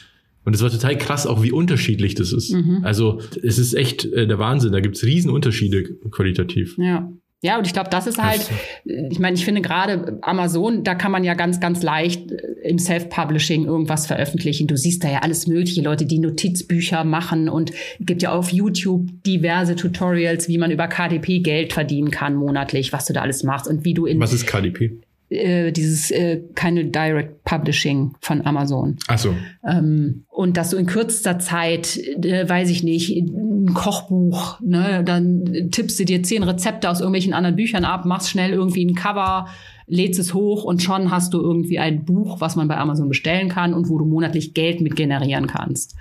Und 0.44 0.54
es 0.54 0.62
war 0.62 0.70
total 0.70 0.96
krass, 0.96 1.26
auch 1.26 1.42
wie 1.42 1.52
unterschiedlich 1.52 2.14
das 2.14 2.32
ist. 2.32 2.52
Mhm. 2.52 2.80
Also 2.82 3.20
es 3.42 3.58
ist 3.58 3.74
echt 3.74 4.06
äh, 4.06 4.26
der 4.26 4.38
Wahnsinn. 4.38 4.72
Da 4.72 4.80
gibt 4.80 4.96
es 4.96 5.04
Riesenunterschiede 5.04 5.84
qualitativ. 6.10 6.76
Ja. 6.78 7.10
Ja, 7.40 7.56
und 7.56 7.68
ich 7.68 7.72
glaube, 7.72 7.88
das 7.88 8.08
ist 8.08 8.20
halt, 8.20 8.50
ich 8.84 9.20
meine, 9.20 9.36
ich 9.36 9.44
finde 9.44 9.62
gerade 9.62 10.18
Amazon, 10.22 10.82
da 10.82 10.96
kann 10.96 11.12
man 11.12 11.22
ja 11.22 11.34
ganz, 11.34 11.60
ganz 11.60 11.84
leicht 11.84 12.32
äh, 12.32 12.36
im 12.64 12.80
Self-Publishing 12.80 13.64
irgendwas 13.64 14.08
veröffentlichen. 14.08 14.66
Du 14.66 14.76
siehst 14.76 15.04
da 15.04 15.10
ja 15.10 15.18
alles 15.20 15.46
mögliche, 15.46 15.80
Leute, 15.80 16.04
die 16.04 16.18
Notizbücher 16.18 17.04
machen 17.04 17.48
und 17.48 17.70
gibt 18.00 18.22
ja 18.22 18.32
auf 18.32 18.50
YouTube 18.52 19.06
diverse 19.24 19.76
Tutorials, 19.76 20.48
wie 20.48 20.58
man 20.58 20.72
über 20.72 20.88
KDP 20.88 21.38
Geld 21.38 21.72
verdienen 21.72 22.10
kann 22.10 22.34
monatlich, 22.34 22.92
was 22.92 23.04
du 23.04 23.12
da 23.12 23.22
alles 23.22 23.44
machst 23.44 23.68
und 23.68 23.84
wie 23.84 23.94
du 23.94 24.06
in. 24.06 24.18
Was 24.18 24.32
ist 24.32 24.46
KDP? 24.48 24.98
Äh, 25.30 25.72
dieses 25.72 26.10
äh, 26.10 26.40
keine 26.54 26.86
Direct 26.86 27.44
Publishing 27.44 28.14
von 28.20 28.46
Amazon. 28.46 28.96
Ach 29.08 29.18
so. 29.18 29.34
Ähm, 29.62 30.24
und 30.30 30.56
dass 30.56 30.70
du 30.70 30.78
in 30.78 30.86
kürzester 30.86 31.38
Zeit, 31.38 31.98
äh, 31.98 32.48
weiß 32.48 32.70
ich 32.70 32.82
nicht, 32.82 33.10
ein 33.10 33.74
Kochbuch, 33.74 34.58
ne, 34.60 35.04
dann 35.04 35.68
tippst 35.70 36.00
du 36.00 36.06
dir 36.06 36.22
zehn 36.22 36.42
Rezepte 36.42 36.88
aus 36.88 37.00
irgendwelchen 37.00 37.34
anderen 37.34 37.56
Büchern 37.56 37.84
ab, 37.84 38.06
machst 38.06 38.30
schnell 38.30 38.52
irgendwie 38.52 38.86
ein 38.86 38.94
Cover, 38.94 39.48
lädst 39.86 40.18
es 40.18 40.32
hoch 40.32 40.64
und 40.64 40.82
schon 40.82 41.10
hast 41.10 41.34
du 41.34 41.42
irgendwie 41.42 41.78
ein 41.78 42.06
Buch, 42.06 42.40
was 42.40 42.56
man 42.56 42.66
bei 42.66 42.78
Amazon 42.78 43.10
bestellen 43.10 43.50
kann 43.50 43.74
und 43.74 43.90
wo 43.90 43.98
du 43.98 44.06
monatlich 44.06 44.54
Geld 44.54 44.80
mit 44.80 44.96
generieren 44.96 45.46
kannst. 45.46 45.94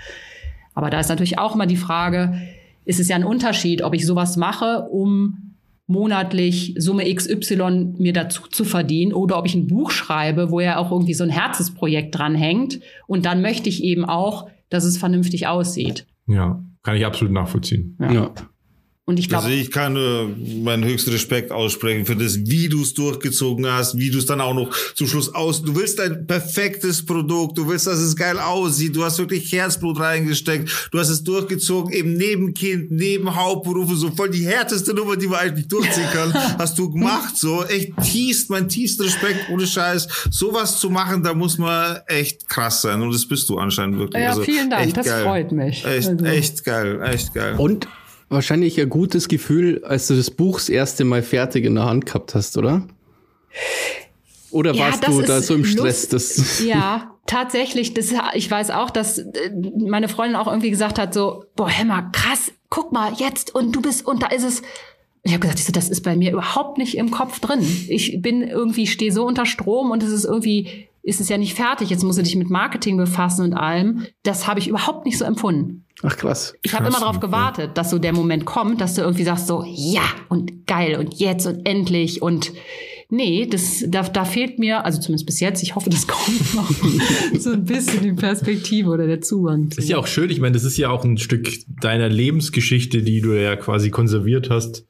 Aber 0.74 0.90
da 0.90 1.02
ist 1.02 1.10
natürlich 1.10 1.38
auch 1.38 1.54
immer 1.54 1.68
die 1.68 1.76
Frage, 1.76 2.40
ist 2.86 3.02
es 3.02 3.10
ja 3.10 3.18
ein 3.18 3.26
Unterschied, 3.26 3.82
ob 3.82 3.94
ich 3.94 4.06
sowas 4.06 4.38
mache, 4.38 4.88
um 4.90 5.47
monatlich 5.88 6.76
Summe 6.78 7.14
XY 7.14 7.94
mir 7.98 8.14
dazu 8.14 8.44
zu 8.50 8.66
verdienen 8.66 9.14
oder 9.14 9.40
ob 9.40 9.46
ich 9.46 9.56
ein 9.56 9.68
Buch 9.68 9.92
schreibe, 9.92 10.52
wo 10.52 10.60
ja 10.60 10.78
auch 10.78 10.92
irgendwie 10.92 11.14
so 11.14 11.24
ein 11.24 11.30
Herzensprojekt 11.30 12.16
dranhängt 12.16 12.82
und 13.08 13.26
dann 13.26 13.42
möchte 13.42 13.70
ich 13.70 13.84
eben 13.84 14.06
auch, 14.06 14.50
dass 14.70 14.84
es 14.84 14.98
vernünftig 14.98 15.48
aussieht. 15.48 16.06
Ja, 16.28 16.62
kann 16.84 16.96
ich 16.98 17.06
absolut 17.06 17.34
nachvollziehen. 17.34 17.98
ja. 18.00 18.12
ja. 18.12 18.34
Und 19.10 19.20
ich 19.20 19.30
glaube. 19.30 19.46
Also 19.46 19.56
ich 19.56 19.72
kann 19.72 19.94
nur 19.94 20.36
meinen 20.64 20.84
höchsten 20.84 21.12
Respekt 21.12 21.50
aussprechen 21.50 22.06
für 22.06 22.18
das, 22.18 22.46
wie 22.46 22.68
du 22.68 22.82
es 22.82 22.94
durchgezogen 22.94 23.66
hast, 23.66 23.98
wie 23.98 24.10
du 24.10 24.18
es 24.18 24.26
dann 24.26 24.42
auch 24.42 24.54
noch 24.54 24.76
zum 24.96 25.08
Schluss 25.08 25.34
aus. 25.34 25.64
Du 25.64 25.74
willst 25.78 26.02
ein 26.02 26.28
perfektes 26.28 27.06
Produkt, 27.06 27.58
du 27.58 27.70
willst, 27.70 27.88
dass 27.88 28.00
es 28.00 28.18
geil 28.18 28.38
aussieht, 28.38 28.94
du 28.94 29.06
hast 29.06 29.18
wirklich 29.18 29.50
Herzblut 29.50 29.98
reingesteckt, 29.98 30.90
du 30.92 31.00
hast 31.00 31.08
es 31.08 31.24
durchgezogen, 31.24 31.94
eben 31.94 32.16
neben 32.16 32.54
Kind, 32.54 32.92
neben 32.92 33.34
Hauptberufe, 33.34 33.96
so 33.96 34.12
voll 34.12 34.30
die 34.30 34.46
härteste 34.46 34.94
Nummer, 34.94 35.16
die 35.16 35.28
man 35.28 35.40
eigentlich 35.40 35.70
durchziehen 35.70 36.10
kann, 36.12 36.34
hast 36.60 36.78
du 36.78 36.92
gemacht, 36.92 37.38
so 37.38 37.64
echt 37.64 37.94
tiefst, 38.04 38.50
mein 38.50 38.68
tiefster 38.68 39.06
Respekt, 39.06 39.50
ohne 39.50 39.66
Scheiß. 39.66 40.06
Sowas 40.32 40.82
zu 40.82 40.90
machen, 40.90 41.24
da 41.24 41.34
muss 41.34 41.58
man 41.58 42.02
echt 42.08 42.50
krass 42.50 42.82
sein 42.82 43.02
und 43.02 43.14
das 43.14 43.26
bist 43.26 43.48
du 43.48 43.58
anscheinend 43.58 44.00
wirklich. 44.00 44.22
Ja, 44.22 44.32
also, 44.32 44.42
vielen 44.42 44.70
Dank, 44.70 44.94
das 44.96 45.06
geil. 45.06 45.24
freut 45.24 45.54
mich. 45.54 45.86
Echt, 45.86 46.10
also. 46.10 46.26
echt 46.26 46.66
geil, 46.66 47.00
echt 47.02 47.34
geil. 47.34 47.56
Und 47.58 47.88
wahrscheinlich 48.30 48.80
ein 48.80 48.90
gutes 48.90 49.28
Gefühl, 49.28 49.84
als 49.84 50.08
du 50.08 50.16
das 50.16 50.32
Buch 50.32 50.60
das 50.60 50.70
erste 50.70 51.06
Mal 51.06 51.24
fertig 51.24 51.66
in 51.66 51.76
der 51.76 51.86
Hand 51.86 52.06
gehabt 52.06 52.36
hast, 52.36 52.58
oder? 52.58 52.88
Oder 54.52 54.74
ja, 54.74 54.86
warst 54.86 55.08
du 55.08 55.22
da 55.22 55.42
so 55.42 55.56
im 55.56 55.66
Stress? 55.66 56.10
Das 56.10 56.60
ja, 56.66 57.16
tatsächlich. 57.26 57.94
Das, 57.94 58.14
ich 58.34 58.50
weiß 58.50 58.72
auch, 58.72 58.90
dass 58.90 59.20
äh, 59.20 59.52
meine 59.78 60.08
Freundin 60.08 60.36
auch 60.36 60.48
irgendwie 60.48 60.70
gesagt 60.70 61.00
hat, 61.00 61.14
so, 61.14 61.46
boah, 61.56 61.70
Hämmer, 61.70 62.10
krass, 62.12 62.52
guck 62.70 62.92
mal, 62.92 63.14
jetzt 63.18 63.54
und 63.54 63.76
du 63.76 63.82
bist, 63.82 64.06
und 64.06 64.24
da 64.24 64.28
ist 64.28 64.44
es. 64.44 64.62
Ich 65.24 65.34
habe 65.34 65.42
gesagt, 65.42 65.76
das 65.76 65.90
ist 65.90 66.02
bei 66.04 66.16
mir 66.16 66.32
überhaupt 66.32 66.78
nicht 66.78 66.96
im 66.96 67.12
Kopf 67.12 67.42
drin. 67.42 67.60
Ich 67.90 68.22
bin 68.22 68.44
irgendwie, 68.44 68.88
stehe 68.88 69.12
so 69.12 69.26
unter 69.26 69.46
Strom 69.46 69.92
und 69.92 70.02
es 70.02 70.12
ist 70.12 70.24
irgendwie, 70.24 70.87
ist 71.08 71.22
es 71.22 71.30
ja 71.30 71.38
nicht 71.38 71.54
fertig. 71.54 71.90
Jetzt 71.90 72.04
musst 72.04 72.20
du 72.20 72.24
dich 72.24 72.36
mit 72.36 72.50
Marketing 72.50 72.98
befassen 72.98 73.46
und 73.46 73.54
allem. 73.54 74.06
Das 74.24 74.46
habe 74.46 74.60
ich 74.60 74.68
überhaupt 74.68 75.06
nicht 75.06 75.18
so 75.18 75.24
empfunden. 75.24 75.86
Ach 76.04 76.18
krass. 76.18 76.54
Ich 76.64 76.74
habe 76.74 76.88
immer 76.88 77.00
darauf 77.00 77.22
gewartet, 77.22 77.78
dass 77.78 77.90
so 77.90 77.98
der 77.98 78.12
Moment 78.12 78.46
kommt, 78.46 78.82
dass 78.82 78.96
du 78.96 79.02
irgendwie 79.02 79.24
sagst 79.24 79.48
so, 79.48 79.64
ja 79.66 80.04
und 80.28 80.68
geil 80.68 80.98
und 81.00 81.16
jetzt 81.16 81.48
und 81.48 81.66
endlich 81.66 82.22
und 82.22 82.52
nee, 83.10 83.48
das, 83.50 83.86
da, 83.88 84.04
da 84.04 84.26
fehlt 84.26 84.60
mir, 84.60 84.84
also 84.84 85.00
zumindest 85.00 85.26
bis 85.26 85.40
jetzt, 85.40 85.64
ich 85.64 85.76
hoffe, 85.76 85.90
das 85.90 86.08
kommt 86.08 86.54
noch 86.54 86.70
so 87.40 87.52
ein 87.52 87.64
bisschen 87.64 88.04
die 88.04 88.12
Perspektive 88.12 88.90
oder 88.90 89.08
der 89.08 89.22
Zugang. 89.22 89.70
Ist 89.78 89.88
ja 89.88 89.98
auch 89.98 90.08
schön, 90.08 90.30
ich 90.30 90.42
meine, 90.42 90.54
das 90.54 90.66
ist 90.66 90.78
ja 90.78 90.90
auch 90.90 91.06
ein 91.06 91.18
Stück 91.18 91.50
deiner 91.82 92.10
Lebensgeschichte, 92.10 93.02
die 93.02 93.22
du 93.22 93.32
ja 93.32 93.56
quasi 93.56 93.92
konserviert 93.92 94.50
hast. 94.50 94.86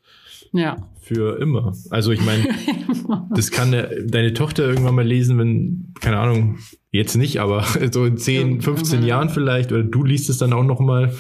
Ja. 0.52 0.78
Für 1.08 1.40
immer. 1.40 1.74
Also 1.90 2.12
ich 2.12 2.20
meine, 2.26 2.44
das 3.34 3.52
kann 3.52 3.74
deine 4.08 4.34
Tochter 4.34 4.68
irgendwann 4.68 4.96
mal 4.96 5.08
lesen, 5.08 5.38
wenn, 5.38 5.94
keine 6.02 6.18
Ahnung, 6.18 6.58
Jetzt 6.90 7.18
nicht, 7.18 7.42
aber 7.42 7.66
so 7.92 8.06
in 8.06 8.18
10, 8.18 8.62
15 8.62 9.02
ja. 9.02 9.08
Jahren 9.08 9.30
vielleicht, 9.30 9.74
oder 9.74 9.84
du 9.84 10.04
liest 10.04 10.30
es 10.30 10.38
dann 10.38 10.54
auch 10.54 10.64
noch 10.64 10.80
mal, 10.80 11.14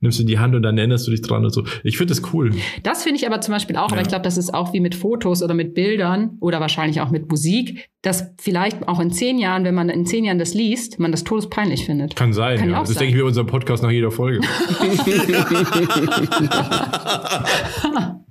nimmst 0.00 0.20
du 0.20 0.24
die 0.24 0.38
Hand 0.38 0.54
und 0.54 0.62
dann 0.62 0.76
erinnerst 0.76 1.06
du 1.06 1.10
dich 1.10 1.22
dran 1.22 1.44
und 1.44 1.50
so. 1.50 1.64
Ich 1.82 1.96
finde 1.96 2.14
das 2.14 2.22
cool. 2.32 2.50
Das 2.82 3.02
finde 3.02 3.16
ich 3.16 3.26
aber 3.26 3.40
zum 3.40 3.52
Beispiel 3.52 3.76
auch, 3.76 3.88
ja. 3.88 3.94
aber 3.94 4.02
ich 4.02 4.08
glaube, 4.08 4.22
das 4.22 4.36
ist 4.36 4.52
auch 4.52 4.74
wie 4.74 4.80
mit 4.80 4.94
Fotos 4.94 5.42
oder 5.42 5.54
mit 5.54 5.74
Bildern 5.74 6.36
oder 6.40 6.60
wahrscheinlich 6.60 7.00
auch 7.00 7.10
mit 7.10 7.30
Musik, 7.30 7.88
dass 8.02 8.34
vielleicht 8.38 8.86
auch 8.86 9.00
in 9.00 9.10
zehn 9.10 9.38
Jahren, 9.38 9.64
wenn 9.64 9.74
man 9.74 9.88
in 9.88 10.04
zehn 10.04 10.24
Jahren 10.24 10.38
das 10.38 10.52
liest, 10.52 11.00
man 11.00 11.10
das 11.10 11.24
todespeinlich 11.24 11.86
findet. 11.86 12.16
Kann 12.16 12.34
sein, 12.34 12.58
Kann 12.58 12.70
ja. 12.70 12.80
Das 12.80 12.90
sein. 12.90 12.98
denke 12.98 13.14
ich 13.14 13.22
mir 13.22 13.26
unserem 13.26 13.46
Podcast 13.46 13.82
nach 13.82 13.90
jeder 13.90 14.10
Folge. 14.10 14.40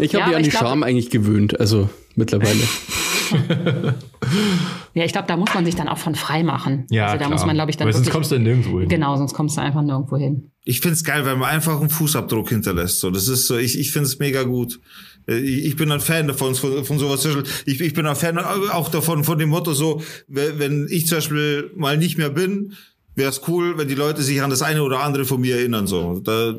ich 0.00 0.14
habe 0.14 0.22
ja, 0.22 0.26
mich 0.28 0.36
an 0.36 0.42
die 0.42 0.50
glaub, 0.50 0.62
Scham 0.62 0.82
eigentlich 0.82 1.10
gewöhnt, 1.10 1.58
also 1.60 1.88
mittlerweile. 2.16 2.60
ja, 4.94 5.04
ich 5.04 5.12
glaube, 5.12 5.28
da 5.28 5.36
muss 5.36 5.54
man 5.54 5.64
sich 5.64 5.76
dann 5.76 5.88
auch 5.88 5.98
von 5.98 6.14
frei 6.14 6.42
machen. 6.42 6.86
Ja, 6.90 7.06
also 7.06 7.14
da 7.14 7.18
klar. 7.18 7.30
muss 7.30 7.46
man, 7.46 7.54
glaube 7.54 7.70
ich, 7.70 7.76
dann. 7.76 7.86
Weil 7.86 7.94
sonst 7.94 8.10
kommst 8.10 8.32
du 8.32 8.38
nirgendwo 8.38 8.80
hin. 8.80 8.88
Genau, 8.88 9.16
sonst 9.16 9.34
kommst 9.34 9.56
du 9.56 9.60
einfach 9.60 9.82
nirgendwo 9.82 10.16
hin. 10.16 10.50
Ich 10.64 10.80
find's 10.80 11.04
geil, 11.04 11.24
wenn 11.24 11.38
man 11.38 11.50
einfach 11.50 11.80
einen 11.80 11.90
Fußabdruck 11.90 12.48
hinterlässt. 12.48 13.00
So, 13.00 13.10
das 13.10 13.28
ist 13.28 13.46
so, 13.46 13.56
ich, 13.56 13.78
ich 13.78 13.92
find's 13.92 14.18
mega 14.18 14.42
gut. 14.42 14.80
Äh, 15.26 15.38
ich 15.38 15.76
bin 15.76 15.90
ein 15.90 16.00
Fan 16.00 16.28
davon, 16.28 16.54
von, 16.54 16.84
von 16.84 16.98
sowas. 16.98 17.26
Ich, 17.66 17.80
ich 17.80 17.94
bin 17.94 18.06
ein 18.06 18.16
Fan 18.16 18.38
auch 18.38 18.88
davon, 18.88 19.24
von 19.24 19.38
dem 19.38 19.50
Motto 19.50 19.72
so, 19.72 20.02
wenn 20.26 20.86
ich 20.90 21.06
zum 21.06 21.18
Beispiel 21.18 21.70
mal 21.76 21.96
nicht 21.96 22.18
mehr 22.18 22.30
bin, 22.30 22.74
wäre 23.20 23.30
es 23.30 23.42
cool, 23.46 23.78
wenn 23.78 23.86
die 23.86 23.94
Leute 23.94 24.22
sich 24.22 24.42
an 24.42 24.50
das 24.50 24.62
eine 24.62 24.82
oder 24.82 25.00
andere 25.00 25.24
von 25.24 25.40
mir 25.40 25.56
erinnern. 25.56 25.86
So, 25.86 26.20
da, 26.24 26.54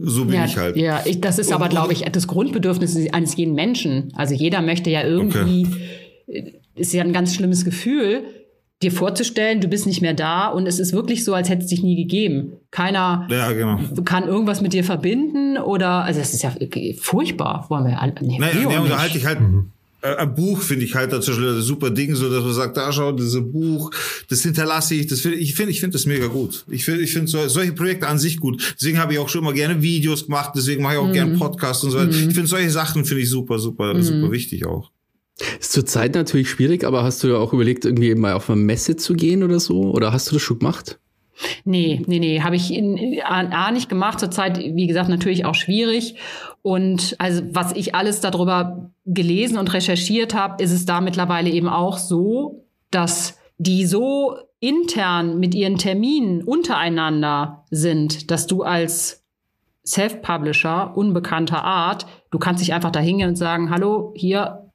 so 0.00 0.24
bin 0.24 0.34
ja, 0.34 0.46
ich 0.46 0.56
halt. 0.56 0.76
Ja, 0.76 1.02
ich, 1.04 1.20
das 1.20 1.38
ist 1.38 1.52
aber, 1.52 1.68
glaube 1.68 1.92
ich, 1.92 2.00
das 2.10 2.26
Grundbedürfnis 2.26 2.96
eines 3.12 3.36
jeden 3.36 3.54
Menschen. 3.54 4.12
Also 4.16 4.34
jeder 4.34 4.62
möchte 4.62 4.88
ja 4.88 5.02
irgendwie 5.02 5.66
okay 5.66 6.60
ist 6.74 6.92
ja 6.92 7.02
ein 7.02 7.12
ganz 7.12 7.34
schlimmes 7.34 7.64
Gefühl, 7.64 8.24
dir 8.82 8.92
vorzustellen, 8.92 9.60
du 9.60 9.68
bist 9.68 9.86
nicht 9.86 10.02
mehr 10.02 10.14
da 10.14 10.48
und 10.48 10.66
es 10.66 10.78
ist 10.78 10.92
wirklich 10.92 11.24
so, 11.24 11.34
als 11.34 11.48
hätte 11.48 11.62
es 11.62 11.70
dich 11.70 11.82
nie 11.82 11.96
gegeben. 11.96 12.54
Keiner 12.70 13.26
ja, 13.30 13.52
genau. 13.52 13.78
kann 14.04 14.26
irgendwas 14.26 14.60
mit 14.60 14.72
dir 14.72 14.84
verbinden 14.84 15.56
oder, 15.58 16.04
also 16.04 16.20
das 16.20 16.34
ist 16.34 16.42
ja 16.42 16.52
furchtbar, 16.98 17.66
wollen 17.68 17.86
wir 17.86 18.00
alle. 18.00 18.14
Nee, 18.20 18.38
naja, 18.38 18.68
nee, 18.68 18.76
unterhalte 18.76 19.18
ich 19.18 19.26
halt. 19.26 19.40
Mhm 19.40 19.70
äh, 20.04 20.16
ein 20.16 20.34
Buch 20.34 20.60
finde 20.60 20.84
ich 20.84 20.94
halt 20.94 21.12
dazu 21.12 21.32
ein 21.32 21.62
super 21.62 21.90
Ding, 21.90 22.14
so 22.14 22.30
dass 22.30 22.44
man 22.44 22.52
sagt, 22.52 22.76
da 22.76 22.92
schau, 22.92 23.12
dieses 23.12 23.40
Buch, 23.40 23.90
das 24.28 24.42
hinterlasse 24.42 24.94
ich, 24.94 25.06
das 25.06 25.20
find, 25.20 25.36
ich 25.36 25.54
finde, 25.54 25.72
ich 25.72 25.80
finde 25.80 25.94
das 25.94 26.06
mega 26.06 26.26
gut. 26.26 26.64
Ich 26.70 26.84
finde, 26.84 27.02
ich 27.02 27.12
finde 27.12 27.28
so, 27.28 27.48
solche 27.48 27.72
Projekte 27.72 28.06
an 28.06 28.18
sich 28.18 28.38
gut. 28.38 28.74
Deswegen 28.78 28.98
habe 28.98 29.14
ich 29.14 29.18
auch 29.18 29.28
schon 29.28 29.40
immer 29.40 29.52
gerne 29.52 29.82
Videos 29.82 30.26
gemacht, 30.26 30.52
deswegen 30.54 30.82
mache 30.82 30.94
ich 30.94 31.00
auch 31.00 31.12
gerne 31.12 31.36
Podcasts 31.38 31.82
und 31.84 31.90
so 31.90 31.98
weiter. 31.98 32.10
Ich 32.10 32.34
finde 32.34 32.46
solche 32.46 32.70
Sachen 32.70 33.04
finde 33.04 33.22
ich 33.22 33.30
super, 33.30 33.58
super, 33.58 34.00
super 34.02 34.30
wichtig 34.30 34.66
auch. 34.66 34.90
Ist 35.58 35.72
zur 35.72 35.84
Zeit 35.84 36.14
natürlich 36.14 36.48
schwierig, 36.48 36.84
aber 36.84 37.02
hast 37.02 37.24
du 37.24 37.28
ja 37.28 37.36
auch 37.36 37.52
überlegt, 37.52 37.84
irgendwie 37.84 38.14
mal 38.14 38.34
auf 38.34 38.50
eine 38.50 38.60
Messe 38.60 38.96
zu 38.96 39.14
gehen 39.14 39.42
oder 39.42 39.58
so? 39.58 39.90
Oder 39.90 40.12
hast 40.12 40.30
du 40.30 40.34
das 40.34 40.42
schon 40.42 40.60
gemacht? 40.60 41.00
Nee, 41.64 42.02
nee, 42.06 42.18
nee, 42.18 42.40
habe 42.40 42.56
ich 42.56 42.72
in, 42.72 43.20
A, 43.24 43.40
A 43.40 43.70
nicht 43.70 43.88
gemacht. 43.88 44.20
Zurzeit, 44.20 44.58
wie 44.58 44.86
gesagt, 44.86 45.08
natürlich 45.08 45.44
auch 45.44 45.54
schwierig. 45.54 46.16
Und 46.62 47.16
also 47.18 47.42
was 47.50 47.72
ich 47.72 47.94
alles 47.94 48.20
darüber 48.20 48.90
gelesen 49.04 49.58
und 49.58 49.72
recherchiert 49.72 50.34
habe, 50.34 50.62
ist 50.62 50.72
es 50.72 50.86
da 50.86 51.00
mittlerweile 51.00 51.50
eben 51.50 51.68
auch 51.68 51.98
so, 51.98 52.64
dass 52.90 53.38
die 53.58 53.86
so 53.86 54.36
intern 54.60 55.38
mit 55.38 55.54
ihren 55.54 55.76
Terminen 55.76 56.42
untereinander 56.42 57.64
sind, 57.70 58.30
dass 58.30 58.46
du 58.46 58.62
als 58.62 59.24
Self-Publisher 59.86 60.96
unbekannter 60.96 61.62
Art, 61.62 62.06
du 62.30 62.38
kannst 62.38 62.62
dich 62.62 62.72
einfach 62.72 62.90
da 62.90 63.00
hingehen 63.00 63.28
und 63.28 63.36
sagen, 63.36 63.68
hallo, 63.68 64.12
hier, 64.16 64.70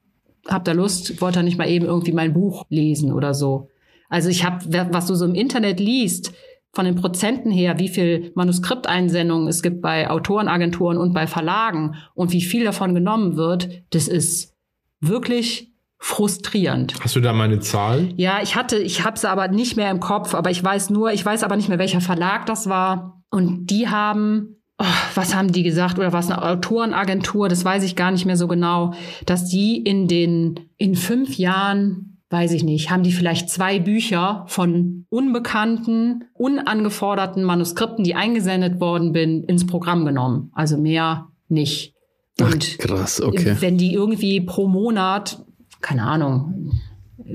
habt 0.47 0.67
ihr 0.67 0.75
Lust, 0.75 1.19
wollt 1.21 1.35
ihr 1.35 1.43
nicht 1.43 1.57
mal 1.57 1.69
eben 1.69 1.85
irgendwie 1.85 2.11
mein 2.11 2.33
Buch 2.33 2.65
lesen 2.69 3.11
oder 3.11 3.33
so. 3.33 3.69
Also 4.09 4.29
ich 4.29 4.43
habe, 4.43 4.87
was 4.91 5.07
du 5.07 5.15
so 5.15 5.25
im 5.25 5.35
Internet 5.35 5.79
liest, 5.79 6.33
von 6.71 6.85
den 6.85 6.95
Prozenten 6.95 7.51
her, 7.51 7.79
wie 7.79 7.89
viel 7.89 8.31
Manuskripteinsendungen 8.35 9.47
es 9.47 9.61
gibt 9.61 9.81
bei 9.81 10.09
Autorenagenturen 10.09 10.97
und 10.97 11.13
bei 11.13 11.27
Verlagen 11.27 11.95
und 12.13 12.31
wie 12.31 12.41
viel 12.41 12.63
davon 12.63 12.93
genommen 12.93 13.35
wird, 13.35 13.83
das 13.89 14.07
ist 14.07 14.55
wirklich 14.99 15.73
frustrierend. 15.97 16.93
Hast 17.01 17.15
du 17.15 17.19
da 17.19 17.33
mal 17.33 17.45
eine 17.45 17.59
Zahl? 17.59 18.13
Ja, 18.15 18.39
ich 18.41 18.55
hatte, 18.55 18.77
ich 18.77 19.03
habe 19.03 19.19
sie 19.19 19.29
aber 19.29 19.47
nicht 19.49 19.75
mehr 19.75 19.91
im 19.91 19.99
Kopf, 19.99 20.33
aber 20.33 20.49
ich 20.49 20.63
weiß 20.63 20.89
nur, 20.91 21.11
ich 21.11 21.25
weiß 21.25 21.43
aber 21.43 21.55
nicht 21.55 21.69
mehr, 21.69 21.79
welcher 21.79 22.01
Verlag 22.01 22.45
das 22.45 22.69
war. 22.69 23.21
Und 23.29 23.67
die 23.67 23.89
haben, 23.89 24.61
oh, 24.77 24.85
was 25.15 25.35
haben 25.35 25.51
die 25.51 25.63
gesagt, 25.63 25.99
oder 25.99 26.13
was 26.13 26.31
eine 26.31 26.41
Autorenagentur, 26.41 27.49
das 27.49 27.65
weiß 27.65 27.83
ich 27.83 27.95
gar 27.95 28.11
nicht 28.11 28.25
mehr 28.25 28.37
so 28.37 28.47
genau, 28.47 28.93
dass 29.25 29.45
die 29.45 29.77
in 29.77 30.07
den, 30.07 30.69
in 30.77 30.95
fünf 30.95 31.37
Jahren 31.37 32.18
weiß 32.29 32.51
ich 32.51 32.63
nicht, 32.63 32.91
haben 32.91 33.03
die 33.03 33.11
vielleicht 33.11 33.49
zwei 33.49 33.79
Bücher 33.79 34.45
von 34.47 35.05
unbekannten, 35.09 36.25
unangeforderten 36.33 37.43
Manuskripten, 37.43 38.03
die 38.03 38.15
eingesendet 38.15 38.79
worden 38.79 39.13
bin, 39.13 39.43
ins 39.43 39.65
Programm 39.65 40.05
genommen. 40.05 40.51
Also 40.53 40.77
mehr 40.77 41.29
nicht. 41.47 41.95
Und 42.39 42.77
Ach, 42.79 42.85
krass, 42.85 43.21
okay. 43.21 43.55
Wenn 43.59 43.77
die 43.77 43.93
irgendwie 43.93 44.41
pro 44.41 44.67
Monat, 44.67 45.43
keine 45.81 46.03
Ahnung, 46.03 46.71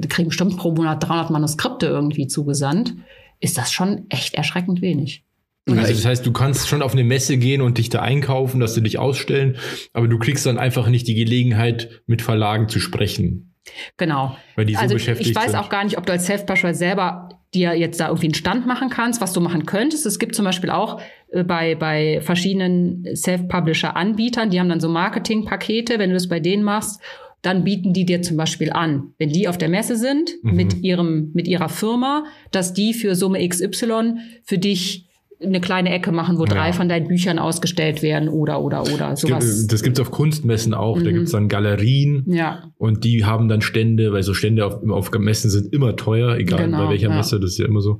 kriegen 0.08 0.28
bestimmt 0.28 0.56
pro 0.56 0.72
Monat 0.72 1.02
300 1.02 1.30
Manuskripte 1.30 1.86
irgendwie 1.86 2.26
zugesandt, 2.28 2.94
ist 3.40 3.58
das 3.58 3.72
schon 3.72 4.06
echt 4.08 4.34
erschreckend 4.34 4.80
wenig. 4.80 5.24
Also 5.66 5.80
das 5.80 6.04
heißt, 6.04 6.26
du 6.26 6.32
kannst 6.32 6.68
schon 6.68 6.82
auf 6.82 6.92
eine 6.92 7.04
Messe 7.04 7.38
gehen 7.38 7.62
und 7.62 7.78
dich 7.78 7.88
da 7.88 8.00
einkaufen, 8.00 8.60
dass 8.60 8.74
sie 8.74 8.82
dich 8.82 8.98
ausstellen, 8.98 9.56
aber 9.94 10.08
du 10.08 10.18
kriegst 10.18 10.44
dann 10.44 10.58
einfach 10.58 10.88
nicht 10.88 11.08
die 11.08 11.14
Gelegenheit, 11.14 12.02
mit 12.06 12.20
Verlagen 12.20 12.68
zu 12.68 12.80
sprechen. 12.80 13.53
Genau. 13.96 14.36
Weil 14.56 14.66
die 14.66 14.74
so 14.74 14.80
also 14.80 14.94
beschäftigt 14.94 15.30
ich 15.30 15.36
weiß 15.36 15.52
sind. 15.52 15.60
auch 15.60 15.68
gar 15.68 15.84
nicht, 15.84 15.96
ob 15.98 16.06
du 16.06 16.12
als 16.12 16.26
Self-Publisher 16.26 16.74
selber 16.74 17.28
dir 17.54 17.74
jetzt 17.74 18.00
da 18.00 18.08
irgendwie 18.08 18.26
einen 18.26 18.34
Stand 18.34 18.66
machen 18.66 18.90
kannst, 18.90 19.20
was 19.20 19.32
du 19.32 19.40
machen 19.40 19.64
könntest. 19.64 20.06
Es 20.06 20.18
gibt 20.18 20.34
zum 20.34 20.44
Beispiel 20.44 20.70
auch 20.70 21.00
äh, 21.30 21.44
bei, 21.44 21.74
bei 21.76 22.20
verschiedenen 22.20 23.06
Self-Publisher-Anbietern, 23.14 24.50
die 24.50 24.60
haben 24.60 24.68
dann 24.68 24.80
so 24.80 24.88
Marketingpakete, 24.88 25.98
wenn 25.98 26.10
du 26.10 26.14
das 26.14 26.28
bei 26.28 26.40
denen 26.40 26.62
machst, 26.64 27.00
dann 27.42 27.62
bieten 27.64 27.92
die 27.92 28.06
dir 28.06 28.22
zum 28.22 28.36
Beispiel 28.36 28.72
an, 28.72 29.12
wenn 29.18 29.28
die 29.28 29.48
auf 29.48 29.58
der 29.58 29.68
Messe 29.68 29.96
sind 29.96 30.30
Mhm. 30.42 30.54
mit 30.56 30.82
ihrem, 30.82 31.30
mit 31.34 31.46
ihrer 31.46 31.68
Firma, 31.68 32.24
dass 32.50 32.72
die 32.72 32.94
für 32.94 33.14
Summe 33.14 33.46
XY 33.46 34.16
für 34.42 34.58
dich 34.58 35.08
eine 35.42 35.60
kleine 35.60 35.90
Ecke 35.90 36.12
machen, 36.12 36.38
wo 36.38 36.44
drei 36.44 36.68
Ja. 36.68 36.72
von 36.72 36.88
deinen 36.88 37.08
Büchern 37.08 37.38
ausgestellt 37.38 38.02
werden 38.02 38.28
oder, 38.28 38.60
oder, 38.62 38.82
oder. 38.82 39.16
Sowas. 39.16 39.66
Das 39.66 39.82
gibt's 39.82 40.00
auf 40.00 40.10
Kunstmessen 40.10 40.74
auch. 40.74 41.00
Da 41.00 41.10
gibt's 41.10 41.32
dann 41.32 41.48
Galerien. 41.48 42.24
Ja. 42.26 42.70
Und 42.76 43.04
die 43.04 43.24
haben 43.24 43.48
dann 43.48 43.60
Stände, 43.60 44.12
weil 44.12 44.22
so 44.22 44.34
Stände 44.34 44.64
auf, 44.66 44.82
auf 44.88 45.10
Messen 45.18 45.50
sind 45.50 45.72
immer 45.72 45.96
teuer, 45.96 46.36
egal 46.36 46.64
Genau, 46.64 46.84
bei 46.84 46.90
welcher 46.90 47.08
ja. 47.10 47.16
Messe, 47.16 47.40
das 47.40 47.52
ist 47.52 47.58
ja 47.58 47.66
immer 47.66 47.80
so. 47.80 47.98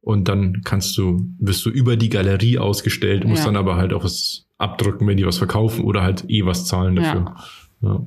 Und 0.00 0.28
dann 0.28 0.62
kannst 0.64 0.96
du, 0.96 1.20
wirst 1.38 1.64
du 1.66 1.70
über 1.70 1.96
die 1.96 2.08
Galerie 2.08 2.58
ausgestellt, 2.58 3.24
musst 3.26 3.46
dann 3.46 3.56
aber 3.56 3.76
halt 3.76 3.92
auch 3.92 4.04
was 4.04 4.46
abdrücken, 4.58 5.06
wenn 5.06 5.16
die 5.16 5.26
was 5.26 5.38
verkaufen 5.38 5.84
oder 5.84 6.02
halt 6.02 6.24
eh 6.28 6.46
was 6.46 6.64
zahlen 6.66 6.96
dafür. 6.96 7.34
Ja. 7.82 8.06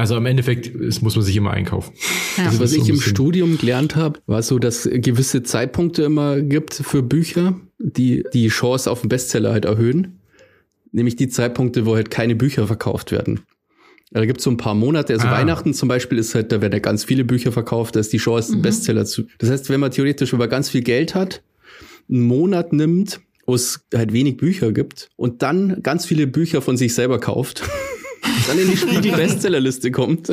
Also 0.00 0.16
im 0.16 0.24
Endeffekt 0.24 0.74
es 0.74 1.02
muss 1.02 1.14
man 1.14 1.22
sich 1.26 1.36
immer 1.36 1.50
einkaufen. 1.50 1.92
Ja. 2.38 2.46
Also 2.46 2.58
was 2.60 2.70
so 2.70 2.80
ich 2.80 2.88
im 2.88 2.98
Studium 2.98 3.58
gelernt 3.58 3.96
habe, 3.96 4.18
war 4.26 4.42
so, 4.42 4.58
dass 4.58 4.86
es 4.86 5.02
gewisse 5.02 5.42
Zeitpunkte 5.42 6.04
immer 6.04 6.40
gibt 6.40 6.72
für 6.72 7.02
Bücher, 7.02 7.60
die 7.78 8.24
die 8.32 8.48
Chance 8.48 8.90
auf 8.90 9.02
einen 9.02 9.10
Bestseller 9.10 9.52
halt 9.52 9.66
erhöhen. 9.66 10.20
Nämlich 10.90 11.16
die 11.16 11.28
Zeitpunkte, 11.28 11.84
wo 11.84 11.96
halt 11.96 12.10
keine 12.10 12.34
Bücher 12.34 12.66
verkauft 12.66 13.12
werden. 13.12 13.40
Da 14.10 14.24
gibt 14.24 14.38
es 14.38 14.44
so 14.44 14.50
ein 14.50 14.56
paar 14.56 14.74
Monate, 14.74 15.12
also 15.12 15.26
Ah. 15.28 15.32
Weihnachten 15.32 15.74
zum 15.74 15.90
Beispiel 15.90 16.16
ist 16.16 16.34
halt, 16.34 16.50
da 16.50 16.62
werden 16.62 16.72
ja 16.72 16.78
ganz 16.78 17.04
viele 17.04 17.24
Bücher 17.24 17.52
verkauft, 17.52 17.94
da 17.94 18.00
ist 18.00 18.10
die 18.14 18.16
Chance, 18.18 18.54
einen 18.54 18.62
Bestseller 18.62 19.04
zu. 19.04 19.24
Das 19.36 19.50
heißt, 19.50 19.68
wenn 19.68 19.80
man 19.80 19.90
theoretisch 19.90 20.32
über 20.32 20.48
ganz 20.48 20.70
viel 20.70 20.80
Geld 20.80 21.14
hat, 21.14 21.42
einen 22.08 22.22
Monat 22.22 22.72
nimmt, 22.72 23.20
wo 23.46 23.54
es 23.54 23.86
halt 23.94 24.14
wenig 24.14 24.38
Bücher 24.38 24.72
gibt 24.72 25.10
und 25.16 25.42
dann 25.42 25.82
ganz 25.82 26.06
viele 26.06 26.26
Bücher 26.26 26.62
von 26.62 26.78
sich 26.78 26.94
selber 26.94 27.20
kauft, 27.20 27.62
dann 28.46 28.58
in 28.58 28.70
die 28.70 28.76
Spiegel-Bestsellerliste 28.76 29.90
kommt. 29.90 30.28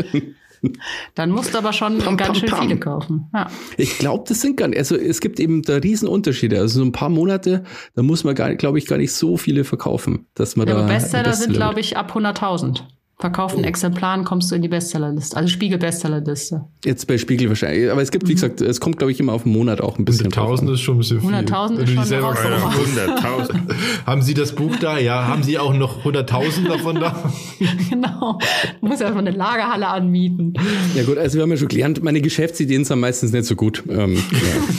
Dann 1.14 1.30
musst 1.30 1.54
du 1.54 1.60
aber 1.60 1.72
schon 1.72 2.00
Pam, 2.00 2.18
ganz 2.18 2.30
pam, 2.30 2.36
schön 2.40 2.50
pam. 2.50 2.68
viele 2.68 2.80
kaufen. 2.80 3.30
Ja. 3.34 3.48
Ich 3.78 4.00
glaube, 4.00 4.24
das 4.28 4.42
sind 4.42 4.58
gar 4.58 4.68
nicht, 4.68 4.80
also 4.80 4.96
es 4.96 5.20
gibt 5.20 5.40
eben 5.40 5.62
da 5.62 5.76
Riesenunterschiede. 5.76 6.58
Also 6.60 6.80
so 6.80 6.86
ein 6.86 6.92
paar 6.92 7.10
Monate, 7.10 7.64
da 7.96 8.02
muss 8.02 8.24
man 8.24 8.34
glaube 8.34 8.78
ich, 8.80 8.88
gar 8.88 8.98
nicht 8.98 9.14
so 9.14 9.38
viele 9.38 9.64
verkaufen, 9.64 10.26
dass 10.34 10.56
man 10.56 10.68
Ja, 10.68 10.74
da. 10.74 10.80
aber 10.82 10.90
einen 10.90 11.00
Bestseller 11.00 11.34
sind, 11.34 11.50
Bestseller 11.50 11.58
glaube 11.68 11.80
ich, 11.80 11.96
ab 11.98 12.16
100.000. 12.16 12.82
Verkauften 13.19 13.64
Exemplaren 13.64 14.23
kommst 14.26 14.52
du 14.52 14.56
in 14.56 14.61
die 14.61 14.68
Bestsellerliste, 14.68 15.35
also 15.35 15.49
Spiegel-Bestsellerliste. 15.49 16.65
Jetzt 16.85 17.07
bei 17.07 17.18
Spiegel 17.18 17.49
wahrscheinlich. 17.49 17.89
Aber 17.89 18.03
es 18.03 18.11
gibt, 18.11 18.27
wie 18.27 18.35
gesagt, 18.35 18.61
es 18.61 18.80
kommt, 18.80 18.99
glaube 18.99 19.11
ich, 19.11 19.19
immer 19.19 19.34
auf 19.34 19.41
den 19.41 19.53
Monat 19.53 19.81
auch 19.81 19.98
ein 19.98 20.06
bisschen. 20.06 20.30
drauf 20.30 20.61
100.000 20.61 20.68
an. 20.68 20.73
ist 20.76 20.81
schon 20.81 20.95
ein 20.95 20.98
bisschen 20.99 21.22
viel. 21.22 21.30
100.000 21.31 21.69
Wenn 21.69 21.77
ist 21.77 21.89
du 21.89 21.94
schon 21.95 22.03
die 22.03 22.10
selber. 22.10 22.27
Hausnummer. 22.27 23.15
100.000. 23.18 23.60
Haben 24.06 24.22
Sie 24.22 24.35
das 24.35 24.52
Buch 24.53 24.76
da? 24.80 24.99
Ja. 24.99 25.27
Haben 25.27 25.41
Sie 25.41 25.57
auch 25.57 25.73
noch 25.73 26.06
100.000 26.06 26.68
davon 26.68 26.95
da? 26.98 27.31
genau. 27.89 28.38
Du 28.81 28.88
musst 28.88 29.02
ja 29.02 29.11
eine 29.11 29.31
Lagerhalle 29.31 29.88
anmieten. 29.88 30.53
Ja 30.94 31.02
gut, 31.02 31.18
also 31.18 31.38
wir 31.38 31.41
haben 31.41 31.49
ja 31.49 31.57
schon 31.57 31.69
gelernt, 31.69 32.03
meine 32.03 32.22
Geschäftsideen 32.22 32.85
sind 32.85 32.99
meistens 32.99 33.31
nicht 33.31 33.45
so 33.45 33.56
gut. 33.56 33.81
Ähm, 33.89 34.14
ja. 34.14 34.19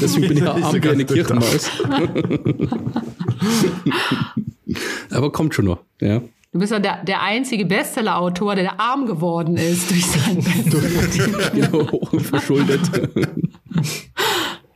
Deswegen 0.00 0.28
bin 0.28 0.36
ich 0.36 0.44
ja 0.44 0.54
arm 0.54 0.80
wie 0.80 0.88
eine. 0.88 1.04
Kirchenmaus. 1.04 1.70
Aber 5.10 5.32
kommt 5.32 5.56
schon 5.56 5.64
noch, 5.64 5.80
ja. 6.00 6.22
Du 6.52 6.58
bist 6.60 6.72
ja 6.72 6.78
der, 6.78 7.04
der 7.04 7.22
einzige 7.22 7.66
Bestseller-Autor, 7.66 8.54
der 8.54 8.80
arm 8.80 9.06
geworden 9.06 9.56
ist 9.58 9.90
durch 9.90 10.06
seinen 10.06 10.36
Bestseller. 10.42 11.50
genau, 11.50 12.00
verschuldet. 12.20 12.80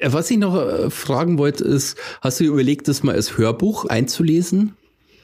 Was 0.04 0.30
ich 0.30 0.38
noch 0.38 0.54
äh, 0.56 0.90
fragen 0.90 1.38
wollte, 1.38 1.64
ist, 1.64 1.96
hast 2.20 2.40
du 2.40 2.44
dir 2.44 2.50
überlegt, 2.50 2.88
das 2.88 3.02
mal 3.02 3.14
als 3.14 3.38
Hörbuch 3.38 3.86
einzulesen? 3.86 4.74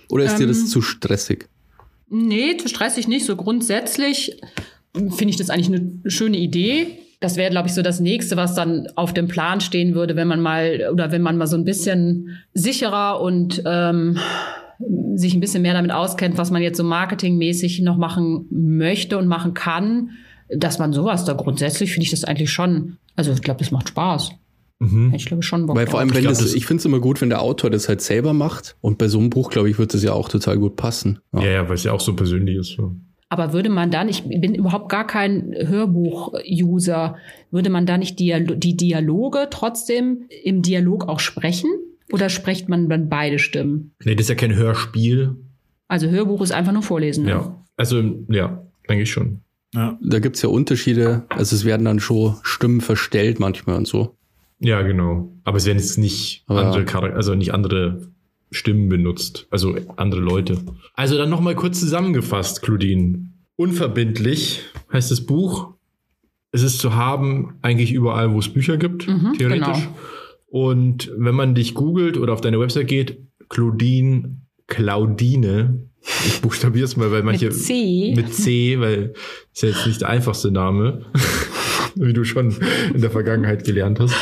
Oder 0.08 0.24
ist 0.24 0.36
dir 0.36 0.44
Ähm. 0.44 0.48
das 0.48 0.70
zu 0.70 0.80
stressig? 0.80 1.48
Nee, 2.08 2.56
zu 2.56 2.68
stressig 2.68 3.08
nicht. 3.08 3.26
So 3.26 3.36
grundsätzlich 3.36 4.40
finde 4.94 5.28
ich 5.28 5.36
das 5.36 5.50
eigentlich 5.50 5.66
eine 5.68 6.00
schöne 6.10 6.38
Idee. 6.38 6.98
Das 7.20 7.36
wäre, 7.36 7.50
glaube 7.50 7.68
ich, 7.68 7.74
so 7.74 7.82
das 7.82 8.00
nächste, 8.00 8.36
was 8.36 8.54
dann 8.54 8.86
auf 8.94 9.12
dem 9.12 9.28
Plan 9.28 9.60
stehen 9.60 9.94
würde, 9.94 10.16
wenn 10.16 10.28
man 10.28 10.40
mal 10.40 10.88
oder 10.92 11.10
wenn 11.12 11.20
man 11.20 11.36
mal 11.36 11.46
so 11.48 11.56
ein 11.56 11.64
bisschen 11.64 12.38
sicherer 12.54 13.20
und 13.20 13.60
ähm, 13.66 14.16
sich 15.16 15.34
ein 15.34 15.40
bisschen 15.40 15.62
mehr 15.62 15.74
damit 15.74 15.90
auskennt, 15.90 16.38
was 16.38 16.50
man 16.50 16.62
jetzt 16.62 16.76
so 16.76 16.84
marketingmäßig 16.84 17.80
noch 17.82 17.96
machen 17.96 18.46
möchte 18.50 19.18
und 19.18 19.26
machen 19.26 19.54
kann, 19.54 20.10
dass 20.48 20.78
man 20.78 20.92
sowas 20.92 21.24
da 21.24 21.32
grundsätzlich 21.32 21.92
finde 21.92 22.04
ich 22.04 22.10
das 22.10 22.24
eigentlich 22.24 22.50
schon. 22.50 22.96
Also 23.16 23.32
ich 23.32 23.42
glaube, 23.42 23.58
das 23.58 23.70
macht 23.70 23.88
Spaß. 23.88 24.30
Ich 25.12 25.26
glaube 25.26 25.42
schon 25.42 25.66
Bock 25.66 25.74
Weil 25.76 25.88
vor 25.88 25.98
allem, 25.98 26.14
wenn 26.14 26.22
das, 26.22 26.38
das- 26.38 26.54
ich 26.54 26.64
finde 26.64 26.78
es 26.80 26.84
immer 26.84 27.00
gut, 27.00 27.20
wenn 27.20 27.30
der 27.30 27.42
Autor 27.42 27.68
das 27.68 27.88
halt 27.88 28.00
selber 28.00 28.32
macht. 28.32 28.76
Und 28.80 28.96
bei 28.96 29.08
so 29.08 29.18
einem 29.18 29.28
Buch, 29.28 29.50
glaube 29.50 29.68
ich, 29.68 29.76
wird 29.76 29.92
das 29.92 30.04
ja 30.04 30.12
auch 30.12 30.28
total 30.28 30.56
gut 30.56 30.76
passen. 30.76 31.18
Ja. 31.34 31.40
Ja, 31.42 31.50
ja, 31.50 31.68
weil 31.68 31.74
es 31.74 31.82
ja 31.82 31.92
auch 31.92 32.00
so 32.00 32.14
persönlich 32.14 32.56
ist. 32.56 32.78
Aber 33.28 33.52
würde 33.52 33.70
man 33.70 33.90
dann, 33.90 34.08
ich 34.08 34.22
bin 34.22 34.54
überhaupt 34.54 34.88
gar 34.88 35.04
kein 35.04 35.52
Hörbuch-User, 35.66 37.16
würde 37.50 37.70
man 37.70 37.86
da 37.86 37.98
nicht 37.98 38.18
Dialo 38.18 38.54
die 38.54 38.76
Dialoge 38.76 39.48
trotzdem 39.50 40.22
im 40.44 40.62
Dialog 40.62 41.08
auch 41.08 41.20
sprechen? 41.20 41.70
Oder 42.12 42.28
spricht 42.28 42.68
man 42.68 42.88
dann 42.88 43.08
beide 43.08 43.38
Stimmen? 43.38 43.92
Nee, 44.04 44.14
das 44.14 44.24
ist 44.24 44.28
ja 44.30 44.34
kein 44.34 44.54
Hörspiel. 44.54 45.36
Also 45.88 46.08
Hörbuch 46.08 46.40
ist 46.42 46.52
einfach 46.52 46.72
nur 46.72 46.82
Vorlesen. 46.82 47.24
ne? 47.24 47.30
Ja. 47.30 47.64
Also, 47.76 48.02
ja, 48.28 48.62
denke 48.88 49.02
ich 49.02 49.10
schon. 49.10 49.40
Ja. 49.74 49.98
Da 50.02 50.18
gibt's 50.18 50.42
ja 50.42 50.48
Unterschiede. 50.48 51.24
Also 51.28 51.54
es 51.54 51.64
werden 51.64 51.84
dann 51.84 52.00
schon 52.00 52.36
Stimmen 52.42 52.80
verstellt 52.80 53.38
manchmal 53.40 53.76
und 53.76 53.86
so. 53.86 54.16
Ja, 54.60 54.82
genau. 54.82 55.30
Aber 55.44 55.58
es 55.58 55.66
werden 55.66 55.78
jetzt 55.78 55.98
nicht 55.98 56.44
Aber- 56.46 56.64
andere 56.66 56.84
Charak 56.86 57.14
also 57.14 57.34
nicht 57.34 57.52
andere 57.54 58.08
Stimmen 58.50 58.88
benutzt, 58.88 59.46
also 59.50 59.76
andere 59.96 60.20
Leute. 60.22 60.58
Also 60.94 61.18
dann 61.18 61.28
nochmal 61.28 61.54
kurz 61.54 61.78
zusammengefasst, 61.80 62.62
Claudine. 62.62 63.28
Unverbindlich 63.56 64.62
heißt 64.92 65.10
das 65.10 65.20
Buch. 65.26 65.74
Es 66.50 66.62
ist 66.62 66.78
zu 66.78 66.94
haben 66.94 67.58
eigentlich 67.60 67.92
überall, 67.92 68.32
wo 68.32 68.38
es 68.38 68.48
Bücher 68.48 68.78
gibt, 68.78 69.02
theoretisch. 69.04 69.38
genau. 69.38 69.78
Und 70.50 71.12
wenn 71.16 71.34
man 71.34 71.54
dich 71.54 71.74
googelt 71.74 72.16
oder 72.16 72.32
auf 72.32 72.40
deine 72.40 72.58
Website 72.58 72.88
geht, 72.88 73.18
Claudine, 73.48 74.36
Claudine, 74.66 75.84
ich 76.26 76.40
buchstabiere 76.40 76.84
es 76.86 76.96
mal, 76.96 77.10
weil 77.12 77.22
manche 77.22 77.50
C. 77.50 78.14
mit 78.16 78.32
C, 78.32 78.80
weil 78.80 79.12
ist 79.52 79.62
ja 79.62 79.68
jetzt 79.70 79.86
nicht 79.86 80.00
der 80.00 80.08
einfachste 80.08 80.50
Name, 80.50 81.04
wie 81.96 82.12
du 82.14 82.24
schon 82.24 82.54
in 82.94 83.00
der 83.00 83.10
Vergangenheit 83.10 83.64
gelernt 83.64 84.00
hast. 84.00 84.14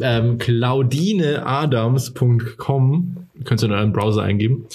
Ähm, 0.00 0.38
claudineadams.com 0.38 3.16
könntest 3.44 3.62
du 3.62 3.66
in 3.66 3.72
deinem 3.72 3.92
Browser 3.92 4.22
eingeben. 4.22 4.66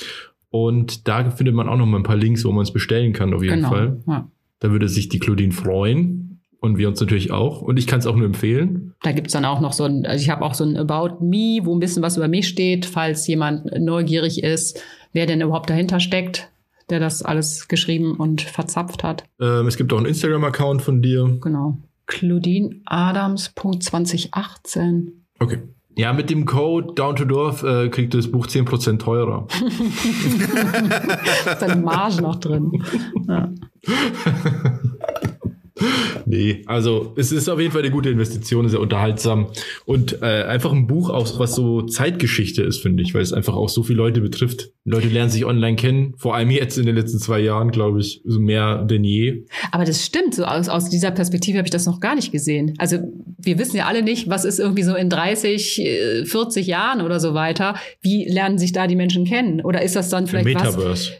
Und 0.52 1.08
da 1.08 1.30
findet 1.32 1.56
man 1.56 1.70
auch 1.70 1.78
noch 1.78 1.86
mal 1.86 1.98
ein 1.98 2.04
paar 2.04 2.16
Links, 2.18 2.44
wo 2.44 2.52
man 2.52 2.64
es 2.64 2.74
bestellen 2.74 3.14
kann, 3.14 3.34
auf 3.34 3.44
jeden 3.44 3.58
Genau. 3.58 3.70
Fall. 3.70 4.00
Ja. 4.08 4.28
Da 4.60 4.72
würde 4.72 4.90
sich 4.90 5.10
die 5.10 5.20
Claudine 5.20 5.54
freuen. 5.54 6.29
Und 6.62 6.78
wir 6.78 6.90
uns 6.90 7.00
natürlich 7.00 7.32
auch. 7.32 7.62
Und 7.62 7.78
ich 7.78 7.88
kann 7.88 8.00
es 8.00 8.06
auch 8.06 8.16
nur 8.16 8.26
empfehlen. 8.26 8.94
Da 9.02 9.14
gibt's 9.14 9.32
dann 9.32 9.46
auch 9.46 9.62
noch 9.62 9.72
so 9.72 9.86
ein, 9.86 10.06
also 10.06 10.22
ich 10.22 10.30
habe 10.30 10.44
auch 10.44 10.54
so 10.54 10.66
ein 10.66 10.76
About 10.76 11.24
Me, 11.24 11.60
wo 11.64 11.74
ein 11.74 11.80
bisschen 11.80 12.04
was 12.04 12.18
über 12.18 12.28
mich 12.28 12.50
steht, 12.50 12.86
falls 12.86 13.26
jemand 13.28 13.72
neugierig 13.80 14.44
ist, 14.44 14.84
wer 15.14 15.26
denn 15.26 15.40
überhaupt 15.42 15.70
dahinter 15.70 16.02
steckt, 16.02 16.50
der 16.90 17.00
das 17.00 17.24
alles 17.24 17.70
geschrieben 17.70 18.16
und 18.16 18.42
verzapft 18.42 19.04
hat. 19.04 19.24
Ähm, 19.40 19.68
es 19.68 19.78
gibt 19.78 19.94
auch 19.94 19.98
einen 19.98 20.08
Instagram-Account 20.08 20.82
von 20.82 21.02
dir. 21.02 21.38
Genau. 21.42 21.78
ClaudineAdams.2018. 22.08 25.08
Okay. 25.40 25.60
Ja, 25.96 26.12
mit 26.14 26.30
dem 26.30 26.46
Code 26.46 26.94
Down 26.94 27.16
to 27.16 27.26
Dorf 27.26 27.64
äh, 27.64 27.90
kriegt 27.90 28.14
das 28.14 28.32
Buch 28.32 28.46
10% 28.48 29.00
teurer. 29.00 29.48
Ist 31.46 31.64
eine 31.64 31.82
Marge 31.82 32.22
noch 32.22 32.36
drin. 32.38 32.84
Ja. 33.28 33.52
Nee, 36.26 36.64
also 36.66 37.14
es 37.16 37.32
ist 37.32 37.50
auf 37.50 37.60
jeden 37.60 37.72
Fall 37.72 37.82
eine 37.82 37.92
gute 37.92 38.10
Investition, 38.10 38.68
sehr 38.70 38.80
unterhaltsam 38.80 39.48
und 39.86 40.22
äh, 40.22 40.44
einfach 40.44 40.72
ein 40.72 40.88
Buch 40.88 41.10
auch, 41.10 41.40
was 41.40 41.56
so 41.56 41.82
Zeitgeschichte 41.84 42.62
ist, 42.62 42.82
finde 42.82 43.04
ich, 43.04 43.14
weil 43.14 43.22
es 43.22 43.34
einfach 43.34 43.56
auch 43.56 43.70
so 43.70 43.84
viele 43.84 43.98
Leute 43.98 44.22
betrifft. 44.22 44.72
Leute 44.86 45.08
lernen 45.08 45.30
sich 45.30 45.46
online 45.46 45.76
kennen, 45.76 46.14
vor 46.18 46.36
allem 46.36 46.50
jetzt 46.50 46.78
in 46.78 46.86
den 46.86 46.96
letzten 46.96 47.20
zwei 47.20 47.40
Jahren, 47.40 47.72
glaube 47.72 48.00
ich, 48.00 48.22
so 48.26 48.40
mehr 48.40 48.84
denn 48.84 49.04
je. 49.04 49.46
Aber 49.72 49.86
das 49.86 50.06
stimmt, 50.06 50.36
so 50.36 50.46
aus, 50.46 50.70
aus 50.70 50.90
dieser 50.90 51.12
Perspektive 51.12 51.58
habe 51.58 51.68
ich 51.68 51.72
das 51.72 51.86
noch 51.86 52.00
gar 52.00 52.16
nicht 52.16 52.32
gesehen. 52.32 52.74
Also 52.78 52.98
wir 53.38 53.58
wissen 53.58 53.78
ja 53.78 53.86
alle 53.86 54.02
nicht, 54.04 54.30
was 54.30 54.46
ist 54.46 54.60
irgendwie 54.60 54.84
so 54.84 54.96
in 54.96 55.10
30, 55.10 55.80
äh, 55.80 56.26
40 56.26 56.68
Jahren 56.68 57.02
oder 57.02 57.20
so 57.20 57.34
weiter. 57.34 57.76
Wie 58.02 58.26
lernen 58.28 58.58
sich 58.58 58.72
da 58.72 58.88
die 58.88 58.96
Menschen 58.96 59.26
kennen? 59.26 59.62
Oder 59.62 59.82
ist 59.82 59.96
das 59.96 60.10
dann 60.10 60.28
vielleicht 60.28 60.54
was, 60.54 60.76
Metaverse. 60.76 61.12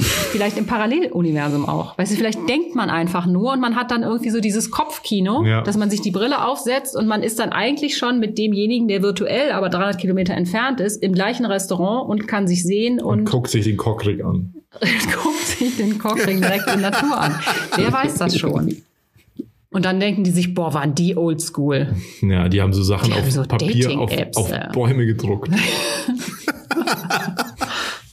Vielleicht 0.00 0.56
im 0.58 0.66
Paralleluniversum 0.66 1.68
auch? 1.68 1.96
Weißt 1.98 2.12
du, 2.12 2.16
vielleicht 2.16 2.48
denkt 2.48 2.74
man 2.74 2.90
einfach 2.90 3.26
nur 3.26 3.52
und 3.52 3.60
man 3.60 3.76
hat 3.76 3.90
dann 3.90 4.02
irgendwie 4.02 4.30
so 4.30 4.40
dieses 4.40 4.70
Kopfkino, 4.70 5.44
Ja. 5.44 5.62
dass 5.62 5.76
man 5.76 5.90
sich 5.90 6.00
die 6.00 6.10
Brille 6.10 6.44
aufsetzt 6.44 6.96
und 6.96 7.06
man 7.06 7.22
ist 7.22 7.38
dann 7.38 7.50
eigentlich 7.50 7.96
schon 7.96 8.18
mit 8.20 8.38
demjenigen, 8.38 8.88
der 8.88 9.02
virtuell 9.02 9.52
aber 9.52 9.68
300 9.68 9.98
Kilometer 9.98 10.34
entfernt 10.34 10.80
ist, 10.80 11.02
im 11.02 11.12
gleichen 11.12 11.46
Restaurant 11.46 12.08
und 12.08 12.26
kann 12.26 12.46
sich 12.48 12.62
sehen 12.64 13.00
Und 13.00 13.20
und, 13.20 13.24
guckt 13.24 13.50
sich 13.50 13.64
den 13.64 13.76
Cockrig 13.76 14.24
an. 14.24 14.54
guckt 14.80 15.46
sich 15.46 15.76
den 15.76 15.98
Cockring 15.98 16.40
direkt 16.40 16.72
in 16.72 16.80
Natur 16.80 17.18
an. 17.20 17.34
Wer 17.76 17.92
weiß 17.92 18.14
das 18.14 18.36
schon? 18.38 18.76
Und 19.72 19.84
dann 19.84 20.00
denken 20.00 20.24
die 20.24 20.30
sich, 20.32 20.52
boah, 20.54 20.74
waren 20.74 20.96
die 20.96 21.16
oldschool. 21.16 21.94
Ja, 22.22 22.48
die 22.48 22.60
haben 22.60 22.72
so 22.72 22.82
Sachen 22.82 23.12
Die 23.12 23.18
auf 23.18 23.30
so 23.30 23.42
Papier, 23.44 23.98
auf, 24.00 24.10
auf. 24.36 24.52
Bäume 24.72 25.06
gedruckt. 25.06 25.48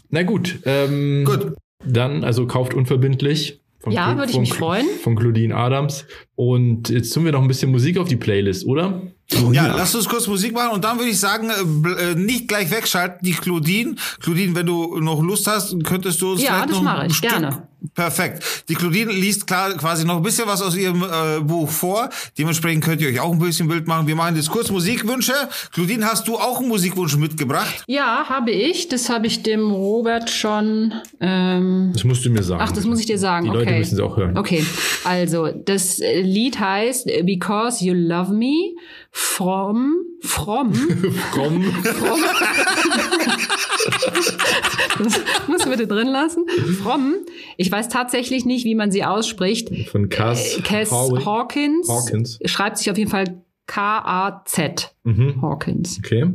Na 0.10 0.24
gut, 0.24 0.60
ähm, 0.66 1.24
Gut. 1.26 1.54
Dann, 1.88 2.24
also 2.24 2.46
kauft 2.48 2.74
unverbindlich. 2.74 3.60
Von 3.80 3.94
Ja, 3.94 4.18
würde 4.18 4.32
ich 4.32 4.40
mich 4.40 4.52
Cl- 4.52 4.58
freuen. 4.58 4.86
Von 5.04 5.16
Claudine 5.16 5.56
Adams. 5.56 6.06
Und 6.36 6.90
jetzt 6.90 7.14
tun 7.14 7.26
wir 7.26 7.32
noch 7.32 7.42
ein 7.42 7.48
bisschen 7.48 7.72
Musik 7.72 7.98
auf 7.98 8.08
die 8.08 8.16
Playlist, 8.16 8.66
oder? 8.66 9.02
Ja, 9.52 9.76
lass 9.76 9.94
uns 9.94 10.08
kurz 10.10 10.26
Musik 10.28 10.54
machen 10.54 10.72
und 10.74 10.84
dann 10.84 10.98
würde 10.98 11.10
ich 11.12 11.20
sagen, 11.20 11.50
äh, 11.50 12.12
äh, 12.12 12.16
nicht 12.16 12.48
gleich 12.48 12.72
wegschalten, 12.72 13.20
die 13.24 13.34
Claudine. 13.34 13.96
Claudine, 14.22 14.56
wenn 14.56 14.66
du 14.66 15.00
noch 15.00 15.22
Lust 15.22 15.48
hast, 15.48 15.76
könntest 15.84 16.22
du 16.22 16.32
uns 16.32 16.42
Ja, 16.42 16.48
vielleicht 16.54 16.70
das 16.70 16.76
noch 16.78 16.84
mache 16.84 17.02
ein 17.02 17.10
ich, 17.10 17.16
Stück 17.18 17.30
gerne. 17.30 17.68
Perfekt. 17.94 18.66
Die 18.70 18.76
Claudine 18.76 19.12
liest 19.12 19.46
klar, 19.48 19.72
quasi 19.74 20.04
noch 20.06 20.18
ein 20.18 20.24
bisschen 20.24 20.48
was 20.48 20.62
aus 20.62 20.76
ihrem 20.76 21.04
äh, 21.04 21.40
Buch 21.42 21.70
vor. 21.70 22.10
Dementsprechend 22.38 22.84
könnt 22.84 23.02
ihr 23.02 23.10
euch 23.10 23.20
auch 23.20 23.32
ein 23.32 23.40
bisschen 23.40 23.68
Bild 23.68 23.88
machen. 23.88 24.08
Wir 24.08 24.16
machen 24.16 24.36
jetzt 24.36 24.50
kurz 24.50 24.70
Musikwünsche. 24.72 25.34
Claudine, 25.72 26.06
hast 26.06 26.28
du 26.28 26.38
auch 26.38 26.60
einen 26.60 26.68
Musikwunsch 26.70 27.16
mitgebracht? 27.18 27.84
Ja, 27.88 28.26
habe 28.28 28.52
ich. 28.52 28.88
Das 28.88 29.10
habe 29.10 29.28
ich 29.28 29.44
dem 29.44 29.72
Robert 29.72 30.30
schon. 30.30 30.94
Ähm, 31.22 31.92
Das 31.94 32.04
musst 32.04 32.26
du 32.26 32.30
mir 32.32 32.44
sagen. 32.44 32.62
ach, 32.64 32.72
das 32.72 32.86
muss 32.86 33.00
ich 33.00 33.06
dir 33.06 33.20
sagen. 33.20 33.46
Die 33.46 33.52
okay. 33.52 33.60
Leute 33.60 33.78
müssen 33.78 33.96
es 33.96 34.00
auch 34.02 34.18
hören. 34.18 34.38
Okay, 34.38 34.66
also 35.04 35.48
das 35.48 36.00
Lied 36.00 36.60
heißt 36.60 37.08
Because 37.24 37.84
You 37.86 37.94
Love 37.94 38.34
Me 38.34 38.74
from 39.20 39.96
from. 40.22 40.74
Komm. 41.32 41.64
das 45.00 45.22
musst 45.48 45.66
du 45.66 45.70
bitte 45.72 45.88
drin 45.88 46.08
lassen. 46.08 46.46
From. 46.82 47.16
Ich 47.58 47.72
weiß 47.72 47.90
tatsächlich 47.90 48.46
nicht, 48.46 48.64
wie 48.66 48.76
man 48.76 48.92
sie 48.92 49.04
ausspricht. 49.04 49.70
Von 49.90 50.10
Cass, 50.10 50.58
Äh, 50.58 50.62
Cass. 50.62 50.92
Hawkins. 50.92 51.90
Hawkins. 51.90 52.40
Schreibt 52.46 52.78
sich 52.78 52.92
auf 52.92 52.98
jeden 52.98 53.10
Fall 53.10 53.42
K-A-Z. 53.66 54.94
Mhm. 55.04 55.42
Hawkins. 55.42 56.00
Okay. 56.04 56.26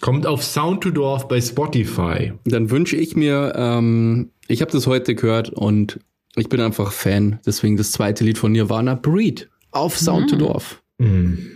Kommt 0.00 0.26
auf 0.26 0.42
Sound 0.42 0.82
to 0.82 0.90
Dorf 0.90 1.28
bei 1.28 1.40
Spotify. 1.40 2.32
Dann 2.46 2.70
wünsche 2.70 2.96
ich 2.96 3.14
mir, 3.14 3.52
ähm, 3.56 4.30
ich 4.48 4.60
habe 4.60 4.72
das 4.72 4.86
heute 4.88 5.14
gehört 5.14 5.50
und 5.50 6.00
ich 6.36 6.48
bin 6.48 6.60
einfach 6.60 6.90
Fan. 6.90 7.38
Deswegen 7.46 7.76
das 7.76 7.92
zweite 7.92 8.24
Lied 8.24 8.38
von 8.38 8.50
Nirvana, 8.52 8.94
Breed, 8.96 9.48
auf 9.70 9.96
Sound 9.96 10.30
to 10.30 10.36
Dorf. 10.36 10.82
Mhm. 10.98 11.50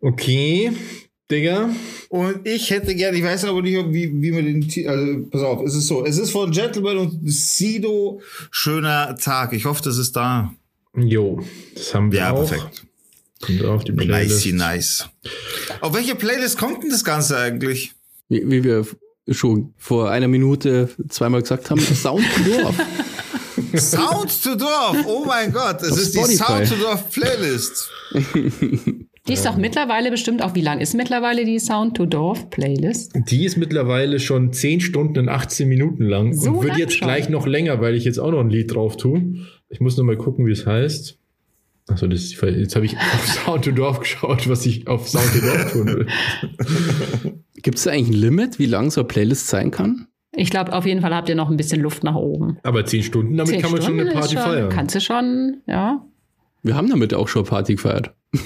Okay. 0.00 0.72
Digga. 1.30 1.68
Und 2.08 2.46
ich 2.48 2.70
hätte 2.70 2.94
gerne, 2.94 3.18
ich 3.18 3.22
weiß 3.24 3.44
aber 3.44 3.60
nicht, 3.60 3.76
wie, 3.92 4.10
wie 4.22 4.30
man 4.30 4.44
den, 4.46 4.88
also 4.88 5.26
pass 5.30 5.42
auf, 5.42 5.62
es 5.66 5.74
ist 5.74 5.86
so, 5.86 6.04
es 6.06 6.16
ist 6.16 6.30
von 6.30 6.50
Gentleman 6.50 6.96
und 6.96 7.30
Sido, 7.30 8.22
schöner 8.50 9.14
Tag. 9.16 9.52
Ich 9.52 9.66
hoffe, 9.66 9.82
das 9.84 9.98
ist 9.98 10.16
da. 10.16 10.54
Jo. 10.96 11.44
Das 11.74 11.94
haben 11.94 12.10
wir 12.12 12.20
Ja, 12.20 12.32
auch. 12.32 12.48
perfekt. 12.48 12.84
Kommt 13.42 13.62
auf 13.64 13.84
die 13.84 13.92
Playlist. 13.92 14.46
Nice, 14.46 14.54
nice. 14.54 15.08
Auf 15.80 15.94
welche 15.94 16.14
Playlist 16.14 16.56
kommt 16.58 16.82
denn 16.82 16.90
das 16.90 17.04
Ganze 17.04 17.36
eigentlich? 17.36 17.92
Wie, 18.30 18.50
wie 18.50 18.64
wir 18.64 18.86
schon 19.30 19.74
vor 19.76 20.10
einer 20.10 20.28
Minute 20.28 20.88
zweimal 21.10 21.42
gesagt 21.42 21.70
haben, 21.70 21.78
Sound 21.80 22.24
to 22.36 22.50
Dorf. 22.50 22.74
Sound 23.76 24.42
to 24.42 24.54
Dorf, 24.54 24.96
oh 25.06 25.24
mein 25.26 25.52
Gott, 25.52 25.82
es 25.82 25.96
ist 25.98 26.14
die. 26.14 26.34
Sound 26.36 26.68
to 26.68 26.76
Dorf 26.76 27.10
Playlist. 27.10 27.90
Die 29.26 29.34
ist 29.34 29.44
doch 29.44 29.56
mittlerweile 29.56 30.10
bestimmt 30.10 30.42
auch, 30.42 30.54
wie 30.54 30.62
lang 30.62 30.80
ist 30.80 30.94
mittlerweile 30.94 31.44
die 31.44 31.58
Sound 31.58 31.96
to 31.96 32.06
Dorf 32.06 32.48
Playlist? 32.48 33.12
Die 33.28 33.44
ist 33.44 33.56
mittlerweile 33.58 34.20
schon 34.20 34.52
10 34.52 34.80
Stunden 34.80 35.18
und 35.18 35.28
18 35.28 35.68
Minuten 35.68 36.04
lang 36.04 36.32
So 36.32 36.50
und 36.50 36.56
wird 36.62 36.68
lang 36.70 36.78
jetzt 36.78 36.94
schon? 36.94 37.08
gleich 37.08 37.28
noch 37.28 37.46
länger, 37.46 37.80
weil 37.82 37.94
ich 37.94 38.04
jetzt 38.04 38.18
auch 38.18 38.30
noch 38.30 38.40
ein 38.40 38.48
Lied 38.50 38.74
drauf 38.74 38.96
tue. 38.96 39.34
Ich 39.68 39.80
muss 39.80 39.96
noch 39.98 40.04
mal 40.04 40.16
gucken, 40.16 40.46
wie 40.46 40.52
es 40.52 40.64
heißt. 40.66 41.18
Achso, 41.88 42.06
das 42.06 42.20
ist, 42.22 42.40
jetzt 42.40 42.74
habe 42.76 42.86
ich 42.86 42.96
auf 42.96 43.38
Sound 43.44 43.64
to 43.66 43.72
Dorf 43.72 44.00
geschaut, 44.00 44.48
was 44.48 44.64
ich 44.64 44.86
auf 44.88 45.08
Sound 45.08 45.30
to 45.32 45.40
Dorf 45.40 45.72
tun 45.72 45.86
will. 45.88 46.06
Gibt 47.62 47.76
es 47.78 47.84
da 47.84 47.90
eigentlich 47.90 48.08
ein 48.16 48.20
Limit, 48.20 48.58
wie 48.58 48.66
lang 48.66 48.90
so 48.90 49.02
eine 49.02 49.08
Playlist 49.08 49.48
sein 49.48 49.70
kann? 49.70 50.06
Ich 50.38 50.50
glaube, 50.50 50.72
auf 50.72 50.86
jeden 50.86 51.00
Fall 51.00 51.14
habt 51.14 51.28
ihr 51.28 51.34
noch 51.34 51.50
ein 51.50 51.56
bisschen 51.56 51.80
Luft 51.80 52.04
nach 52.04 52.14
oben. 52.14 52.58
Aber 52.62 52.84
10 52.84 53.02
Stunden, 53.02 53.36
damit 53.36 53.54
Zehn 53.54 53.62
kann 53.62 53.72
man 53.72 53.82
schon 53.82 53.94
eine 53.94 54.02
Stunden 54.02 54.20
Party 54.20 54.34
schon, 54.36 54.42
feiern. 54.44 54.68
Kannst 54.70 54.94
du 54.94 55.00
schon, 55.00 55.56
ja. 55.66 56.04
Wir 56.62 56.76
haben 56.76 56.88
damit 56.88 57.12
auch 57.14 57.28
schon 57.28 57.44
Party 57.44 57.74
gefeiert. 57.74 58.14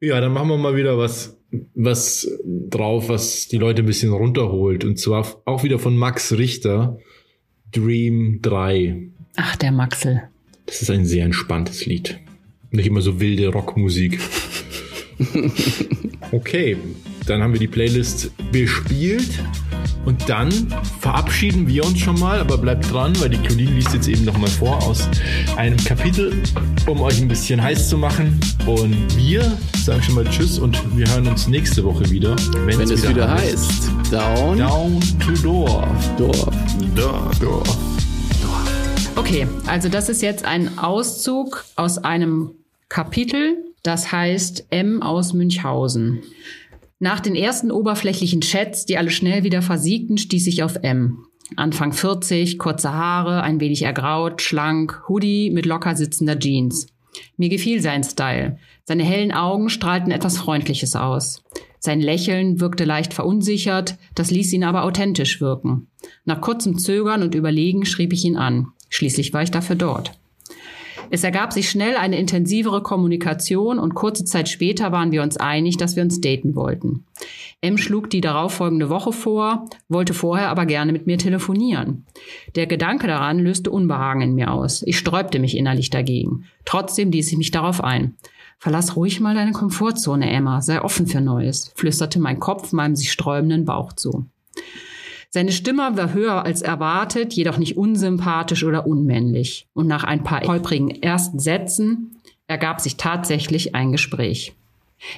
Ja, 0.00 0.20
dann 0.20 0.32
machen 0.32 0.48
wir 0.48 0.58
mal 0.58 0.76
wieder 0.76 0.98
was, 0.98 1.38
was 1.74 2.28
drauf, 2.44 3.08
was 3.08 3.48
die 3.48 3.56
Leute 3.56 3.82
ein 3.82 3.86
bisschen 3.86 4.12
runterholt. 4.12 4.84
Und 4.84 4.98
zwar 4.98 5.26
auch 5.46 5.64
wieder 5.64 5.78
von 5.78 5.96
Max 5.96 6.36
Richter, 6.36 6.98
Dream 7.72 8.40
3. 8.42 9.08
Ach, 9.36 9.56
der 9.56 9.72
Maxel. 9.72 10.24
Das 10.66 10.82
ist 10.82 10.90
ein 10.90 11.06
sehr 11.06 11.24
entspanntes 11.24 11.86
Lied. 11.86 12.18
Nicht 12.70 12.86
immer 12.86 13.00
so 13.00 13.20
wilde 13.20 13.48
Rockmusik. 13.48 14.20
Okay, 16.32 16.76
dann 17.26 17.42
haben 17.42 17.52
wir 17.52 17.60
die 17.60 17.68
Playlist 17.68 18.30
bespielt. 18.52 19.30
Und 20.04 20.28
dann 20.28 20.52
verabschieden 21.00 21.66
wir 21.66 21.84
uns 21.84 21.98
schon 21.98 22.20
mal, 22.20 22.38
aber 22.38 22.58
bleibt 22.58 22.92
dran, 22.92 23.18
weil 23.18 23.28
die 23.28 23.38
Claudine 23.38 23.72
liest 23.72 23.92
jetzt 23.92 24.06
eben 24.06 24.24
noch 24.24 24.38
mal 24.38 24.48
vor 24.48 24.80
aus 24.84 25.08
einem 25.56 25.76
Kapitel, 25.78 26.32
um 26.86 27.00
euch 27.00 27.20
ein 27.20 27.26
bisschen 27.26 27.60
heiß 27.60 27.88
zu 27.88 27.98
machen. 27.98 28.38
Und 28.66 29.16
wir 29.16 29.58
sagen 29.76 30.00
schon 30.02 30.14
mal 30.14 30.24
Tschüss 30.24 30.60
und 30.60 30.80
wir 30.96 31.08
hören 31.08 31.26
uns 31.26 31.48
nächste 31.48 31.82
Woche 31.82 32.08
wieder, 32.08 32.36
Wenn 32.64 32.80
es 32.80 33.08
wieder 33.08 33.28
heißt, 33.28 33.90
Down, 34.12 34.58
Down 34.58 35.00
to 35.18 35.32
Dorf. 35.42 36.16
Dorf. 36.16 36.54
Dorf. 37.40 37.78
Okay, 39.16 39.48
also 39.66 39.88
das 39.88 40.08
ist 40.08 40.22
jetzt 40.22 40.44
ein 40.44 40.78
Auszug 40.78 41.64
aus 41.74 41.98
einem 41.98 42.52
Kapitel, 42.88 43.56
das 43.82 44.12
heißt 44.12 44.66
M 44.70 45.02
aus 45.02 45.32
Münchhausen. 45.32 46.22
Nach 46.98 47.20
den 47.20 47.34
ersten 47.34 47.70
oberflächlichen 47.70 48.40
Chats, 48.40 48.86
die 48.86 48.96
alle 48.96 49.10
schnell 49.10 49.44
wieder 49.44 49.60
versiegten, 49.60 50.16
stieß 50.16 50.46
ich 50.46 50.62
auf 50.62 50.76
M. 50.76 51.26
Anfang 51.54 51.92
40, 51.92 52.58
kurze 52.58 52.92
Haare, 52.92 53.42
ein 53.42 53.60
wenig 53.60 53.82
ergraut, 53.82 54.40
schlank, 54.40 55.02
Hoodie 55.08 55.50
mit 55.50 55.66
locker 55.66 55.94
sitzender 55.94 56.38
Jeans. 56.38 56.86
Mir 57.36 57.50
gefiel 57.50 57.82
sein 57.82 58.02
Style. 58.02 58.58
Seine 58.84 59.04
hellen 59.04 59.32
Augen 59.32 59.68
strahlten 59.68 60.10
etwas 60.10 60.38
Freundliches 60.38 60.96
aus. 60.96 61.44
Sein 61.78 62.00
Lächeln 62.00 62.60
wirkte 62.60 62.84
leicht 62.84 63.12
verunsichert, 63.12 63.96
das 64.14 64.30
ließ 64.30 64.52
ihn 64.54 64.64
aber 64.64 64.84
authentisch 64.84 65.40
wirken. 65.40 65.88
Nach 66.24 66.40
kurzem 66.40 66.78
Zögern 66.78 67.22
und 67.22 67.34
Überlegen 67.34 67.84
schrieb 67.84 68.12
ich 68.12 68.24
ihn 68.24 68.36
an. 68.36 68.68
Schließlich 68.88 69.32
war 69.34 69.42
ich 69.42 69.50
dafür 69.50 69.76
dort. 69.76 70.12
Es 71.10 71.24
ergab 71.24 71.52
sich 71.52 71.70
schnell 71.70 71.96
eine 71.96 72.18
intensivere 72.18 72.82
Kommunikation 72.82 73.78
und 73.78 73.94
kurze 73.94 74.24
Zeit 74.24 74.48
später 74.48 74.92
waren 74.92 75.12
wir 75.12 75.22
uns 75.22 75.36
einig, 75.36 75.76
dass 75.76 75.96
wir 75.96 76.02
uns 76.02 76.20
daten 76.20 76.54
wollten. 76.54 77.04
M 77.60 77.78
schlug 77.78 78.10
die 78.10 78.20
darauffolgende 78.20 78.90
Woche 78.90 79.12
vor, 79.12 79.68
wollte 79.88 80.14
vorher 80.14 80.48
aber 80.48 80.66
gerne 80.66 80.92
mit 80.92 81.06
mir 81.06 81.18
telefonieren. 81.18 82.06
Der 82.54 82.66
Gedanke 82.66 83.06
daran 83.06 83.38
löste 83.38 83.70
Unbehagen 83.70 84.20
in 84.20 84.34
mir 84.34 84.52
aus. 84.52 84.82
Ich 84.82 84.98
sträubte 84.98 85.38
mich 85.38 85.56
innerlich 85.56 85.90
dagegen. 85.90 86.44
Trotzdem 86.64 87.10
ließ 87.10 87.32
ich 87.32 87.38
mich 87.38 87.50
darauf 87.50 87.82
ein. 87.82 88.14
Verlass 88.58 88.96
ruhig 88.96 89.20
mal 89.20 89.34
deine 89.34 89.52
Komfortzone, 89.52 90.30
Emma, 90.30 90.62
sei 90.62 90.80
offen 90.80 91.06
für 91.06 91.20
Neues, 91.20 91.72
flüsterte 91.74 92.18
mein 92.18 92.40
Kopf 92.40 92.72
meinem 92.72 92.96
sich 92.96 93.12
sträubenden 93.12 93.64
Bauch 93.64 93.92
zu. 93.92 94.26
Seine 95.30 95.52
Stimme 95.52 95.96
war 95.96 96.12
höher 96.12 96.44
als 96.44 96.62
erwartet, 96.62 97.34
jedoch 97.34 97.58
nicht 97.58 97.76
unsympathisch 97.76 98.64
oder 98.64 98.86
unmännlich. 98.86 99.66
Und 99.74 99.86
nach 99.86 100.04
ein 100.04 100.22
paar 100.22 100.42
holprigen 100.42 100.90
ersten 101.02 101.38
Sätzen 101.38 102.16
ergab 102.46 102.80
sich 102.80 102.96
tatsächlich 102.96 103.74
ein 103.74 103.92
Gespräch. 103.92 104.54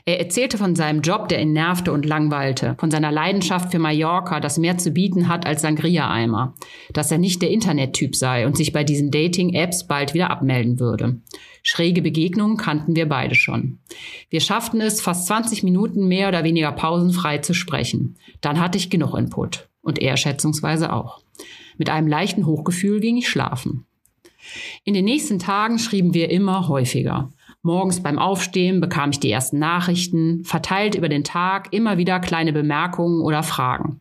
Er 0.04 0.18
erzählte 0.18 0.58
von 0.58 0.74
seinem 0.74 1.02
Job, 1.02 1.28
der 1.28 1.40
ihn 1.40 1.52
nervte 1.52 1.92
und 1.92 2.04
langweilte, 2.04 2.74
von 2.78 2.90
seiner 2.90 3.12
Leidenschaft 3.12 3.70
für 3.70 3.78
Mallorca, 3.78 4.40
das 4.40 4.58
mehr 4.58 4.76
zu 4.76 4.90
bieten 4.90 5.28
hat 5.28 5.46
als 5.46 5.62
Sangria-Eimer, 5.62 6.54
dass 6.92 7.12
er 7.12 7.18
nicht 7.18 7.42
der 7.42 7.50
Internettyp 7.50 8.16
sei 8.16 8.46
und 8.46 8.56
sich 8.56 8.72
bei 8.72 8.82
diesen 8.82 9.12
Dating-Apps 9.12 9.86
bald 9.86 10.14
wieder 10.14 10.30
abmelden 10.30 10.80
würde. 10.80 11.20
Schräge 11.62 12.02
Begegnungen 12.02 12.56
kannten 12.56 12.96
wir 12.96 13.08
beide 13.08 13.36
schon. 13.36 13.78
Wir 14.30 14.40
schafften 14.40 14.80
es, 14.80 15.00
fast 15.00 15.26
20 15.28 15.62
Minuten 15.62 16.08
mehr 16.08 16.28
oder 16.28 16.42
weniger 16.42 16.72
pausenfrei 16.72 17.38
zu 17.38 17.54
sprechen. 17.54 18.16
Dann 18.40 18.58
hatte 18.58 18.78
ich 18.78 18.90
genug 18.90 19.14
Input 19.16 19.67
und 19.82 19.98
er 20.00 20.16
schätzungsweise 20.16 20.92
auch. 20.92 21.20
Mit 21.76 21.90
einem 21.90 22.08
leichten 22.08 22.46
Hochgefühl 22.46 23.00
ging 23.00 23.16
ich 23.16 23.28
schlafen. 23.28 23.86
In 24.84 24.94
den 24.94 25.04
nächsten 25.04 25.38
Tagen 25.38 25.78
schrieben 25.78 26.14
wir 26.14 26.30
immer 26.30 26.68
häufiger. 26.68 27.30
Morgens 27.62 28.02
beim 28.02 28.18
Aufstehen 28.18 28.80
bekam 28.80 29.10
ich 29.10 29.20
die 29.20 29.30
ersten 29.30 29.58
Nachrichten, 29.58 30.44
verteilt 30.44 30.94
über 30.94 31.08
den 31.08 31.24
Tag 31.24 31.72
immer 31.72 31.98
wieder 31.98 32.20
kleine 32.20 32.52
Bemerkungen 32.52 33.20
oder 33.20 33.42
Fragen. 33.42 34.00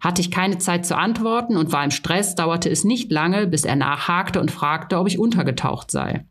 Hatte 0.00 0.20
ich 0.20 0.30
keine 0.30 0.58
Zeit 0.58 0.84
zu 0.84 0.96
antworten 0.96 1.56
und 1.56 1.72
war 1.72 1.84
im 1.84 1.92
Stress, 1.92 2.34
dauerte 2.34 2.68
es 2.68 2.84
nicht 2.84 3.10
lange, 3.12 3.46
bis 3.46 3.64
er 3.64 3.76
nachhakte 3.76 4.40
und 4.40 4.50
fragte, 4.50 4.98
ob 4.98 5.06
ich 5.06 5.18
untergetaucht 5.18 5.90
sei. 5.90 6.26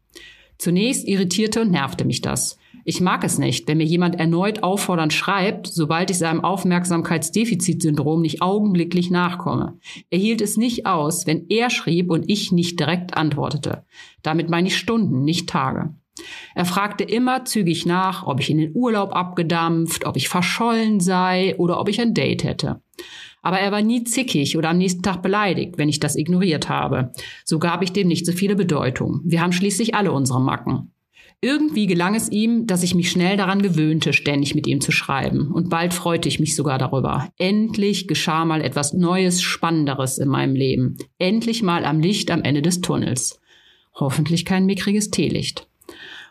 Zunächst 0.57 1.07
irritierte 1.07 1.61
und 1.61 1.71
nervte 1.71 2.05
mich 2.05 2.21
das. 2.21 2.57
Ich 2.87 3.01
mag 3.01 3.23
es 3.23 3.39
nicht, 3.39 3.67
wenn 3.67 3.79
mir 3.79 3.83
jemand 3.83 4.19
erneut 4.19 4.61
auffordernd 4.61 5.11
schreibt, 5.11 5.65
sobald 5.65 6.11
ich 6.11 6.19
seinem 6.19 6.43
Aufmerksamkeitsdefizitsyndrom 6.43 8.21
nicht 8.21 8.43
augenblicklich 8.43 9.09
nachkomme. 9.09 9.79
Er 10.11 10.19
hielt 10.19 10.39
es 10.39 10.55
nicht 10.55 10.85
aus, 10.85 11.25
wenn 11.25 11.47
er 11.49 11.71
schrieb 11.71 12.11
und 12.11 12.29
ich 12.29 12.51
nicht 12.51 12.79
direkt 12.79 13.17
antwortete. 13.17 13.85
Damit 14.21 14.51
meine 14.51 14.67
ich 14.67 14.77
Stunden, 14.77 15.23
nicht 15.23 15.49
Tage. 15.49 15.95
Er 16.53 16.65
fragte 16.65 17.03
immer 17.03 17.43
zügig 17.43 17.87
nach, 17.87 18.27
ob 18.27 18.39
ich 18.39 18.51
in 18.51 18.59
den 18.59 18.75
Urlaub 18.75 19.15
abgedampft, 19.15 20.05
ob 20.05 20.15
ich 20.15 20.29
verschollen 20.29 20.99
sei 20.99 21.55
oder 21.57 21.79
ob 21.79 21.89
ich 21.89 21.99
ein 21.99 22.13
Date 22.13 22.43
hätte. 22.43 22.81
Aber 23.41 23.59
er 23.59 23.71
war 23.71 23.81
nie 23.81 24.03
zickig 24.03 24.57
oder 24.57 24.69
am 24.69 24.77
nächsten 24.77 25.01
Tag 25.01 25.23
beleidigt, 25.23 25.79
wenn 25.79 25.89
ich 25.89 25.99
das 25.99 26.15
ignoriert 26.15 26.69
habe. 26.69 27.11
So 27.45 27.57
gab 27.57 27.81
ich 27.81 27.93
dem 27.93 28.07
nicht 28.07 28.27
so 28.27 28.31
viele 28.31 28.55
Bedeutung. 28.55 29.21
Wir 29.23 29.41
haben 29.41 29.53
schließlich 29.53 29.95
alle 29.95 30.11
unsere 30.11 30.39
Macken. 30.39 30.91
Irgendwie 31.45 31.85
gelang 31.85 32.15
es 32.15 32.31
ihm, 32.31 32.65
dass 32.65 32.81
ich 32.81 32.95
mich 32.95 33.11
schnell 33.11 33.37
daran 33.37 33.61
gewöhnte, 33.61 34.13
ständig 34.13 34.55
mit 34.55 34.65
ihm 34.65 34.81
zu 34.81 34.91
schreiben. 34.91 35.51
Und 35.51 35.69
bald 35.69 35.93
freute 35.93 36.27
ich 36.27 36.39
mich 36.39 36.55
sogar 36.55 36.79
darüber. 36.79 37.29
Endlich 37.37 38.07
geschah 38.07 38.45
mal 38.45 38.61
etwas 38.61 38.93
Neues, 38.93 39.43
Spannenderes 39.43 40.17
in 40.17 40.27
meinem 40.27 40.55
Leben. 40.55 40.97
Endlich 41.19 41.61
mal 41.61 41.85
am 41.85 41.99
Licht 41.99 42.31
am 42.31 42.41
Ende 42.41 42.63
des 42.63 42.81
Tunnels. 42.81 43.39
Hoffentlich 43.93 44.43
kein 44.43 44.65
mickriges 44.65 45.11
Teelicht. 45.11 45.67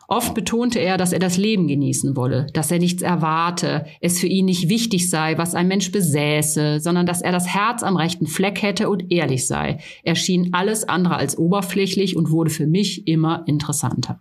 Oft 0.08 0.34
betonte 0.34 0.80
er, 0.80 0.96
dass 0.96 1.12
er 1.12 1.20
das 1.20 1.36
Leben 1.36 1.68
genießen 1.68 2.16
wolle, 2.16 2.48
dass 2.52 2.72
er 2.72 2.80
nichts 2.80 3.00
erwarte, 3.00 3.86
es 4.00 4.18
für 4.18 4.26
ihn 4.26 4.46
nicht 4.46 4.68
wichtig 4.68 5.08
sei, 5.10 5.38
was 5.38 5.54
ein 5.54 5.68
Mensch 5.68 5.92
besäße, 5.92 6.80
sondern 6.80 7.06
dass 7.06 7.22
er 7.22 7.30
das 7.30 7.46
Herz 7.46 7.84
am 7.84 7.96
rechten 7.96 8.26
Fleck 8.26 8.62
hätte 8.62 8.90
und 8.90 9.12
ehrlich 9.12 9.46
sei. 9.46 9.78
Er 10.02 10.16
schien 10.16 10.48
alles 10.54 10.88
andere 10.88 11.14
als 11.14 11.38
oberflächlich 11.38 12.16
und 12.16 12.32
wurde 12.32 12.50
für 12.50 12.66
mich 12.66 13.06
immer 13.06 13.44
interessanter. 13.46 14.18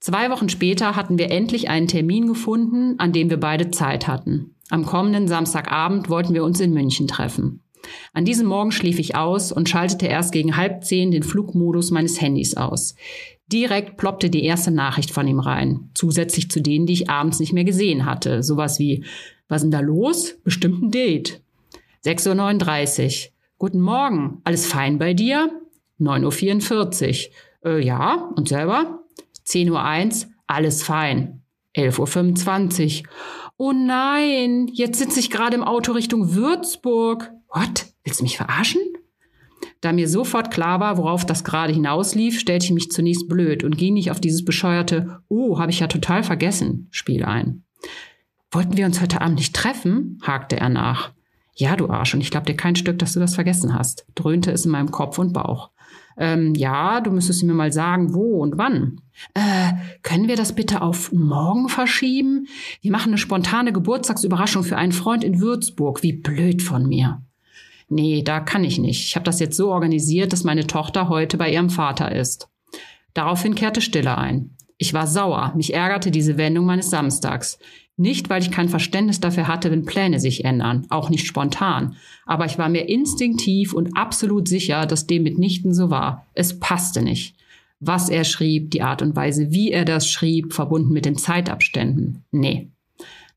Zwei 0.00 0.30
Wochen 0.30 0.48
später 0.48 0.94
hatten 0.96 1.18
wir 1.18 1.30
endlich 1.30 1.68
einen 1.68 1.88
Termin 1.88 2.26
gefunden, 2.26 2.98
an 2.98 3.12
dem 3.12 3.30
wir 3.30 3.40
beide 3.40 3.70
Zeit 3.70 4.06
hatten. 4.06 4.54
Am 4.68 4.84
kommenden 4.84 5.28
Samstagabend 5.28 6.08
wollten 6.08 6.34
wir 6.34 6.44
uns 6.44 6.60
in 6.60 6.72
München 6.72 7.06
treffen. 7.06 7.62
An 8.12 8.24
diesem 8.24 8.46
Morgen 8.46 8.72
schlief 8.72 8.98
ich 8.98 9.14
aus 9.14 9.52
und 9.52 9.68
schaltete 9.68 10.06
erst 10.06 10.32
gegen 10.32 10.56
halb 10.56 10.84
zehn 10.84 11.10
den 11.10 11.22
Flugmodus 11.22 11.90
meines 11.90 12.20
Handys 12.20 12.56
aus. 12.56 12.94
Direkt 13.52 13.96
ploppte 13.96 14.28
die 14.28 14.42
erste 14.42 14.72
Nachricht 14.72 15.12
von 15.12 15.28
ihm 15.28 15.38
rein, 15.38 15.90
zusätzlich 15.94 16.50
zu 16.50 16.60
denen, 16.60 16.86
die 16.86 16.94
ich 16.94 17.10
abends 17.10 17.38
nicht 17.38 17.52
mehr 17.52 17.64
gesehen 17.64 18.04
hatte. 18.04 18.42
Sowas 18.42 18.80
wie, 18.80 19.04
was 19.48 19.62
denn 19.62 19.70
da 19.70 19.80
los? 19.80 20.36
Bestimmt 20.42 20.82
ein 20.82 20.90
Date. 20.90 21.42
6.39 22.04 23.04
Uhr. 23.04 23.32
Guten 23.58 23.80
Morgen, 23.80 24.40
alles 24.44 24.66
fein 24.66 24.98
bei 24.98 25.14
dir? 25.14 25.50
9.44 26.00 27.28
Uhr. 27.64 27.72
Äh, 27.72 27.84
ja, 27.84 28.32
und 28.36 28.48
selber? 28.48 29.05
10.01 29.46 29.70
Uhr, 30.26 30.32
alles 30.46 30.82
fein. 30.82 31.42
11.25 31.76 33.02
Uhr. 33.02 33.08
Oh 33.58 33.72
nein, 33.72 34.68
jetzt 34.72 34.98
sitze 34.98 35.20
ich 35.20 35.30
gerade 35.30 35.56
im 35.56 35.64
Auto 35.64 35.92
Richtung 35.92 36.34
Würzburg. 36.34 37.30
What? 37.52 37.86
Willst 38.04 38.20
du 38.20 38.24
mich 38.24 38.36
verarschen? 38.36 38.82
Da 39.80 39.92
mir 39.92 40.08
sofort 40.08 40.50
klar 40.50 40.80
war, 40.80 40.98
worauf 40.98 41.24
das 41.24 41.44
gerade 41.44 41.72
hinauslief, 41.72 42.38
stellte 42.38 42.66
ich 42.66 42.72
mich 42.72 42.90
zunächst 42.90 43.28
blöd 43.28 43.64
und 43.64 43.76
ging 43.78 43.94
nicht 43.94 44.10
auf 44.10 44.20
dieses 44.20 44.44
bescheuerte 44.44 45.20
Oh, 45.28 45.58
habe 45.58 45.70
ich 45.70 45.80
ja 45.80 45.86
total 45.86 46.22
vergessen 46.22 46.88
Spiel 46.90 47.24
ein. 47.24 47.64
Wollten 48.50 48.76
wir 48.76 48.86
uns 48.86 49.00
heute 49.00 49.20
Abend 49.20 49.38
nicht 49.38 49.54
treffen? 49.54 50.18
hakte 50.22 50.56
er 50.56 50.68
nach. 50.68 51.12
Ja, 51.54 51.74
du 51.76 51.88
Arsch, 51.88 52.14
und 52.14 52.20
ich 52.20 52.30
glaube 52.30 52.46
dir 52.46 52.56
kein 52.56 52.76
Stück, 52.76 52.98
dass 52.98 53.14
du 53.14 53.20
das 53.20 53.34
vergessen 53.34 53.74
hast, 53.74 54.06
dröhnte 54.14 54.50
es 54.50 54.66
in 54.66 54.70
meinem 54.70 54.90
Kopf 54.90 55.18
und 55.18 55.32
Bauch. 55.32 55.70
Ähm, 56.18 56.54
ja, 56.54 57.00
du 57.00 57.10
müsstest 57.10 57.42
mir 57.44 57.54
mal 57.54 57.72
sagen, 57.72 58.14
wo 58.14 58.40
und 58.42 58.56
wann. 58.58 59.00
Äh, 59.34 59.72
können 60.02 60.28
wir 60.28 60.36
das 60.36 60.54
bitte 60.54 60.82
auf 60.82 61.12
morgen 61.12 61.68
verschieben? 61.68 62.46
Wir 62.80 62.90
machen 62.92 63.10
eine 63.10 63.18
spontane 63.18 63.72
Geburtstagsüberraschung 63.72 64.64
für 64.64 64.76
einen 64.76 64.92
Freund 64.92 65.24
in 65.24 65.40
Würzburg. 65.40 66.02
Wie 66.02 66.12
blöd 66.14 66.62
von 66.62 66.86
mir. 66.86 67.22
Nee, 67.88 68.22
da 68.22 68.40
kann 68.40 68.64
ich 68.64 68.78
nicht. 68.78 69.06
Ich 69.06 69.14
habe 69.14 69.24
das 69.24 69.40
jetzt 69.40 69.56
so 69.56 69.70
organisiert, 69.70 70.32
dass 70.32 70.44
meine 70.44 70.66
Tochter 70.66 71.08
heute 71.08 71.36
bei 71.36 71.52
ihrem 71.52 71.70
Vater 71.70 72.12
ist. 72.12 72.48
Daraufhin 73.14 73.54
kehrte 73.54 73.80
Stille 73.80 74.18
ein. 74.18 74.56
Ich 74.78 74.92
war 74.92 75.06
sauer, 75.06 75.52
mich 75.56 75.72
ärgerte 75.72 76.10
diese 76.10 76.36
Wendung 76.36 76.66
meines 76.66 76.90
Samstags. 76.90 77.58
Nicht, 77.98 78.28
weil 78.28 78.42
ich 78.42 78.50
kein 78.50 78.68
Verständnis 78.68 79.20
dafür 79.20 79.48
hatte, 79.48 79.70
wenn 79.70 79.86
Pläne 79.86 80.20
sich 80.20 80.44
ändern, 80.44 80.86
auch 80.90 81.08
nicht 81.08 81.26
spontan, 81.26 81.96
aber 82.26 82.44
ich 82.44 82.58
war 82.58 82.68
mir 82.68 82.88
instinktiv 82.88 83.72
und 83.72 83.96
absolut 83.96 84.48
sicher, 84.48 84.84
dass 84.84 85.06
dem 85.06 85.22
mitnichten 85.22 85.72
so 85.72 85.88
war. 85.88 86.26
Es 86.34 86.60
passte 86.60 87.00
nicht. 87.00 87.36
Was 87.80 88.08
er 88.10 88.24
schrieb, 88.24 88.70
die 88.70 88.82
Art 88.82 89.00
und 89.00 89.16
Weise, 89.16 89.50
wie 89.50 89.70
er 89.70 89.84
das 89.84 90.08
schrieb, 90.08 90.52
verbunden 90.52 90.92
mit 90.92 91.06
den 91.06 91.16
Zeitabständen. 91.16 92.24
Nee. 92.30 92.70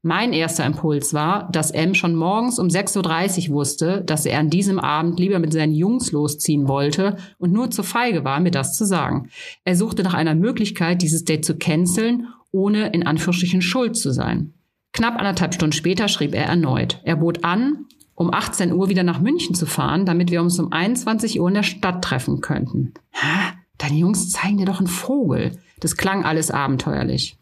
Mein 0.02 0.32
erster 0.32 0.66
Impuls 0.66 1.14
war, 1.14 1.50
dass 1.52 1.72
M 1.72 1.94
schon 1.94 2.16
morgens 2.16 2.58
um 2.58 2.68
6.30 2.68 3.50
Uhr 3.50 3.56
wusste, 3.56 4.02
dass 4.06 4.26
er 4.26 4.40
an 4.40 4.50
diesem 4.50 4.80
Abend 4.80 5.20
lieber 5.20 5.40
mit 5.40 5.52
seinen 5.52 5.74
Jungs 5.74 6.14
losziehen 6.14 6.70
wollte 6.70 7.18
und 7.38 7.52
nur 7.52 7.70
zu 7.70 7.84
feige 7.84 8.24
war, 8.24 8.40
mir 8.40 8.52
das 8.52 8.78
zu 8.78 8.86
sagen. 8.86 9.30
Er 9.66 9.76
suchte 9.76 10.04
nach 10.04 10.14
einer 10.14 10.36
Möglichkeit, 10.36 11.02
dieses 11.02 11.26
Date 11.26 11.44
zu 11.44 11.58
canceln 11.58 12.28
ohne 12.52 12.90
in 12.90 13.06
Anführungsstrichen 13.06 13.62
schuld 13.62 13.96
zu 13.96 14.12
sein. 14.12 14.54
Knapp 14.94 15.18
anderthalb 15.18 15.54
Stunden 15.54 15.74
später 15.74 16.08
schrieb 16.08 16.34
er 16.34 16.46
erneut. 16.46 17.00
Er 17.04 17.18
bot 17.18 17.44
an, 17.44 17.86
um 18.16 18.34
18 18.34 18.74
Uhr 18.74 18.90
wieder 18.90 19.04
nach 19.04 19.22
München 19.22 19.56
zu 19.56 19.66
fahren, 19.66 20.06
damit 20.06 20.32
wir 20.32 20.42
uns 20.42 20.60
um 20.60 20.72
21 20.72 21.40
Uhr 21.40 21.48
in 21.48 21.54
der 21.54 21.64
Stadt 21.64 22.04
treffen 22.04 22.42
könnten. 22.42 22.94
Hä? 23.12 23.54
Deine 23.78 23.96
Jungs 23.96 24.30
zeigen 24.30 24.58
dir 24.58 24.66
doch 24.66 24.80
einen 24.80 24.88
Vogel. 24.88 25.58
Das 25.80 25.96
klang 25.96 26.26
alles 26.26 26.52
abenteuerlich. 26.52 27.38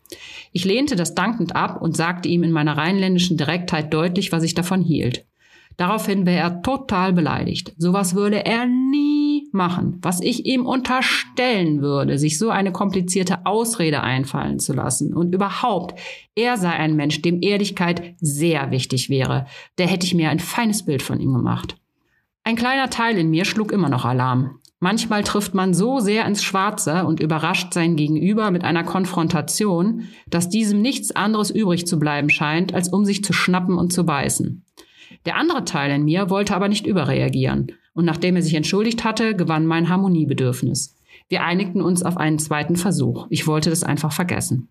Ich 0.51 0.65
lehnte 0.65 0.95
das 0.95 1.15
dankend 1.15 1.55
ab 1.55 1.81
und 1.81 1.97
sagte 1.97 2.29
ihm 2.29 2.43
in 2.43 2.51
meiner 2.51 2.77
rheinländischen 2.77 3.37
Direktheit 3.37 3.91
deutlich, 3.93 4.31
was 4.31 4.43
ich 4.43 4.53
davon 4.53 4.81
hielt. 4.81 5.25
Daraufhin 5.77 6.25
wäre 6.25 6.39
er 6.39 6.61
total 6.61 7.13
beleidigt. 7.13 7.73
Sowas 7.77 8.15
würde 8.15 8.45
er 8.45 8.65
nie 8.65 9.26
machen. 9.51 9.99
Was 10.01 10.21
ich 10.21 10.45
ihm 10.45 10.65
unterstellen 10.65 11.81
würde, 11.81 12.17
sich 12.17 12.37
so 12.37 12.49
eine 12.49 12.71
komplizierte 12.71 13.45
Ausrede 13.45 14.01
einfallen 14.01 14.59
zu 14.59 14.73
lassen. 14.73 15.13
Und 15.13 15.33
überhaupt, 15.33 15.99
er 16.35 16.57
sei 16.57 16.71
ein 16.71 16.95
Mensch, 16.95 17.21
dem 17.21 17.41
Ehrlichkeit 17.41 18.15
sehr 18.19 18.71
wichtig 18.71 19.09
wäre. 19.09 19.45
Der 19.77 19.87
hätte 19.87 20.05
ich 20.05 20.13
mir 20.13 20.29
ein 20.29 20.39
feines 20.39 20.85
Bild 20.85 21.01
von 21.01 21.19
ihm 21.19 21.33
gemacht. 21.33 21.77
Ein 22.43 22.55
kleiner 22.55 22.89
Teil 22.89 23.17
in 23.17 23.29
mir 23.29 23.45
schlug 23.45 23.71
immer 23.71 23.89
noch 23.89 24.05
Alarm. 24.05 24.59
Manchmal 24.79 25.23
trifft 25.23 25.55
man 25.55 25.73
so 25.73 25.99
sehr 25.99 26.25
ins 26.25 26.43
Schwarze 26.43 27.05
und 27.05 27.19
überrascht 27.19 27.73
sein 27.73 27.95
Gegenüber 27.95 28.51
mit 28.51 28.63
einer 28.63 28.83
Konfrontation, 28.83 30.03
dass 30.27 30.49
diesem 30.49 30.81
nichts 30.81 31.15
anderes 31.15 31.49
übrig 31.49 31.87
zu 31.87 31.97
bleiben 31.97 32.29
scheint, 32.29 32.75
als 32.75 32.89
um 32.89 33.03
sich 33.03 33.23
zu 33.23 33.33
schnappen 33.33 33.77
und 33.77 33.91
zu 33.91 34.05
beißen. 34.05 34.63
Der 35.25 35.35
andere 35.35 35.65
Teil 35.65 35.91
in 35.91 36.05
mir 36.05 36.29
wollte 36.29 36.55
aber 36.55 36.67
nicht 36.67 36.85
überreagieren, 36.85 37.71
und 37.97 38.05
nachdem 38.05 38.35
er 38.35 38.43
sich 38.43 38.53
entschuldigt 38.53 39.03
hatte, 39.03 39.35
gewann 39.35 39.65
mein 39.65 39.89
Harmoniebedürfnis. 39.89 40.95
Wir 41.29 41.43
einigten 41.43 41.81
uns 41.81 42.03
auf 42.03 42.15
einen 42.15 42.37
zweiten 42.37 42.75
Versuch. 42.75 43.25
Ich 43.31 43.47
wollte 43.47 43.71
das 43.71 43.83
einfach 43.83 44.11
vergessen. 44.11 44.69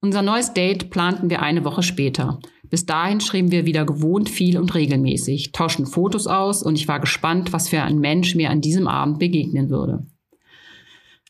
Unser 0.00 0.22
neues 0.22 0.52
Date 0.52 0.90
planten 0.90 1.30
wir 1.30 1.40
eine 1.40 1.64
Woche 1.64 1.84
später. 1.84 2.40
Bis 2.68 2.84
dahin 2.84 3.20
schrieben 3.20 3.52
wir 3.52 3.64
wieder 3.64 3.84
gewohnt 3.84 4.28
viel 4.28 4.58
und 4.58 4.74
regelmäßig, 4.74 5.52
tauschten 5.52 5.86
Fotos 5.86 6.26
aus 6.26 6.64
und 6.64 6.74
ich 6.74 6.88
war 6.88 6.98
gespannt, 6.98 7.52
was 7.52 7.68
für 7.68 7.80
ein 7.82 8.00
Mensch 8.00 8.34
mir 8.34 8.50
an 8.50 8.60
diesem 8.60 8.88
Abend 8.88 9.20
begegnen 9.20 9.70
würde. 9.70 10.04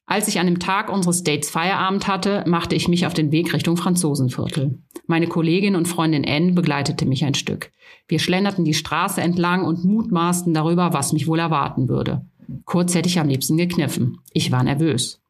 Als 0.06 0.28
ich 0.28 0.40
an 0.40 0.46
dem 0.46 0.58
Tag 0.58 0.92
unseres 0.92 1.22
Dates 1.22 1.48
Feierabend 1.48 2.08
hatte, 2.08 2.44
machte 2.46 2.74
ich 2.74 2.88
mich 2.88 3.06
auf 3.06 3.14
den 3.14 3.30
Weg 3.32 3.54
Richtung 3.54 3.76
Franzosenviertel. 3.76 4.78
Meine 5.06 5.26
Kollegin 5.26 5.76
und 5.76 5.88
Freundin 5.88 6.26
Anne 6.26 6.52
begleitete 6.52 7.06
mich 7.06 7.24
ein 7.24 7.34
Stück. 7.34 7.72
Wir 8.08 8.18
schlenderten 8.18 8.64
die 8.64 8.74
Straße 8.74 9.20
entlang 9.20 9.64
und 9.64 9.84
mutmaßten 9.84 10.52
darüber, 10.52 10.92
was 10.92 11.12
mich 11.12 11.26
wohl 11.26 11.38
erwarten 11.38 11.88
würde. 11.88 12.26
Kurz 12.64 12.94
hätte 12.94 13.08
ich 13.08 13.18
am 13.18 13.28
liebsten 13.28 13.56
gekniffen. 13.56 14.18
Ich 14.32 14.50
war 14.50 14.62
nervös. 14.62 15.22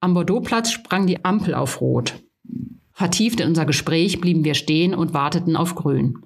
Am 0.00 0.14
Bordeauxplatz 0.14 0.70
sprang 0.70 1.06
die 1.06 1.24
Ampel 1.24 1.54
auf 1.54 1.80
Rot. 1.80 2.14
Vertieft 2.92 3.40
in 3.40 3.48
unser 3.48 3.66
Gespräch 3.66 4.20
blieben 4.20 4.44
wir 4.44 4.54
stehen 4.54 4.94
und 4.94 5.14
warteten 5.14 5.56
auf 5.56 5.74
Grün. 5.74 6.18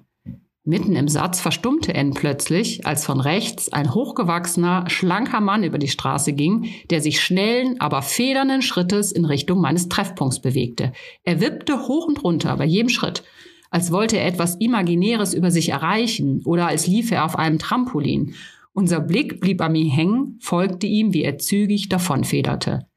Mitten 0.67 0.95
im 0.95 1.07
Satz 1.07 1.41
verstummte 1.41 1.93
N 1.93 2.15
plötzlich, 2.15 2.87
als 2.87 3.05
von 3.05 3.19
rechts 3.19 3.71
ein 3.71 3.93
hochgewachsener, 3.93 4.89
schlanker 4.89 5.39
Mann 5.39 5.63
über 5.63 5.77
die 5.77 5.87
Straße 5.87 6.33
ging, 6.33 6.71
der 6.89 7.01
sich 7.01 7.21
schnellen, 7.21 7.79
aber 7.79 8.01
federnden 8.01 8.63
Schrittes 8.63 9.11
in 9.11 9.25
Richtung 9.25 9.61
meines 9.61 9.89
Treffpunkts 9.89 10.41
bewegte. 10.41 10.91
Er 11.23 11.39
wippte 11.39 11.87
hoch 11.87 12.07
und 12.07 12.23
runter 12.23 12.57
bei 12.57 12.65
jedem 12.65 12.89
Schritt, 12.89 13.23
als 13.69 13.91
wollte 13.91 14.17
er 14.17 14.25
etwas 14.25 14.55
Imaginäres 14.55 15.35
über 15.35 15.51
sich 15.51 15.69
erreichen 15.69 16.41
oder 16.45 16.65
als 16.65 16.87
liefe 16.87 17.13
er 17.13 17.25
auf 17.25 17.37
einem 17.37 17.59
Trampolin. 17.59 18.33
Unser 18.73 19.01
Blick 19.01 19.39
blieb 19.41 19.61
an 19.61 19.75
ihm 19.75 19.91
hängen, 19.91 20.39
folgte 20.41 20.87
ihm, 20.87 21.13
wie 21.13 21.21
er 21.21 21.37
zügig 21.37 21.89
davonfederte. 21.89 22.87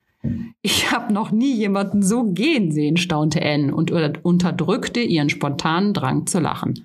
Ich 0.63 0.91
habe 0.91 1.13
noch 1.13 1.31
nie 1.31 1.55
jemanden 1.55 2.03
so 2.03 2.25
gehen 2.25 2.73
sehen, 2.73 2.97
staunte 2.97 3.43
Anne 3.43 3.75
und 3.75 3.91
unterdrückte 3.91 5.01
ihren 5.01 5.29
spontanen 5.29 5.95
Drang 5.95 6.27
zu 6.27 6.41
lachen. 6.41 6.85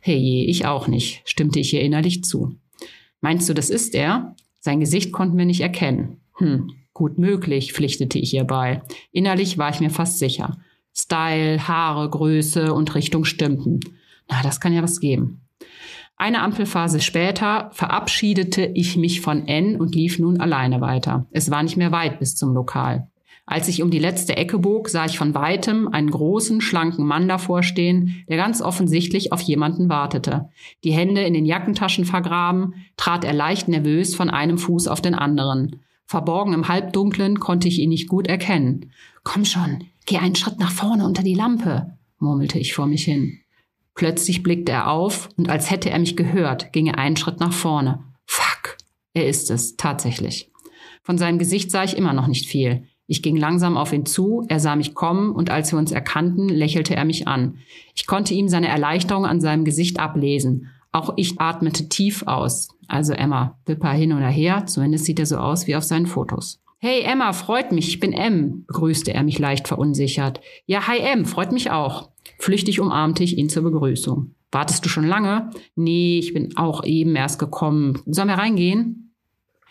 Hey 0.00 0.16
je, 0.16 0.44
ich 0.44 0.66
auch 0.66 0.86
nicht, 0.88 1.22
stimmte 1.24 1.60
ich 1.60 1.74
ihr 1.74 1.82
innerlich 1.82 2.24
zu. 2.24 2.56
Meinst 3.20 3.48
du, 3.48 3.54
das 3.54 3.70
ist 3.70 3.94
er? 3.94 4.36
Sein 4.60 4.80
Gesicht 4.80 5.12
konnten 5.12 5.38
wir 5.38 5.46
nicht 5.46 5.60
erkennen. 5.60 6.20
Hm, 6.36 6.72
gut 6.92 7.18
möglich, 7.18 7.72
pflichtete 7.72 8.18
ich 8.18 8.34
ihr 8.34 8.44
bei. 8.44 8.82
Innerlich 9.12 9.58
war 9.58 9.70
ich 9.70 9.80
mir 9.80 9.90
fast 9.90 10.18
sicher. 10.18 10.58
Style, 10.94 11.66
Haare, 11.66 12.08
Größe 12.10 12.72
und 12.72 12.94
Richtung 12.94 13.24
stimmten. 13.24 13.80
Na, 14.28 14.42
das 14.42 14.60
kann 14.60 14.72
ja 14.72 14.82
was 14.82 15.00
geben. 15.00 15.47
Eine 16.20 16.42
Ampelphase 16.42 17.00
später 17.00 17.70
verabschiedete 17.72 18.72
ich 18.74 18.96
mich 18.96 19.20
von 19.20 19.46
N 19.46 19.80
und 19.80 19.94
lief 19.94 20.18
nun 20.18 20.40
alleine 20.40 20.80
weiter. 20.80 21.26
Es 21.30 21.48
war 21.48 21.62
nicht 21.62 21.76
mehr 21.76 21.92
weit 21.92 22.18
bis 22.18 22.34
zum 22.34 22.52
Lokal. 22.54 23.08
Als 23.46 23.68
ich 23.68 23.82
um 23.82 23.90
die 23.90 24.00
letzte 24.00 24.36
Ecke 24.36 24.58
bog, 24.58 24.88
sah 24.88 25.06
ich 25.06 25.16
von 25.16 25.32
weitem 25.34 25.86
einen 25.88 26.10
großen, 26.10 26.60
schlanken 26.60 27.06
Mann 27.06 27.28
davor 27.28 27.62
stehen, 27.62 28.24
der 28.28 28.36
ganz 28.36 28.60
offensichtlich 28.60 29.32
auf 29.32 29.40
jemanden 29.40 29.88
wartete. 29.88 30.50
Die 30.82 30.92
Hände 30.92 31.22
in 31.22 31.34
den 31.34 31.46
Jackentaschen 31.46 32.04
vergraben, 32.04 32.74
trat 32.96 33.24
er 33.24 33.32
leicht 33.32 33.68
nervös 33.68 34.16
von 34.16 34.28
einem 34.28 34.58
Fuß 34.58 34.88
auf 34.88 35.00
den 35.00 35.14
anderen. 35.14 35.80
Verborgen 36.04 36.52
im 36.52 36.68
Halbdunklen 36.68 37.38
konnte 37.38 37.68
ich 37.68 37.78
ihn 37.78 37.90
nicht 37.90 38.08
gut 38.08 38.26
erkennen. 38.26 38.90
Komm 39.22 39.44
schon, 39.44 39.84
geh 40.04 40.18
einen 40.18 40.34
Schritt 40.34 40.58
nach 40.58 40.72
vorne 40.72 41.06
unter 41.06 41.22
die 41.22 41.34
Lampe, 41.34 41.96
murmelte 42.18 42.58
ich 42.58 42.74
vor 42.74 42.86
mich 42.86 43.04
hin. 43.04 43.38
Plötzlich 43.98 44.44
blickte 44.44 44.70
er 44.70 44.92
auf 44.92 45.28
und 45.36 45.50
als 45.50 45.72
hätte 45.72 45.90
er 45.90 45.98
mich 45.98 46.16
gehört, 46.16 46.72
ging 46.72 46.86
er 46.86 46.98
einen 46.98 47.16
Schritt 47.16 47.40
nach 47.40 47.52
vorne. 47.52 48.04
Fuck, 48.26 48.76
er 49.12 49.26
ist 49.26 49.50
es, 49.50 49.74
tatsächlich. 49.74 50.52
Von 51.02 51.18
seinem 51.18 51.40
Gesicht 51.40 51.72
sah 51.72 51.82
ich 51.82 51.96
immer 51.96 52.12
noch 52.12 52.28
nicht 52.28 52.46
viel. 52.46 52.84
Ich 53.08 53.24
ging 53.24 53.36
langsam 53.36 53.76
auf 53.76 53.92
ihn 53.92 54.06
zu, 54.06 54.44
er 54.48 54.60
sah 54.60 54.76
mich 54.76 54.94
kommen 54.94 55.32
und 55.32 55.50
als 55.50 55.72
wir 55.72 55.80
uns 55.80 55.90
erkannten, 55.90 56.48
lächelte 56.48 56.94
er 56.94 57.04
mich 57.04 57.26
an. 57.26 57.58
Ich 57.96 58.06
konnte 58.06 58.34
ihm 58.34 58.48
seine 58.48 58.68
Erleichterung 58.68 59.26
an 59.26 59.40
seinem 59.40 59.64
Gesicht 59.64 59.98
ablesen. 59.98 60.68
Auch 60.92 61.14
ich 61.16 61.40
atmete 61.40 61.88
tief 61.88 62.22
aus. 62.22 62.68
Also 62.86 63.14
Emma, 63.14 63.58
Wipper 63.66 63.90
hin 63.90 64.12
oder 64.12 64.28
her, 64.28 64.66
zumindest 64.66 65.06
sieht 65.06 65.18
er 65.18 65.26
so 65.26 65.38
aus 65.38 65.66
wie 65.66 65.74
auf 65.74 65.82
seinen 65.82 66.06
Fotos. 66.06 66.60
Hey 66.80 67.02
Emma, 67.02 67.32
freut 67.32 67.72
mich, 67.72 67.88
ich 67.88 67.98
bin 67.98 68.12
M, 68.12 68.64
begrüßte 68.66 69.12
er 69.12 69.24
mich 69.24 69.40
leicht 69.40 69.66
verunsichert. 69.66 70.40
Ja, 70.64 70.86
hi 70.86 71.00
M, 71.00 71.24
freut 71.24 71.50
mich 71.50 71.72
auch. 71.72 72.10
Flüchtig 72.38 72.78
umarmte 72.78 73.24
ich 73.24 73.36
ihn 73.36 73.48
zur 73.48 73.64
Begrüßung. 73.64 74.36
Wartest 74.52 74.84
du 74.84 74.88
schon 74.88 75.04
lange? 75.04 75.50
Nee, 75.74 76.20
ich 76.20 76.32
bin 76.32 76.56
auch 76.56 76.84
eben 76.84 77.16
erst 77.16 77.40
gekommen. 77.40 78.00
Sollen 78.06 78.28
wir 78.28 78.38
reingehen? 78.38 79.12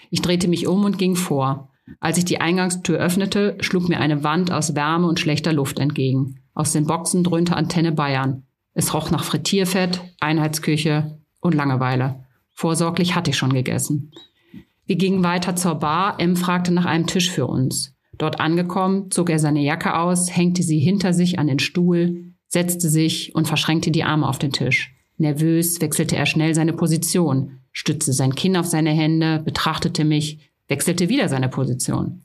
Ich 0.09 0.21
drehte 0.21 0.49
mich 0.49 0.67
um 0.67 0.83
und 0.83 0.97
ging 0.97 1.15
vor. 1.15 1.71
Als 2.01 2.17
ich 2.17 2.25
die 2.25 2.41
Eingangstür 2.41 2.99
öffnete, 2.99 3.57
schlug 3.61 3.87
mir 3.87 4.01
eine 4.01 4.25
Wand 4.25 4.51
aus 4.51 4.75
Wärme 4.75 5.07
und 5.07 5.21
schlechter 5.21 5.53
Luft 5.53 5.79
entgegen. 5.79 6.41
Aus 6.53 6.73
den 6.73 6.87
Boxen 6.87 7.23
dröhnte 7.23 7.55
Antenne 7.55 7.93
Bayern. 7.93 8.43
Es 8.73 8.93
roch 8.93 9.11
nach 9.11 9.23
Frittierfett, 9.23 10.01
Einheitsküche 10.19 11.19
und 11.39 11.55
Langeweile. 11.55 12.25
Vorsorglich 12.49 13.15
hatte 13.15 13.31
ich 13.31 13.37
schon 13.37 13.53
gegessen. 13.53 14.11
Wir 14.87 14.95
gingen 14.95 15.23
weiter 15.23 15.55
zur 15.55 15.75
Bar. 15.75 16.19
M 16.19 16.37
fragte 16.37 16.73
nach 16.73 16.85
einem 16.85 17.07
Tisch 17.07 17.29
für 17.29 17.45
uns. 17.45 17.93
Dort 18.17 18.39
angekommen, 18.39 19.11
zog 19.11 19.29
er 19.29 19.37
seine 19.37 19.61
Jacke 19.61 19.95
aus, 19.95 20.35
hängte 20.35 20.63
sie 20.63 20.79
hinter 20.79 21.13
sich 21.13 21.37
an 21.37 21.47
den 21.47 21.59
Stuhl, 21.59 22.33
setzte 22.47 22.89
sich 22.89 23.35
und 23.35 23.47
verschränkte 23.47 23.91
die 23.91 24.05
Arme 24.05 24.27
auf 24.27 24.39
den 24.39 24.53
Tisch. 24.53 24.95
Nervös 25.17 25.81
wechselte 25.81 26.15
er 26.15 26.25
schnell 26.25 26.55
seine 26.55 26.73
Position, 26.73 27.59
stützte 27.71 28.13
sein 28.13 28.33
Kinn 28.33 28.55
auf 28.55 28.65
seine 28.65 28.91
Hände, 28.91 29.41
betrachtete 29.43 30.05
mich, 30.05 30.39
wechselte 30.67 31.09
wieder 31.09 31.27
seine 31.27 31.49
Position. 31.49 32.23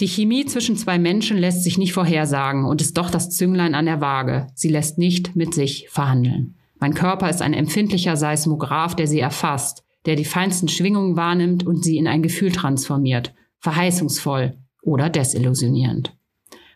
Die 0.00 0.08
Chemie 0.08 0.44
zwischen 0.44 0.76
zwei 0.76 0.98
Menschen 0.98 1.38
lässt 1.38 1.62
sich 1.62 1.78
nicht 1.78 1.92
vorhersagen 1.92 2.64
und 2.64 2.82
ist 2.82 2.98
doch 2.98 3.10
das 3.10 3.30
Zünglein 3.30 3.74
an 3.74 3.86
der 3.86 4.00
Waage. 4.00 4.48
Sie 4.54 4.68
lässt 4.68 4.98
nicht 4.98 5.36
mit 5.36 5.54
sich 5.54 5.88
verhandeln. 5.88 6.56
Mein 6.80 6.94
Körper 6.94 7.30
ist 7.30 7.40
ein 7.40 7.54
empfindlicher 7.54 8.16
Seismograph, 8.16 8.94
der 8.94 9.06
sie 9.06 9.20
erfasst, 9.20 9.83
der 10.06 10.16
die 10.16 10.24
feinsten 10.24 10.68
Schwingungen 10.68 11.16
wahrnimmt 11.16 11.66
und 11.66 11.84
sie 11.84 11.96
in 11.96 12.06
ein 12.06 12.22
Gefühl 12.22 12.52
transformiert. 12.52 13.34
Verheißungsvoll 13.60 14.58
oder 14.82 15.08
desillusionierend. 15.08 16.14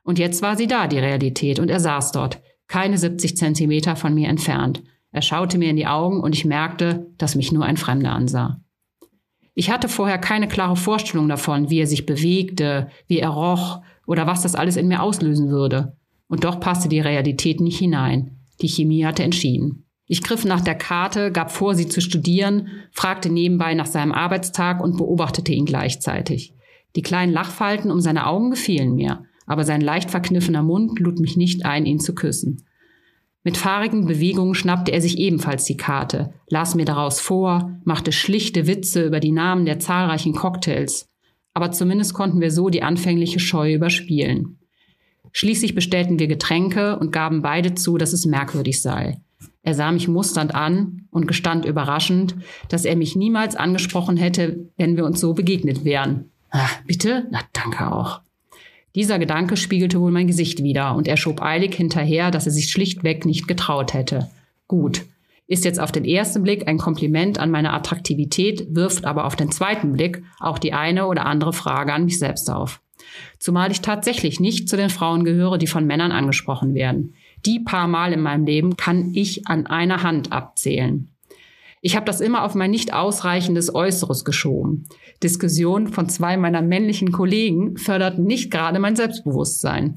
Und 0.03 0.19
jetzt 0.19 0.41
war 0.41 0.57
sie 0.57 0.67
da, 0.67 0.87
die 0.87 0.99
Realität, 0.99 1.59
und 1.59 1.69
er 1.69 1.81
saß 1.81 2.13
dort, 2.13 2.41
keine 2.67 2.97
70 2.97 3.37
Zentimeter 3.37 3.97
von 3.97 4.15
mir 4.15 4.29
entfernt. 4.29 4.83
Er 5.13 5.23
schaute 5.23 5.59
mir 5.59 5.71
in 5.71 5.77
die 5.77 5.87
Augen 5.87 6.21
und 6.21 6.35
ich 6.35 6.45
merkte, 6.45 7.11
dass 7.19 7.35
mich 7.35 7.53
nur 7.53 7.65
ein 7.65 7.77
Fremder 7.77 8.13
ansah. 8.13 8.61
Ich 9.55 9.71
hatte 9.71 9.89
vorher 9.89 10.19
keine 10.19 10.47
klare 10.47 10.77
Vorstellung 10.77 11.29
davon, 11.29 11.69
wie 11.69 11.81
er 11.81 11.87
sich 11.87 12.07
bewegte, 12.07 12.89
wie 13.07 13.19
er 13.19 13.31
roch 13.31 13.81
oder 14.07 14.27
was 14.27 14.43
das 14.43 14.55
alles 14.55 14.77
in 14.77 14.87
mir 14.87 15.03
auslösen 15.03 15.51
würde. 15.51 15.97
Und 16.29 16.45
doch 16.45 16.61
passte 16.61 16.89
die 16.89 17.01
Realität 17.01 17.61
nicht 17.61 17.79
hinein. 17.79 18.39
Die 18.61 18.69
Chemie 18.69 19.05
hatte 19.05 19.25
entschieden. 19.25 19.88
Ich 20.09 20.23
griff 20.23 20.45
nach 20.45 20.63
der 20.63 20.75
Karte, 20.75 21.31
gab 21.31 21.53
vor, 21.53 21.75
sie 21.75 21.87
zu 21.87 22.01
studieren, 22.01 22.69
fragte 22.91 23.31
nebenbei 23.31 23.75
nach 23.75 23.87
seinem 23.87 24.13
Arbeitstag 24.13 24.83
und 24.83 24.97
beobachtete 24.97 25.53
ihn 25.53 25.67
gleichzeitig. 25.67 26.55
Die 26.97 27.03
kleinen 27.03 27.33
Lachfalten 27.33 27.91
um 27.91 28.01
seine 28.01 28.27
Augen 28.27 28.51
gefielen 28.51 28.95
mir 28.95 29.23
aber 29.49 29.65
sein 29.65 29.81
leicht 29.81 30.11
verkniffener 30.11 30.63
Mund 30.63 31.01
lud 31.01 31.19
mich 31.19 31.37
nicht 31.37 31.65
ein, 31.65 31.87
ihn 31.87 31.99
zu 31.99 32.15
küssen. 32.15 32.65
Mit 33.43 33.57
fahrigen 33.57 34.05
Bewegungen 34.05 34.55
schnappte 34.55 34.93
er 34.93 35.01
sich 35.01 35.19
ebenfalls 35.19 35.65
die 35.65 35.77
Karte, 35.77 36.35
las 36.49 36.75
mir 36.75 36.85
daraus 36.85 37.19
vor, 37.19 37.81
machte 37.85 38.13
schlichte 38.13 38.67
Witze 38.67 39.07
über 39.07 39.21
die 39.21 39.33
Namen 39.33 39.65
der 39.65 39.79
zahlreichen 39.79 40.35
Cocktails. 40.35 41.09
Aber 41.55 41.73
zumindest 41.73 42.13
konnten 42.13 42.41
wir 42.41 42.51
so 42.51 42.69
die 42.69 42.83
anfängliche 42.83 43.41
Scheu 43.41 43.73
überspielen. 43.73 44.59
Schließlich 45.33 45.75
bestellten 45.75 46.19
wir 46.19 46.27
Getränke 46.27 46.99
und 46.99 47.11
gaben 47.11 47.41
beide 47.41 47.75
zu, 47.75 47.97
dass 47.97 48.13
es 48.13 48.27
merkwürdig 48.27 48.83
sei. 48.83 49.21
Er 49.69 49.75
sah 49.75 49.93
mich 49.93 50.09
musternd 50.09 50.55
an 50.55 51.03
und 51.11 51.29
gestand 51.29 51.67
überraschend, 51.67 52.35
dass 52.71 52.87
er 52.87 52.97
mich 52.97 53.17
niemals 53.17 53.55
angesprochen 53.55 54.17
hätte, 54.17 54.71
wenn 54.79 54.97
wir 54.97 55.05
uns 55.05 55.21
so 55.21 55.35
begegnet 55.35 55.85
wären. 55.85 56.31
Ah, 56.49 56.71
bitte? 56.87 57.27
Na, 57.31 57.41
danke 57.53 57.93
auch. 57.93 58.23
Dieser 58.95 59.19
Gedanke 59.19 59.59
spiegelte 59.59 60.01
wohl 60.01 60.11
mein 60.11 60.27
Gesicht 60.27 60.63
wider, 60.63 60.95
und 60.95 61.07
er 61.07 61.19
schob 61.19 61.43
eilig 61.43 61.75
hinterher, 61.75 62.31
dass 62.31 62.47
er 62.47 62.53
sich 62.53 62.71
schlichtweg 62.71 63.27
nicht 63.27 63.47
getraut 63.47 63.93
hätte. 63.93 64.31
Gut. 64.69 65.05
Ist 65.47 65.67
jetzt 65.67 65.81
auf 65.81 65.93
den 65.93 66.07
ersten 66.07 66.43
Blick 66.43 66.67
ein 66.67 66.79
Kompliment 66.79 67.39
an 67.39 67.51
meine 67.51 67.75
Attraktivität, 67.75 68.75
wirft 68.75 69.05
aber 69.05 69.27
auf 69.27 69.37
den 69.37 69.51
zweiten 69.51 69.93
Blick 69.93 70.23
auch 70.41 70.59
die 70.59 70.73
eine 70.73 71.07
oder 71.07 71.27
andere 71.27 71.53
Frage 71.53 71.93
an 71.93 72.07
mich 72.07 72.19
selbst 72.19 72.51
auf. 72.51 72.81
Zumal 73.39 73.71
ich 73.71 73.83
tatsächlich 73.83 74.41
nicht 74.41 74.67
zu 74.71 74.79
den 74.79 74.89
Frauen 74.89 75.25
gehöre, 75.25 75.59
die 75.59 75.67
von 75.67 75.85
Männern 75.87 76.11
angesprochen 76.11 76.73
werden. 76.73 77.13
Die 77.47 77.61
paar 77.61 77.89
Mal 77.89 78.13
in 78.13 78.21
meinem 78.21 78.47
Leben 78.47 78.77
kann 78.77 79.13
ich 79.15 79.47
an 79.47 79.67
einer 79.67 80.03
Hand 80.03 80.33
abzählen. 80.33 81.13
Ich 81.81 81.95
habe 81.95 82.07
das 82.07 82.21
immer 82.21 82.43
auf 82.45 82.55
mein 82.55 82.73
nicht 82.73 82.93
ausreichendes 82.93 83.73
Äußeres 83.73 84.25
geschoben. 84.25 84.89
Diskussionen 85.23 85.89
von 85.89 86.09
zwei 86.09 86.37
meiner 86.37 86.61
männlichen 86.61 87.13
Kollegen 87.13 87.77
förderten 87.77 88.25
nicht 88.25 88.51
gerade 88.51 88.81
mein 88.81 88.97
Selbstbewusstsein. 88.97 89.95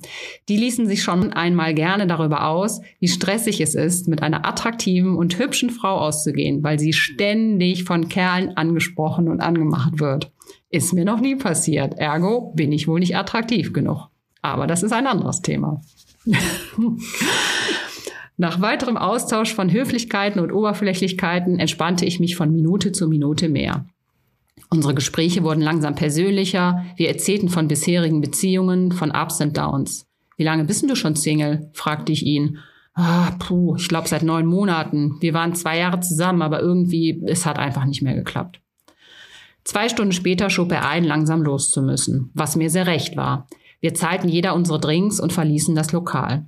Die 0.48 0.58
ließen 0.58 0.86
sich 0.86 1.02
schon 1.02 1.34
einmal 1.34 1.74
gerne 1.74 2.06
darüber 2.06 2.46
aus, 2.46 2.82
wie 3.00 3.08
stressig 3.08 3.62
es 3.62 3.74
ist, 3.74 4.08
mit 4.08 4.22
einer 4.22 4.46
attraktiven 4.46 5.16
und 5.16 5.40
hübschen 5.40 5.72
Frau 5.72 5.98
auszugehen, 5.98 6.64
weil 6.64 6.78
sie 6.78 6.94
ständig 6.94 7.84
von 7.84 8.10
Kerlen 8.10 8.56
angesprochen 8.58 9.28
und 9.28 9.42
angemacht 9.42 10.00
wird. 10.00 10.32
Ist 10.70 10.94
mir 10.94 11.06
noch 11.06 11.20
nie 11.20 11.36
passiert. 11.36 11.96
Ergo 11.98 12.52
bin 12.56 12.72
ich 12.72 12.88
wohl 12.88 13.00
nicht 13.00 13.18
attraktiv 13.18 13.74
genug. 13.74 14.08
Aber 14.44 14.68
das 14.68 14.84
ist 14.84 14.94
ein 14.94 15.08
anderes 15.08 15.42
Thema. 15.42 15.82
Nach 18.38 18.62
weiterem 18.62 18.98
Austausch 18.98 19.54
von 19.54 19.72
Höflichkeiten 19.72 20.40
und 20.40 20.52
Oberflächlichkeiten 20.52 21.60
entspannte 21.60 22.06
ich 22.06 22.20
mich 22.20 22.36
von 22.36 22.52
Minute 22.52 22.92
zu 22.92 23.08
Minute 23.08 23.50
mehr. 23.50 23.86
Unsere 24.70 24.94
Gespräche 24.94 25.44
wurden 25.44 25.62
langsam 25.62 25.96
persönlicher. 25.96 26.86
Wir 26.96 27.10
erzählten 27.10 27.50
von 27.50 27.68
bisherigen 27.68 28.22
Beziehungen, 28.22 28.92
von 28.92 29.12
Ups 29.12 29.42
und 29.42 29.58
Downs. 29.58 30.08
Wie 30.38 30.44
lange 30.44 30.64
bist 30.64 30.90
du 30.90 30.96
schon 30.96 31.16
Single? 31.16 31.70
fragte 31.74 32.12
ich 32.12 32.26
ihn. 32.26 32.58
Ah, 32.94 33.32
puh, 33.40 33.76
ich 33.76 33.88
glaube 33.88 34.08
seit 34.08 34.24
neun 34.24 34.46
Monaten. 34.46 35.18
Wir 35.20 35.34
waren 35.34 35.56
zwei 35.56 35.78
Jahre 35.78 36.00
zusammen, 36.00 36.42
aber 36.42 36.62
irgendwie, 36.62 37.22
es 37.26 37.46
hat 37.46 37.60
einfach 37.60 37.86
nicht 37.86 38.02
mehr 38.02 38.16
geklappt. 38.16 38.60
Zwei 39.64 39.90
Stunden 39.90 40.14
später 40.14 40.50
schob 40.50 40.72
er 40.72 40.88
ein, 40.88 41.04
langsam 41.04 41.44
loszumüssen, 41.44 42.32
was 42.34 42.56
mir 42.56 42.70
sehr 42.70 42.88
recht 42.88 43.16
war. 43.16 43.48
Wir 43.82 43.94
zahlten 43.94 44.30
jeder 44.30 44.56
unsere 44.56 44.80
Drinks 44.80 45.20
und 45.20 45.34
verließen 45.34 45.76
das 45.76 45.92
Lokal. 45.92 46.46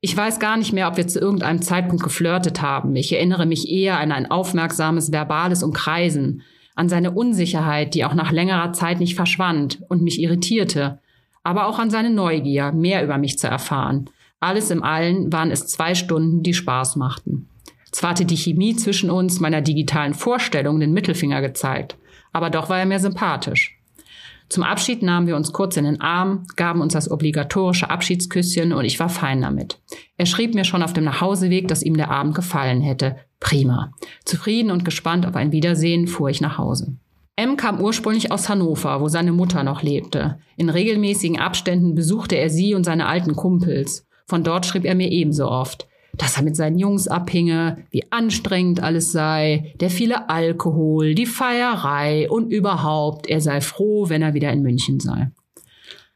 Ich 0.00 0.16
weiß 0.16 0.40
gar 0.40 0.56
nicht 0.56 0.72
mehr, 0.72 0.88
ob 0.88 0.96
wir 0.96 1.06
zu 1.08 1.18
irgendeinem 1.18 1.62
Zeitpunkt 1.62 2.02
geflirtet 2.02 2.60
haben. 2.60 2.94
Ich 2.96 3.12
erinnere 3.12 3.46
mich 3.46 3.70
eher 3.70 3.98
an 3.98 4.12
ein 4.12 4.30
aufmerksames 4.30 5.10
verbales 5.10 5.62
Umkreisen, 5.62 6.42
an 6.74 6.88
seine 6.88 7.12
Unsicherheit, 7.12 7.94
die 7.94 8.04
auch 8.04 8.14
nach 8.14 8.32
längerer 8.32 8.72
Zeit 8.72 9.00
nicht 9.00 9.14
verschwand 9.14 9.82
und 9.88 10.02
mich 10.02 10.20
irritierte, 10.20 11.00
aber 11.42 11.66
auch 11.66 11.78
an 11.78 11.90
seine 11.90 12.10
Neugier, 12.10 12.72
mehr 12.72 13.02
über 13.02 13.16
mich 13.16 13.38
zu 13.38 13.46
erfahren. 13.46 14.10
Alles 14.40 14.70
im 14.70 14.82
Allen 14.82 15.32
waren 15.32 15.50
es 15.50 15.66
zwei 15.68 15.94
Stunden, 15.94 16.42
die 16.42 16.54
Spaß 16.54 16.96
machten. 16.96 17.48
Zwar 17.90 18.10
hatte 18.10 18.26
die 18.26 18.36
Chemie 18.36 18.76
zwischen 18.76 19.10
uns 19.10 19.40
meiner 19.40 19.62
digitalen 19.62 20.12
Vorstellung 20.12 20.80
den 20.80 20.92
Mittelfinger 20.92 21.40
gezeigt, 21.40 21.96
aber 22.32 22.50
doch 22.50 22.68
war 22.68 22.78
er 22.78 22.86
mir 22.86 22.98
sympathisch. 22.98 23.75
Zum 24.48 24.62
Abschied 24.62 25.02
nahmen 25.02 25.26
wir 25.26 25.36
uns 25.36 25.52
kurz 25.52 25.76
in 25.76 25.84
den 25.84 26.00
Arm, 26.00 26.46
gaben 26.54 26.80
uns 26.80 26.92
das 26.92 27.10
obligatorische 27.10 27.90
Abschiedsküsschen 27.90 28.72
und 28.72 28.84
ich 28.84 29.00
war 29.00 29.08
fein 29.08 29.42
damit. 29.42 29.80
Er 30.16 30.26
schrieb 30.26 30.54
mir 30.54 30.64
schon 30.64 30.82
auf 30.82 30.92
dem 30.92 31.04
Nachhauseweg, 31.04 31.66
dass 31.68 31.82
ihm 31.82 31.96
der 31.96 32.10
Abend 32.10 32.34
gefallen 32.34 32.80
hätte. 32.80 33.16
Prima. 33.40 33.92
Zufrieden 34.24 34.70
und 34.70 34.84
gespannt 34.84 35.26
auf 35.26 35.34
ein 35.34 35.52
Wiedersehen 35.52 36.06
fuhr 36.06 36.30
ich 36.30 36.40
nach 36.40 36.58
Hause. 36.58 36.96
M 37.34 37.56
kam 37.56 37.80
ursprünglich 37.80 38.32
aus 38.32 38.48
Hannover, 38.48 39.00
wo 39.00 39.08
seine 39.08 39.32
Mutter 39.32 39.62
noch 39.62 39.82
lebte. 39.82 40.38
In 40.56 40.70
regelmäßigen 40.70 41.38
Abständen 41.38 41.94
besuchte 41.94 42.36
er 42.36 42.48
sie 42.48 42.74
und 42.74 42.84
seine 42.84 43.06
alten 43.06 43.36
Kumpels. 43.36 44.06
Von 44.26 44.42
dort 44.42 44.64
schrieb 44.64 44.84
er 44.84 44.94
mir 44.94 45.10
ebenso 45.10 45.48
oft 45.48 45.86
dass 46.18 46.36
er 46.36 46.42
mit 46.42 46.56
seinen 46.56 46.78
Jungs 46.78 47.08
abhinge, 47.08 47.84
wie 47.90 48.10
anstrengend 48.10 48.82
alles 48.82 49.12
sei, 49.12 49.74
der 49.80 49.90
viele 49.90 50.28
Alkohol, 50.28 51.14
die 51.14 51.26
Feierei 51.26 52.28
und 52.30 52.52
überhaupt, 52.52 53.26
er 53.26 53.40
sei 53.40 53.60
froh, 53.60 54.08
wenn 54.08 54.22
er 54.22 54.34
wieder 54.34 54.52
in 54.52 54.62
München 54.62 55.00
sei. 55.00 55.30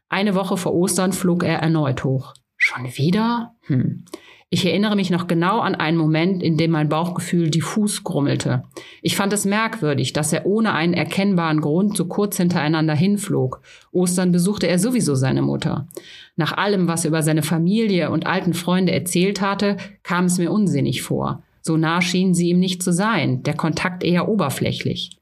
Eine 0.09 0.35
Woche 0.35 0.57
vor 0.57 0.73
Ostern 0.73 1.13
flog 1.13 1.43
er 1.43 1.59
erneut 1.59 2.03
hoch. 2.03 2.33
Schon 2.57 2.85
wieder? 2.95 3.55
Hm. 3.61 4.05
Ich 4.53 4.65
erinnere 4.65 4.97
mich 4.97 5.09
noch 5.09 5.27
genau 5.27 5.61
an 5.61 5.75
einen 5.75 5.95
Moment, 5.95 6.43
in 6.43 6.57
dem 6.57 6.71
mein 6.71 6.89
Bauchgefühl 6.89 7.49
diffus 7.49 8.03
grummelte. 8.03 8.63
Ich 9.01 9.15
fand 9.15 9.31
es 9.31 9.45
merkwürdig, 9.45 10.11
dass 10.11 10.33
er 10.33 10.45
ohne 10.45 10.73
einen 10.73 10.93
erkennbaren 10.93 11.61
Grund 11.61 11.95
so 11.95 12.03
kurz 12.03 12.35
hintereinander 12.35 12.93
hinflog. 12.93 13.61
Ostern 13.93 14.33
besuchte 14.33 14.67
er 14.67 14.77
sowieso 14.77 15.15
seine 15.15 15.41
Mutter. 15.41 15.87
Nach 16.35 16.51
allem, 16.51 16.89
was 16.89 17.05
er 17.05 17.09
über 17.11 17.23
seine 17.23 17.43
Familie 17.43 18.11
und 18.11 18.27
alten 18.27 18.53
Freunde 18.53 18.91
erzählt 18.91 19.39
hatte, 19.39 19.77
kam 20.03 20.25
es 20.25 20.37
mir 20.37 20.51
unsinnig 20.51 21.01
vor. 21.01 21.43
So 21.61 21.77
nah 21.77 22.01
schienen 22.01 22.33
sie 22.33 22.49
ihm 22.49 22.59
nicht 22.59 22.83
zu 22.83 22.91
sein, 22.91 23.43
der 23.43 23.53
Kontakt 23.53 24.03
eher 24.03 24.27
oberflächlich. 24.27 25.17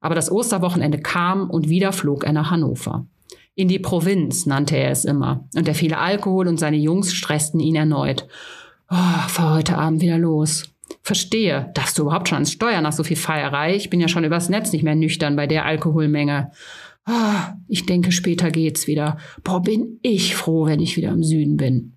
Aber 0.00 0.16
das 0.16 0.28
Osterwochenende 0.28 0.98
kam 0.98 1.50
und 1.50 1.68
wieder 1.68 1.92
flog 1.92 2.24
er 2.24 2.32
nach 2.32 2.50
Hannover. 2.50 3.06
In 3.56 3.68
die 3.68 3.78
Provinz 3.78 4.44
nannte 4.44 4.76
er 4.76 4.90
es 4.90 5.06
immer. 5.06 5.48
Und 5.56 5.66
der 5.66 5.74
viele 5.74 5.96
Alkohol 5.96 6.46
und 6.46 6.60
seine 6.60 6.76
Jungs 6.76 7.14
stressten 7.14 7.58
ihn 7.58 7.74
erneut. 7.74 8.28
Oh, 8.90 9.28
fahr 9.28 9.54
heute 9.54 9.78
Abend 9.78 10.02
wieder 10.02 10.18
los. 10.18 10.64
Verstehe. 11.02 11.70
Darfst 11.74 11.98
du 11.98 12.02
überhaupt 12.02 12.28
schon 12.28 12.36
ans 12.36 12.52
Steuer 12.52 12.82
nach 12.82 12.92
so 12.92 13.02
viel 13.02 13.16
Feierei? 13.16 13.74
Ich 13.74 13.88
bin 13.88 13.98
ja 13.98 14.08
schon 14.08 14.24
übers 14.24 14.50
Netz 14.50 14.72
nicht 14.72 14.84
mehr 14.84 14.94
nüchtern 14.94 15.36
bei 15.36 15.46
der 15.46 15.64
Alkoholmenge. 15.64 16.52
Oh, 17.08 17.54
ich 17.66 17.86
denke, 17.86 18.12
später 18.12 18.50
geht's 18.50 18.86
wieder. 18.86 19.16
Boah, 19.42 19.62
bin 19.62 20.00
ich 20.02 20.34
froh, 20.36 20.66
wenn 20.66 20.80
ich 20.80 20.98
wieder 20.98 21.10
im 21.10 21.24
Süden 21.24 21.56
bin. 21.56 21.94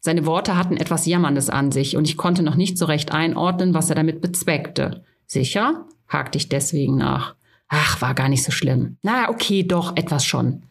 Seine 0.00 0.26
Worte 0.26 0.56
hatten 0.56 0.76
etwas 0.76 1.06
Jammerndes 1.06 1.48
an 1.48 1.72
sich 1.72 1.96
und 1.96 2.06
ich 2.06 2.18
konnte 2.18 2.42
noch 2.42 2.56
nicht 2.56 2.76
so 2.76 2.84
recht 2.84 3.12
einordnen, 3.12 3.72
was 3.72 3.88
er 3.88 3.96
damit 3.96 4.20
bezweckte. 4.20 5.02
Sicher? 5.26 5.86
hakte 6.08 6.36
ich 6.36 6.48
deswegen 6.48 6.96
nach. 6.96 7.36
Ach, 7.68 8.02
war 8.02 8.14
gar 8.14 8.28
nicht 8.28 8.42
so 8.42 8.50
schlimm. 8.50 8.98
Na, 9.02 9.30
okay, 9.30 9.62
doch, 9.62 9.96
etwas 9.96 10.26
schon. 10.26 10.64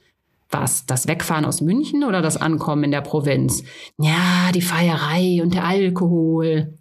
Was? 0.52 0.86
Das 0.86 1.08
Wegfahren 1.08 1.46
aus 1.46 1.62
München 1.62 2.04
oder 2.04 2.22
das 2.22 2.38
Ankommen 2.38 2.86
in 2.86 2.92
der 2.92 3.02
Provinz? 3.02 3.64
Ja, 3.98 4.52
die 4.54 4.62
Feierei 4.62 5.42
und 5.44 5.54
der 5.54 5.66
Alkohol. 5.66 6.74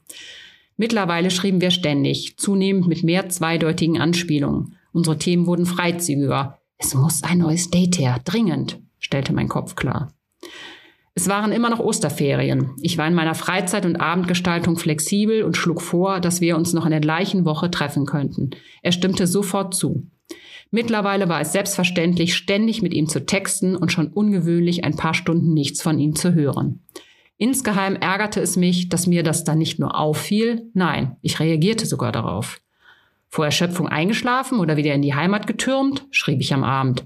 Mittlerweile 0.77 1.31
schrieben 1.31 1.61
wir 1.61 1.71
ständig, 1.71 2.39
zunehmend 2.39 2.87
mit 2.87 3.03
mehr 3.03 3.29
zweideutigen 3.29 4.01
Anspielungen. 4.01 4.77
Unsere 4.93 5.19
Themen 5.19 5.47
wurden 5.47 5.67
freizügiger. 5.67 6.59
Es 6.79 6.95
muss 6.95 7.23
ein 7.25 7.39
neues 7.39 7.71
Date 7.71 7.99
her, 7.99 8.21
dringend, 8.25 8.81
stellte 9.01 9.35
mein 9.35 9.49
Kopf 9.49 9.75
klar. 9.75 10.13
Es 11.15 11.29
waren 11.29 11.51
immer 11.51 11.69
noch 11.69 11.81
Osterferien. 11.81 12.77
Ich 12.81 12.97
war 12.97 13.09
in 13.09 13.15
meiner 13.15 13.35
Freizeit- 13.35 13.85
und 13.85 13.97
Abendgestaltung 13.97 14.77
flexibel 14.77 15.43
und 15.43 15.57
schlug 15.57 15.83
vor, 15.83 16.21
dass 16.21 16.41
wir 16.41 16.57
uns 16.57 16.73
noch 16.73 16.85
in 16.85 16.93
der 16.93 17.01
gleichen 17.01 17.45
Woche 17.45 17.73
treffen 17.73 18.07
könnten. 18.07 18.51
Er 18.83 18.93
stimmte 18.93 19.27
sofort 19.27 19.75
zu. 19.75 20.07
Mittlerweile 20.71 21.29
war 21.29 21.41
es 21.41 21.53
selbstverständlich, 21.53 22.35
ständig 22.35 22.83
mit 22.83 22.93
ihm 22.93 23.09
zu 23.09 23.25
texten 23.25 23.75
und 23.75 23.91
schon 23.91 24.09
ungewöhnlich 24.09 24.85
ein 24.85 24.97
paar 24.97 25.15
Stunden 25.15 25.55
nichts 25.55 25.81
von 25.81 25.99
ihm 25.99 26.15
zu 26.15 26.35
hören. 26.35 26.83
Insgeheim 27.39 27.97
ärgerte 27.97 28.41
es 28.41 28.57
mich, 28.57 28.89
dass 28.89 29.07
mir 29.07 29.23
das 29.23 29.45
dann 29.45 29.59
nicht 29.59 29.79
nur 29.79 29.97
auffiel, 29.97 30.71
nein, 30.75 31.17
ich 31.23 31.41
reagierte 31.41 31.87
sogar 31.87 32.13
darauf. 32.13 32.61
Vor 33.29 33.45
Erschöpfung 33.45 33.89
eingeschlafen 33.89 34.59
oder 34.59 34.77
wieder 34.77 34.95
in 34.95 35.03
die 35.03 35.15
Heimat 35.15 35.47
getürmt, 35.47 36.07
schrieb 36.11 36.41
ich 36.41 36.53
am 36.53 36.65
Abend. 36.65 37.05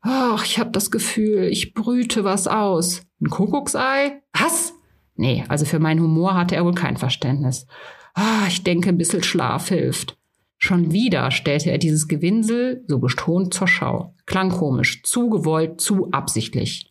Ach, 0.00 0.44
ich 0.44 0.58
hab 0.58 0.72
das 0.72 0.90
Gefühl, 0.90 1.44
ich 1.44 1.74
brüte 1.74 2.24
was 2.24 2.46
aus. 2.46 3.02
Ein 3.20 3.30
Kuckucksei? 3.30 4.22
Was? 4.32 4.74
Nee, 5.16 5.44
also 5.48 5.64
für 5.64 5.78
meinen 5.78 6.00
Humor 6.00 6.34
hatte 6.34 6.54
er 6.54 6.64
wohl 6.64 6.74
kein 6.74 6.96
Verständnis. 6.96 7.66
Ah, 8.14 8.46
ich 8.46 8.62
denke, 8.62 8.90
ein 8.90 8.98
bisschen 8.98 9.22
Schlaf 9.22 9.68
hilft. 9.68 10.16
Schon 10.64 10.92
wieder 10.92 11.30
stellte 11.30 11.70
er 11.70 11.76
dieses 11.76 12.08
Gewinsel 12.08 12.84
so 12.86 12.98
bestont 12.98 13.52
zur 13.52 13.68
Schau. 13.68 14.14
Klang 14.24 14.48
komisch, 14.48 15.02
zu 15.02 15.28
gewollt, 15.28 15.78
zu 15.78 16.10
absichtlich. 16.10 16.90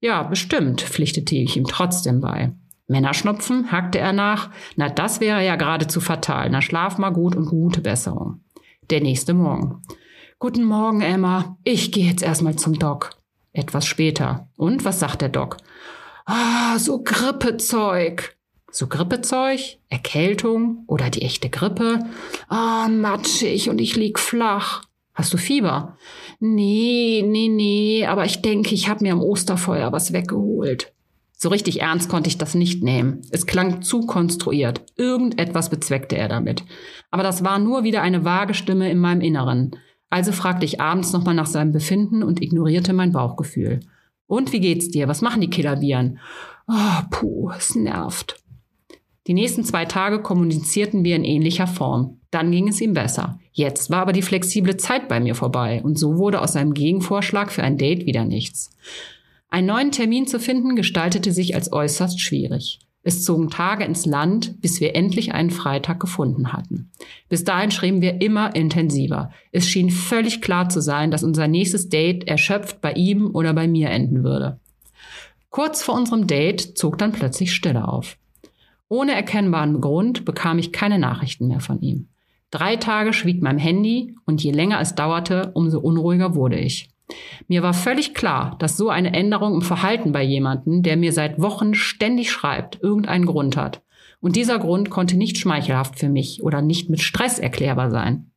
Ja, 0.00 0.22
bestimmt, 0.22 0.82
pflichtete 0.82 1.34
ich 1.34 1.56
ihm 1.56 1.64
trotzdem 1.64 2.20
bei. 2.20 2.52
Männerschnupfen, 2.88 3.72
hackte 3.72 3.98
er 3.98 4.12
nach. 4.12 4.50
Na, 4.76 4.90
das 4.90 5.18
wäre 5.18 5.42
ja 5.42 5.56
geradezu 5.56 6.02
fatal. 6.02 6.50
Na, 6.50 6.60
schlaf 6.60 6.98
mal 6.98 7.08
gut 7.08 7.34
und 7.36 7.46
gute 7.46 7.80
Besserung. 7.80 8.42
Der 8.90 9.00
nächste 9.00 9.32
Morgen. 9.32 9.80
Guten 10.38 10.64
Morgen, 10.64 11.00
Emma. 11.00 11.56
Ich 11.64 11.92
gehe 11.92 12.04
jetzt 12.04 12.22
erstmal 12.22 12.56
zum 12.56 12.78
Doc. 12.78 13.12
Etwas 13.54 13.86
später. 13.86 14.50
Und 14.56 14.84
was 14.84 15.00
sagt 15.00 15.22
der 15.22 15.30
Doc? 15.30 15.56
Ah, 16.26 16.78
so 16.78 17.02
Grippezeug. 17.02 18.36
So 18.70 18.86
Grippezeug, 18.86 19.78
Erkältung 19.88 20.84
oder 20.86 21.10
die 21.10 21.22
echte 21.22 21.50
Grippe. 21.50 22.04
Ah, 22.48 22.88
matschig 22.88 23.68
und 23.68 23.80
ich 23.80 23.96
lieg 23.96 24.18
flach. 24.18 24.82
Hast 25.12 25.32
du 25.32 25.36
Fieber? 25.36 25.96
Nee, 26.38 27.24
nee, 27.26 27.48
nee, 27.48 28.06
aber 28.06 28.24
ich 28.24 28.42
denke, 28.42 28.74
ich 28.74 28.88
habe 28.88 29.04
mir 29.04 29.12
am 29.12 29.22
Osterfeuer 29.22 29.92
was 29.92 30.12
weggeholt. 30.12 30.92
So 31.36 31.48
richtig 31.48 31.80
ernst 31.80 32.08
konnte 32.08 32.28
ich 32.28 32.38
das 32.38 32.54
nicht 32.54 32.82
nehmen. 32.82 33.22
Es 33.30 33.46
klang 33.46 33.82
zu 33.82 34.06
konstruiert. 34.06 34.82
Irgendetwas 34.96 35.70
bezweckte 35.70 36.16
er 36.16 36.28
damit. 36.28 36.64
Aber 37.10 37.22
das 37.22 37.42
war 37.42 37.58
nur 37.58 37.82
wieder 37.82 38.02
eine 38.02 38.24
vage 38.24 38.54
Stimme 38.54 38.90
in 38.90 38.98
meinem 38.98 39.20
Inneren. 39.20 39.76
Also 40.10 40.32
fragte 40.32 40.66
ich 40.66 40.80
abends 40.80 41.12
nochmal 41.12 41.34
nach 41.34 41.46
seinem 41.46 41.72
Befinden 41.72 42.22
und 42.22 42.42
ignorierte 42.42 42.92
mein 42.92 43.12
Bauchgefühl. 43.12 43.80
Und 44.26 44.52
wie 44.52 44.60
geht's 44.60 44.90
dir? 44.90 45.08
Was 45.08 45.22
machen 45.22 45.40
die 45.40 45.50
Killerviren? 45.50 46.18
Oh, 46.68 47.02
puh, 47.10 47.50
es 47.56 47.74
nervt. 47.74 48.39
Die 49.26 49.34
nächsten 49.34 49.64
zwei 49.64 49.84
Tage 49.84 50.20
kommunizierten 50.20 51.04
wir 51.04 51.16
in 51.16 51.24
ähnlicher 51.24 51.66
Form. 51.66 52.18
Dann 52.30 52.50
ging 52.50 52.68
es 52.68 52.80
ihm 52.80 52.94
besser. 52.94 53.38
Jetzt 53.52 53.90
war 53.90 54.00
aber 54.00 54.12
die 54.12 54.22
flexible 54.22 54.76
Zeit 54.76 55.08
bei 55.08 55.20
mir 55.20 55.34
vorbei 55.34 55.82
und 55.82 55.98
so 55.98 56.16
wurde 56.16 56.40
aus 56.40 56.52
seinem 56.52 56.74
Gegenvorschlag 56.74 57.52
für 57.52 57.62
ein 57.62 57.76
Date 57.76 58.06
wieder 58.06 58.24
nichts. 58.24 58.70
Einen 59.48 59.66
neuen 59.66 59.90
Termin 59.90 60.26
zu 60.26 60.38
finden 60.38 60.76
gestaltete 60.76 61.32
sich 61.32 61.54
als 61.54 61.72
äußerst 61.72 62.20
schwierig. 62.20 62.78
Es 63.02 63.24
zogen 63.24 63.48
Tage 63.48 63.84
ins 63.84 64.04
Land, 64.04 64.60
bis 64.60 64.80
wir 64.80 64.94
endlich 64.94 65.32
einen 65.32 65.50
Freitag 65.50 66.00
gefunden 66.00 66.52
hatten. 66.52 66.90
Bis 67.28 67.44
dahin 67.44 67.70
schrieben 67.70 68.02
wir 68.02 68.20
immer 68.20 68.54
intensiver. 68.54 69.32
Es 69.52 69.66
schien 69.66 69.90
völlig 69.90 70.42
klar 70.42 70.68
zu 70.68 70.80
sein, 70.80 71.10
dass 71.10 71.24
unser 71.24 71.48
nächstes 71.48 71.88
Date 71.88 72.28
erschöpft 72.28 72.80
bei 72.80 72.92
ihm 72.92 73.34
oder 73.34 73.54
bei 73.54 73.66
mir 73.66 73.88
enden 73.88 74.22
würde. 74.22 74.60
Kurz 75.48 75.82
vor 75.82 75.94
unserem 75.94 76.26
Date 76.26 76.78
zog 76.78 76.98
dann 76.98 77.12
plötzlich 77.12 77.54
Stille 77.54 77.88
auf. 77.88 78.18
Ohne 78.90 79.12
erkennbaren 79.12 79.80
Grund 79.80 80.24
bekam 80.24 80.58
ich 80.58 80.72
keine 80.72 80.98
Nachrichten 80.98 81.46
mehr 81.46 81.60
von 81.60 81.80
ihm. 81.80 82.08
Drei 82.50 82.74
Tage 82.74 83.12
schwieg 83.12 83.40
mein 83.40 83.56
Handy 83.56 84.16
und 84.26 84.42
je 84.42 84.50
länger 84.50 84.80
es 84.80 84.96
dauerte, 84.96 85.52
umso 85.54 85.78
unruhiger 85.78 86.34
wurde 86.34 86.58
ich. 86.58 86.90
Mir 87.46 87.62
war 87.62 87.72
völlig 87.72 88.14
klar, 88.14 88.56
dass 88.58 88.76
so 88.76 88.90
eine 88.90 89.14
Änderung 89.14 89.54
im 89.54 89.62
Verhalten 89.62 90.10
bei 90.10 90.24
jemandem, 90.24 90.82
der 90.82 90.96
mir 90.96 91.12
seit 91.12 91.40
Wochen 91.40 91.74
ständig 91.74 92.32
schreibt, 92.32 92.82
irgendeinen 92.82 93.26
Grund 93.26 93.56
hat. 93.56 93.80
Und 94.20 94.34
dieser 94.34 94.58
Grund 94.58 94.90
konnte 94.90 95.16
nicht 95.16 95.38
schmeichelhaft 95.38 95.96
für 95.96 96.08
mich 96.08 96.42
oder 96.42 96.60
nicht 96.60 96.90
mit 96.90 97.00
Stress 97.00 97.38
erklärbar 97.38 97.92
sein. 97.92 98.32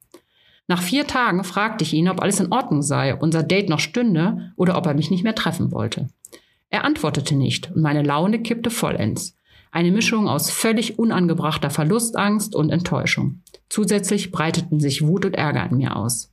Nach 0.68 0.84
vier 0.84 1.08
Tagen 1.08 1.44
fragte 1.44 1.84
ich 1.84 1.94
ihn, 1.94 2.10
ob 2.10 2.22
alles 2.22 2.40
in 2.40 2.52
Ordnung 2.52 2.84
sei, 2.84 3.16
unser 3.16 3.42
Date 3.42 3.70
noch 3.70 3.80
stünde 3.80 4.54
oder 4.56 4.78
ob 4.78 4.86
er 4.86 4.94
mich 4.94 5.10
nicht 5.10 5.24
mehr 5.24 5.36
treffen 5.36 5.72
wollte. 5.72 6.10
Er 6.70 6.86
antwortete 6.86 7.36
nicht 7.36 7.72
und 7.72 7.82
meine 7.82 8.04
Laune 8.04 8.40
kippte 8.44 8.70
vollends. 8.70 9.36
Eine 9.74 9.92
Mischung 9.92 10.28
aus 10.28 10.52
völlig 10.52 11.00
unangebrachter 11.00 11.72
Verlustangst 11.72 12.54
und 12.54 12.70
Enttäuschung. 12.70 13.42
Zusätzlich 13.70 14.30
breiteten 14.30 14.80
sich 14.80 15.02
Wut 15.02 15.26
und 15.26 15.34
Ärger 15.34 15.68
in 15.68 15.78
mir 15.78 15.96
aus. 15.96 16.32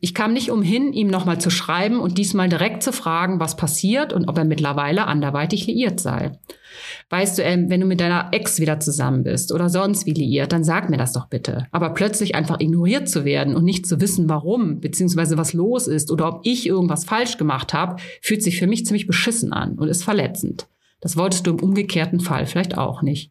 Ich 0.00 0.14
kam 0.14 0.32
nicht 0.32 0.50
umhin, 0.50 0.92
ihm 0.92 1.06
nochmal 1.06 1.40
zu 1.40 1.48
schreiben 1.48 2.00
und 2.00 2.18
diesmal 2.18 2.48
direkt 2.48 2.82
zu 2.82 2.92
fragen, 2.92 3.38
was 3.38 3.56
passiert 3.56 4.12
und 4.12 4.28
ob 4.28 4.36
er 4.36 4.44
mittlerweile 4.44 5.06
anderweitig 5.06 5.68
liiert 5.68 6.00
sei. 6.00 6.32
Weißt 7.08 7.38
du, 7.38 7.44
ähm, 7.44 7.70
wenn 7.70 7.80
du 7.80 7.86
mit 7.86 8.00
deiner 8.00 8.30
Ex 8.32 8.58
wieder 8.58 8.80
zusammen 8.80 9.22
bist 9.22 9.52
oder 9.52 9.70
sonst 9.70 10.04
wie 10.04 10.14
liiert, 10.14 10.50
dann 10.50 10.64
sag 10.64 10.90
mir 10.90 10.98
das 10.98 11.12
doch 11.12 11.28
bitte. 11.28 11.68
Aber 11.70 11.90
plötzlich 11.90 12.34
einfach 12.34 12.58
ignoriert 12.58 13.08
zu 13.08 13.24
werden 13.24 13.54
und 13.54 13.64
nicht 13.64 13.86
zu 13.86 14.00
wissen, 14.00 14.28
warum, 14.28 14.80
beziehungsweise 14.80 15.38
was 15.38 15.52
los 15.52 15.86
ist 15.86 16.10
oder 16.10 16.26
ob 16.26 16.40
ich 16.42 16.66
irgendwas 16.66 17.04
falsch 17.04 17.38
gemacht 17.38 17.72
habe, 17.72 18.02
fühlt 18.20 18.42
sich 18.42 18.58
für 18.58 18.66
mich 18.66 18.84
ziemlich 18.84 19.06
beschissen 19.06 19.52
an 19.52 19.78
und 19.78 19.86
ist 19.86 20.02
verletzend. 20.02 20.66
Das 21.00 21.16
wolltest 21.16 21.46
du 21.46 21.52
im 21.52 21.60
umgekehrten 21.60 22.20
Fall 22.20 22.46
vielleicht 22.46 22.78
auch 22.78 23.02
nicht. 23.02 23.30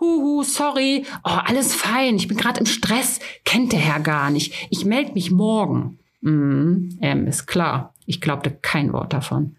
Huhu, 0.00 0.42
sorry. 0.42 1.04
Oh, 1.24 1.38
alles 1.44 1.74
fein. 1.74 2.16
Ich 2.16 2.28
bin 2.28 2.36
gerade 2.36 2.60
im 2.60 2.66
Stress. 2.66 3.20
Kennt 3.44 3.72
der 3.72 3.80
Herr 3.80 4.00
gar 4.00 4.30
nicht. 4.30 4.68
Ich 4.70 4.84
melde 4.84 5.12
mich 5.12 5.30
morgen. 5.30 5.98
Mm, 6.20 6.98
ähm, 7.00 7.26
ist 7.26 7.46
klar. 7.46 7.94
Ich 8.06 8.20
glaubte 8.20 8.50
kein 8.50 8.92
Wort 8.92 9.12
davon. 9.12 9.56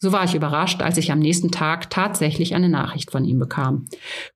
So 0.00 0.12
war 0.12 0.22
ich 0.22 0.36
überrascht, 0.36 0.80
als 0.80 0.96
ich 0.96 1.10
am 1.10 1.18
nächsten 1.18 1.50
Tag 1.50 1.90
tatsächlich 1.90 2.54
eine 2.54 2.68
Nachricht 2.68 3.10
von 3.10 3.24
ihm 3.24 3.40
bekam. 3.40 3.86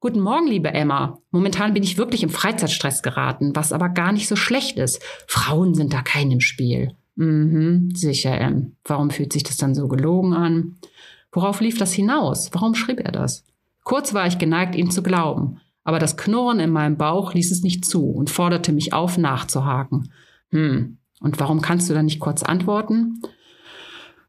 Guten 0.00 0.18
Morgen, 0.18 0.48
liebe 0.48 0.74
Emma. 0.74 1.18
Momentan 1.30 1.72
bin 1.72 1.84
ich 1.84 1.98
wirklich 1.98 2.24
im 2.24 2.30
Freizeitstress 2.30 3.02
geraten, 3.02 3.54
was 3.54 3.72
aber 3.72 3.88
gar 3.88 4.10
nicht 4.10 4.26
so 4.26 4.34
schlecht 4.34 4.76
ist. 4.76 5.00
Frauen 5.28 5.74
sind 5.74 5.92
da 5.92 6.02
kein 6.02 6.32
im 6.32 6.40
Spiel. 6.40 6.96
Mhm, 7.14 7.90
sicher, 7.94 8.40
Em. 8.40 8.74
Warum 8.84 9.10
fühlt 9.10 9.32
sich 9.32 9.44
das 9.44 9.56
dann 9.56 9.76
so 9.76 9.86
gelogen 9.86 10.32
an? 10.32 10.78
Worauf 11.32 11.60
lief 11.60 11.78
das 11.78 11.92
hinaus? 11.92 12.50
Warum 12.52 12.74
schrieb 12.74 13.00
er 13.00 13.12
das? 13.12 13.44
Kurz 13.84 14.14
war 14.14 14.26
ich 14.26 14.38
geneigt, 14.38 14.76
ihm 14.76 14.90
zu 14.90 15.02
glauben, 15.02 15.60
aber 15.82 15.98
das 15.98 16.16
Knurren 16.16 16.60
in 16.60 16.70
meinem 16.70 16.96
Bauch 16.96 17.34
ließ 17.34 17.50
es 17.50 17.62
nicht 17.62 17.84
zu 17.84 18.10
und 18.10 18.30
forderte 18.30 18.72
mich 18.72 18.92
auf, 18.92 19.18
nachzuhaken. 19.18 20.12
Hm, 20.50 20.98
und 21.20 21.40
warum 21.40 21.60
kannst 21.60 21.90
du 21.90 21.94
da 21.94 22.02
nicht 22.02 22.20
kurz 22.20 22.42
antworten? 22.42 23.22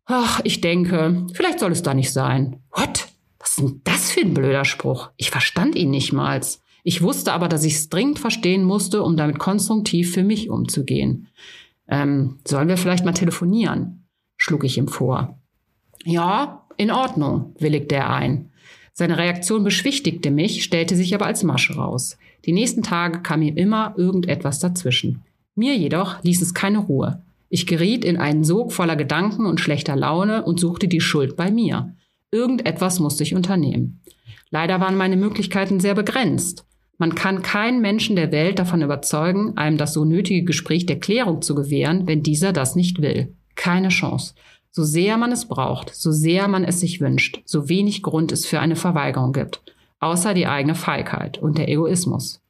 Ach, 0.06 0.42
ich 0.44 0.62
denke, 0.62 1.28
vielleicht 1.34 1.60
soll 1.60 1.72
es 1.72 1.84
da 1.84 1.94
nicht 1.94 2.12
sein. 2.12 2.62
What? 2.72 3.08
Was 3.40 3.58
ist 3.58 3.60
denn 3.60 3.82
das 3.84 4.12
für 4.12 4.22
ein 4.22 4.34
blöder 4.34 4.66
Spruch? 4.66 5.12
Ich 5.18 5.30
verstand 5.30 5.76
ihn 5.76 5.90
nicht 5.90 6.14
mal. 6.14 6.42
Ich 6.84 7.02
wusste 7.02 7.34
aber, 7.34 7.48
dass 7.48 7.64
ich 7.64 7.76
es 7.76 7.90
dringend 7.90 8.20
verstehen 8.20 8.64
musste, 8.64 9.04
um 9.04 9.18
damit 9.18 9.40
konstruktiv 9.40 10.14
für 10.14 10.24
mich 10.24 10.50
umzugehen. 10.50 11.28
Ähm, 11.88 12.40
sollen 12.46 12.70
wir 12.70 12.78
vielleicht 12.78 13.06
mal 13.06 13.14
telefonieren? 13.14 14.08
schlug 14.38 14.64
ich 14.64 14.78
ihm 14.78 14.88
vor. 14.88 15.40
Ja, 16.04 16.63
in 16.78 16.92
Ordnung, 16.92 17.56
willigte 17.60 17.96
er 17.96 18.10
ein. 18.10 18.50
Seine 18.94 19.18
Reaktion 19.18 19.64
beschwichtigte 19.64 20.30
mich, 20.30 20.64
stellte 20.64 20.96
sich 20.96 21.16
aber 21.16 21.26
als 21.26 21.44
Masche 21.44 21.76
raus. 21.76 22.18
Die 22.46 22.52
nächsten 22.52 22.84
Tage 22.84 23.22
kam 23.22 23.42
ihm 23.42 23.58
immer 23.58 23.96
irgendetwas 23.98 24.60
dazwischen. 24.60 25.24
Mir 25.56 25.76
jedoch 25.76 26.24
ließ 26.24 26.42
es 26.42 26.54
keine 26.54 26.80
Ruhe. 26.80 27.22
Ich 27.50 27.68
geriet 27.68 28.04
in 28.04 28.18
einen 28.18 28.44
Sog 28.44 28.74
voller 28.74 28.96
Gedanken 28.96 29.46
und 29.46 29.60
schlechter 29.60 29.96
Laune 29.96 30.44
und 30.44 30.60
suchte 30.60 30.88
die 30.88 31.02
Schuld 31.02 31.36
bei 31.36 31.52
mir. 31.52 31.96
Irgendetwas 32.32 33.00
musste 33.00 33.24
ich 33.24 33.36
unternehmen. 33.36 34.02
Leider 34.50 34.80
waren 34.80 34.98
meine 34.98 35.18
Möglichkeiten 35.18 35.80
sehr 35.80 35.96
begrenzt. 35.96 36.66
Man 36.98 37.16
kann 37.16 37.42
keinen 37.42 37.82
Menschen 37.82 38.16
der 38.16 38.32
Welt 38.32 38.60
davon 38.60 38.82
überzeugen, 38.82 39.58
einem 39.58 39.78
das 39.78 39.94
so 39.94 40.06
nötige 40.06 40.44
Gespräch 40.44 40.86
der 40.86 41.00
Klärung 41.00 41.42
zu 41.42 41.56
gewähren, 41.56 42.08
wenn 42.08 42.24
dieser 42.24 42.54
das 42.54 42.76
nicht 42.76 43.02
will. 43.02 43.36
Keine 43.56 43.90
Chance. 43.90 44.36
So 44.76 44.84
sehr 44.84 45.18
man 45.18 45.32
es 45.32 45.46
braucht, 45.46 45.94
so 45.94 46.12
sehr 46.12 46.48
man 46.48 46.64
es 46.64 46.80
sich 46.80 47.00
wünscht, 47.00 47.44
so 47.46 47.70
wenig 47.70 48.02
Grund 48.02 48.32
es 48.32 48.48
für 48.48 48.60
eine 48.60 48.76
Verweigerung 48.76 49.32
gibt, 49.32 49.62
außer 50.00 50.34
die 50.34 50.48
eigene 50.48 50.74
Feigheit 50.74 51.38
und 51.38 51.60
der 51.60 51.70
Egoismus. 51.70 52.42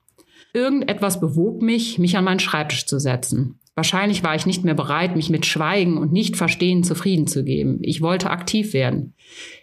Irgendetwas 0.54 1.20
bewog 1.20 1.62
mich, 1.62 2.00
mich 2.00 2.16
an 2.16 2.24
meinen 2.24 2.40
Schreibtisch 2.40 2.86
zu 2.86 2.98
setzen. 2.98 3.60
Wahrscheinlich 3.76 4.24
war 4.24 4.36
ich 4.36 4.46
nicht 4.46 4.64
mehr 4.64 4.74
bereit, 4.74 5.18
mich 5.18 5.30
mit 5.30 5.46
Schweigen 5.46 5.98
und 5.98 6.14
Nicht-Verstehen 6.14 6.86
zufrieden 6.86 7.28
zu 7.28 7.44
geben. 7.44 7.80
Ich 7.82 8.02
wollte 8.02 8.30
aktiv 8.30 8.72
werden. 8.72 9.16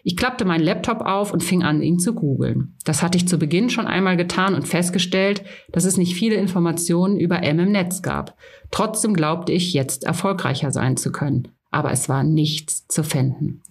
Ich 0.04 0.18
klappte 0.18 0.44
meinen 0.44 0.64
Laptop 0.64 1.00
auf 1.00 1.32
und 1.32 1.42
fing 1.42 1.62
an, 1.62 1.80
ihn 1.80 1.98
zu 1.98 2.12
googeln. 2.12 2.76
Das 2.84 3.02
hatte 3.02 3.16
ich 3.16 3.26
zu 3.26 3.38
Beginn 3.38 3.70
schon 3.70 3.86
einmal 3.86 4.18
getan 4.18 4.54
und 4.54 4.68
festgestellt, 4.68 5.44
dass 5.72 5.86
es 5.86 5.96
nicht 5.96 6.14
viele 6.14 6.34
Informationen 6.34 7.18
über 7.18 7.42
M 7.42 7.58
im 7.58 7.72
Netz 7.72 8.02
gab. 8.02 8.36
Trotzdem 8.70 9.14
glaubte 9.14 9.52
ich, 9.52 9.72
jetzt 9.72 10.04
erfolgreicher 10.04 10.72
sein 10.72 10.98
zu 10.98 11.10
können 11.10 11.48
aber 11.70 11.90
es 11.90 12.08
war 12.08 12.24
nichts 12.24 12.86
zu 12.88 13.02
finden. 13.02 13.62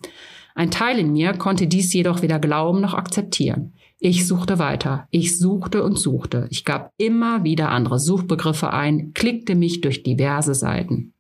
Ein 0.55 0.71
Teil 0.71 0.99
in 0.99 1.13
mir 1.13 1.33
konnte 1.33 1.67
dies 1.67 1.93
jedoch 1.93 2.21
weder 2.21 2.39
glauben 2.39 2.81
noch 2.81 2.93
akzeptieren. 2.93 3.73
Ich 3.99 4.27
suchte 4.27 4.59
weiter, 4.59 5.07
ich 5.11 5.37
suchte 5.37 5.83
und 5.83 5.97
suchte, 5.97 6.47
ich 6.51 6.63
gab 6.63 6.93
immer 6.97 7.43
wieder 7.43 7.69
andere 7.69 7.99
Suchbegriffe 7.99 8.71
ein, 8.71 9.13
klickte 9.13 9.55
mich 9.55 9.81
durch 9.81 10.03
diverse 10.03 10.55
Seiten. 10.55 11.13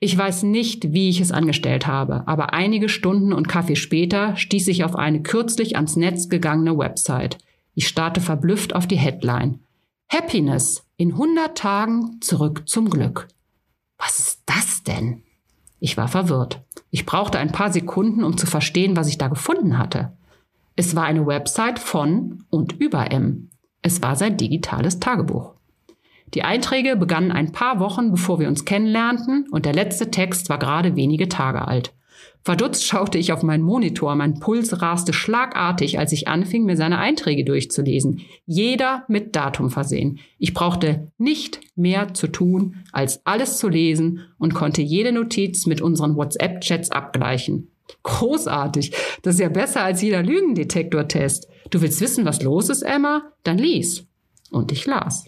Ich 0.00 0.16
weiß 0.16 0.44
nicht, 0.44 0.92
wie 0.92 1.08
ich 1.10 1.20
es 1.20 1.30
angestellt 1.30 1.86
habe, 1.86 2.26
aber 2.26 2.52
einige 2.52 2.88
Stunden 2.88 3.32
und 3.32 3.48
Kaffee 3.48 3.76
später 3.76 4.34
stieß 4.34 4.68
ich 4.68 4.82
auf 4.82 4.96
eine 4.96 5.22
kürzlich 5.22 5.76
ans 5.76 5.94
Netz 5.94 6.28
gegangene 6.28 6.76
Website. 6.76 7.38
Ich 7.74 7.86
starrte 7.86 8.20
verblüfft 8.20 8.74
auf 8.74 8.86
die 8.86 8.96
Headline. 8.96 9.60
Happiness 10.08 10.84
in 10.96 11.12
100 11.12 11.56
Tagen 11.56 12.20
zurück 12.20 12.62
zum 12.66 12.88
Glück. 12.88 13.28
Was 13.98 14.18
ist 14.18 14.42
das 14.46 14.82
denn? 14.82 15.22
Ich 15.80 15.96
war 15.96 16.08
verwirrt. 16.08 16.62
Ich 16.90 17.06
brauchte 17.06 17.38
ein 17.38 17.52
paar 17.52 17.72
Sekunden, 17.72 18.22
um 18.22 18.36
zu 18.36 18.46
verstehen, 18.46 18.96
was 18.96 19.08
ich 19.08 19.18
da 19.18 19.28
gefunden 19.28 19.78
hatte. 19.78 20.12
Es 20.76 20.94
war 20.94 21.04
eine 21.04 21.26
Website 21.26 21.78
von 21.78 22.44
und 22.50 22.72
über 22.78 23.10
M. 23.10 23.50
Es 23.82 24.02
war 24.02 24.14
sein 24.14 24.36
digitales 24.36 25.00
Tagebuch. 25.00 25.54
Die 26.34 26.44
Einträge 26.44 26.96
begannen 26.96 27.32
ein 27.32 27.52
paar 27.52 27.80
Wochen, 27.80 28.12
bevor 28.12 28.38
wir 28.38 28.48
uns 28.48 28.64
kennenlernten, 28.64 29.48
und 29.50 29.64
der 29.64 29.72
letzte 29.72 30.10
Text 30.10 30.48
war 30.48 30.58
gerade 30.58 30.94
wenige 30.94 31.28
Tage 31.28 31.66
alt. 31.66 31.92
Verdutzt 32.42 32.86
schaute 32.86 33.18
ich 33.18 33.32
auf 33.32 33.42
meinen 33.42 33.62
Monitor, 33.62 34.14
mein 34.14 34.40
Puls 34.40 34.80
raste 34.80 35.12
schlagartig, 35.12 35.98
als 35.98 36.12
ich 36.12 36.26
anfing, 36.26 36.64
mir 36.64 36.76
seine 36.76 36.98
Einträge 36.98 37.44
durchzulesen. 37.44 38.22
Jeder 38.46 39.04
mit 39.08 39.36
Datum 39.36 39.70
versehen. 39.70 40.20
Ich 40.38 40.54
brauchte 40.54 41.12
nicht 41.18 41.60
mehr 41.76 42.14
zu 42.14 42.28
tun, 42.28 42.76
als 42.92 43.24
alles 43.26 43.58
zu 43.58 43.68
lesen 43.68 44.20
und 44.38 44.54
konnte 44.54 44.80
jede 44.80 45.12
Notiz 45.12 45.66
mit 45.66 45.82
unseren 45.82 46.16
WhatsApp-Chats 46.16 46.90
abgleichen. 46.90 47.70
Großartig. 48.02 48.92
Das 49.22 49.34
ist 49.34 49.40
ja 49.40 49.48
besser 49.48 49.82
als 49.82 50.00
jeder 50.00 50.22
Lügendetektortest. 50.22 51.48
Du 51.70 51.82
willst 51.82 52.00
wissen, 52.00 52.24
was 52.24 52.42
los 52.42 52.70
ist, 52.70 52.82
Emma? 52.82 53.32
Dann 53.42 53.58
lies. 53.58 54.06
Und 54.50 54.72
ich 54.72 54.86
las. 54.86 55.26